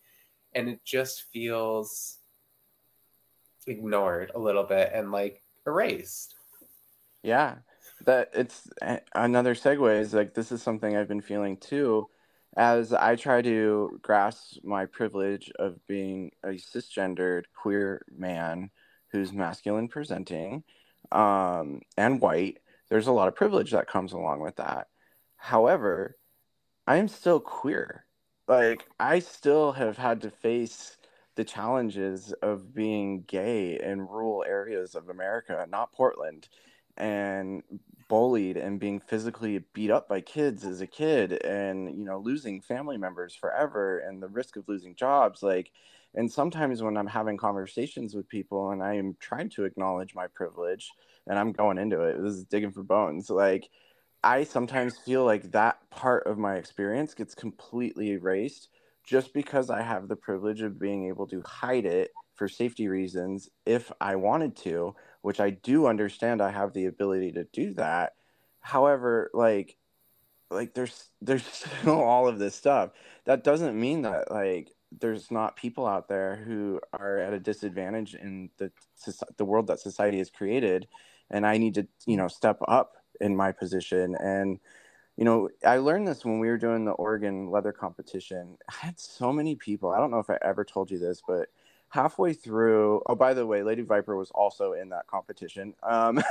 and 0.54 0.68
it 0.68 0.84
just 0.84 1.24
feels 1.32 2.18
ignored 3.66 4.32
a 4.34 4.38
little 4.38 4.64
bit 4.64 4.90
and 4.94 5.12
like 5.12 5.42
erased. 5.66 6.34
Yeah, 7.22 7.56
that 8.04 8.30
it's 8.34 8.68
another 9.14 9.54
segue. 9.54 10.00
Is 10.00 10.14
like 10.14 10.34
this 10.34 10.52
is 10.52 10.62
something 10.62 10.96
I've 10.96 11.08
been 11.08 11.20
feeling 11.20 11.56
too, 11.56 12.08
as 12.56 12.92
I 12.92 13.16
try 13.16 13.42
to 13.42 13.98
grasp 14.02 14.58
my 14.64 14.86
privilege 14.86 15.50
of 15.58 15.86
being 15.86 16.32
a 16.42 16.48
cisgendered 16.50 17.44
queer 17.54 18.02
man 18.10 18.70
who's 19.12 19.32
masculine 19.32 19.88
presenting, 19.88 20.62
um, 21.10 21.80
and 21.96 22.20
white 22.20 22.58
there's 22.90 23.06
a 23.06 23.12
lot 23.12 23.28
of 23.28 23.34
privilege 23.34 23.70
that 23.70 23.88
comes 23.88 24.12
along 24.12 24.40
with 24.40 24.56
that. 24.56 24.88
However, 25.36 26.16
I 26.86 26.96
am 26.96 27.08
still 27.08 27.40
queer. 27.40 28.04
Like, 28.48 28.86
I 28.98 29.20
still 29.20 29.72
have 29.72 29.96
had 29.96 30.20
to 30.22 30.30
face 30.30 30.96
the 31.36 31.44
challenges 31.44 32.32
of 32.42 32.74
being 32.74 33.22
gay 33.22 33.80
in 33.80 34.00
rural 34.00 34.44
areas 34.46 34.94
of 34.94 35.08
America, 35.08 35.66
not 35.70 35.92
Portland, 35.92 36.48
and 36.96 37.62
bullied 38.08 38.56
and 38.56 38.80
being 38.80 38.98
physically 38.98 39.64
beat 39.72 39.90
up 39.90 40.08
by 40.08 40.20
kids 40.20 40.64
as 40.64 40.80
a 40.80 40.86
kid 40.86 41.44
and, 41.44 41.96
you 41.96 42.04
know, 42.04 42.18
losing 42.18 42.60
family 42.60 42.98
members 42.98 43.36
forever 43.36 44.00
and 44.00 44.20
the 44.20 44.28
risk 44.28 44.56
of 44.56 44.68
losing 44.68 44.96
jobs. 44.96 45.44
Like, 45.44 45.70
and 46.14 46.30
sometimes 46.30 46.82
when 46.82 46.96
I'm 46.96 47.06
having 47.06 47.36
conversations 47.36 48.16
with 48.16 48.28
people 48.28 48.72
and 48.72 48.82
I 48.82 48.94
am 48.94 49.16
trying 49.20 49.48
to 49.50 49.64
acknowledge 49.64 50.14
my 50.14 50.26
privilege, 50.26 50.90
and 51.26 51.38
I'm 51.38 51.52
going 51.52 51.78
into 51.78 52.02
it. 52.02 52.22
This 52.22 52.34
is 52.34 52.44
digging 52.44 52.72
for 52.72 52.82
bones. 52.82 53.30
Like 53.30 53.68
I 54.22 54.44
sometimes 54.44 54.98
feel 54.98 55.24
like 55.24 55.52
that 55.52 55.78
part 55.90 56.26
of 56.26 56.38
my 56.38 56.56
experience 56.56 57.14
gets 57.14 57.34
completely 57.34 58.10
erased 58.10 58.68
just 59.04 59.32
because 59.32 59.70
I 59.70 59.82
have 59.82 60.08
the 60.08 60.16
privilege 60.16 60.60
of 60.60 60.78
being 60.78 61.08
able 61.08 61.26
to 61.28 61.42
hide 61.42 61.86
it 61.86 62.10
for 62.34 62.48
safety 62.48 62.88
reasons 62.88 63.48
if 63.66 63.90
I 64.00 64.16
wanted 64.16 64.56
to, 64.58 64.94
which 65.22 65.40
I 65.40 65.50
do 65.50 65.86
understand 65.86 66.40
I 66.40 66.50
have 66.50 66.72
the 66.72 66.86
ability 66.86 67.32
to 67.32 67.44
do 67.52 67.74
that. 67.74 68.14
However, 68.60 69.30
like 69.32 69.76
like 70.50 70.74
there's 70.74 71.10
there's 71.22 71.44
still 71.44 72.00
all 72.00 72.28
of 72.28 72.38
this 72.38 72.54
stuff. 72.54 72.90
That 73.24 73.44
doesn't 73.44 73.78
mean 73.78 74.02
that 74.02 74.30
like 74.30 74.72
there's 75.00 75.30
not 75.30 75.56
people 75.56 75.86
out 75.86 76.08
there 76.08 76.36
who 76.36 76.80
are 76.92 77.18
at 77.18 77.32
a 77.32 77.40
disadvantage 77.40 78.14
in 78.14 78.50
the 78.58 78.70
the 79.36 79.44
world 79.44 79.68
that 79.68 79.80
society 79.80 80.18
has 80.18 80.30
created 80.30 80.88
and 81.30 81.46
I 81.46 81.58
need 81.58 81.74
to, 81.74 81.86
you 82.06 82.16
know, 82.16 82.28
step 82.28 82.58
up 82.68 82.96
in 83.20 83.36
my 83.36 83.52
position. 83.52 84.16
And, 84.16 84.58
you 85.16 85.24
know, 85.24 85.48
I 85.66 85.78
learned 85.78 86.08
this 86.08 86.24
when 86.24 86.38
we 86.38 86.48
were 86.48 86.58
doing 86.58 86.84
the 86.84 86.92
Oregon 86.92 87.50
leather 87.50 87.72
competition. 87.72 88.56
I 88.68 88.86
had 88.86 88.98
so 88.98 89.32
many 89.32 89.54
people. 89.56 89.90
I 89.90 89.98
don't 89.98 90.10
know 90.10 90.18
if 90.18 90.30
I 90.30 90.38
ever 90.42 90.64
told 90.64 90.90
you 90.90 90.98
this, 90.98 91.22
but 91.26 91.48
halfway 91.90 92.32
through, 92.32 93.02
oh, 93.06 93.14
by 93.14 93.34
the 93.34 93.46
way, 93.46 93.62
Lady 93.62 93.82
Viper 93.82 94.16
was 94.16 94.30
also 94.30 94.72
in 94.72 94.88
that 94.90 95.06
competition. 95.06 95.74
Um, 95.82 96.22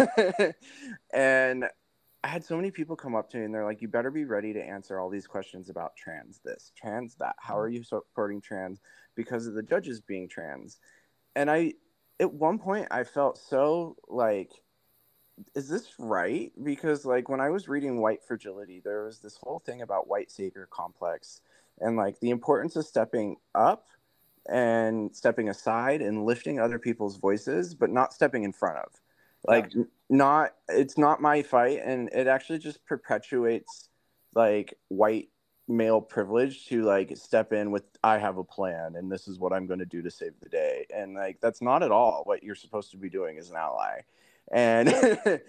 and 1.13 1.65
I 2.23 2.27
had 2.27 2.43
so 2.43 2.55
many 2.55 2.71
people 2.71 2.95
come 2.95 3.15
up 3.15 3.29
to 3.29 3.37
me 3.37 3.45
and 3.45 3.53
they're 3.53 3.65
like, 3.65 3.81
you 3.81 3.87
better 3.87 4.11
be 4.11 4.25
ready 4.25 4.51
to 4.53 4.61
answer 4.61 4.99
all 4.99 5.09
these 5.09 5.27
questions 5.27 5.69
about 5.69 5.95
trans 5.95 6.39
this, 6.43 6.71
trans 6.75 7.15
that. 7.15 7.35
How 7.39 7.57
are 7.57 7.69
you 7.69 7.83
supporting 7.83 8.41
trans 8.41 8.81
because 9.15 9.47
of 9.47 9.53
the 9.53 9.63
judges 9.63 10.01
being 10.01 10.27
trans? 10.27 10.79
And 11.35 11.49
I, 11.49 11.73
at 12.19 12.33
one 12.33 12.59
point, 12.59 12.87
I 12.91 13.03
felt 13.05 13.37
so 13.37 13.95
like, 14.09 14.51
is 15.55 15.69
this 15.69 15.93
right? 15.97 16.51
Because 16.63 17.05
like 17.05 17.29
when 17.29 17.39
I 17.39 17.49
was 17.49 17.67
reading 17.67 18.01
White 18.01 18.23
Fragility, 18.23 18.81
there 18.83 19.05
was 19.05 19.19
this 19.19 19.37
whole 19.41 19.59
thing 19.59 19.81
about 19.81 20.07
white 20.07 20.31
savior 20.31 20.67
complex 20.71 21.41
and 21.79 21.95
like 21.95 22.19
the 22.19 22.29
importance 22.29 22.75
of 22.75 22.85
stepping 22.85 23.37
up 23.55 23.87
and 24.47 25.15
stepping 25.15 25.49
aside 25.49 26.01
and 26.01 26.25
lifting 26.25 26.59
other 26.59 26.79
people's 26.79 27.17
voices, 27.17 27.73
but 27.73 27.89
not 27.89 28.13
stepping 28.13 28.43
in 28.43 28.53
front 28.53 28.77
of. 28.77 28.91
Like 29.47 29.73
yeah. 29.73 29.83
not 30.09 30.55
it's 30.67 30.97
not 30.97 31.21
my 31.21 31.41
fight 31.41 31.79
and 31.83 32.09
it 32.09 32.27
actually 32.27 32.59
just 32.59 32.85
perpetuates 32.85 33.87
like 34.35 34.73
white 34.89 35.29
male 35.69 36.01
privilege 36.01 36.65
to 36.67 36.81
like 36.81 37.15
step 37.15 37.53
in 37.53 37.71
with 37.71 37.83
I 38.03 38.17
have 38.17 38.37
a 38.37 38.43
plan 38.43 38.95
and 38.95 39.09
this 39.09 39.27
is 39.27 39.39
what 39.39 39.53
I'm 39.53 39.67
going 39.67 39.79
to 39.79 39.85
do 39.85 40.01
to 40.01 40.11
save 40.11 40.33
the 40.41 40.49
day. 40.49 40.87
And 40.93 41.13
like 41.13 41.39
that's 41.39 41.61
not 41.61 41.83
at 41.83 41.91
all 41.91 42.23
what 42.25 42.43
you're 42.43 42.55
supposed 42.55 42.91
to 42.91 42.97
be 42.97 43.09
doing 43.09 43.37
as 43.37 43.49
an 43.49 43.55
ally 43.55 44.01
and 44.51 44.93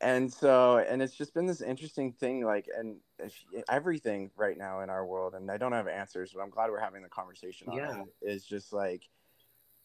and 0.00 0.32
so 0.32 0.78
and 0.78 1.02
it's 1.02 1.14
just 1.14 1.34
been 1.34 1.46
this 1.46 1.60
interesting 1.60 2.12
thing 2.12 2.44
like 2.44 2.66
and 2.76 2.96
everything 3.68 4.30
right 4.36 4.56
now 4.56 4.80
in 4.80 4.90
our 4.90 5.04
world 5.04 5.34
and 5.34 5.50
i 5.50 5.56
don't 5.56 5.72
have 5.72 5.88
answers 5.88 6.32
but 6.34 6.40
i'm 6.40 6.50
glad 6.50 6.70
we're 6.70 6.78
having 6.78 7.02
the 7.02 7.08
conversation 7.08 7.68
on 7.68 7.76
yeah. 7.76 8.02
it 8.22 8.32
is 8.32 8.44
just 8.44 8.72
like 8.72 9.02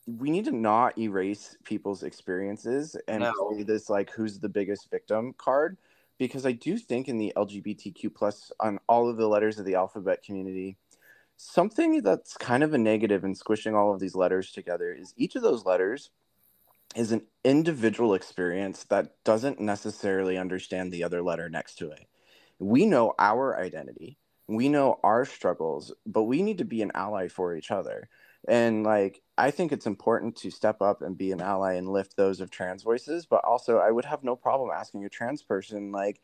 we 0.06 0.30
need 0.30 0.46
to 0.46 0.52
not 0.52 0.98
erase 0.98 1.58
people's 1.64 2.04
experiences 2.04 2.96
and 3.08 3.22
no. 3.22 3.34
play 3.50 3.64
this 3.64 3.90
like 3.90 4.12
who's 4.12 4.40
the 4.40 4.50
biggest 4.50 4.90
victim 4.92 5.34
card 5.38 5.78
because 6.20 6.46
i 6.46 6.52
do 6.52 6.78
think 6.78 7.08
in 7.08 7.18
the 7.18 7.34
lgbtq 7.36 8.14
plus 8.14 8.52
on 8.60 8.80
all 8.88 9.10
of 9.10 9.18
the 9.18 9.28
letters 9.28 9.58
of 9.58 9.66
the 9.66 9.76
alphabet 9.76 10.22
community 10.24 10.78
something 11.38 12.02
that's 12.02 12.38
kind 12.38 12.64
of 12.64 12.74
a 12.74 12.78
negative 12.78 13.24
in 13.24 13.34
squishing 13.34 13.74
all 13.74 13.94
of 13.94 14.00
these 14.00 14.16
letters 14.16 14.52
together 14.52 14.94
is 14.94 15.14
each 15.18 15.36
of 15.36 15.42
those 15.42 15.66
letters 15.66 16.12
is 16.96 17.12
an 17.12 17.24
individual 17.44 18.14
experience 18.14 18.84
that 18.86 19.14
doesn't 19.24 19.60
necessarily 19.60 20.38
understand 20.38 20.92
the 20.92 21.04
other 21.04 21.22
letter 21.22 21.50
next 21.50 21.76
to 21.76 21.92
it. 21.92 22.08
We 22.60 22.86
know 22.86 23.14
our 23.20 23.58
identity, 23.60 24.18
we 24.48 24.70
know 24.70 25.00
our 25.04 25.26
struggles, 25.26 25.94
but 26.06 26.24
we 26.24 26.42
need 26.42 26.60
to 26.60 26.66
be 26.66 26.82
an 26.82 26.92
ally 26.96 27.28
for 27.28 27.56
each 27.56 27.72
other. 27.72 28.10
And 28.48 28.84
like, 28.84 29.22
I 29.38 29.52
think 29.52 29.72
it's 29.72 29.88
important 29.88 30.36
to 30.38 30.52
step 30.52 30.82
up 30.82 31.02
and 31.02 31.18
be 31.18 31.32
an 31.32 31.42
ally 31.42 31.74
and 31.74 31.90
lift 31.90 32.18
those 32.18 32.42
of 32.42 32.52
trans 32.52 32.84
voices, 32.84 33.26
but 33.26 33.44
also 33.46 33.78
I 33.78 33.92
would 33.92 34.06
have 34.06 34.24
no 34.24 34.36
problem 34.36 34.70
asking 34.74 35.06
a 35.06 35.10
trans 35.10 35.42
person, 35.42 35.92
like, 35.92 36.22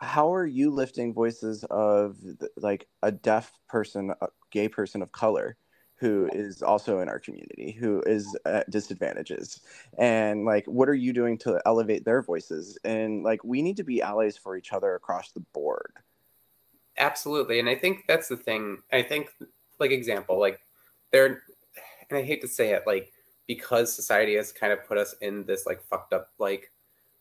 how 0.00 0.32
are 0.34 0.46
you 0.46 0.70
lifting 0.70 1.12
voices 1.12 1.64
of 1.64 2.16
like 2.56 2.88
a 3.02 3.12
deaf 3.12 3.52
person, 3.68 4.12
a 4.20 4.28
gay 4.50 4.68
person 4.68 5.02
of 5.02 5.12
color? 5.12 5.56
Who 6.00 6.28
is 6.32 6.62
also 6.62 7.00
in 7.00 7.08
our 7.08 7.18
community 7.18 7.72
who 7.78 8.02
is 8.06 8.36
at 8.46 8.68
disadvantages. 8.70 9.60
And 9.98 10.44
like 10.44 10.64
what 10.66 10.88
are 10.88 10.94
you 10.94 11.12
doing 11.12 11.38
to 11.38 11.60
elevate 11.66 12.04
their 12.04 12.22
voices? 12.22 12.78
And 12.84 13.22
like 13.22 13.44
we 13.44 13.62
need 13.62 13.76
to 13.76 13.84
be 13.84 14.00
allies 14.02 14.36
for 14.36 14.56
each 14.56 14.72
other 14.72 14.94
across 14.94 15.30
the 15.32 15.40
board. 15.52 15.92
Absolutely. 16.98 17.60
And 17.60 17.68
i 17.68 17.74
think 17.74 18.04
that's 18.08 18.28
the 18.28 18.36
thing. 18.36 18.78
I 18.92 19.02
think 19.02 19.30
like 19.80 19.90
example 19.90 20.38
like 20.38 20.60
there 21.10 21.42
and 22.10 22.18
i 22.18 22.22
hate 22.22 22.42
to 22.42 22.48
say 22.48 22.70
it 22.72 22.82
like 22.86 23.12
because 23.48 23.92
society 23.92 24.36
has 24.36 24.52
kind 24.52 24.72
of 24.72 24.86
put 24.86 24.98
us 24.98 25.14
in 25.22 25.44
this 25.46 25.66
like 25.66 25.82
fucked 25.82 26.12
up 26.12 26.28
like 26.38 26.70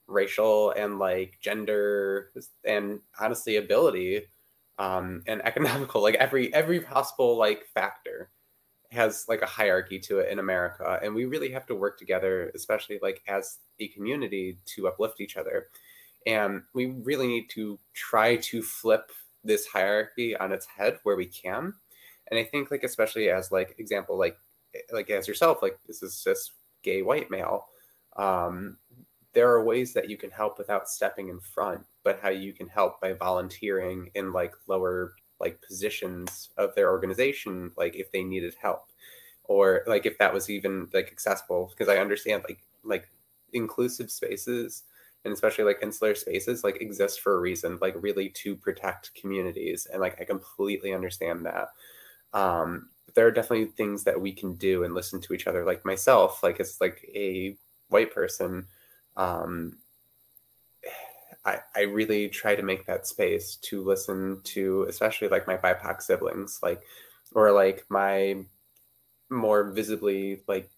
racial 0.05 0.71
and 0.71 0.99
like 0.99 1.37
gender 1.41 2.31
and 2.65 2.99
honestly 3.19 3.55
ability 3.55 4.23
um 4.77 5.23
and 5.25 5.41
economical 5.45 6.03
like 6.03 6.15
every 6.15 6.53
every 6.53 6.81
possible 6.81 7.37
like 7.37 7.65
factor 7.73 8.29
has 8.91 9.25
like 9.27 9.41
a 9.41 9.47
hierarchy 9.47 9.99
to 9.99 10.19
it 10.19 10.31
in 10.31 10.39
America, 10.39 10.99
and 11.03 11.13
we 11.13 11.25
really 11.25 11.51
have 11.51 11.65
to 11.67 11.75
work 11.75 11.97
together, 11.97 12.51
especially 12.55 12.99
like 13.01 13.21
as 13.27 13.59
a 13.79 13.87
community, 13.89 14.57
to 14.75 14.87
uplift 14.87 15.21
each 15.21 15.37
other. 15.37 15.67
And 16.25 16.63
we 16.73 16.87
really 16.87 17.27
need 17.27 17.49
to 17.51 17.79
try 17.93 18.35
to 18.37 18.61
flip 18.61 19.11
this 19.43 19.67
hierarchy 19.67 20.35
on 20.35 20.51
its 20.51 20.65
head 20.65 20.99
where 21.03 21.15
we 21.15 21.27
can. 21.27 21.73
And 22.29 22.39
I 22.39 22.43
think 22.43 22.71
like 22.71 22.83
especially 22.83 23.29
as 23.29 23.51
like 23.51 23.75
example 23.79 24.17
like 24.17 24.37
like 24.91 25.09
as 25.09 25.27
yourself 25.27 25.59
like 25.61 25.79
this 25.87 26.03
is 26.03 26.23
just 26.23 26.51
gay 26.83 27.01
white 27.01 27.31
male. 27.31 27.67
Um, 28.17 28.77
there 29.33 29.49
are 29.49 29.63
ways 29.63 29.93
that 29.93 30.09
you 30.09 30.17
can 30.17 30.31
help 30.31 30.57
without 30.57 30.89
stepping 30.89 31.29
in 31.29 31.39
front, 31.39 31.85
but 32.03 32.19
how 32.21 32.29
you 32.29 32.53
can 32.53 32.67
help 32.67 32.99
by 32.99 33.13
volunteering 33.13 34.09
in 34.15 34.33
like 34.33 34.53
lower 34.67 35.13
like 35.39 35.61
positions 35.61 36.49
of 36.57 36.75
their 36.75 36.91
organization, 36.91 37.71
like 37.77 37.95
if 37.95 38.11
they 38.11 38.23
needed 38.23 38.55
help, 38.61 38.89
or 39.45 39.83
like 39.87 40.05
if 40.05 40.17
that 40.17 40.33
was 40.33 40.49
even 40.49 40.87
like 40.93 41.09
accessible. 41.11 41.67
Because 41.69 41.89
I 41.89 41.97
understand 41.97 42.43
like 42.47 42.59
like 42.83 43.09
inclusive 43.53 44.11
spaces 44.11 44.83
and 45.25 45.33
especially 45.33 45.63
like 45.63 45.79
insular 45.81 46.15
spaces 46.15 46.63
like 46.63 46.81
exist 46.81 47.21
for 47.21 47.35
a 47.35 47.39
reason 47.39 47.77
like 47.81 47.95
really 48.01 48.29
to 48.29 48.55
protect 48.55 49.13
communities 49.15 49.87
and 49.91 50.01
like 50.01 50.19
i 50.21 50.23
completely 50.23 50.93
understand 50.93 51.45
that 51.45 51.69
um 52.33 52.87
there 53.15 53.25
are 53.25 53.31
definitely 53.31 53.65
things 53.65 54.03
that 54.03 54.19
we 54.19 54.31
can 54.31 54.53
do 54.55 54.83
and 54.83 54.93
listen 54.93 55.19
to 55.19 55.33
each 55.33 55.47
other 55.47 55.65
like 55.65 55.83
myself 55.83 56.41
like 56.43 56.59
it's 56.59 56.79
like 56.79 57.09
a 57.13 57.55
white 57.89 58.13
person 58.13 58.65
um 59.17 59.75
I, 61.45 61.59
I 61.75 61.81
really 61.81 62.29
try 62.29 62.55
to 62.55 62.63
make 62.63 62.85
that 62.85 63.07
space 63.07 63.55
to 63.63 63.83
listen 63.83 64.41
to 64.43 64.85
especially 64.89 65.29
like 65.29 65.47
my 65.47 65.57
bipoc 65.57 66.01
siblings 66.01 66.59
like 66.61 66.81
or 67.33 67.51
like 67.51 67.85
my 67.89 68.43
more 69.29 69.71
visibly 69.71 70.41
like 70.47 70.69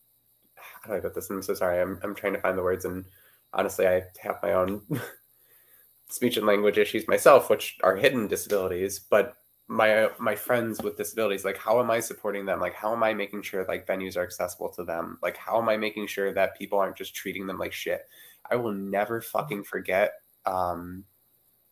how 0.56 0.92
do 0.92 0.98
I 0.98 1.00
put 1.00 1.16
this? 1.16 1.30
I'm 1.30 1.42
so 1.42 1.54
sorry. 1.54 1.82
I'm, 1.82 2.00
I'm 2.04 2.16
trying 2.16 2.34
to 2.34 2.42
find 2.42 2.58
the 2.58 2.64
words 2.64 2.86
and 2.86 3.06
honestly 3.54 3.88
I 3.88 4.04
have 4.22 4.40
my 4.44 4.54
own 4.54 4.82
speech 6.10 6.38
and 6.38 6.46
language 6.46 6.78
issues 6.78 7.08
myself, 7.08 7.50
which 7.50 7.78
are 7.84 7.96
hidden 7.96 8.28
disabilities, 8.28 9.00
but 9.00 9.38
my 9.68 10.10
my 10.20 10.36
friends 10.36 10.82
with 10.82 10.98
disabilities 10.98 11.46
like 11.46 11.58
how 11.58 11.80
am 11.80 11.90
i 11.90 11.98
supporting 11.98 12.46
them 12.46 12.60
like 12.60 12.74
how 12.74 12.92
am 12.92 13.02
i 13.04 13.14
making 13.14 13.42
sure 13.42 13.64
like 13.70 13.88
venues 13.88 14.18
are 14.18 14.24
accessible 14.24 14.68
to 14.68 14.84
them 14.84 15.18
like 15.24 15.38
how 15.38 15.62
am 15.62 15.70
i 15.70 15.78
making 15.78 16.06
sure 16.06 16.34
that 16.34 16.58
people 16.58 16.78
aren't 16.78 16.98
just 16.98 17.16
treating 17.16 17.48
them 17.48 17.58
like 17.58 17.72
shit 17.72 18.02
i 18.50 18.56
will 18.58 18.74
never 18.74 19.22
fucking 19.22 19.64
forget 19.64 20.16
um 20.46 21.04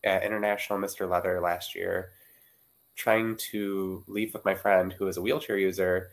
at 0.04 0.24
international 0.24 0.80
mr 0.80 1.10
leather 1.10 1.40
last 1.42 1.76
year 1.76 2.12
trying 2.96 3.36
to 3.38 4.04
leave 4.08 4.34
with 4.34 4.46
my 4.46 4.56
friend 4.56 4.94
who 4.94 5.08
is 5.08 5.18
a 5.18 5.22
wheelchair 5.22 5.58
user 5.58 6.12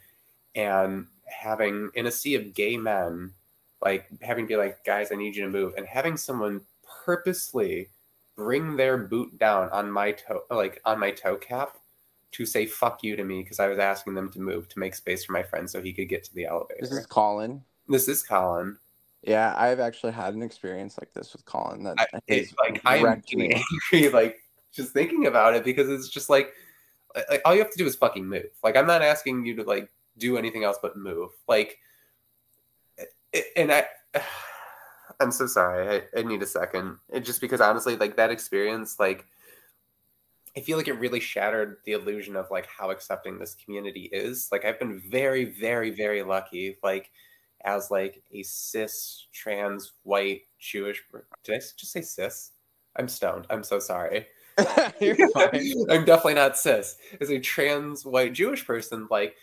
and 0.55 1.07
having 1.27 1.91
in 1.95 2.07
a 2.07 2.11
sea 2.11 2.35
of 2.35 2.55
gay 2.55 2.77
men 2.77 3.33
like 3.83 4.07
having 4.23 4.45
to 4.45 4.49
be 4.49 4.57
like 4.57 4.85
guys 4.85 5.11
i 5.13 5.15
need 5.15 5.35
you 5.37 5.45
to 5.45 5.51
move 5.51 5.75
and 5.77 5.87
having 5.87 6.17
someone 6.17 6.61
purposely 7.05 7.89
bring 8.37 8.77
their 8.77 8.99
boot 8.99 9.37
down 9.39 9.69
on 9.71 9.91
my 9.91 10.13
toe 10.13 10.43
like 10.51 10.81
on 10.85 10.99
my 10.99 11.11
toe 11.11 11.37
cap 11.37 11.77
to 12.33 12.45
say 12.45 12.67
fuck 12.67 13.03
you 13.03 13.17
to 13.17 13.25
me 13.25 13.43
because 13.43 13.61
I 13.61 13.67
was 13.67 13.79
asking 13.79 14.15
them 14.15 14.31
to 14.33 14.41
move 14.41 14.69
to 14.69 14.79
make 14.79 14.95
space 14.95 15.25
for 15.25 15.33
my 15.33 15.43
friend 15.43 15.69
so 15.69 15.81
he 15.81 15.93
could 15.93 16.09
get 16.09 16.23
to 16.25 16.35
the 16.35 16.45
elevator. 16.45 16.81
This 16.83 16.93
is 16.93 17.07
Colin. 17.07 17.63
This 17.89 18.09
is 18.09 18.23
Colin. 18.23 18.77
Yeah, 19.27 19.55
I've 19.57 19.81
actually 19.81 20.13
had 20.13 20.35
an 20.35 20.43
experience 20.43 20.97
like 20.99 21.13
this 21.13 21.33
with 21.33 21.45
Colin. 21.45 21.83
That 21.83 21.97
I, 21.99 22.07
it's 22.29 22.55
like 22.61 22.81
I'm 22.85 23.05
angry, 23.05 24.09
like 24.13 24.39
just 24.73 24.93
thinking 24.93 25.27
about 25.27 25.55
it 25.55 25.65
because 25.65 25.91
it's 25.91 26.09
just 26.09 26.31
like, 26.31 26.53
like 27.29 27.43
all 27.45 27.53
you 27.53 27.61
have 27.61 27.73
to 27.73 27.79
do 27.79 27.87
is 27.87 27.97
fucking 27.97 28.25
move. 28.25 28.51
Like 28.63 28.77
I'm 28.77 28.87
not 28.87 29.03
asking 29.03 29.45
you 29.45 29.57
to 29.57 29.65
like 29.65 29.91
do 30.17 30.39
anything 30.39 30.63
else 30.63 30.79
but 30.81 30.97
move. 30.97 31.31
Like, 31.49 31.79
and 33.57 33.73
I. 33.73 33.85
I'm 35.19 35.33
so 35.33 35.47
sorry. 35.47 36.03
I, 36.15 36.19
I 36.19 36.23
need 36.25 36.43
a 36.43 36.47
second. 36.47 36.99
It, 37.09 37.21
just 37.21 37.41
because 37.41 37.63
honestly, 37.63 37.97
like 37.97 38.17
that 38.17 38.31
experience, 38.31 39.01
like 39.01 39.25
I 40.57 40.61
feel 40.61 40.77
like 40.77 40.89
it 40.89 40.99
really 40.99 41.21
shattered 41.21 41.79
the 41.85 41.93
illusion 41.93 42.37
of 42.37 42.51
like 42.51 42.67
how 42.67 42.91
accepting 42.91 43.39
this 43.39 43.57
community 43.65 44.11
is. 44.13 44.49
Like 44.53 44.67
I've 44.67 44.79
been 44.79 45.01
very, 45.01 45.45
very, 45.45 45.89
very 45.89 46.23
lucky. 46.23 46.77
Like 46.83 47.11
as 47.67 47.91
like 47.91 48.23
a 48.33 48.43
cis, 48.43 49.27
trans, 49.33 49.93
white, 50.05 50.43
Jewish. 50.59 51.03
Did 51.45 51.55
I 51.55 51.59
just 51.59 51.93
say 51.93 52.01
cis? 52.01 52.53
I'm 52.97 53.09
stoned. 53.09 53.47
I'm 53.51 53.63
so 53.63 53.79
sorry. 53.79 54.27
I'm 54.59 56.05
definitely 56.05 56.35
not 56.35 56.57
cis. 56.57 56.97
As 57.21 57.31
a 57.31 57.39
trans, 57.39 58.07
white, 58.07 58.33
Jewish 58.33 58.67
person, 58.67 59.07
like, 59.11 59.37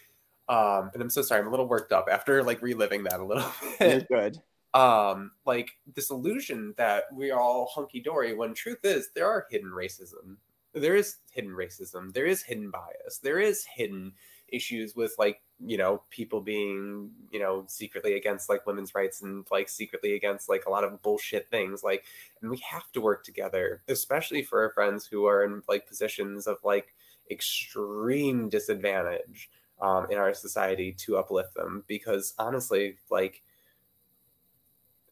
um, 0.50 0.90
and 0.94 1.04
I'm 1.04 1.10
so 1.10 1.22
sorry. 1.22 1.42
I'm 1.42 1.48
a 1.48 1.52
little 1.52 1.68
worked 1.68 1.92
up 1.92 2.08
after 2.12 2.42
like 2.44 2.62
reliving 2.62 3.04
that 3.04 3.20
a 3.20 3.26
little 3.26 3.52
bit. 3.80 4.08
You're 4.10 4.22
good 4.22 4.42
um 4.74 5.32
like 5.46 5.72
this 5.96 6.10
illusion 6.10 6.74
that 6.78 7.04
we're 7.12 7.38
all 7.38 7.70
hunky-dory 7.72 8.34
when 8.34 8.54
truth 8.54 8.80
is 8.84 9.10
there 9.14 9.28
are 9.28 9.46
hidden 9.52 9.70
racism 9.70 10.36
there 10.74 10.96
is 10.96 11.18
hidden 11.32 11.52
racism 11.52 12.12
there 12.14 12.26
is 12.26 12.42
hidden 12.42 12.72
bias 12.72 13.20
there 13.22 13.40
is 13.40 13.64
hidden 13.66 14.12
issues 14.54 14.96
with 14.96 15.14
like 15.18 15.42
you 15.66 15.78
know 15.78 16.02
people 16.10 16.42
being 16.42 17.10
you 17.32 17.40
know 17.40 17.64
secretly 17.68 18.16
against 18.16 18.50
like 18.50 18.66
women's 18.66 18.94
rights 18.94 19.22
and 19.22 19.46
like 19.52 19.68
secretly 19.68 20.14
against 20.14 20.48
like 20.48 20.66
a 20.66 20.70
lot 20.70 20.84
of 20.84 21.02
bullshit 21.02 21.50
things 21.50 21.84
like 21.84 22.04
and 22.42 22.52
we 22.52 22.58
have 22.58 22.92
to 22.92 23.02
work 23.02 23.24
together 23.24 23.82
especially 23.88 24.44
for 24.44 24.62
our 24.62 24.72
friends 24.72 25.06
who 25.06 25.26
are 25.26 25.44
in 25.44 25.62
like 25.68 25.88
positions 25.88 26.48
of 26.48 26.58
like 26.64 26.94
extreme 27.32 28.50
disadvantage 28.50 29.50
um, 29.82 30.06
in 30.10 30.18
our 30.18 30.34
society 30.34 30.92
to 30.92 31.18
uplift 31.18 31.54
them 31.56 31.84
because 31.88 32.34
honestly 32.38 32.98
like 33.10 33.42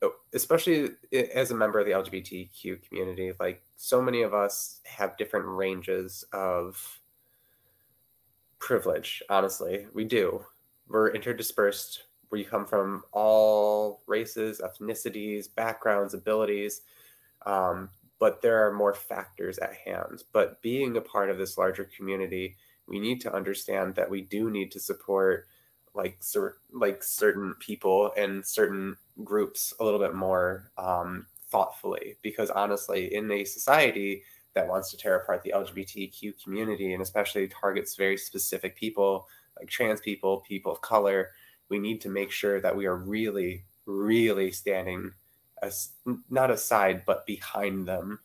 Oh, 0.04 0.14
especially 0.34 0.90
as 1.14 1.52
a 1.52 1.56
member 1.56 1.80
of 1.80 1.86
the 1.86 1.92
LGBTQ 1.92 2.82
community, 2.88 3.34
like 3.40 3.62
so 3.78 4.02
many 4.02 4.24
of 4.24 4.34
us 4.34 4.80
have 4.84 5.16
different 5.16 5.46
ranges 5.46 6.26
of 6.34 7.01
privilege. 8.62 9.22
Honestly, 9.30 9.88
we 9.94 10.06
do. 10.06 10.46
We're 10.88 11.12
interdispersed. 11.12 12.00
We 12.32 12.46
come 12.46 12.66
from 12.66 13.04
all 13.12 14.04
races, 14.08 14.62
ethnicities, 14.64 15.54
backgrounds, 15.54 16.14
abilities, 16.14 16.82
um, 17.46 17.90
but 18.20 18.42
there 18.42 18.66
are 18.66 18.74
more 18.74 18.94
factors 18.94 19.58
at 19.58 19.74
hand. 19.74 20.24
But 20.32 20.62
being 20.62 20.96
a 20.96 21.02
part 21.02 21.30
of 21.30 21.38
this 21.38 21.58
larger 21.58 21.90
community, 21.98 22.56
we 22.88 23.00
need 23.00 23.20
to 23.22 23.34
understand 23.34 23.96
that 23.96 24.10
we 24.10 24.22
do 24.22 24.50
need 24.50 24.72
to 24.72 24.80
support 24.80 25.48
like 25.94 26.18
cer- 26.20 26.58
like 26.72 27.04
certain 27.04 27.54
people 27.60 28.14
and 28.16 28.46
certain 28.46 28.96
groups 29.24 29.74
a 29.80 29.84
little 29.84 30.00
bit 30.00 30.16
more 30.16 30.72
um, 30.78 31.26
thoughtfully 31.50 32.16
because 32.22 32.50
honestly 32.50 33.14
in 33.14 33.30
a 33.32 33.44
society 33.44 34.24
that 34.54 34.68
wants 34.68 34.92
to 34.92 34.98
tear 34.98 35.18
apart 35.18 35.42
the 35.44 35.54
lgbtq 35.56 36.44
community 36.44 36.94
and 36.94 37.02
especially 37.02 37.48
targets 37.48 37.96
very 37.96 38.18
specific 38.18 38.76
people 38.76 39.28
like 39.60 39.70
trans 39.70 40.02
people 40.02 40.42
people 40.42 40.72
of 40.72 40.82
color 40.82 41.30
we 41.70 41.80
need 41.80 42.02
to 42.02 42.10
make 42.10 42.32
sure 42.32 42.60
that 42.60 42.76
we 42.76 42.86
are 42.86 42.98
really 42.98 43.66
really 43.86 44.52
standing 44.52 45.12
as 45.62 45.90
not 46.30 46.52
aside 46.52 47.04
but 47.06 47.26
behind 47.26 47.88
them 47.88 48.20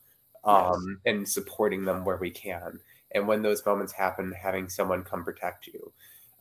um, 0.44 1.00
yes. 1.04 1.14
and 1.14 1.28
supporting 1.28 1.84
them 1.84 2.04
where 2.04 2.16
we 2.18 2.30
can 2.30 2.78
and 3.12 3.26
when 3.26 3.42
those 3.42 3.64
moments 3.66 3.92
happen 3.92 4.32
having 4.32 4.68
someone 4.68 5.02
come 5.02 5.24
protect 5.24 5.66
you 5.66 5.92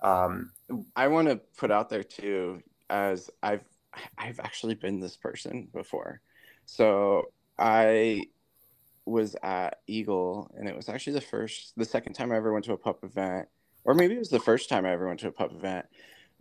um, 0.01 0.51
I 0.95 1.07
want 1.07 1.27
to 1.29 1.39
put 1.57 1.71
out 1.71 1.89
there 1.89 2.03
too, 2.03 2.61
as 2.89 3.29
I've 3.41 3.63
I've 4.17 4.39
actually 4.39 4.75
been 4.75 4.99
this 4.99 5.17
person 5.17 5.67
before. 5.73 6.21
So 6.65 7.31
I 7.57 8.25
was 9.05 9.35
at 9.43 9.79
Eagle, 9.87 10.51
and 10.57 10.67
it 10.67 10.75
was 10.75 10.89
actually 10.89 11.13
the 11.13 11.21
first, 11.21 11.73
the 11.77 11.85
second 11.85 12.13
time 12.13 12.31
I 12.31 12.37
ever 12.37 12.53
went 12.53 12.65
to 12.65 12.73
a 12.73 12.77
pup 12.77 13.03
event, 13.03 13.47
or 13.83 13.93
maybe 13.93 14.15
it 14.15 14.19
was 14.19 14.29
the 14.29 14.39
first 14.39 14.69
time 14.69 14.85
I 14.85 14.91
ever 14.91 15.07
went 15.07 15.19
to 15.21 15.27
a 15.27 15.31
pup 15.31 15.51
event. 15.51 15.85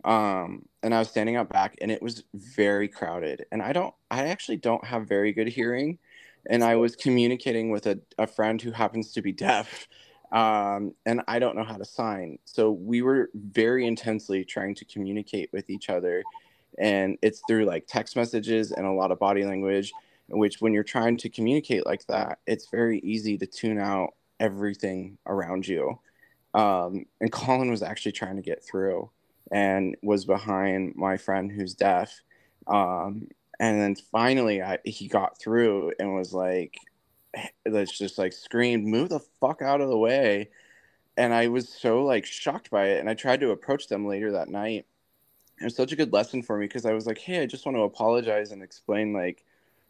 Um, 0.03 0.65
and 0.83 0.93
I 0.93 0.99
was 0.99 1.09
standing 1.09 1.35
out 1.35 1.49
back, 1.49 1.75
and 1.81 1.91
it 1.91 2.01
was 2.01 2.23
very 2.33 2.87
crowded. 2.87 3.45
And 3.51 3.61
I 3.61 3.73
don't, 3.73 3.93
I 4.11 4.27
actually 4.27 4.57
don't 4.57 4.83
have 4.85 5.07
very 5.07 5.33
good 5.33 5.47
hearing, 5.47 5.99
and 6.49 6.63
I 6.63 6.75
was 6.75 6.95
communicating 6.95 7.71
with 7.71 7.87
a, 7.87 7.99
a 8.17 8.27
friend 8.27 8.61
who 8.61 8.71
happens 8.71 9.11
to 9.13 9.21
be 9.21 9.31
deaf 9.31 9.87
um, 10.31 10.93
and 11.05 11.21
I 11.27 11.39
don't 11.39 11.55
know 11.55 11.63
how 11.63 11.77
to 11.77 11.85
sign. 11.85 12.39
So 12.45 12.71
we 12.71 13.01
were 13.01 13.29
very 13.33 13.87
intensely 13.87 14.43
trying 14.43 14.75
to 14.75 14.85
communicate 14.85 15.49
with 15.53 15.69
each 15.69 15.89
other, 15.89 16.23
and 16.77 17.17
it's 17.21 17.41
through 17.47 17.65
like 17.65 17.85
text 17.87 18.15
messages 18.15 18.71
and 18.71 18.85
a 18.85 18.91
lot 18.91 19.11
of 19.11 19.19
body 19.19 19.45
language. 19.45 19.93
Which, 20.27 20.61
when 20.61 20.73
you're 20.73 20.83
trying 20.83 21.17
to 21.17 21.29
communicate 21.29 21.85
like 21.85 22.05
that, 22.07 22.39
it's 22.47 22.69
very 22.69 22.99
easy 22.99 23.37
to 23.37 23.45
tune 23.45 23.79
out 23.79 24.15
everything 24.39 25.17
around 25.25 25.67
you. 25.67 25.99
Um, 26.53 27.05
and 27.21 27.31
Colin 27.31 27.69
was 27.69 27.83
actually 27.83 28.13
trying 28.13 28.37
to 28.37 28.41
get 28.41 28.63
through 28.63 29.09
and 29.51 29.95
was 30.01 30.25
behind 30.25 30.95
my 30.95 31.17
friend 31.17 31.51
who's 31.51 31.75
deaf. 31.75 32.21
Um, 32.67 33.27
and 33.59 33.79
then 33.79 33.95
finally, 33.95 34.61
I, 34.61 34.79
he 34.83 35.07
got 35.07 35.39
through 35.39 35.93
and 35.99 36.15
was 36.15 36.33
like, 36.33 36.75
let's 37.65 37.97
just 37.97 38.17
like 38.17 38.33
screamed, 38.33 38.85
"Move 38.87 39.09
the 39.09 39.19
fuck 39.39 39.61
out 39.61 39.81
of 39.81 39.89
the 39.89 39.97
way!" 39.97 40.49
And 41.17 41.33
I 41.33 41.47
was 41.47 41.69
so 41.69 42.03
like 42.03 42.25
shocked 42.25 42.69
by 42.71 42.87
it. 42.89 42.99
And 42.99 43.09
I 43.09 43.13
tried 43.13 43.41
to 43.41 43.51
approach 43.51 43.87
them 43.87 44.07
later 44.07 44.31
that 44.33 44.49
night. 44.49 44.85
It 45.61 45.63
was 45.63 45.75
such 45.75 45.91
a 45.93 45.95
good 45.95 46.11
lesson 46.13 46.43
for 46.43 46.57
me 46.57 46.65
because 46.67 46.85
I 46.85 46.93
was 46.93 47.05
like, 47.07 47.17
"Hey, 47.19 47.41
I 47.41 47.45
just 47.45 47.65
want 47.65 47.77
to 47.77 47.83
apologize 47.83 48.51
and 48.51 48.63
explain 48.63 49.13
like 49.13 49.45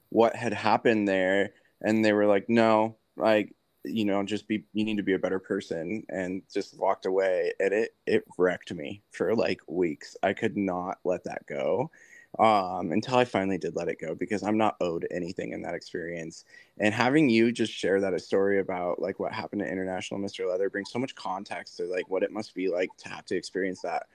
what 0.10 0.36
had 0.36 0.53
happened 0.53 1.07
there." 1.07 1.53
And 1.82 2.03
they 2.03 2.14
were 2.14 2.27
like, 2.27 2.49
"No, 2.49 2.98
like 3.18 3.53
you 3.84 4.06
know, 4.06 4.23
just 4.23 4.48
be 4.48 4.65
you 4.73 4.84
need 4.86 4.98
to 4.98 5.03
be 5.03 5.14
a 5.14 5.19
better 5.19 5.40
person," 5.40 6.03
and 6.10 6.41
just 6.53 6.77
walked 6.80 7.06
away. 7.06 7.53
And 7.60 7.73
it 7.73 7.95
it 8.07 8.26
wrecked 8.38 8.73
me 8.73 9.03
for 9.11 9.36
like 9.36 9.61
weeks. 9.68 10.15
I 10.23 10.34
could 10.34 10.57
not 10.57 10.99
let 11.03 11.23
that 11.26 11.45
go. 11.48 11.91
um, 12.40 12.91
until 12.91 13.15
I 13.18 13.26
finally 13.26 13.57
did 13.57 13.76
let 13.76 13.88
it 13.88 13.99
go 13.99 14.14
because 14.14 14.44
I'm 14.44 14.57
not 14.57 14.76
owed 14.82 15.07
anything 15.11 15.53
in 15.53 15.61
that 15.61 15.73
experience. 15.73 16.44
And 16.80 16.94
having 16.94 17.30
you 17.30 17.52
just 17.52 17.72
share 17.72 18.02
that 18.02 18.14
a 18.14 18.19
story 18.19 18.60
about 18.60 19.02
like 19.02 19.19
what 19.19 19.32
happened 19.32 19.61
to 19.61 19.72
International 19.72 20.19
Mr. 20.19 20.48
Leather 20.49 20.69
brings 20.69 20.91
so 20.91 20.99
much 20.99 21.15
context 21.15 21.77
to 21.77 21.86
like 21.86 22.10
what 22.10 22.23
it 22.23 22.32
must 22.32 22.53
be 22.53 22.68
like 22.69 22.95
to 22.98 23.10
have 23.10 23.26
to 23.26 23.38
experience 23.38 23.82
that 23.82 24.07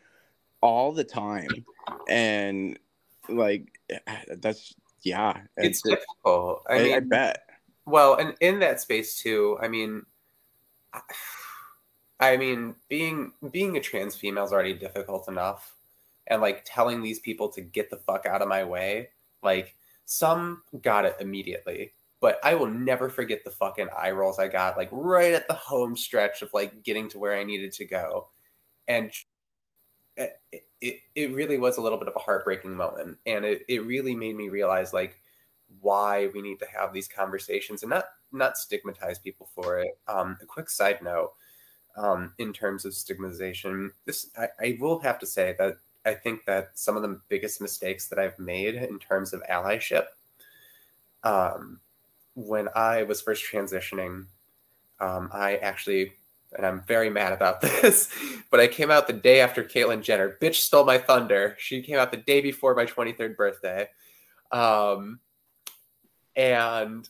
all 0.63 0.93
the 0.93 1.05
time. 1.05 1.67
And 2.09 2.79
like 3.29 3.81
that's 4.39 4.75
yeah, 5.03 5.41
it's, 5.57 5.83
difficult. 5.83 6.63
I, 6.69 6.75
I 6.75 6.83
mean, 6.83 6.95
I 6.95 7.01
bet. 7.01 7.43
Well, 7.87 8.15
and 8.15 8.35
in 8.41 8.61
that 8.61 8.81
space 8.81 9.21
too, 9.21 9.59
I 9.61 9.69
mean, 9.69 10.05
I 12.21 12.37
mean, 12.37 12.75
being 12.89 13.33
being 13.51 13.77
a 13.77 13.81
trans 13.81 14.17
female 14.17 14.45
is 14.45 14.53
already 14.53 14.75
difficult 14.75 15.29
enough, 15.29 15.75
and 16.27 16.43
like 16.43 16.63
telling 16.65 17.03
these 17.03 17.19
people 17.19 17.49
to 17.51 17.61
get 17.61 17.91
the 17.91 17.97
fuck 17.97 18.27
out 18.27 18.43
of 18.43 18.49
my 18.49 18.65
way, 18.65 19.09
like 19.43 19.75
some 20.05 20.63
got 20.83 21.05
it 21.05 21.17
immediately, 21.21 21.95
but 22.21 22.39
I 22.45 22.55
will 22.55 22.67
never 22.67 23.09
forget 23.09 23.45
the 23.45 23.51
fucking 23.51 23.89
eye 23.97 24.11
rolls 24.11 24.39
I 24.39 24.49
got, 24.49 24.77
like 24.77 24.91
right 24.93 25.33
at 25.33 25.49
the 25.49 25.55
home 25.55 25.97
stretch 25.97 26.43
of 26.43 26.53
like 26.53 26.83
getting 26.83 27.09
to 27.11 27.19
where 27.19 27.37
I 27.37 27.45
needed 27.45 27.73
to 27.73 27.85
go, 27.87 28.29
and 28.87 29.11
it, 30.81 31.01
it, 31.15 31.35
really 31.35 31.59
was 31.59 31.77
a 31.77 31.81
little 31.81 31.99
bit 31.99 32.09
of 32.09 32.17
a 32.17 32.21
heartbreaking 32.21 32.75
moment, 32.75 33.19
and 33.27 33.45
it, 33.45 33.65
it 33.69 33.85
really 33.87 34.15
made 34.15 34.37
me 34.37 34.49
realize 34.49 34.93
like 34.93 35.19
why 35.81 36.29
we 36.35 36.43
need 36.43 36.59
to 36.59 36.67
have 36.67 36.93
these 36.93 37.09
conversations 37.09 37.83
and 37.83 37.91
not 37.91 38.05
not 38.33 38.57
stigmatize 38.57 39.19
people 39.19 39.49
for 39.55 39.81
it. 39.81 39.99
Um, 40.09 40.39
a 40.43 40.47
quick 40.47 40.71
side 40.71 41.03
note 41.03 41.33
um, 41.97 42.33
in 42.39 42.53
terms 42.53 42.85
of 42.85 42.95
stigmatization. 42.95 43.93
This 44.05 44.31
I, 44.37 44.49
I, 44.61 44.79
will 44.81 44.99
have 45.01 45.19
to 45.21 45.27
say 45.27 45.55
that 45.59 45.77
I 46.05 46.15
think 46.15 46.45
that 46.47 46.71
some 46.75 46.97
of 46.97 47.03
the 47.03 47.21
biggest 47.29 47.61
mistakes 47.61 48.09
that 48.09 48.19
I've 48.19 48.39
made 48.39 48.75
in 48.75 48.99
terms 48.99 49.33
of 49.33 49.43
allyship. 49.51 50.07
Um, 51.23 51.81
when 52.35 52.69
I 52.75 53.03
was 53.03 53.21
first 53.21 53.45
transitioning, 53.45 54.25
um, 55.01 55.29
I 55.33 55.57
actually, 55.57 56.13
and 56.57 56.67
I'm 56.67 56.83
very 56.83 57.11
mad 57.11 57.33
about 57.33 57.61
this, 57.63 58.09
but 58.51 58.61
I 58.61 58.67
came 58.67 58.91
out 58.91 59.07
the 59.07 59.13
day 59.13 59.41
after 59.41 59.63
Caitlyn 59.63 60.03
Jenner. 60.03 60.37
Bitch 60.41 60.57
stole 60.57 60.85
my 60.85 60.99
thunder. 60.99 61.57
She 61.59 61.83
came 61.83 61.97
out 61.97 62.11
the 62.11 62.17
day 62.17 62.41
before 62.41 62.75
my 62.75 62.87
23rd 62.87 63.37
birthday. 63.37 63.89
Um, 64.53 65.21
and 66.37 67.09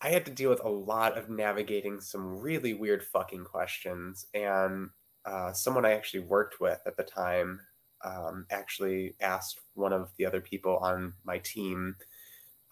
I 0.00 0.08
had 0.08 0.24
to 0.26 0.32
deal 0.32 0.50
with 0.50 0.64
a 0.64 0.68
lot 0.68 1.16
of 1.16 1.30
navigating 1.30 2.00
some 2.00 2.40
really 2.40 2.74
weird 2.74 3.04
fucking 3.04 3.44
questions. 3.44 4.26
And 4.34 4.90
uh, 5.24 5.52
someone 5.52 5.84
I 5.84 5.92
actually 5.92 6.20
worked 6.20 6.60
with 6.60 6.80
at 6.86 6.96
the 6.96 7.04
time 7.04 7.60
um, 8.04 8.46
actually 8.50 9.14
asked 9.20 9.60
one 9.74 9.92
of 9.92 10.10
the 10.18 10.26
other 10.26 10.40
people 10.40 10.78
on 10.78 11.12
my 11.24 11.38
team 11.38 11.94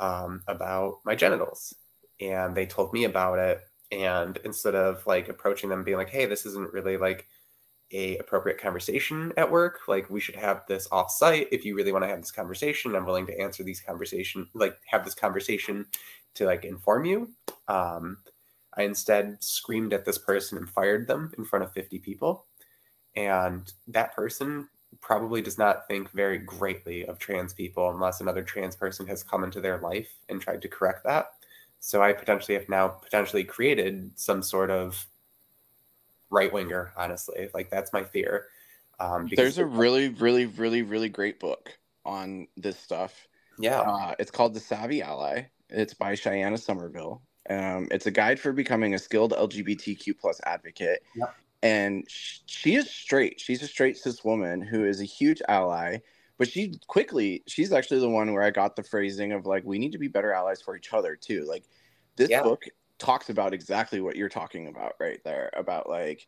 um, 0.00 0.42
about 0.48 0.98
my 1.04 1.14
genitals. 1.14 1.72
And 2.20 2.54
they 2.56 2.66
told 2.66 2.92
me 2.92 3.04
about 3.04 3.38
it. 3.38 3.60
And 3.92 4.38
instead 4.44 4.74
of 4.74 5.06
like 5.06 5.28
approaching 5.28 5.68
them 5.70 5.84
being 5.84 5.96
like, 5.96 6.10
hey, 6.10 6.26
this 6.26 6.46
isn't 6.46 6.72
really 6.72 6.96
like 6.96 7.26
a 7.92 8.16
appropriate 8.18 8.58
conversation 8.60 9.32
at 9.36 9.50
work, 9.50 9.80
like 9.88 10.08
we 10.10 10.20
should 10.20 10.36
have 10.36 10.64
this 10.68 10.86
off 10.92 11.10
site. 11.10 11.48
If 11.50 11.64
you 11.64 11.74
really 11.74 11.92
want 11.92 12.04
to 12.04 12.08
have 12.08 12.20
this 12.20 12.30
conversation, 12.30 12.94
I'm 12.94 13.04
willing 13.04 13.26
to 13.26 13.40
answer 13.40 13.64
these 13.64 13.80
conversation, 13.80 14.48
like 14.54 14.76
have 14.86 15.04
this 15.04 15.14
conversation 15.14 15.86
to 16.34 16.46
like 16.46 16.64
inform 16.64 17.04
you. 17.04 17.30
Um, 17.68 18.18
I 18.76 18.82
instead 18.82 19.38
screamed 19.42 19.92
at 19.92 20.04
this 20.04 20.18
person 20.18 20.58
and 20.58 20.70
fired 20.70 21.06
them 21.08 21.32
in 21.36 21.44
front 21.44 21.64
of 21.64 21.72
50 21.72 21.98
people. 21.98 22.46
And 23.16 23.72
that 23.88 24.14
person 24.14 24.68
probably 25.00 25.42
does 25.42 25.58
not 25.58 25.86
think 25.88 26.10
very 26.12 26.38
greatly 26.38 27.06
of 27.06 27.18
trans 27.18 27.52
people 27.52 27.90
unless 27.90 28.20
another 28.20 28.42
trans 28.42 28.76
person 28.76 29.06
has 29.06 29.22
come 29.22 29.44
into 29.44 29.60
their 29.60 29.78
life 29.78 30.08
and 30.28 30.40
tried 30.40 30.62
to 30.62 30.68
correct 30.68 31.04
that. 31.04 31.26
So 31.80 32.02
I 32.02 32.12
potentially 32.12 32.56
have 32.56 32.68
now 32.68 32.88
potentially 32.88 33.44
created 33.44 34.12
some 34.14 34.42
sort 34.42 34.70
of 34.70 35.06
right 36.30 36.52
winger, 36.52 36.92
honestly. 36.96 37.48
Like 37.52 37.70
that's 37.70 37.92
my 37.92 38.04
fear. 38.04 38.46
Um, 39.00 39.28
There's 39.34 39.58
a 39.58 39.64
really, 39.64 40.08
really, 40.08 40.46
really, 40.46 40.82
really 40.82 41.08
great 41.08 41.40
book 41.40 41.70
on 42.04 42.46
this 42.56 42.78
stuff. 42.78 43.26
Yeah. 43.58 43.80
Uh, 43.80 44.14
it's 44.18 44.30
called 44.30 44.54
The 44.54 44.60
Savvy 44.60 45.02
Ally. 45.02 45.44
It's 45.70 45.94
by 45.94 46.14
Cheyenne 46.14 46.56
Somerville. 46.56 47.22
Um, 47.48 47.88
it's 47.90 48.06
a 48.06 48.10
guide 48.10 48.38
for 48.38 48.52
becoming 48.52 48.94
a 48.94 48.98
skilled 48.98 49.32
LGBTQ 49.32 50.18
plus 50.18 50.40
advocate. 50.44 51.02
Yep. 51.16 51.34
And 51.62 52.04
she 52.08 52.74
is 52.74 52.90
straight. 52.90 53.40
She's 53.40 53.62
a 53.62 53.66
straight 53.66 53.96
cis 53.96 54.24
woman 54.24 54.60
who 54.60 54.84
is 54.84 55.00
a 55.00 55.04
huge 55.04 55.42
ally. 55.48 55.98
But 56.40 56.50
she 56.50 56.72
quickly, 56.86 57.42
she's 57.46 57.70
actually 57.70 58.00
the 58.00 58.08
one 58.08 58.32
where 58.32 58.42
I 58.42 58.50
got 58.50 58.74
the 58.74 58.82
phrasing 58.82 59.32
of 59.32 59.44
like, 59.44 59.62
we 59.62 59.78
need 59.78 59.92
to 59.92 59.98
be 59.98 60.08
better 60.08 60.32
allies 60.32 60.62
for 60.62 60.74
each 60.74 60.90
other 60.94 61.14
too. 61.14 61.44
Like, 61.46 61.64
this 62.16 62.30
yeah. 62.30 62.42
book 62.42 62.64
talks 62.98 63.28
about 63.28 63.52
exactly 63.52 64.00
what 64.00 64.16
you're 64.16 64.30
talking 64.30 64.68
about 64.68 64.94
right 64.98 65.20
there 65.22 65.50
about 65.52 65.86
like, 65.86 66.26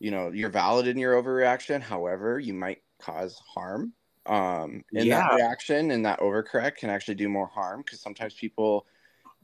you 0.00 0.10
know, 0.10 0.32
you're 0.32 0.50
valid 0.50 0.88
in 0.88 0.98
your 0.98 1.14
overreaction. 1.14 1.80
However, 1.80 2.40
you 2.40 2.52
might 2.54 2.82
cause 3.00 3.40
harm 3.54 3.92
um 4.26 4.84
and 4.94 5.04
yeah. 5.06 5.28
that 5.28 5.34
reaction 5.34 5.90
and 5.90 6.04
that 6.06 6.20
overcorrect 6.20 6.76
can 6.76 6.90
actually 6.90 7.14
do 7.14 7.28
more 7.28 7.48
harm 7.48 7.82
because 7.82 8.00
sometimes 8.00 8.34
people 8.34 8.86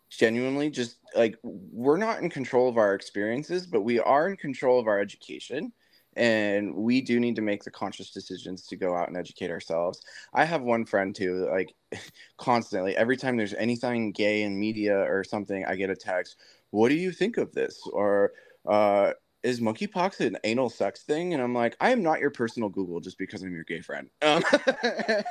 genuinely 0.08 0.70
just 0.70 0.98
like 1.16 1.36
we're 1.42 1.96
not 1.96 2.22
in 2.22 2.30
control 2.30 2.68
of 2.68 2.76
our 2.76 2.94
experiences 2.94 3.66
but 3.66 3.80
we 3.80 3.98
are 3.98 4.28
in 4.28 4.36
control 4.36 4.78
of 4.78 4.86
our 4.86 5.00
education 5.00 5.72
and 6.18 6.74
we 6.74 7.00
do 7.00 7.20
need 7.20 7.36
to 7.36 7.42
make 7.42 7.62
the 7.62 7.70
conscious 7.70 8.10
decisions 8.10 8.66
to 8.66 8.76
go 8.76 8.94
out 8.94 9.08
and 9.08 9.16
educate 9.16 9.50
ourselves 9.50 10.02
i 10.34 10.44
have 10.44 10.62
one 10.62 10.84
friend 10.84 11.14
too 11.14 11.48
like 11.50 11.72
constantly 12.36 12.96
every 12.96 13.16
time 13.16 13.36
there's 13.36 13.54
anything 13.54 14.12
gay 14.12 14.42
in 14.42 14.58
media 14.58 14.98
or 14.98 15.24
something 15.24 15.64
i 15.66 15.74
get 15.74 15.90
a 15.90 15.96
text 15.96 16.36
what 16.70 16.88
do 16.88 16.96
you 16.96 17.12
think 17.12 17.38
of 17.38 17.52
this 17.52 17.80
or 17.92 18.32
uh 18.68 19.12
is 19.44 19.60
monkeypox 19.60 20.20
an 20.20 20.36
anal 20.44 20.68
sex 20.68 21.02
thing? 21.02 21.32
And 21.32 21.42
I'm 21.42 21.54
like, 21.54 21.76
I 21.80 21.90
am 21.90 22.02
not 22.02 22.18
your 22.18 22.30
personal 22.30 22.68
Google 22.68 23.00
just 23.00 23.18
because 23.18 23.42
I'm 23.42 23.54
your 23.54 23.64
gay 23.64 23.80
friend. 23.80 24.10
Um, 24.22 24.42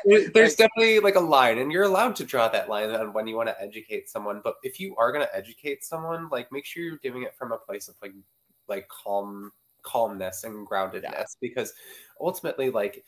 There's 0.05 0.33
like, 0.33 0.57
definitely 0.57 0.99
like 0.99 1.15
a 1.15 1.19
line, 1.19 1.57
and 1.57 1.71
you're 1.71 1.83
allowed 1.83 2.15
to 2.17 2.23
draw 2.23 2.47
that 2.47 2.69
line 2.69 2.89
on 2.91 3.11
when 3.13 3.27
you 3.27 3.35
want 3.35 3.49
to 3.49 3.61
educate 3.61 4.09
someone. 4.09 4.41
But 4.43 4.55
if 4.63 4.79
you 4.79 4.95
are 4.95 5.11
going 5.11 5.25
to 5.25 5.35
educate 5.35 5.83
someone, 5.83 6.29
like 6.31 6.51
make 6.51 6.65
sure 6.65 6.83
you're 6.83 6.99
doing 7.03 7.23
it 7.23 7.35
from 7.35 7.51
a 7.51 7.57
place 7.57 7.89
of 7.89 7.95
like 8.01 8.13
like 8.67 8.87
calm 8.87 9.51
calmness 9.87 10.43
and 10.43 10.67
groundedness, 10.67 11.03
yeah. 11.03 11.25
because 11.41 11.73
ultimately, 12.19 12.69
like 12.69 13.03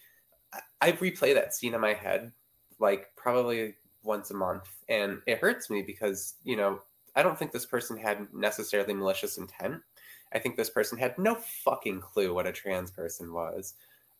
I 0.81 0.93
replay 0.93 1.33
that 1.33 1.53
scene 1.53 1.73
in 1.73 1.81
my 1.81 1.93
head 1.93 2.31
like 2.79 3.07
probably 3.15 3.75
once 4.03 4.31
a 4.31 4.35
month, 4.35 4.69
and 4.87 5.21
it 5.27 5.39
hurts 5.39 5.69
me 5.69 5.81
because 5.81 6.35
you 6.43 6.55
know 6.55 6.79
I 7.15 7.23
don't 7.23 7.37
think 7.37 7.51
this 7.51 7.65
person 7.65 7.97
had 7.97 8.27
necessarily 8.33 8.93
malicious 8.93 9.37
intent 9.37 9.81
I 10.33 10.39
think 10.39 10.55
this 10.55 10.69
person 10.69 10.97
had 10.97 11.17
no 11.17 11.35
fucking 11.35 12.01
clue 12.01 12.33
what 12.33 12.47
a 12.47 12.51
trans 12.51 12.91
person 12.91 13.33
was 13.33 13.73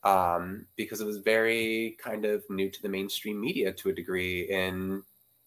um, 0.04 0.66
because 0.76 1.02
it 1.02 1.06
was 1.06 1.18
very 1.18 1.98
kind 2.04 2.26
of 2.26 2.44
new 2.50 2.70
to 2.70 2.82
the 2.82 2.90
mainstream 2.90 3.40
media 3.40 3.72
to 3.74 3.90
a 3.90 3.94
degree 3.94 4.50
in, 4.50 5.04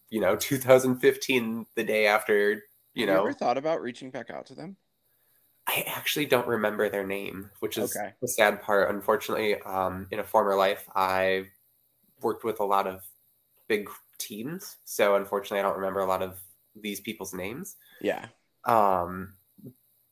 you 0.09 0.21
know, 0.21 0.35
2015, 0.39 1.65
the 1.75 1.83
day 1.83 2.07
after, 2.07 2.63
you 2.93 3.07
Have 3.07 3.15
know. 3.15 3.21
You 3.23 3.29
ever 3.29 3.33
thought 3.33 3.57
about 3.57 3.81
reaching 3.81 4.11
back 4.11 4.29
out 4.29 4.45
to 4.47 4.55
them? 4.55 4.77
I 5.67 5.85
actually 5.87 6.25
don't 6.25 6.47
remember 6.47 6.89
their 6.89 7.05
name, 7.05 7.49
which 7.59 7.77
is 7.77 7.95
okay. 7.95 8.13
the 8.21 8.27
sad 8.27 8.61
part. 8.61 8.89
Unfortunately, 8.93 9.61
um, 9.61 10.07
in 10.11 10.19
a 10.19 10.23
former 10.23 10.55
life, 10.55 10.89
I 10.95 11.45
worked 12.21 12.43
with 12.43 12.59
a 12.59 12.65
lot 12.65 12.85
of 12.85 13.01
big 13.67 13.89
teams. 14.17 14.77
So 14.83 15.15
unfortunately, 15.15 15.59
I 15.59 15.63
don't 15.63 15.77
remember 15.77 16.01
a 16.01 16.05
lot 16.05 16.21
of 16.21 16.37
these 16.75 16.99
people's 16.99 17.33
names. 17.33 17.75
Yeah. 18.01 18.25
Um, 18.65 19.33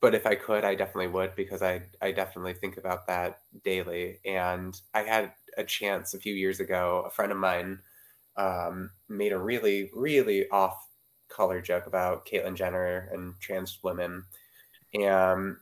but 0.02 0.16
if 0.16 0.26
I 0.26 0.36
could, 0.36 0.66
I 0.66 0.76
definitely 0.76 1.08
would 1.08 1.36
because 1.36 1.62
I 1.62 1.84
I 2.02 2.12
definitely 2.12 2.54
think 2.54 2.78
about 2.78 3.08
that 3.08 3.42
daily. 3.64 4.20
And 4.26 4.80
I 4.94 5.04
had 5.04 5.34
a 5.58 5.64
chance 5.64 6.14
a 6.14 6.20
few 6.20 6.34
years 6.34 6.60
ago. 6.60 7.04
A 7.06 7.12
friend 7.12 7.32
of 7.32 7.38
mine 7.38 7.80
um, 8.36 8.92
made 9.08 9.32
a 9.32 9.38
really 9.38 9.92
really 9.94 10.50
off 10.50 10.88
color 11.30 11.62
joke 11.62 11.88
about 11.88 12.26
Caitlyn 12.26 12.56
Jenner 12.56 13.10
and 13.14 13.34
trans 13.40 13.80
women, 13.84 14.26
and 14.94 15.58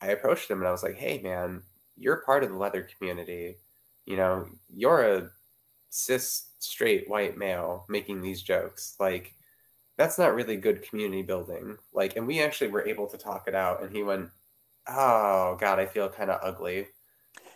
I 0.00 0.08
approached 0.08 0.50
him 0.50 0.58
and 0.58 0.68
I 0.68 0.72
was 0.72 0.82
like, 0.82 0.96
"Hey, 0.96 1.20
man, 1.20 1.62
you're 1.96 2.24
part 2.24 2.44
of 2.44 2.50
the 2.50 2.56
leather 2.56 2.82
community. 2.82 3.56
You 4.04 4.16
know, 4.16 4.48
you're 4.68 5.02
a 5.02 5.30
cis 5.90 6.46
straight 6.58 7.08
white 7.08 7.38
male 7.38 7.86
making 7.88 8.20
these 8.20 8.42
jokes. 8.42 8.96
Like, 8.98 9.34
that's 9.96 10.18
not 10.18 10.34
really 10.34 10.56
good 10.56 10.82
community 10.82 11.22
building. 11.22 11.78
Like, 11.92 12.16
and 12.16 12.26
we 12.26 12.42
actually 12.42 12.68
were 12.68 12.86
able 12.86 13.06
to 13.08 13.18
talk 13.18 13.46
it 13.46 13.54
out. 13.54 13.82
And 13.82 13.94
he 13.94 14.02
went, 14.02 14.30
"Oh 14.88 15.56
God, 15.60 15.78
I 15.78 15.86
feel 15.86 16.08
kind 16.08 16.30
of 16.30 16.40
ugly." 16.42 16.88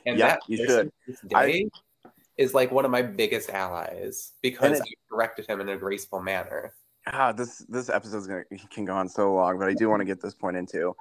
And 0.07 0.19
yeah, 0.19 0.29
that 0.29 0.41
you 0.47 0.65
should. 0.67 0.93
Day 1.29 1.69
I, 2.05 2.11
is 2.37 2.55
like 2.55 2.71
one 2.71 2.85
of 2.85 2.91
my 2.91 3.03
biggest 3.03 3.51
allies 3.51 4.33
because 4.43 4.79
it, 4.79 4.83
I 4.83 4.95
corrected 5.11 5.47
him 5.47 5.61
in 5.61 5.69
a 5.69 5.77
graceful 5.77 6.23
manner. 6.23 6.75
Ah, 7.07 7.33
this 7.33 7.59
this 7.69 7.89
episode 7.89 8.19
is 8.19 8.27
gonna 8.27 8.45
can 8.71 8.85
go 8.85 8.95
on 8.95 9.09
so 9.09 9.35
long, 9.35 9.59
but 9.59 9.69
I 9.69 9.75
do 9.75 9.89
want 9.89 10.01
to 10.01 10.05
get 10.07 10.21
this 10.21 10.35
point 10.35 10.57
into. 10.57 10.95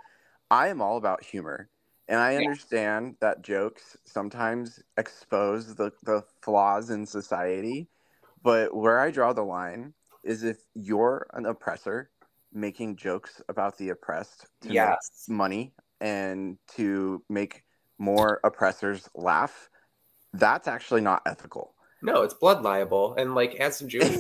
I 0.52 0.68
am 0.69 0.82
all 0.82 0.98
about 0.98 1.24
humor. 1.24 1.69
And 2.07 2.19
I 2.19 2.38
understand 2.38 3.18
yeah. 3.22 3.28
that 3.30 3.44
jokes 3.44 3.98
sometimes 4.06 4.82
expose 4.98 5.76
the, 5.76 5.91
the 6.03 6.24
flaws 6.41 6.90
in 6.90 7.06
society 7.06 7.90
But 8.44 8.76
where 8.76 8.99
I 8.99 9.11
draw 9.11 9.34
the 9.34 9.44
line 9.44 9.94
is 10.24 10.44
if 10.44 10.60
you're 10.76 11.28
an 11.34 11.45
oppressor 11.45 12.11
making 12.53 12.98
jokes 12.98 13.41
about 13.49 13.78
the 13.78 13.90
oppressed 13.90 14.48
to 14.61 14.74
Yes. 14.74 15.11
make 15.28 15.36
money 15.38 15.74
and 16.02 16.57
to 16.76 17.24
make 17.30 17.64
more 17.99 18.40
oppressors 18.44 19.10
laugh, 19.15 19.69
that's 20.34 20.68
actually 20.68 21.02
not 21.02 21.24
ethical. 21.26 21.76
No, 22.02 22.22
it's 22.24 22.34
blood 22.34 22.61
libel. 22.64 23.15
And 23.15 23.36
like 23.36 23.56
as 23.56 23.82
a 23.82 23.88
Jewish 23.88 24.18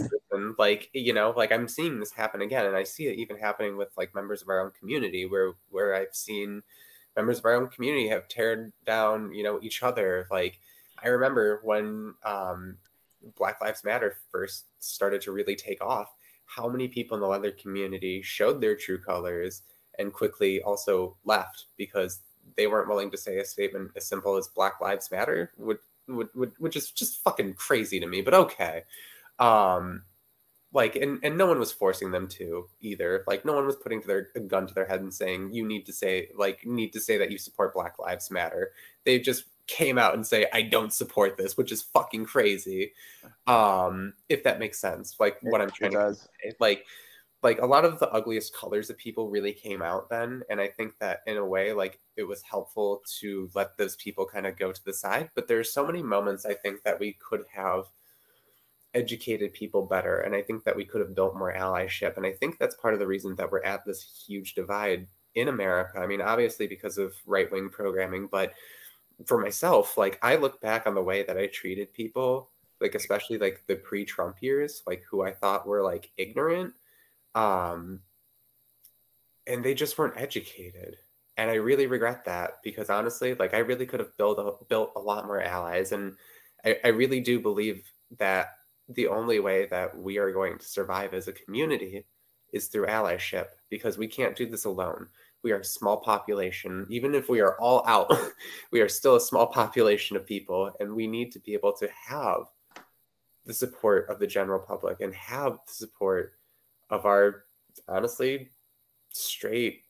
like 0.57 0.89
you 0.93 1.13
know, 1.13 1.33
like 1.35 1.51
I'm 1.51 1.67
seeing 1.67 1.99
this 1.99 2.11
happen 2.11 2.41
again, 2.41 2.65
and 2.65 2.75
I 2.75 2.83
see 2.83 3.07
it 3.07 3.19
even 3.19 3.37
happening 3.37 3.77
with 3.77 3.89
like 3.97 4.15
members 4.15 4.41
of 4.41 4.49
our 4.49 4.61
own 4.61 4.71
community, 4.79 5.25
where 5.25 5.53
where 5.69 5.95
I've 5.95 6.15
seen 6.15 6.63
members 7.15 7.39
of 7.39 7.45
our 7.45 7.55
own 7.55 7.67
community 7.67 8.07
have 8.09 8.27
teared 8.27 8.71
down, 8.85 9.33
you 9.33 9.43
know, 9.43 9.59
each 9.61 9.83
other. 9.83 10.27
Like 10.31 10.59
I 11.03 11.09
remember 11.09 11.61
when 11.63 12.13
um, 12.23 12.77
Black 13.35 13.61
Lives 13.61 13.83
Matter 13.83 14.17
first 14.31 14.65
started 14.79 15.21
to 15.21 15.31
really 15.31 15.55
take 15.55 15.83
off, 15.83 16.13
how 16.45 16.67
many 16.69 16.87
people 16.87 17.15
in 17.15 17.21
the 17.21 17.27
leather 17.27 17.51
community 17.51 18.21
showed 18.21 18.61
their 18.61 18.75
true 18.75 18.99
colors 18.99 19.63
and 19.99 20.13
quickly 20.13 20.61
also 20.61 21.17
left 21.25 21.65
because 21.77 22.21
they 22.55 22.67
weren't 22.67 22.87
willing 22.87 23.11
to 23.11 23.17
say 23.17 23.37
a 23.39 23.45
statement 23.45 23.91
as 23.95 24.05
simple 24.07 24.37
as 24.37 24.47
Black 24.47 24.79
Lives 24.79 25.11
Matter, 25.11 25.51
would, 25.57 25.79
would, 26.07 26.29
which 26.57 26.75
is 26.75 26.91
just 26.91 27.21
fucking 27.23 27.55
crazy 27.55 27.99
to 27.99 28.07
me, 28.07 28.21
but 28.21 28.33
okay. 28.33 28.83
Um, 29.39 30.03
like, 30.77 30.95
and, 30.95 31.19
and 31.23 31.35
no 31.35 31.47
one 31.47 31.57
was 31.57 31.71
forcing 31.71 32.11
them 32.11 32.27
to 32.27 32.69
either. 32.81 33.23
Like, 33.25 33.43
no 33.43 33.53
one 33.53 33.65
was 33.65 33.77
putting 33.77 33.99
their 34.01 34.29
a 34.35 34.39
gun 34.39 34.67
to 34.67 34.75
their 34.75 34.85
head 34.85 35.01
and 35.01 35.11
saying, 35.11 35.51
you 35.51 35.67
need 35.67 35.87
to 35.87 35.91
say, 35.91 36.29
like, 36.37 36.67
need 36.67 36.93
to 36.93 36.99
say 36.99 37.17
that 37.17 37.31
you 37.31 37.39
support 37.39 37.73
Black 37.73 37.97
Lives 37.97 38.29
Matter. 38.29 38.73
They 39.03 39.17
just 39.17 39.45
came 39.65 39.97
out 39.97 40.13
and 40.13 40.25
say, 40.25 40.45
I 40.53 40.61
don't 40.61 40.93
support 40.93 41.35
this, 41.35 41.57
which 41.57 41.71
is 41.71 41.81
fucking 41.81 42.25
crazy. 42.25 42.93
Um, 43.47 44.13
if 44.29 44.43
that 44.43 44.59
makes 44.59 44.77
sense. 44.77 45.15
Like, 45.19 45.39
what 45.41 45.61
I'm 45.61 45.69
It 45.69 45.73
trying 45.73 45.93
to 45.93 46.13
say. 46.13 46.53
Like, 46.59 46.85
like 47.41 47.59
a 47.59 47.65
lot 47.65 47.83
of 47.83 47.97
the 47.97 48.11
ugliest 48.11 48.55
colors 48.55 48.91
of 48.91 48.97
people 48.97 49.29
really 49.29 49.53
came 49.53 49.83
out 49.83 50.09
then 50.09 50.41
and 50.49 50.59
i 50.59 50.67
think 50.67 50.97
that 50.97 51.19
in 51.27 51.37
a 51.37 51.45
way 51.45 51.71
like 51.71 51.99
it 52.15 52.23
was 52.23 52.41
helpful 52.41 53.03
to 53.19 53.47
let 53.53 53.77
those 53.77 53.95
people 53.97 54.25
kind 54.25 54.47
of 54.47 54.57
go 54.57 54.71
to 54.71 54.83
the 54.85 54.93
side 54.93 55.29
but 55.35 55.47
there's 55.47 55.71
so 55.71 55.85
many 55.85 56.01
moments 56.01 56.47
i 56.47 56.53
think 56.55 56.81
that 56.81 56.99
we 56.99 57.15
could 57.21 57.43
have 57.53 57.85
educated 58.97 59.53
people 59.53 59.85
better 59.85 60.21
and 60.21 60.35
i 60.35 60.41
think 60.41 60.63
that 60.63 60.75
we 60.75 60.83
could 60.83 61.01
have 61.01 61.13
built 61.13 61.35
more 61.35 61.53
allyship 61.53 62.17
and 62.17 62.25
i 62.25 62.31
think 62.31 62.57
that's 62.57 62.75
part 62.75 62.93
of 62.95 62.99
the 62.99 63.07
reason 63.07 63.35
that 63.35 63.51
we're 63.51 63.61
at 63.63 63.85
this 63.85 64.23
huge 64.27 64.55
divide 64.55 65.07
in 65.35 65.49
america. 65.49 65.99
I 65.99 66.07
mean 66.07 66.21
obviously 66.21 66.65
because 66.65 66.97
of 66.97 67.13
right-wing 67.27 67.69
programming 67.69 68.27
but 68.31 68.53
for 69.25 69.39
myself 69.39 69.97
like 69.97 70.17
i 70.23 70.35
look 70.35 70.59
back 70.61 70.87
on 70.87 70.95
the 70.95 71.03
way 71.03 71.23
that 71.23 71.37
i 71.37 71.45
treated 71.47 71.93
people 71.93 72.49
like 72.81 72.95
especially 72.95 73.37
like 73.37 73.63
the 73.67 73.75
pre-trump 73.75 74.37
years 74.41 74.81
like 74.87 75.03
who 75.09 75.21
i 75.23 75.31
thought 75.31 75.67
were 75.67 75.83
like 75.83 76.09
ignorant 76.17 76.73
um 77.35 78.01
and 79.47 79.63
they 79.63 79.73
just 79.73 79.97
weren't 79.97 80.19
educated. 80.19 80.97
And 81.37 81.51
i 81.51 81.55
really 81.55 81.85
regret 81.85 82.25
that 82.25 82.63
because 82.63 82.89
honestly 82.89 83.35
like 83.35 83.53
i 83.53 83.59
really 83.59 83.85
could 83.85 83.99
have 83.99 84.17
built 84.17 84.39
a, 84.39 84.65
built 84.65 84.93
a 84.95 84.99
lot 84.99 85.27
more 85.27 85.41
allies 85.41 85.91
and 85.91 86.15
I, 86.65 86.77
I 86.83 86.87
really 86.87 87.19
do 87.19 87.39
believe 87.39 87.83
that 88.17 88.56
the 88.89 89.07
only 89.07 89.39
way 89.39 89.65
that 89.67 89.97
we 89.97 90.17
are 90.17 90.31
going 90.31 90.57
to 90.57 90.65
survive 90.65 91.13
as 91.13 91.27
a 91.27 91.33
community 91.33 92.05
is 92.53 92.67
through 92.67 92.87
allyship 92.87 93.47
because 93.69 93.97
we 93.97 94.07
can't 94.07 94.35
do 94.35 94.45
this 94.45 94.65
alone. 94.65 95.07
We 95.43 95.51
are 95.51 95.59
a 95.59 95.65
small 95.65 95.97
population. 95.97 96.85
Even 96.89 97.13
if 97.13 97.29
we 97.29 97.41
are 97.41 97.59
all 97.59 97.83
out 97.87 98.11
we 98.71 98.81
are 98.81 98.89
still 98.89 99.15
a 99.15 99.21
small 99.21 99.47
population 99.47 100.15
of 100.15 100.25
people 100.25 100.71
and 100.79 100.93
we 100.93 101.07
need 101.07 101.31
to 101.33 101.39
be 101.39 101.53
able 101.53 101.73
to 101.73 101.89
have 102.07 102.43
the 103.45 103.53
support 103.53 104.09
of 104.09 104.19
the 104.19 104.27
general 104.27 104.59
public 104.59 104.99
and 105.01 105.13
have 105.13 105.53
the 105.67 105.73
support 105.73 106.33
of 106.89 107.05
our 107.05 107.45
honestly 107.87 108.49
straight 109.13 109.83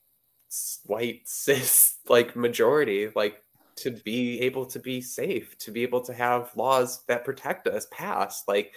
white 0.86 1.22
cis 1.26 1.98
like 2.08 2.36
majority. 2.36 3.10
Like 3.16 3.44
to 3.78 3.92
be 3.92 4.42
able 4.42 4.66
to 4.66 4.80
be 4.80 5.00
safe 5.00 5.58
to 5.58 5.72
be 5.72 5.84
able 5.84 6.02
to 6.02 6.14
have 6.14 6.52
laws 6.56 7.04
that 7.08 7.24
protect 7.24 7.68
us 7.68 7.88
passed 7.92 8.48
like 8.48 8.74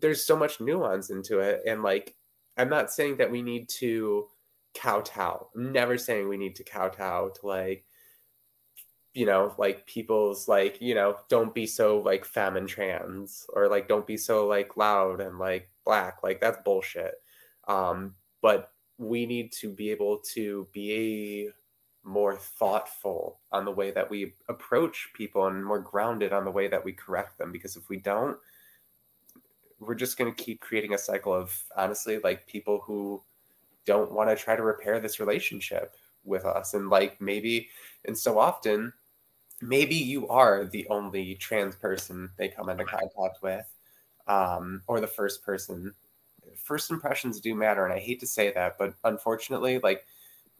there's 0.00 0.24
so 0.24 0.36
much 0.36 0.60
nuance 0.60 1.10
into 1.10 1.40
it. 1.40 1.62
And 1.66 1.82
like 1.82 2.14
i'm 2.56 2.68
not 2.68 2.92
saying 2.92 3.16
that 3.16 3.30
we 3.30 3.42
need 3.42 3.68
to 3.68 4.26
kowtow. 4.74 5.48
I'm 5.54 5.72
never 5.72 5.96
saying 5.96 6.28
we 6.28 6.36
need 6.36 6.56
to 6.56 6.64
kowtow 6.64 7.30
to 7.30 7.46
like 7.46 7.84
you 9.12 9.26
know 9.26 9.54
like 9.58 9.86
people's 9.86 10.48
like 10.48 10.80
you 10.80 10.94
know 10.94 11.16
don't 11.28 11.54
be 11.54 11.66
so 11.66 12.00
like 12.00 12.24
femme 12.24 12.56
and 12.56 12.68
trans 12.68 13.46
or 13.52 13.68
like 13.68 13.86
don't 13.86 14.06
be 14.06 14.16
so 14.16 14.46
like 14.46 14.76
loud 14.76 15.20
and 15.20 15.38
like 15.38 15.70
black. 15.84 16.18
Like 16.22 16.40
that's 16.40 16.58
bullshit. 16.64 17.14
Um 17.68 18.14
but 18.42 18.72
we 18.98 19.26
need 19.26 19.52
to 19.52 19.70
be 19.70 19.90
able 19.90 20.18
to 20.34 20.68
be 20.72 21.50
more 22.04 22.36
thoughtful 22.36 23.40
on 23.50 23.64
the 23.64 23.70
way 23.70 23.90
that 23.90 24.08
we 24.08 24.34
approach 24.48 25.08
people 25.14 25.46
and 25.46 25.64
more 25.64 25.80
grounded 25.80 26.32
on 26.32 26.44
the 26.44 26.50
way 26.50 26.68
that 26.68 26.84
we 26.84 26.92
correct 26.92 27.38
them 27.38 27.50
because 27.50 27.76
if 27.76 27.88
we 27.88 27.96
don't 27.96 28.36
we're 29.80 29.94
just 29.94 30.16
going 30.16 30.32
to 30.32 30.42
keep 30.42 30.60
creating 30.60 30.94
a 30.94 30.98
cycle 30.98 31.32
of 31.32 31.58
honestly 31.76 32.18
like 32.18 32.46
people 32.46 32.80
who 32.84 33.22
don't 33.84 34.12
want 34.12 34.30
to 34.30 34.36
try 34.36 34.56
to 34.56 34.62
repair 34.62 35.00
this 35.00 35.20
relationship 35.20 35.94
with 36.24 36.44
us. 36.44 36.74
And 36.74 36.88
like 36.88 37.20
maybe 37.20 37.68
and 38.04 38.16
so 38.16 38.38
often 38.38 38.92
maybe 39.60 39.94
you 39.94 40.28
are 40.28 40.64
the 40.64 40.86
only 40.88 41.34
trans 41.36 41.76
person 41.76 42.30
they 42.36 42.48
come 42.48 42.68
into 42.68 42.84
contact 42.84 43.42
with 43.42 43.66
um, 44.26 44.82
or 44.86 45.00
the 45.00 45.06
first 45.06 45.42
person. 45.42 45.94
First 46.56 46.90
impressions 46.90 47.40
do 47.40 47.54
matter 47.54 47.84
and 47.84 47.92
i 47.92 47.98
hate 47.98 48.20
to 48.20 48.26
say 48.26 48.52
that 48.52 48.78
but 48.78 48.94
unfortunately 49.04 49.80
like 49.80 50.06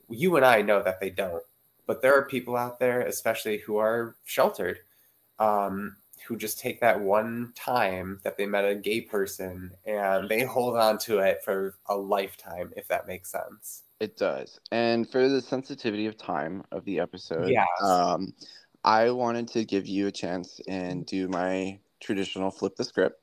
you 0.08 0.36
and 0.36 0.44
i 0.44 0.60
know 0.62 0.82
that 0.82 1.00
they 1.00 1.10
don't 1.10 1.42
but 1.86 2.00
there 2.02 2.14
are 2.16 2.26
people 2.26 2.56
out 2.56 2.78
there 2.78 3.00
especially 3.02 3.58
who 3.58 3.76
are 3.76 4.16
sheltered 4.24 4.78
um, 5.38 5.96
who 6.26 6.36
just 6.36 6.58
take 6.58 6.80
that 6.80 7.00
one 7.00 7.52
time 7.56 8.20
that 8.22 8.36
they 8.38 8.46
met 8.46 8.64
a 8.64 8.74
gay 8.74 9.00
person 9.00 9.72
and 9.84 10.28
they 10.28 10.42
hold 10.44 10.76
on 10.76 10.96
to 10.98 11.18
it 11.18 11.42
for 11.44 11.76
a 11.88 11.96
lifetime 11.96 12.72
if 12.76 12.86
that 12.88 13.06
makes 13.06 13.30
sense 13.30 13.82
It 14.00 14.16
does. 14.16 14.58
And 14.70 15.08
for 15.10 15.28
the 15.28 15.40
sensitivity 15.40 16.06
of 16.06 16.16
time 16.16 16.62
of 16.72 16.84
the 16.84 16.98
episode, 17.00 17.48
Yes. 17.50 17.66
um, 17.82 18.34
I 18.84 19.10
wanted 19.10 19.48
to 19.48 19.64
give 19.64 19.86
you 19.86 20.08
a 20.08 20.12
chance 20.12 20.60
and 20.68 21.06
do 21.06 21.28
my 21.28 21.78
traditional 22.00 22.50
flip 22.50 22.76
the 22.76 22.84
script 22.84 23.20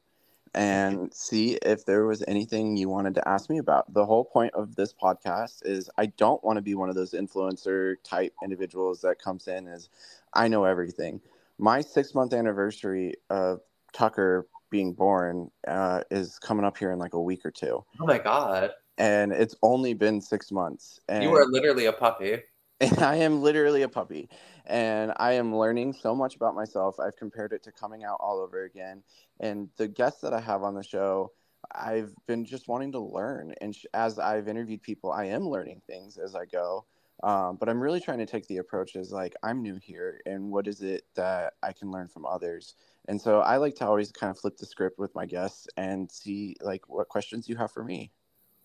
and 0.54 1.14
see 1.14 1.58
if 1.62 1.86
there 1.86 2.06
was 2.06 2.24
anything 2.28 2.76
you 2.76 2.90
wanted 2.90 3.16
to 3.16 3.28
ask 3.28 3.50
me 3.50 3.58
about. 3.58 3.94
The 3.94 4.06
whole 4.06 4.26
point 4.26 4.54
of 4.54 4.76
this 4.76 4.94
podcast 4.94 5.66
is 5.66 5.90
I 5.98 6.08
don't 6.08 6.44
want 6.44 6.58
to 6.58 6.62
be 6.62 6.76
one 6.76 6.90
of 6.90 6.96
those 6.96 7.14
influencer 7.14 7.96
type 8.04 8.34
individuals 8.44 9.02
that 9.02 9.20
comes 9.20 9.48
in 9.48 9.68
as 9.68 9.90
I 10.34 10.48
know 10.48 10.66
everything. 10.66 11.22
My 11.58 11.82
six 11.82 12.14
month 12.14 12.34
anniversary 12.34 13.14
of 13.30 13.62
Tucker 13.94 14.48
being 14.70 14.94
born 14.94 15.52
uh, 15.68 16.02
is 16.10 16.40
coming 16.40 16.66
up 16.66 16.78
here 16.78 16.92
in 16.92 17.00
like 17.00 17.14
a 17.14 17.22
week 17.22 17.46
or 17.46 17.52
two. 17.52 17.84
oh 18.02 18.06
my 18.06 18.18
god 18.18 18.72
And 18.98 19.32
it's 19.32 19.56
only 19.62 19.94
been 19.94 20.22
six 20.22 20.52
months. 20.52 21.00
And 21.08 21.24
you 21.24 21.34
are 21.36 21.46
literally 21.46 21.86
a 21.86 21.94
puppy 21.94 22.42
and 22.82 23.00
I 23.04 23.16
am 23.18 23.42
literally 23.42 23.84
a 23.84 23.90
puppy. 23.90 24.30
And 24.66 25.14
I 25.18 25.34
am 25.34 25.56
learning 25.56 25.94
so 25.94 26.16
much 26.16 26.36
about 26.36 26.56
myself. 26.56 27.00
I've 27.00 27.16
compared 27.16 27.54
it 27.54 27.64
to 27.64 27.72
coming 27.72 28.04
out 28.04 28.18
all 28.20 28.40
over 28.40 28.64
again. 28.64 29.04
And 29.40 29.70
the 29.78 29.88
guests 29.88 30.22
that 30.22 30.34
I 30.34 30.40
have 30.42 30.64
on 30.64 30.76
the 30.76 30.84
show, 30.84 31.32
I've 31.74 32.14
been 32.28 32.46
just 32.46 32.68
wanting 32.68 32.92
to 32.94 33.00
learn. 33.00 33.54
And 33.62 33.76
as 33.94 34.20
I've 34.20 34.48
interviewed 34.48 34.82
people, 34.82 35.12
I 35.12 35.26
am 35.26 35.48
learning 35.48 35.82
things 35.88 36.18
as 36.18 36.36
I 36.36 36.46
go. 36.46 36.86
Um, 37.24 37.58
but 37.60 37.70
I'm 37.70 37.80
really 37.80 38.00
trying 38.00 38.18
to 38.18 38.26
take 38.26 38.48
the 38.48 38.58
approach 38.58 38.96
as 38.96 39.12
like, 39.12 39.36
I'm 39.44 39.62
new 39.62 39.76
here. 39.76 40.22
And 40.26 40.52
what 40.52 40.68
is 40.68 40.82
it 40.82 41.04
that 41.16 41.54
I 41.62 41.72
can 41.72 41.92
learn 41.92 42.08
from 42.08 42.26
others? 42.26 42.76
And 43.08 43.22
so 43.22 43.42
I 43.42 43.58
like 43.58 43.76
to 43.76 43.86
always 43.86 44.12
kind 44.12 44.32
of 44.32 44.40
flip 44.40 44.58
the 44.58 44.66
script 44.66 44.98
with 44.98 45.14
my 45.14 45.26
guests 45.26 45.68
and 45.78 46.12
see 46.12 46.56
like 46.62 46.90
what 46.90 47.10
questions 47.10 47.48
you 47.48 47.56
have 47.58 47.72
for 47.72 47.84
me. 47.84 48.12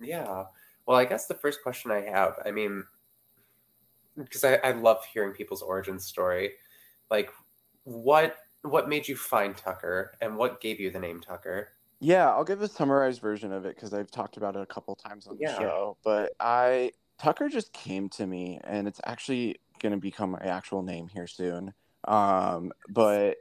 Yeah. 0.01 0.45
Well, 0.87 0.97
I 0.97 1.05
guess 1.05 1.27
the 1.27 1.35
first 1.35 1.63
question 1.63 1.91
I 1.91 2.03
have, 2.03 2.39
I 2.47 2.51
mean, 2.51 2.85
because 4.17 4.45
I, 4.45 4.55
I 4.57 4.73
love 4.73 5.05
hearing 5.13 5.33
people's 5.33 5.63
origin 5.63 5.99
story. 5.99 6.53
Like, 7.11 7.31
what 7.85 8.37
what 8.63 8.89
made 8.89 9.07
you 9.07 9.17
find 9.17 9.57
Tucker, 9.57 10.13
and 10.21 10.37
what 10.37 10.61
gave 10.61 10.81
you 10.81 10.91
the 10.91 10.99
name 10.99 11.21
Tucker? 11.21 11.69
Yeah, 12.01 12.29
I'll 12.31 12.45
give 12.45 12.63
a 12.63 12.69
summarized 12.69 13.21
version 13.21 13.53
of 13.53 13.65
it 13.65 13.75
because 13.75 13.95
I've 13.95 14.11
talked 14.11 14.37
about 14.37 14.57
it 14.57 14.63
a 14.63 14.67
couple 14.67 14.95
times 14.97 15.27
on 15.27 15.37
the 15.39 15.45
Yeah. 15.45 15.59
show. 15.59 15.97
But 16.05 16.33
I 16.41 16.93
Tucker 17.19 17.49
just 17.49 17.73
came 17.73 18.09
to 18.11 18.27
me, 18.27 18.61
and 18.65 18.87
it's 18.87 19.01
actually 19.05 19.57
going 19.81 19.93
to 19.93 19.99
become 19.99 20.33
my 20.33 20.41
actual 20.41 20.83
name 20.83 21.09
here 21.09 21.27
soon. 21.27 21.73
Um, 22.07 22.73
but 22.89 23.39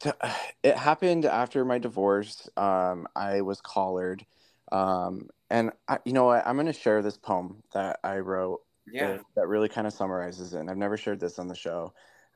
to, 0.00 0.16
it 0.62 0.76
happened 0.76 1.24
after 1.24 1.64
my 1.64 1.78
divorce. 1.78 2.48
Um, 2.56 3.06
I 3.14 3.42
was 3.42 3.60
collared, 3.60 4.24
um, 4.72 5.28
and 5.50 5.72
I, 5.86 5.98
you 6.04 6.12
know 6.12 6.24
what? 6.24 6.46
I'm 6.46 6.56
going 6.56 6.66
to 6.66 6.72
share 6.72 7.02
this 7.02 7.16
poem 7.16 7.62
that 7.72 8.00
I 8.02 8.18
wrote 8.18 8.62
Yeah. 8.92 9.12
that, 9.12 9.20
that 9.36 9.48
really 9.48 9.68
kind 9.68 9.86
of 9.86 9.92
summarizes 9.92 10.54
it. 10.54 10.60
And 10.60 10.70
I've 10.70 10.76
never 10.76 10.96
shared 10.96 11.20
this 11.20 11.38
on 11.38 11.48
the 11.48 11.54
show. 11.54 11.92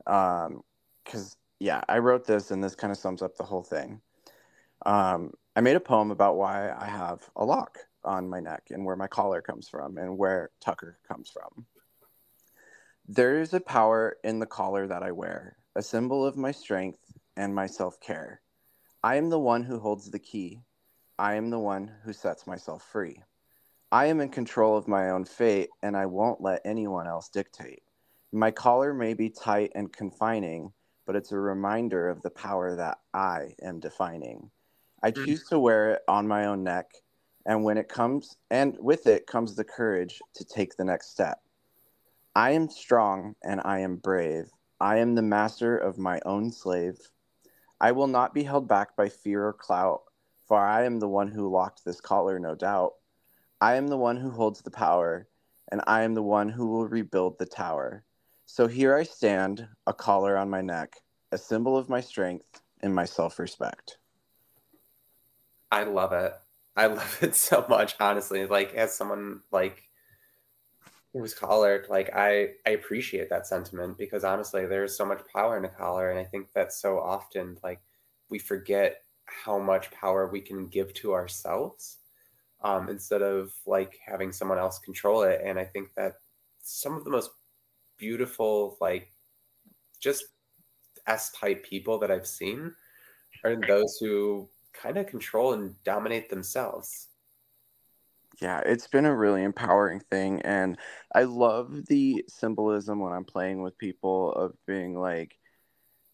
Um, 0.07 0.61
cause 1.05 1.37
yeah, 1.59 1.81
I 1.87 1.99
wrote 1.99 2.25
this 2.25 2.51
and 2.51 2.63
this 2.63 2.75
kind 2.75 2.91
of 2.91 2.97
sums 2.97 3.21
up 3.21 3.35
the 3.37 3.43
whole 3.43 3.63
thing. 3.63 4.01
Um, 4.85 5.31
I 5.55 5.61
made 5.61 5.75
a 5.75 5.79
poem 5.79 6.11
about 6.11 6.35
why 6.35 6.71
I 6.71 6.85
have 6.85 7.29
a 7.35 7.45
lock 7.45 7.77
on 8.03 8.29
my 8.29 8.39
neck 8.39 8.63
and 8.69 8.85
where 8.85 8.95
my 8.95 9.07
collar 9.07 9.41
comes 9.41 9.69
from 9.69 9.97
and 9.97 10.17
where 10.17 10.51
Tucker 10.59 10.99
comes 11.07 11.29
from. 11.29 11.65
There 13.07 13.39
is 13.39 13.53
a 13.53 13.59
power 13.59 14.17
in 14.23 14.39
the 14.39 14.45
collar 14.45 14.87
that 14.87 15.03
I 15.03 15.11
wear, 15.11 15.57
a 15.75 15.81
symbol 15.81 16.25
of 16.25 16.37
my 16.37 16.51
strength 16.51 16.99
and 17.35 17.53
my 17.53 17.67
self 17.67 17.99
care. 17.99 18.41
I 19.03 19.15
am 19.15 19.29
the 19.29 19.39
one 19.39 19.63
who 19.63 19.79
holds 19.79 20.09
the 20.09 20.19
key. 20.19 20.61
I 21.19 21.35
am 21.35 21.49
the 21.49 21.59
one 21.59 21.91
who 22.03 22.13
sets 22.13 22.47
myself 22.47 22.83
free. 22.83 23.21
I 23.93 24.07
am 24.07 24.21
in 24.21 24.29
control 24.29 24.75
of 24.75 24.87
my 24.87 25.11
own 25.11 25.23
fate, 25.23 25.69
and 25.83 25.95
I 25.95 26.07
won't 26.07 26.41
let 26.41 26.63
anyone 26.65 27.05
else 27.05 27.29
dictate. 27.29 27.83
My 28.31 28.49
collar 28.49 28.91
may 28.91 29.13
be 29.13 29.29
tight 29.29 29.71
and 29.75 29.93
confining, 29.93 30.73
but 31.05 31.15
it's 31.15 31.31
a 31.31 31.37
reminder 31.37 32.09
of 32.09 32.23
the 32.23 32.31
power 32.31 32.75
that 32.75 32.97
I 33.13 33.53
am 33.61 33.79
defining. 33.79 34.49
I 35.03 35.11
Mm. 35.11 35.25
choose 35.25 35.47
to 35.49 35.59
wear 35.59 35.91
it 35.91 36.01
on 36.07 36.27
my 36.27 36.47
own 36.47 36.63
neck, 36.63 36.91
and 37.45 37.63
when 37.63 37.77
it 37.77 37.87
comes, 37.87 38.35
and 38.49 38.75
with 38.79 39.05
it 39.05 39.27
comes 39.27 39.55
the 39.55 39.63
courage 39.63 40.19
to 40.33 40.43
take 40.43 40.75
the 40.75 40.85
next 40.85 41.11
step. 41.11 41.43
I 42.35 42.49
am 42.49 42.69
strong 42.69 43.35
and 43.43 43.61
I 43.63 43.77
am 43.81 43.97
brave. 43.97 44.49
I 44.79 44.97
am 44.97 45.13
the 45.13 45.21
master 45.21 45.77
of 45.77 45.99
my 45.99 46.19
own 46.25 46.51
slave. 46.51 46.97
I 47.79 47.91
will 47.91 48.07
not 48.07 48.33
be 48.33 48.41
held 48.41 48.67
back 48.67 48.95
by 48.95 49.09
fear 49.09 49.45
or 49.45 49.53
clout, 49.53 50.01
for 50.47 50.57
I 50.57 50.85
am 50.85 50.97
the 50.99 51.07
one 51.07 51.27
who 51.27 51.47
locked 51.47 51.85
this 51.85 52.01
collar, 52.01 52.39
no 52.39 52.55
doubt. 52.55 52.95
I 53.63 53.75
am 53.75 53.87
the 53.87 53.97
one 53.97 54.17
who 54.17 54.29
holds 54.29 54.61
the 54.61 54.71
power, 54.71 55.29
and 55.71 55.79
I 55.87 56.01
am 56.01 56.15
the 56.15 56.21
one 56.21 56.49
who 56.49 56.67
will 56.67 56.85
rebuild 56.85 57.39
the 57.39 57.45
tower. 57.45 58.03
So 58.45 58.67
here 58.67 58.93
I 58.93 59.03
stand, 59.03 59.69
a 59.87 59.93
collar 59.93 60.37
on 60.37 60.49
my 60.49 60.59
neck, 60.59 60.97
a 61.31 61.37
symbol 61.37 61.77
of 61.77 61.87
my 61.87 62.01
strength 62.01 62.61
and 62.81 62.93
my 62.93 63.05
self 63.05 63.39
respect. 63.39 63.99
I 65.71 65.83
love 65.85 66.11
it. 66.11 66.33
I 66.75 66.87
love 66.99 67.19
it 67.21 67.37
so 67.37 67.65
much, 67.69 67.95
honestly. 68.01 68.45
Like 68.45 68.73
as 68.73 68.93
someone 68.93 69.43
like 69.49 69.83
was 71.13 71.33
collared, 71.33 71.87
like 71.87 72.09
I 72.13 72.55
I 72.67 72.71
appreciate 72.71 73.29
that 73.29 73.47
sentiment 73.47 73.97
because 73.97 74.25
honestly, 74.25 74.65
there's 74.65 74.97
so 74.97 75.05
much 75.05 75.21
power 75.33 75.57
in 75.57 75.63
a 75.63 75.69
collar, 75.69 76.09
and 76.09 76.19
I 76.19 76.25
think 76.25 76.51
that 76.51 76.73
so 76.73 76.99
often 76.99 77.57
like 77.63 77.79
we 78.29 78.39
forget 78.39 79.05
how 79.23 79.57
much 79.57 79.89
power 79.91 80.27
we 80.27 80.41
can 80.41 80.67
give 80.67 80.93
to 80.95 81.13
ourselves 81.13 81.99
um, 82.63 82.89
instead 82.89 83.21
of 83.21 83.51
like 83.65 83.99
having 84.05 84.31
someone 84.31 84.57
else 84.57 84.79
control 84.79 85.23
it. 85.23 85.41
And 85.43 85.59
I 85.59 85.65
think 85.65 85.89
that 85.95 86.13
some 86.61 86.95
of 86.95 87.03
the 87.03 87.09
most 87.11 87.31
beautiful, 87.97 88.77
like 88.79 89.11
just 89.99 90.25
S 91.07 91.31
type 91.31 91.63
people 91.63 91.99
that 91.99 92.11
I've 92.11 92.27
seen 92.27 92.73
are 93.43 93.55
those 93.55 93.97
who 93.99 94.49
kind 94.73 94.97
of 94.97 95.07
control 95.07 95.53
and 95.53 95.75
dominate 95.83 96.29
themselves. 96.29 97.07
Yeah, 98.41 98.61
it's 98.65 98.87
been 98.87 99.05
a 99.05 99.15
really 99.15 99.43
empowering 99.43 99.99
thing. 100.09 100.41
And 100.41 100.77
I 101.13 101.23
love 101.23 101.85
the 101.87 102.25
symbolism 102.27 102.99
when 102.99 103.13
I'm 103.13 103.25
playing 103.25 103.61
with 103.61 103.77
people 103.77 104.33
of 104.33 104.53
being 104.65 104.99
like, 104.99 105.37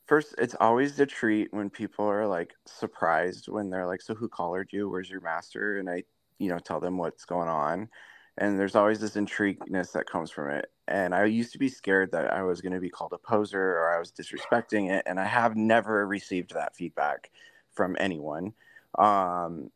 first, 0.08 0.36
it's 0.38 0.56
always 0.60 1.00
a 1.00 1.06
treat 1.06 1.54
when 1.54 1.70
people 1.70 2.06
are 2.06 2.28
like 2.28 2.54
surprised 2.66 3.48
when 3.48 3.70
they're 3.70 3.88
like, 3.88 4.02
So 4.02 4.16
who 4.16 4.28
collared 4.30 4.70
you? 4.74 4.90
Where's 4.90 5.10
your 5.10 5.22
master? 5.22 5.78
And 5.78 5.90
I, 5.90 6.04
you 6.40 6.50
know, 6.50 6.60
tell 6.60 6.80
them 6.80 6.98
what's 6.98 7.26
going 7.26 7.50
on. 7.50 7.90
And 8.38 8.58
there's 8.58 8.76
always 8.76 9.00
this 9.00 9.18
intrigueness 9.18 9.92
that 9.92 10.10
comes 10.10 10.32
from 10.32 10.50
it. 10.50 10.72
And 10.88 11.14
I 11.14 11.26
used 11.26 11.52
to 11.52 11.60
be 11.60 11.68
scared 11.68 12.14
that 12.14 12.34
I 12.34 12.44
was 12.44 12.62
going 12.62 12.74
to 12.74 12.80
be 12.80 12.90
called 12.90 13.14
a 13.14 13.18
poser 13.18 13.62
or 13.62 13.94
I 13.94 14.00
was 14.00 14.12
disrespecting 14.12 14.90
it. 14.90 15.04
And 15.06 15.20
I 15.20 15.26
have 15.26 15.56
never 15.56 16.08
received 16.08 16.54
that 16.54 16.76
feedback 16.76 17.30
from 17.74 17.98
anyone. 18.00 18.54
Um, 18.98 19.70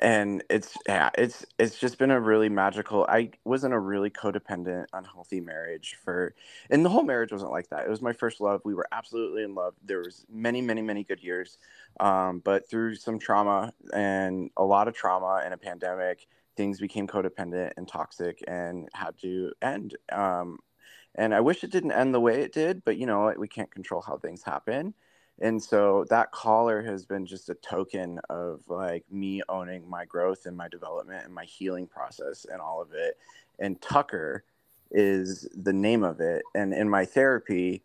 and 0.00 0.42
it's 0.50 0.76
yeah 0.88 1.10
it's 1.18 1.44
it's 1.58 1.78
just 1.78 1.98
been 1.98 2.10
a 2.10 2.20
really 2.20 2.48
magical 2.48 3.06
i 3.08 3.30
was 3.44 3.64
in 3.64 3.72
a 3.72 3.78
really 3.78 4.10
codependent 4.10 4.86
unhealthy 4.92 5.40
marriage 5.40 5.96
for 6.02 6.34
and 6.70 6.84
the 6.84 6.88
whole 6.88 7.02
marriage 7.02 7.32
wasn't 7.32 7.50
like 7.50 7.68
that. 7.70 7.84
It 7.84 7.90
was 7.90 8.02
my 8.02 8.12
first 8.12 8.40
love. 8.40 8.62
We 8.64 8.74
were 8.74 8.86
absolutely 8.92 9.42
in 9.42 9.54
love. 9.54 9.74
There 9.84 10.00
was 10.00 10.24
many 10.30 10.60
many 10.60 10.82
many 10.82 11.04
good 11.04 11.22
years 11.22 11.58
um, 12.00 12.40
but 12.40 12.68
through 12.68 12.96
some 12.96 13.18
trauma 13.18 13.72
and 13.92 14.50
a 14.56 14.64
lot 14.64 14.88
of 14.88 14.94
trauma 14.94 15.42
and 15.44 15.54
a 15.54 15.58
pandemic 15.58 16.26
things 16.56 16.80
became 16.80 17.06
codependent 17.06 17.72
and 17.76 17.88
toxic 17.88 18.42
and 18.48 18.88
had 18.94 19.16
to 19.18 19.52
end 19.62 19.96
um, 20.12 20.58
and 21.14 21.34
i 21.34 21.40
wish 21.40 21.64
it 21.64 21.70
didn't 21.72 21.92
end 21.92 22.14
the 22.14 22.20
way 22.20 22.42
it 22.42 22.52
did 22.52 22.84
but 22.84 22.96
you 22.96 23.06
know 23.06 23.32
we 23.38 23.48
can't 23.48 23.70
control 23.70 24.02
how 24.02 24.16
things 24.16 24.42
happen 24.42 24.94
and 25.40 25.62
so 25.62 26.04
that 26.10 26.32
collar 26.32 26.82
has 26.82 27.04
been 27.04 27.24
just 27.24 27.48
a 27.48 27.54
token 27.54 28.20
of 28.28 28.60
like 28.68 29.04
me 29.10 29.42
owning 29.48 29.88
my 29.88 30.04
growth 30.04 30.46
and 30.46 30.56
my 30.56 30.68
development 30.68 31.24
and 31.24 31.34
my 31.34 31.44
healing 31.44 31.86
process 31.86 32.46
and 32.50 32.60
all 32.60 32.82
of 32.82 32.92
it. 32.92 33.16
And 33.58 33.80
tucker 33.80 34.44
is 34.90 35.48
the 35.54 35.72
name 35.72 36.02
of 36.02 36.20
it. 36.20 36.42
And 36.54 36.74
in 36.74 36.88
my 36.88 37.04
therapy 37.04 37.82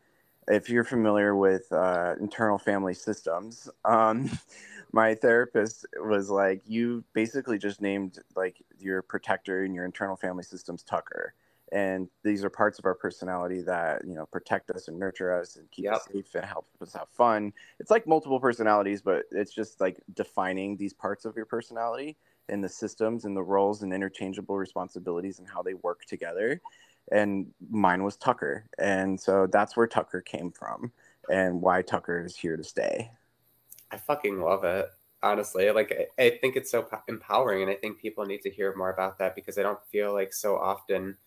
if 0.48 0.70
you're 0.70 0.84
familiar 0.84 1.36
with 1.36 1.72
uh, 1.72 2.16
internal 2.20 2.58
family 2.58 2.94
systems 2.94 3.70
um, 3.84 4.30
my 4.92 5.16
therapist 5.16 5.86
was 6.00 6.30
like 6.30 6.62
you 6.66 7.04
basically 7.14 7.58
just 7.58 7.82
named 7.82 8.20
like 8.36 8.64
your 8.80 9.02
protector 9.02 9.66
in 9.66 9.74
your 9.74 9.86
internal 9.86 10.16
family 10.16 10.44
systems 10.44 10.84
tucker 10.84 11.34
and 11.72 12.08
these 12.24 12.44
are 12.44 12.50
parts 12.50 12.78
of 12.80 12.86
our 12.86 12.94
personality 12.96 13.62
that 13.62 14.02
you 14.06 14.14
know 14.14 14.26
protect 14.28 14.70
us 14.72 14.88
and 14.88 14.98
nurture 15.00 15.38
us 15.38 15.56
and 15.56 15.70
keep 15.72 15.86
Yep. 15.86 15.94
us 15.96 16.08
safe 16.12 16.36
and 16.36 16.46
help 16.46 16.68
us 16.82 16.94
have 16.94 17.10
fun 17.10 17.52
it's 17.80 17.92
like 17.92 18.08
multiple 18.08 18.40
personalities 18.40 19.02
but 19.02 19.24
it's 19.32 19.54
just 19.54 19.82
like 19.82 20.00
defining 20.14 20.78
these 20.78 20.94
parts 20.94 21.26
of 21.26 21.36
your 21.36 21.46
personality 21.46 22.16
and 22.50 22.64
the 22.64 22.70
systems 22.70 23.26
and 23.26 23.36
the 23.36 23.42
roles 23.44 23.82
and 23.82 23.94
interchangeable 23.94 24.58
responsibilities 24.58 25.40
and 25.40 25.48
how 25.48 25.64
they 25.64 25.74
work 25.76 26.06
together 26.06 26.62
and 27.12 27.48
mine 27.70 28.04
was 28.04 28.16
tucker 28.18 28.66
and 28.78 29.20
so 29.20 29.48
that's 29.48 29.76
where 29.76 29.88
tucker 29.88 30.22
came 30.22 30.52
from 30.52 30.92
and 31.32 31.62
why 31.62 31.82
tucker 31.82 32.24
is 32.24 32.36
here 32.36 32.58
to 32.58 32.64
stay 32.64 33.10
I 33.92 33.98
fucking 33.98 34.40
love 34.42 34.64
it. 34.64 34.90
Honestly, 35.24 35.72
like 35.72 36.10
I, 36.20 36.24
I 36.24 36.30
think 36.38 36.56
it's 36.56 36.70
so 36.70 36.88
empowering, 37.08 37.64
and 37.64 37.72
I 37.72 37.76
think 37.76 38.00
people 38.00 38.26
need 38.26 38.42
to 38.42 38.52
hear 38.52 38.76
more 38.76 38.92
about 38.92 39.18
that 39.20 39.34
because 39.34 39.58
I 39.58 39.64
don't 39.64 39.84
feel 39.92 40.14
like 40.14 40.34
so 40.34 40.56
often, 40.58 41.18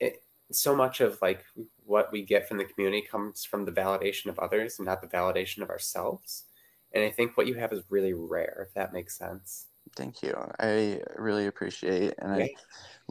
it, 0.00 0.22
so 0.52 0.74
much 0.74 1.00
of 1.00 1.20
like 1.22 1.44
what 1.84 2.10
we 2.12 2.22
get 2.24 2.48
from 2.48 2.58
the 2.58 2.64
community 2.64 3.02
comes 3.02 3.44
from 3.44 3.64
the 3.64 3.72
validation 3.72 4.26
of 4.26 4.38
others 4.38 4.78
and 4.78 4.86
not 4.86 5.00
the 5.02 5.08
validation 5.08 5.62
of 5.62 5.70
ourselves. 5.70 6.44
And 6.92 7.04
I 7.04 7.10
think 7.10 7.36
what 7.36 7.46
you 7.46 7.54
have 7.54 7.72
is 7.72 7.84
really 7.90 8.12
rare, 8.14 8.66
if 8.68 8.74
that 8.74 8.92
makes 8.92 9.16
sense. 9.16 9.66
thank 9.96 10.22
you 10.22 10.34
i 10.60 11.00
really 11.16 11.46
appreciate 11.46 12.14
and 12.18 12.32
Yeah. 12.32 12.44
i 12.44 12.48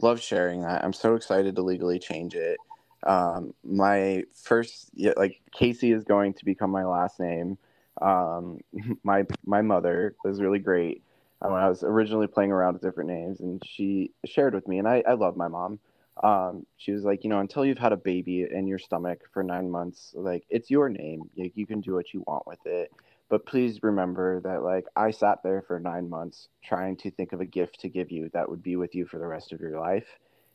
love 0.00 0.20
sharing 0.20 0.62
that 0.62 0.82
i'm 0.84 0.92
so 0.92 1.14
excited 1.14 1.54
to 1.56 1.62
legally 1.62 1.98
change 1.98 2.34
it 2.34 2.60
um, 3.02 3.54
my 3.64 4.24
first 4.34 4.90
like 5.16 5.40
casey 5.52 5.90
is 5.92 6.04
going 6.04 6.34
to 6.34 6.44
become 6.44 6.70
my 6.70 6.84
last 6.84 7.18
name 7.18 7.56
um, 8.02 8.60
my 9.04 9.24
my 9.44 9.62
mother 9.62 10.16
was 10.22 10.40
really 10.40 10.58
great 10.58 11.02
uh, 11.42 11.48
when 11.48 11.60
i 11.62 11.68
was 11.68 11.82
originally 11.82 12.26
playing 12.26 12.52
around 12.52 12.74
with 12.74 12.82
different 12.82 13.10
names 13.10 13.40
and 13.40 13.62
she 13.64 14.12
shared 14.24 14.54
with 14.54 14.66
me 14.68 14.78
and 14.78 14.88
i, 14.88 15.02
I 15.06 15.14
love 15.14 15.36
my 15.36 15.48
mom 15.48 15.78
um, 16.22 16.66
she 16.76 16.92
was 16.92 17.04
like 17.04 17.24
you 17.24 17.30
know 17.30 17.40
until 17.40 17.64
you've 17.64 17.78
had 17.78 17.92
a 17.92 17.96
baby 17.96 18.46
in 18.50 18.66
your 18.66 18.78
stomach 18.78 19.22
for 19.32 19.42
nine 19.42 19.70
months 19.70 20.12
like 20.14 20.44
it's 20.50 20.70
your 20.70 20.88
name. 20.88 21.30
Like 21.36 21.52
you 21.54 21.66
can 21.66 21.80
do 21.80 21.94
what 21.94 22.12
you 22.12 22.22
want 22.26 22.46
with 22.46 22.64
it. 22.66 22.92
But 23.28 23.46
please 23.46 23.82
remember 23.82 24.40
that 24.40 24.62
like 24.62 24.86
i 24.96 25.10
sat 25.10 25.42
there 25.42 25.62
for 25.62 25.78
nine 25.78 26.10
months 26.10 26.48
trying 26.64 26.96
to 26.98 27.10
think 27.10 27.32
of 27.32 27.40
a 27.40 27.46
gift 27.46 27.80
to 27.80 27.88
give 27.88 28.10
you 28.10 28.30
that 28.32 28.48
would 28.48 28.62
be 28.62 28.76
with 28.76 28.94
you 28.94 29.06
for 29.06 29.18
the 29.18 29.26
rest 29.26 29.52
of 29.52 29.60
your 29.60 29.78
life. 29.78 30.06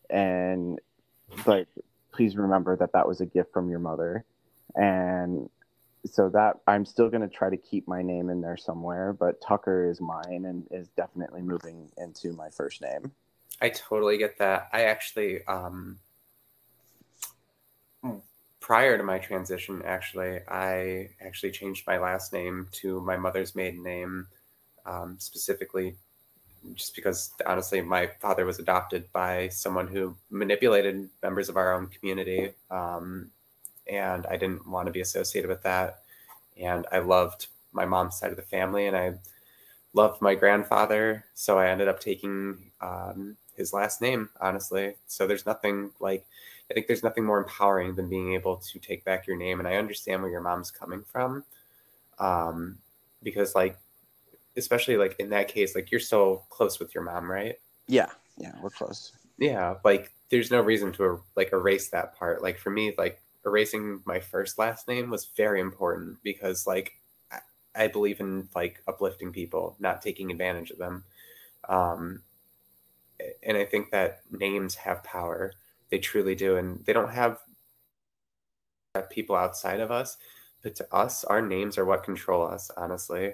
And 0.09 0.79
like 1.45 1.67
please 2.11 2.35
remember 2.37 2.75
that 2.77 2.93
that 2.93 3.07
was 3.07 3.21
a 3.21 3.25
gift 3.25 3.51
from 3.51 3.69
your 3.69 3.79
mother. 3.79 4.23
And 4.75 5.49
so 6.05 6.29
that 6.29 6.57
i'm 6.67 6.85
still 6.85 7.09
going 7.09 7.27
to 7.27 7.35
try 7.35 7.49
to 7.49 7.57
keep 7.57 7.87
my 7.87 8.01
name 8.01 8.29
in 8.29 8.41
there 8.41 8.57
somewhere 8.57 9.11
but 9.11 9.41
tucker 9.41 9.89
is 9.89 9.99
mine 9.99 10.45
and 10.45 10.67
is 10.71 10.87
definitely 10.89 11.41
moving 11.41 11.89
into 11.97 12.31
my 12.33 12.49
first 12.49 12.81
name 12.81 13.11
I 13.61 13.69
totally 13.69 14.17
get 14.17 14.37
that. 14.39 14.69
I 14.73 14.83
actually, 14.83 15.45
um, 15.45 15.97
prior 18.59 18.97
to 18.97 19.03
my 19.03 19.17
transition, 19.17 19.81
actually, 19.85 20.39
I 20.47 21.09
actually 21.21 21.51
changed 21.51 21.87
my 21.87 21.97
last 21.97 22.33
name 22.33 22.67
to 22.73 22.99
my 23.01 23.17
mother's 23.17 23.55
maiden 23.55 23.83
name, 23.83 24.27
um, 24.85 25.15
specifically 25.19 25.95
just 26.73 26.95
because 26.95 27.31
honestly, 27.45 27.81
my 27.81 28.07
father 28.19 28.45
was 28.45 28.59
adopted 28.59 29.11
by 29.13 29.49
someone 29.49 29.87
who 29.87 30.15
manipulated 30.31 31.09
members 31.21 31.49
of 31.49 31.57
our 31.57 31.73
own 31.73 31.87
community. 31.87 32.51
Um, 32.71 33.29
and 33.87 34.25
I 34.25 34.37
didn't 34.37 34.67
want 34.67 34.87
to 34.87 34.91
be 34.91 35.01
associated 35.01 35.47
with 35.47 35.61
that. 35.63 35.99
And 36.59 36.87
I 36.91 36.99
loved 36.99 37.47
my 37.71 37.85
mom's 37.85 38.17
side 38.17 38.31
of 38.31 38.37
the 38.37 38.43
family 38.43 38.87
and 38.87 38.97
I 38.97 39.15
loved 39.93 40.21
my 40.21 40.33
grandfather. 40.33 41.25
So 41.35 41.59
I 41.59 41.69
ended 41.69 41.87
up 41.87 41.99
taking 41.99 42.71
um, 42.81 43.37
his 43.57 43.73
last 43.73 44.01
name, 44.01 44.29
honestly. 44.41 44.95
So 45.07 45.27
there's 45.27 45.45
nothing 45.45 45.91
like, 45.99 46.25
I 46.69 46.73
think 46.73 46.87
there's 46.87 47.03
nothing 47.03 47.25
more 47.25 47.39
empowering 47.39 47.95
than 47.95 48.09
being 48.09 48.33
able 48.33 48.57
to 48.57 48.79
take 48.79 49.05
back 49.05 49.27
your 49.27 49.37
name. 49.37 49.59
And 49.59 49.67
I 49.67 49.75
understand 49.75 50.21
where 50.21 50.31
your 50.31 50.41
mom's 50.41 50.71
coming 50.71 51.03
from. 51.03 51.43
Um, 52.19 52.77
because, 53.21 53.55
like, 53.55 53.77
especially 54.57 54.97
like 54.97 55.15
in 55.19 55.29
that 55.29 55.47
case, 55.47 55.75
like 55.75 55.91
you're 55.91 55.99
so 55.99 56.43
close 56.49 56.79
with 56.79 56.93
your 56.95 57.03
mom, 57.03 57.29
right? 57.29 57.55
Yeah, 57.87 58.09
yeah, 58.37 58.53
we're 58.61 58.69
close. 58.69 59.11
Yeah, 59.37 59.75
like 59.83 60.11
there's 60.29 60.51
no 60.51 60.61
reason 60.61 60.91
to 60.93 61.21
like 61.35 61.51
erase 61.53 61.89
that 61.89 62.15
part. 62.15 62.41
Like 62.41 62.57
for 62.57 62.69
me, 62.69 62.93
like 62.97 63.21
erasing 63.45 64.01
my 64.05 64.19
first 64.19 64.57
last 64.57 64.87
name 64.87 65.09
was 65.09 65.29
very 65.35 65.59
important 65.59 66.17
because 66.23 66.65
like 66.65 66.93
I 67.75 67.87
believe 67.87 68.19
in 68.19 68.47
like 68.55 68.81
uplifting 68.87 69.31
people, 69.31 69.75
not 69.79 70.01
taking 70.01 70.31
advantage 70.31 70.71
of 70.71 70.77
them. 70.77 71.03
Um, 71.67 72.21
and 73.43 73.57
I 73.57 73.65
think 73.65 73.91
that 73.91 74.21
names 74.31 74.75
have 74.75 75.03
power. 75.03 75.53
They 75.89 75.99
truly 75.99 76.35
do, 76.35 76.57
and 76.57 76.83
they 76.85 76.93
don't 76.93 77.11
have 77.11 77.39
people 79.09 79.35
outside 79.35 79.79
of 79.79 79.91
us, 79.91 80.17
but 80.63 80.75
to 80.75 80.95
us, 80.95 81.23
our 81.25 81.41
names 81.41 81.77
are 81.77 81.85
what 81.85 82.03
control 82.03 82.47
us. 82.47 82.71
Honestly. 82.77 83.33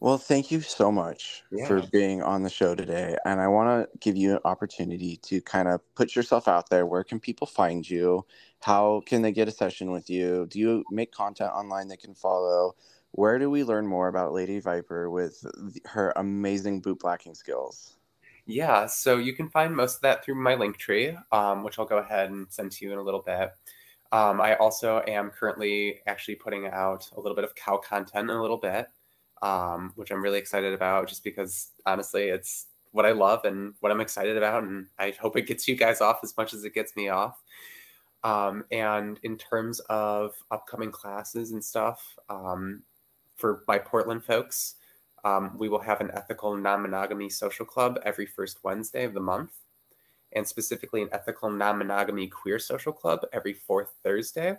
Well, 0.00 0.18
thank 0.18 0.50
you 0.50 0.60
so 0.60 0.92
much 0.92 1.44
yeah. 1.50 1.66
for 1.66 1.80
being 1.90 2.22
on 2.22 2.42
the 2.42 2.50
show 2.50 2.74
today. 2.74 3.16
And 3.24 3.40
I 3.40 3.48
want 3.48 3.88
to 3.90 3.98
give 4.00 4.18
you 4.18 4.32
an 4.34 4.40
opportunity 4.44 5.16
to 5.22 5.40
kind 5.40 5.66
of 5.66 5.80
put 5.94 6.14
yourself 6.14 6.46
out 6.46 6.68
there. 6.68 6.84
Where 6.84 7.04
can 7.04 7.18
people 7.18 7.46
find 7.46 7.88
you? 7.88 8.26
How 8.60 9.02
can 9.06 9.22
they 9.22 9.32
get 9.32 9.48
a 9.48 9.52
session 9.52 9.90
with 9.90 10.10
you? 10.10 10.46
Do 10.50 10.58
you 10.58 10.84
make 10.90 11.10
content 11.10 11.52
online 11.54 11.88
they 11.88 11.96
can 11.96 12.14
follow? 12.14 12.74
Where 13.16 13.38
do 13.38 13.48
we 13.48 13.62
learn 13.62 13.86
more 13.86 14.08
about 14.08 14.32
Lady 14.32 14.58
Viper 14.58 15.08
with 15.08 15.46
her 15.84 16.12
amazing 16.16 16.80
boot 16.80 16.98
blacking 16.98 17.36
skills? 17.36 17.96
Yeah, 18.44 18.86
so 18.86 19.18
you 19.18 19.34
can 19.34 19.48
find 19.48 19.74
most 19.74 19.94
of 19.94 20.00
that 20.00 20.24
through 20.24 20.34
my 20.34 20.56
link 20.56 20.78
tree, 20.78 21.16
um, 21.30 21.62
which 21.62 21.78
I'll 21.78 21.84
go 21.84 21.98
ahead 21.98 22.30
and 22.30 22.48
send 22.50 22.72
to 22.72 22.84
you 22.84 22.92
in 22.92 22.98
a 22.98 23.02
little 23.02 23.22
bit. 23.22 23.52
Um, 24.10 24.40
I 24.40 24.56
also 24.56 25.00
am 25.06 25.30
currently 25.30 26.00
actually 26.08 26.34
putting 26.34 26.66
out 26.66 27.08
a 27.16 27.20
little 27.20 27.36
bit 27.36 27.44
of 27.44 27.54
cow 27.54 27.76
content 27.76 28.30
in 28.30 28.36
a 28.36 28.42
little 28.42 28.56
bit, 28.56 28.88
um, 29.42 29.92
which 29.94 30.10
I'm 30.10 30.20
really 30.20 30.40
excited 30.40 30.74
about 30.74 31.08
just 31.08 31.22
because 31.22 31.70
honestly, 31.86 32.24
it's 32.24 32.66
what 32.90 33.06
I 33.06 33.12
love 33.12 33.44
and 33.44 33.74
what 33.78 33.92
I'm 33.92 34.00
excited 34.00 34.36
about. 34.36 34.64
And 34.64 34.88
I 34.98 35.14
hope 35.20 35.36
it 35.36 35.46
gets 35.46 35.68
you 35.68 35.76
guys 35.76 36.00
off 36.00 36.18
as 36.24 36.36
much 36.36 36.52
as 36.52 36.64
it 36.64 36.74
gets 36.74 36.96
me 36.96 37.10
off. 37.10 37.40
Um, 38.24 38.64
and 38.72 39.20
in 39.22 39.38
terms 39.38 39.78
of 39.88 40.34
upcoming 40.50 40.90
classes 40.90 41.52
and 41.52 41.64
stuff, 41.64 42.18
um, 42.28 42.82
for 43.36 43.62
by 43.66 43.78
Portland 43.78 44.24
folks, 44.24 44.76
um, 45.24 45.56
we 45.58 45.68
will 45.68 45.80
have 45.80 46.00
an 46.00 46.10
ethical 46.12 46.56
non 46.56 46.82
monogamy 46.82 47.30
social 47.30 47.66
club 47.66 47.98
every 48.04 48.26
first 48.26 48.62
Wednesday 48.62 49.04
of 49.04 49.14
the 49.14 49.20
month, 49.20 49.52
and 50.32 50.46
specifically 50.46 51.02
an 51.02 51.08
ethical 51.12 51.50
non 51.50 51.78
monogamy 51.78 52.28
queer 52.28 52.58
social 52.58 52.92
club 52.92 53.20
every 53.32 53.54
fourth 53.54 53.94
Thursday. 54.02 54.56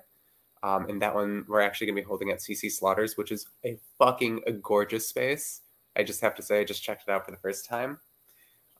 Um, 0.63 0.89
and 0.89 0.99
that 1.01 1.13
one 1.13 1.45
we're 1.47 1.61
actually 1.61 1.87
going 1.87 1.97
to 1.97 2.01
be 2.01 2.07
holding 2.07 2.31
at 2.31 2.39
CC 2.39 2.71
Slaughters, 2.71 3.17
which 3.17 3.31
is 3.31 3.47
a 3.63 3.77
fucking 3.99 4.41
gorgeous 4.63 5.07
space. 5.07 5.61
I 5.95 6.03
just 6.03 6.21
have 6.21 6.35
to 6.35 6.41
say, 6.41 6.59
I 6.59 6.63
just 6.63 6.83
checked 6.83 7.03
it 7.07 7.11
out 7.11 7.25
for 7.25 7.31
the 7.31 7.37
first 7.37 7.65
time. 7.65 7.99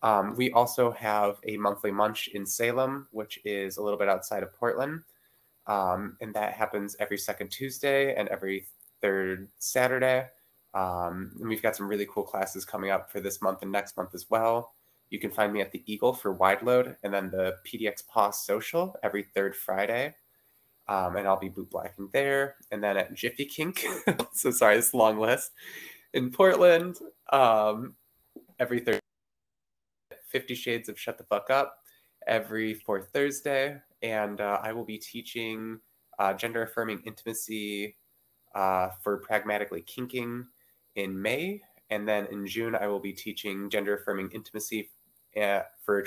Um, 0.02 0.36
we 0.36 0.52
also 0.52 0.92
have 0.92 1.38
a 1.48 1.58
monthly 1.58 1.92
munch 1.92 2.28
in 2.30 2.46
Salem, 2.46 3.08
which 3.12 3.40
is 3.46 3.78
a 3.78 3.84
little 3.84 4.00
bit 4.00 4.10
outside 4.10 4.44
of 4.44 4.54
Portland. 4.54 5.02
Um, 5.68 6.18
and 6.22 6.34
that 6.34 6.54
happens 6.54 6.96
every 7.00 7.18
second 7.18 7.50
Tuesday 7.50 8.16
and 8.16 8.28
every 8.30 8.68
third 9.06 9.48
Saturday. 9.60 10.26
Um, 10.74 11.32
and 11.40 11.48
we've 11.48 11.62
got 11.62 11.76
some 11.76 11.88
really 11.88 12.08
cool 12.10 12.24
classes 12.24 12.66
coming 12.66 12.90
up 12.90 13.12
for 13.12 13.20
this 13.20 13.40
month 13.40 13.60
and 13.62 13.72
next 13.72 13.96
month 13.98 14.16
as 14.16 14.26
well. 14.32 14.74
You 15.12 15.20
can 15.20 15.30
find 15.30 15.54
me 15.54 15.62
at 15.62 15.72
the 15.72 15.84
Eagle 15.86 16.12
for 16.12 16.34
Wide 16.34 16.64
Load 16.64 16.98
and 17.04 17.14
then 17.14 17.30
the 17.30 17.58
PDX 17.66 18.08
Paw 18.08 18.32
Social 18.32 18.96
every 19.04 19.22
third 19.22 19.56
Friday. 19.56 20.16
Um, 20.88 21.18
and 21.18 21.28
I'll 21.28 21.40
be 21.40 21.50
boot 21.50 21.70
blacking 21.70 22.10
there. 22.14 22.56
And 22.72 22.84
then 22.84 22.98
at 22.98 23.14
Jiffy 23.14 23.46
Kink, 23.46 23.86
so 24.34 24.50
sorry, 24.50 24.76
this 24.76 24.94
long 24.94 25.20
list, 25.20 25.52
in 26.14 26.32
Portland, 26.32 26.98
um, 27.32 27.96
every 28.60 28.80
third 28.80 29.00
Fifty 30.28 30.56
Shades 30.56 30.90
of 30.90 31.00
Shut 31.00 31.20
the 31.20 31.24
Fuck 31.26 31.52
Up 31.52 31.78
every 32.28 32.74
fourth 32.74 33.10
Thursday. 33.14 33.78
And 34.02 34.42
uh, 34.42 34.60
I 34.64 34.74
will 34.74 34.84
be 34.84 34.98
teaching 34.98 35.80
uh, 36.18 36.34
gender 36.34 36.64
affirming 36.64 37.02
intimacy 37.06 37.96
uh, 38.56 38.90
for 39.04 39.18
pragmatically 39.18 39.82
kinking 39.82 40.48
in 40.96 41.22
May. 41.22 41.62
And 41.90 42.08
then 42.08 42.26
in 42.32 42.48
June, 42.48 42.74
I 42.74 42.88
will 42.88 43.00
be 43.00 43.14
teaching 43.14 43.70
gender 43.70 43.96
affirming 43.98 44.32
intimacy 44.32 44.90
uh, 45.40 45.62
for 45.84 46.06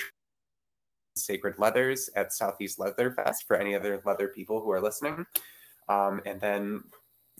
sacred 1.14 1.58
leathers 1.58 2.10
at 2.16 2.32
Southeast 2.32 2.78
Leather 2.78 3.12
Fest 3.12 3.44
for 3.46 3.56
any 3.56 3.74
other 3.74 4.02
leather 4.04 4.28
people 4.28 4.60
who 4.60 4.70
are 4.70 4.80
listening. 4.80 5.26
Um, 5.88 6.20
and 6.26 6.40
then 6.40 6.84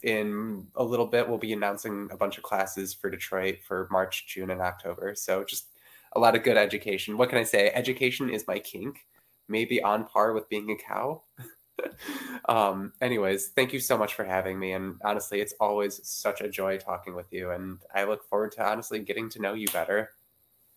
in 0.03 0.67
a 0.75 0.83
little 0.83 1.05
bit, 1.05 1.27
we'll 1.27 1.37
be 1.37 1.53
announcing 1.53 2.07
a 2.11 2.17
bunch 2.17 2.37
of 2.37 2.43
classes 2.43 2.93
for 2.93 3.09
Detroit 3.09 3.59
for 3.67 3.87
March, 3.91 4.27
June, 4.27 4.51
and 4.51 4.61
October. 4.61 5.13
So 5.15 5.43
just 5.43 5.67
a 6.13 6.19
lot 6.19 6.35
of 6.35 6.43
good 6.43 6.57
education. 6.57 7.17
What 7.17 7.29
can 7.29 7.37
I 7.37 7.43
say? 7.43 7.71
Education 7.73 8.29
is 8.29 8.47
my 8.47 8.59
kink, 8.59 8.99
maybe 9.47 9.81
on 9.81 10.05
par 10.05 10.33
with 10.33 10.49
being 10.49 10.71
a 10.71 10.75
cow. 10.75 11.23
um, 12.49 12.93
anyways, 13.01 13.49
thank 13.49 13.73
you 13.73 13.79
so 13.79 13.97
much 13.97 14.13
for 14.13 14.23
having 14.23 14.59
me. 14.59 14.73
And 14.73 14.95
honestly, 15.03 15.41
it's 15.41 15.53
always 15.59 15.99
such 16.07 16.41
a 16.41 16.49
joy 16.49 16.77
talking 16.77 17.15
with 17.15 17.31
you. 17.31 17.51
And 17.51 17.79
I 17.93 18.05
look 18.05 18.23
forward 18.23 18.51
to 18.53 18.65
honestly 18.67 18.99
getting 18.99 19.29
to 19.31 19.41
know 19.41 19.53
you 19.53 19.67
better. 19.67 20.11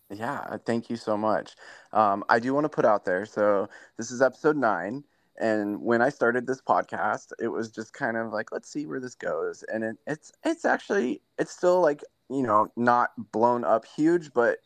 Yeah, 0.09 0.39
uh, 0.49 0.57
thank 0.65 0.89
you 0.89 0.95
so 0.95 1.17
much. 1.17 1.55
Um, 1.91 2.23
I 2.29 2.39
do 2.39 2.53
want 2.53 2.65
to 2.65 2.69
put 2.69 2.85
out 2.85 3.05
there. 3.05 3.25
So 3.25 3.69
this 3.97 4.11
is 4.11 4.21
episode 4.21 4.57
nine. 4.57 5.03
And 5.39 5.81
when 5.81 6.01
I 6.01 6.09
started 6.09 6.45
this 6.45 6.61
podcast, 6.61 7.31
it 7.39 7.47
was 7.47 7.71
just 7.71 7.93
kind 7.93 8.17
of 8.17 8.31
like, 8.31 8.51
let's 8.51 8.71
see 8.71 8.85
where 8.85 8.99
this 8.99 9.15
goes. 9.15 9.63
And 9.73 9.83
it, 9.83 9.95
it's 10.05 10.31
it's 10.45 10.65
actually 10.65 11.21
it's 11.39 11.51
still 11.51 11.81
like 11.81 12.03
you 12.29 12.43
know 12.43 12.67
not 12.75 13.11
blown 13.31 13.63
up 13.63 13.85
huge, 13.85 14.31
but 14.33 14.59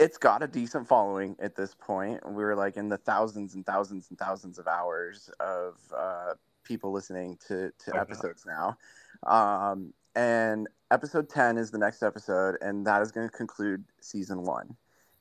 it's 0.00 0.16
got 0.16 0.42
a 0.42 0.46
decent 0.46 0.88
following 0.88 1.36
at 1.40 1.54
this 1.54 1.74
point. 1.74 2.20
We're 2.26 2.56
like 2.56 2.78
in 2.78 2.88
the 2.88 2.96
thousands 2.96 3.54
and 3.54 3.64
thousands 3.66 4.08
and 4.08 4.18
thousands 4.18 4.58
of 4.58 4.66
hours 4.66 5.30
of 5.38 5.76
uh, 5.94 6.34
people 6.64 6.90
listening 6.90 7.36
to, 7.46 7.70
to 7.84 7.96
oh, 7.96 8.00
episodes 8.00 8.46
now. 8.46 8.78
Um, 9.26 9.92
and 10.16 10.68
episode 10.90 11.28
10 11.28 11.58
is 11.58 11.70
the 11.70 11.76
next 11.76 12.02
episode, 12.02 12.56
and 12.62 12.86
that 12.86 13.02
is 13.02 13.12
going 13.12 13.28
to 13.28 13.36
conclude 13.36 13.84
season 14.00 14.42
one. 14.42 14.74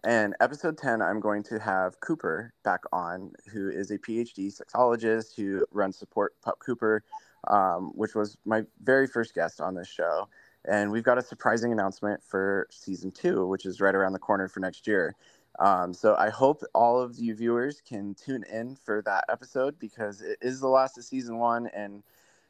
And 0.06 0.34
episode 0.39 0.77
10, 0.77 1.01
I'm 1.01 1.19
going 1.19 1.43
to 1.43 1.60
have 1.60 1.99
Cooper 1.99 2.53
back 2.64 2.80
on, 2.93 3.34
who 3.51 3.68
is 3.68 3.91
a 3.91 3.97
PhD 3.97 4.49
sexologist 4.49 5.35
who 5.35 5.65
runs 5.72 5.97
Support 5.97 6.35
Pup 6.41 6.57
Cooper, 6.60 7.03
um, 7.49 7.91
which 7.95 8.15
was 8.15 8.38
my 8.45 8.64
very 8.81 9.07
first 9.07 9.35
guest 9.35 9.60
on 9.60 9.76
this 9.76 9.89
show. 9.89 10.30
And 10.65 10.91
we've 10.91 11.03
got 11.03 11.18
a 11.18 11.22
surprising 11.22 11.72
announcement 11.72 12.22
for 12.23 12.68
season 12.69 13.11
two, 13.11 13.48
which 13.48 13.65
is 13.65 13.80
right 13.80 13.95
around 13.95 14.14
the 14.14 14.19
corner 14.19 14.48
for 14.48 14.60
next 14.60 14.88
year. 14.88 15.15
Um, 15.60 15.94
so 15.94 16.15
I 16.15 16.30
hope 16.30 16.64
all 16.73 17.02
of 17.02 17.18
you 17.18 17.36
viewers 17.36 17.81
can 17.81 18.15
tune 18.15 18.44
in 18.52 18.76
for 18.76 19.02
that 19.03 19.26
episode 19.30 19.77
because 19.80 20.22
it 20.22 20.38
is 20.41 20.60
the 20.60 20.68
last 20.68 20.98
of 20.98 21.03
season 21.03 21.38
one, 21.38 21.68
and 21.68 22.03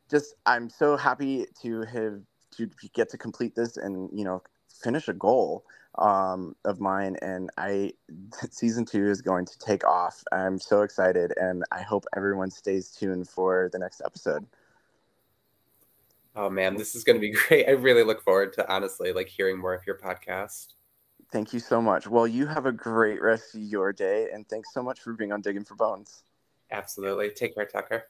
just 0.10 0.36
I'm 0.46 0.70
so 0.70 0.96
happy 0.96 1.46
to 1.62 1.82
have 1.84 2.22
to 2.58 2.70
get 2.94 3.10
to 3.10 3.18
complete 3.18 3.56
this 3.56 3.78
and 3.78 4.10
you 4.14 4.26
know 4.26 4.44
finish 4.68 5.08
a 5.08 5.14
goal 5.14 5.66
um, 5.98 6.56
of 6.66 6.80
mine. 6.80 7.16
And 7.22 7.50
I 7.58 7.94
season 8.52 8.86
two 8.86 9.08
is 9.08 9.22
going 9.22 9.46
to 9.46 9.58
take 9.58 9.86
off. 9.86 10.24
I'm 10.32 10.60
so 10.60 10.82
excited, 10.82 11.34
and 11.38 11.64
I 11.72 11.82
hope 11.82 12.06
everyone 12.16 12.52
stays 12.52 12.92
tuned 12.92 13.28
for 13.28 13.70
the 13.72 13.80
next 13.80 14.02
episode. 14.06 14.46
Oh 16.36 16.50
man, 16.50 16.76
this 16.78 16.96
is 16.96 17.04
going 17.04 17.16
to 17.16 17.20
be 17.20 17.32
great. 17.48 17.68
I 17.68 17.72
really 17.72 18.04
look 18.04 18.22
forward 18.22 18.54
to 18.54 18.72
honestly 18.72 19.12
like 19.14 19.28
hearing 19.28 19.58
more 19.58 19.74
of 19.74 19.86
your 19.86 19.98
podcast. 19.98 20.74
Thank 21.32 21.54
you 21.54 21.60
so 21.60 21.82
much. 21.82 22.08
Well, 22.08 22.28
you 22.28 22.48
have 22.48 22.66
a 22.66 22.72
great 22.72 23.22
rest 23.22 23.54
of 23.56 23.62
your 23.62 23.94
day 23.94 24.30
and 24.34 24.48
thanks 24.48 24.74
so 24.74 24.82
much 24.82 25.00
for 25.00 25.14
being 25.14 25.32
on 25.32 25.42
Digging 25.42 25.64
for 25.64 25.76
Bones. 25.76 26.24
Absolutely. 26.72 27.30
Take 27.32 27.56
care, 27.56 27.66
Tucker. 27.66 28.06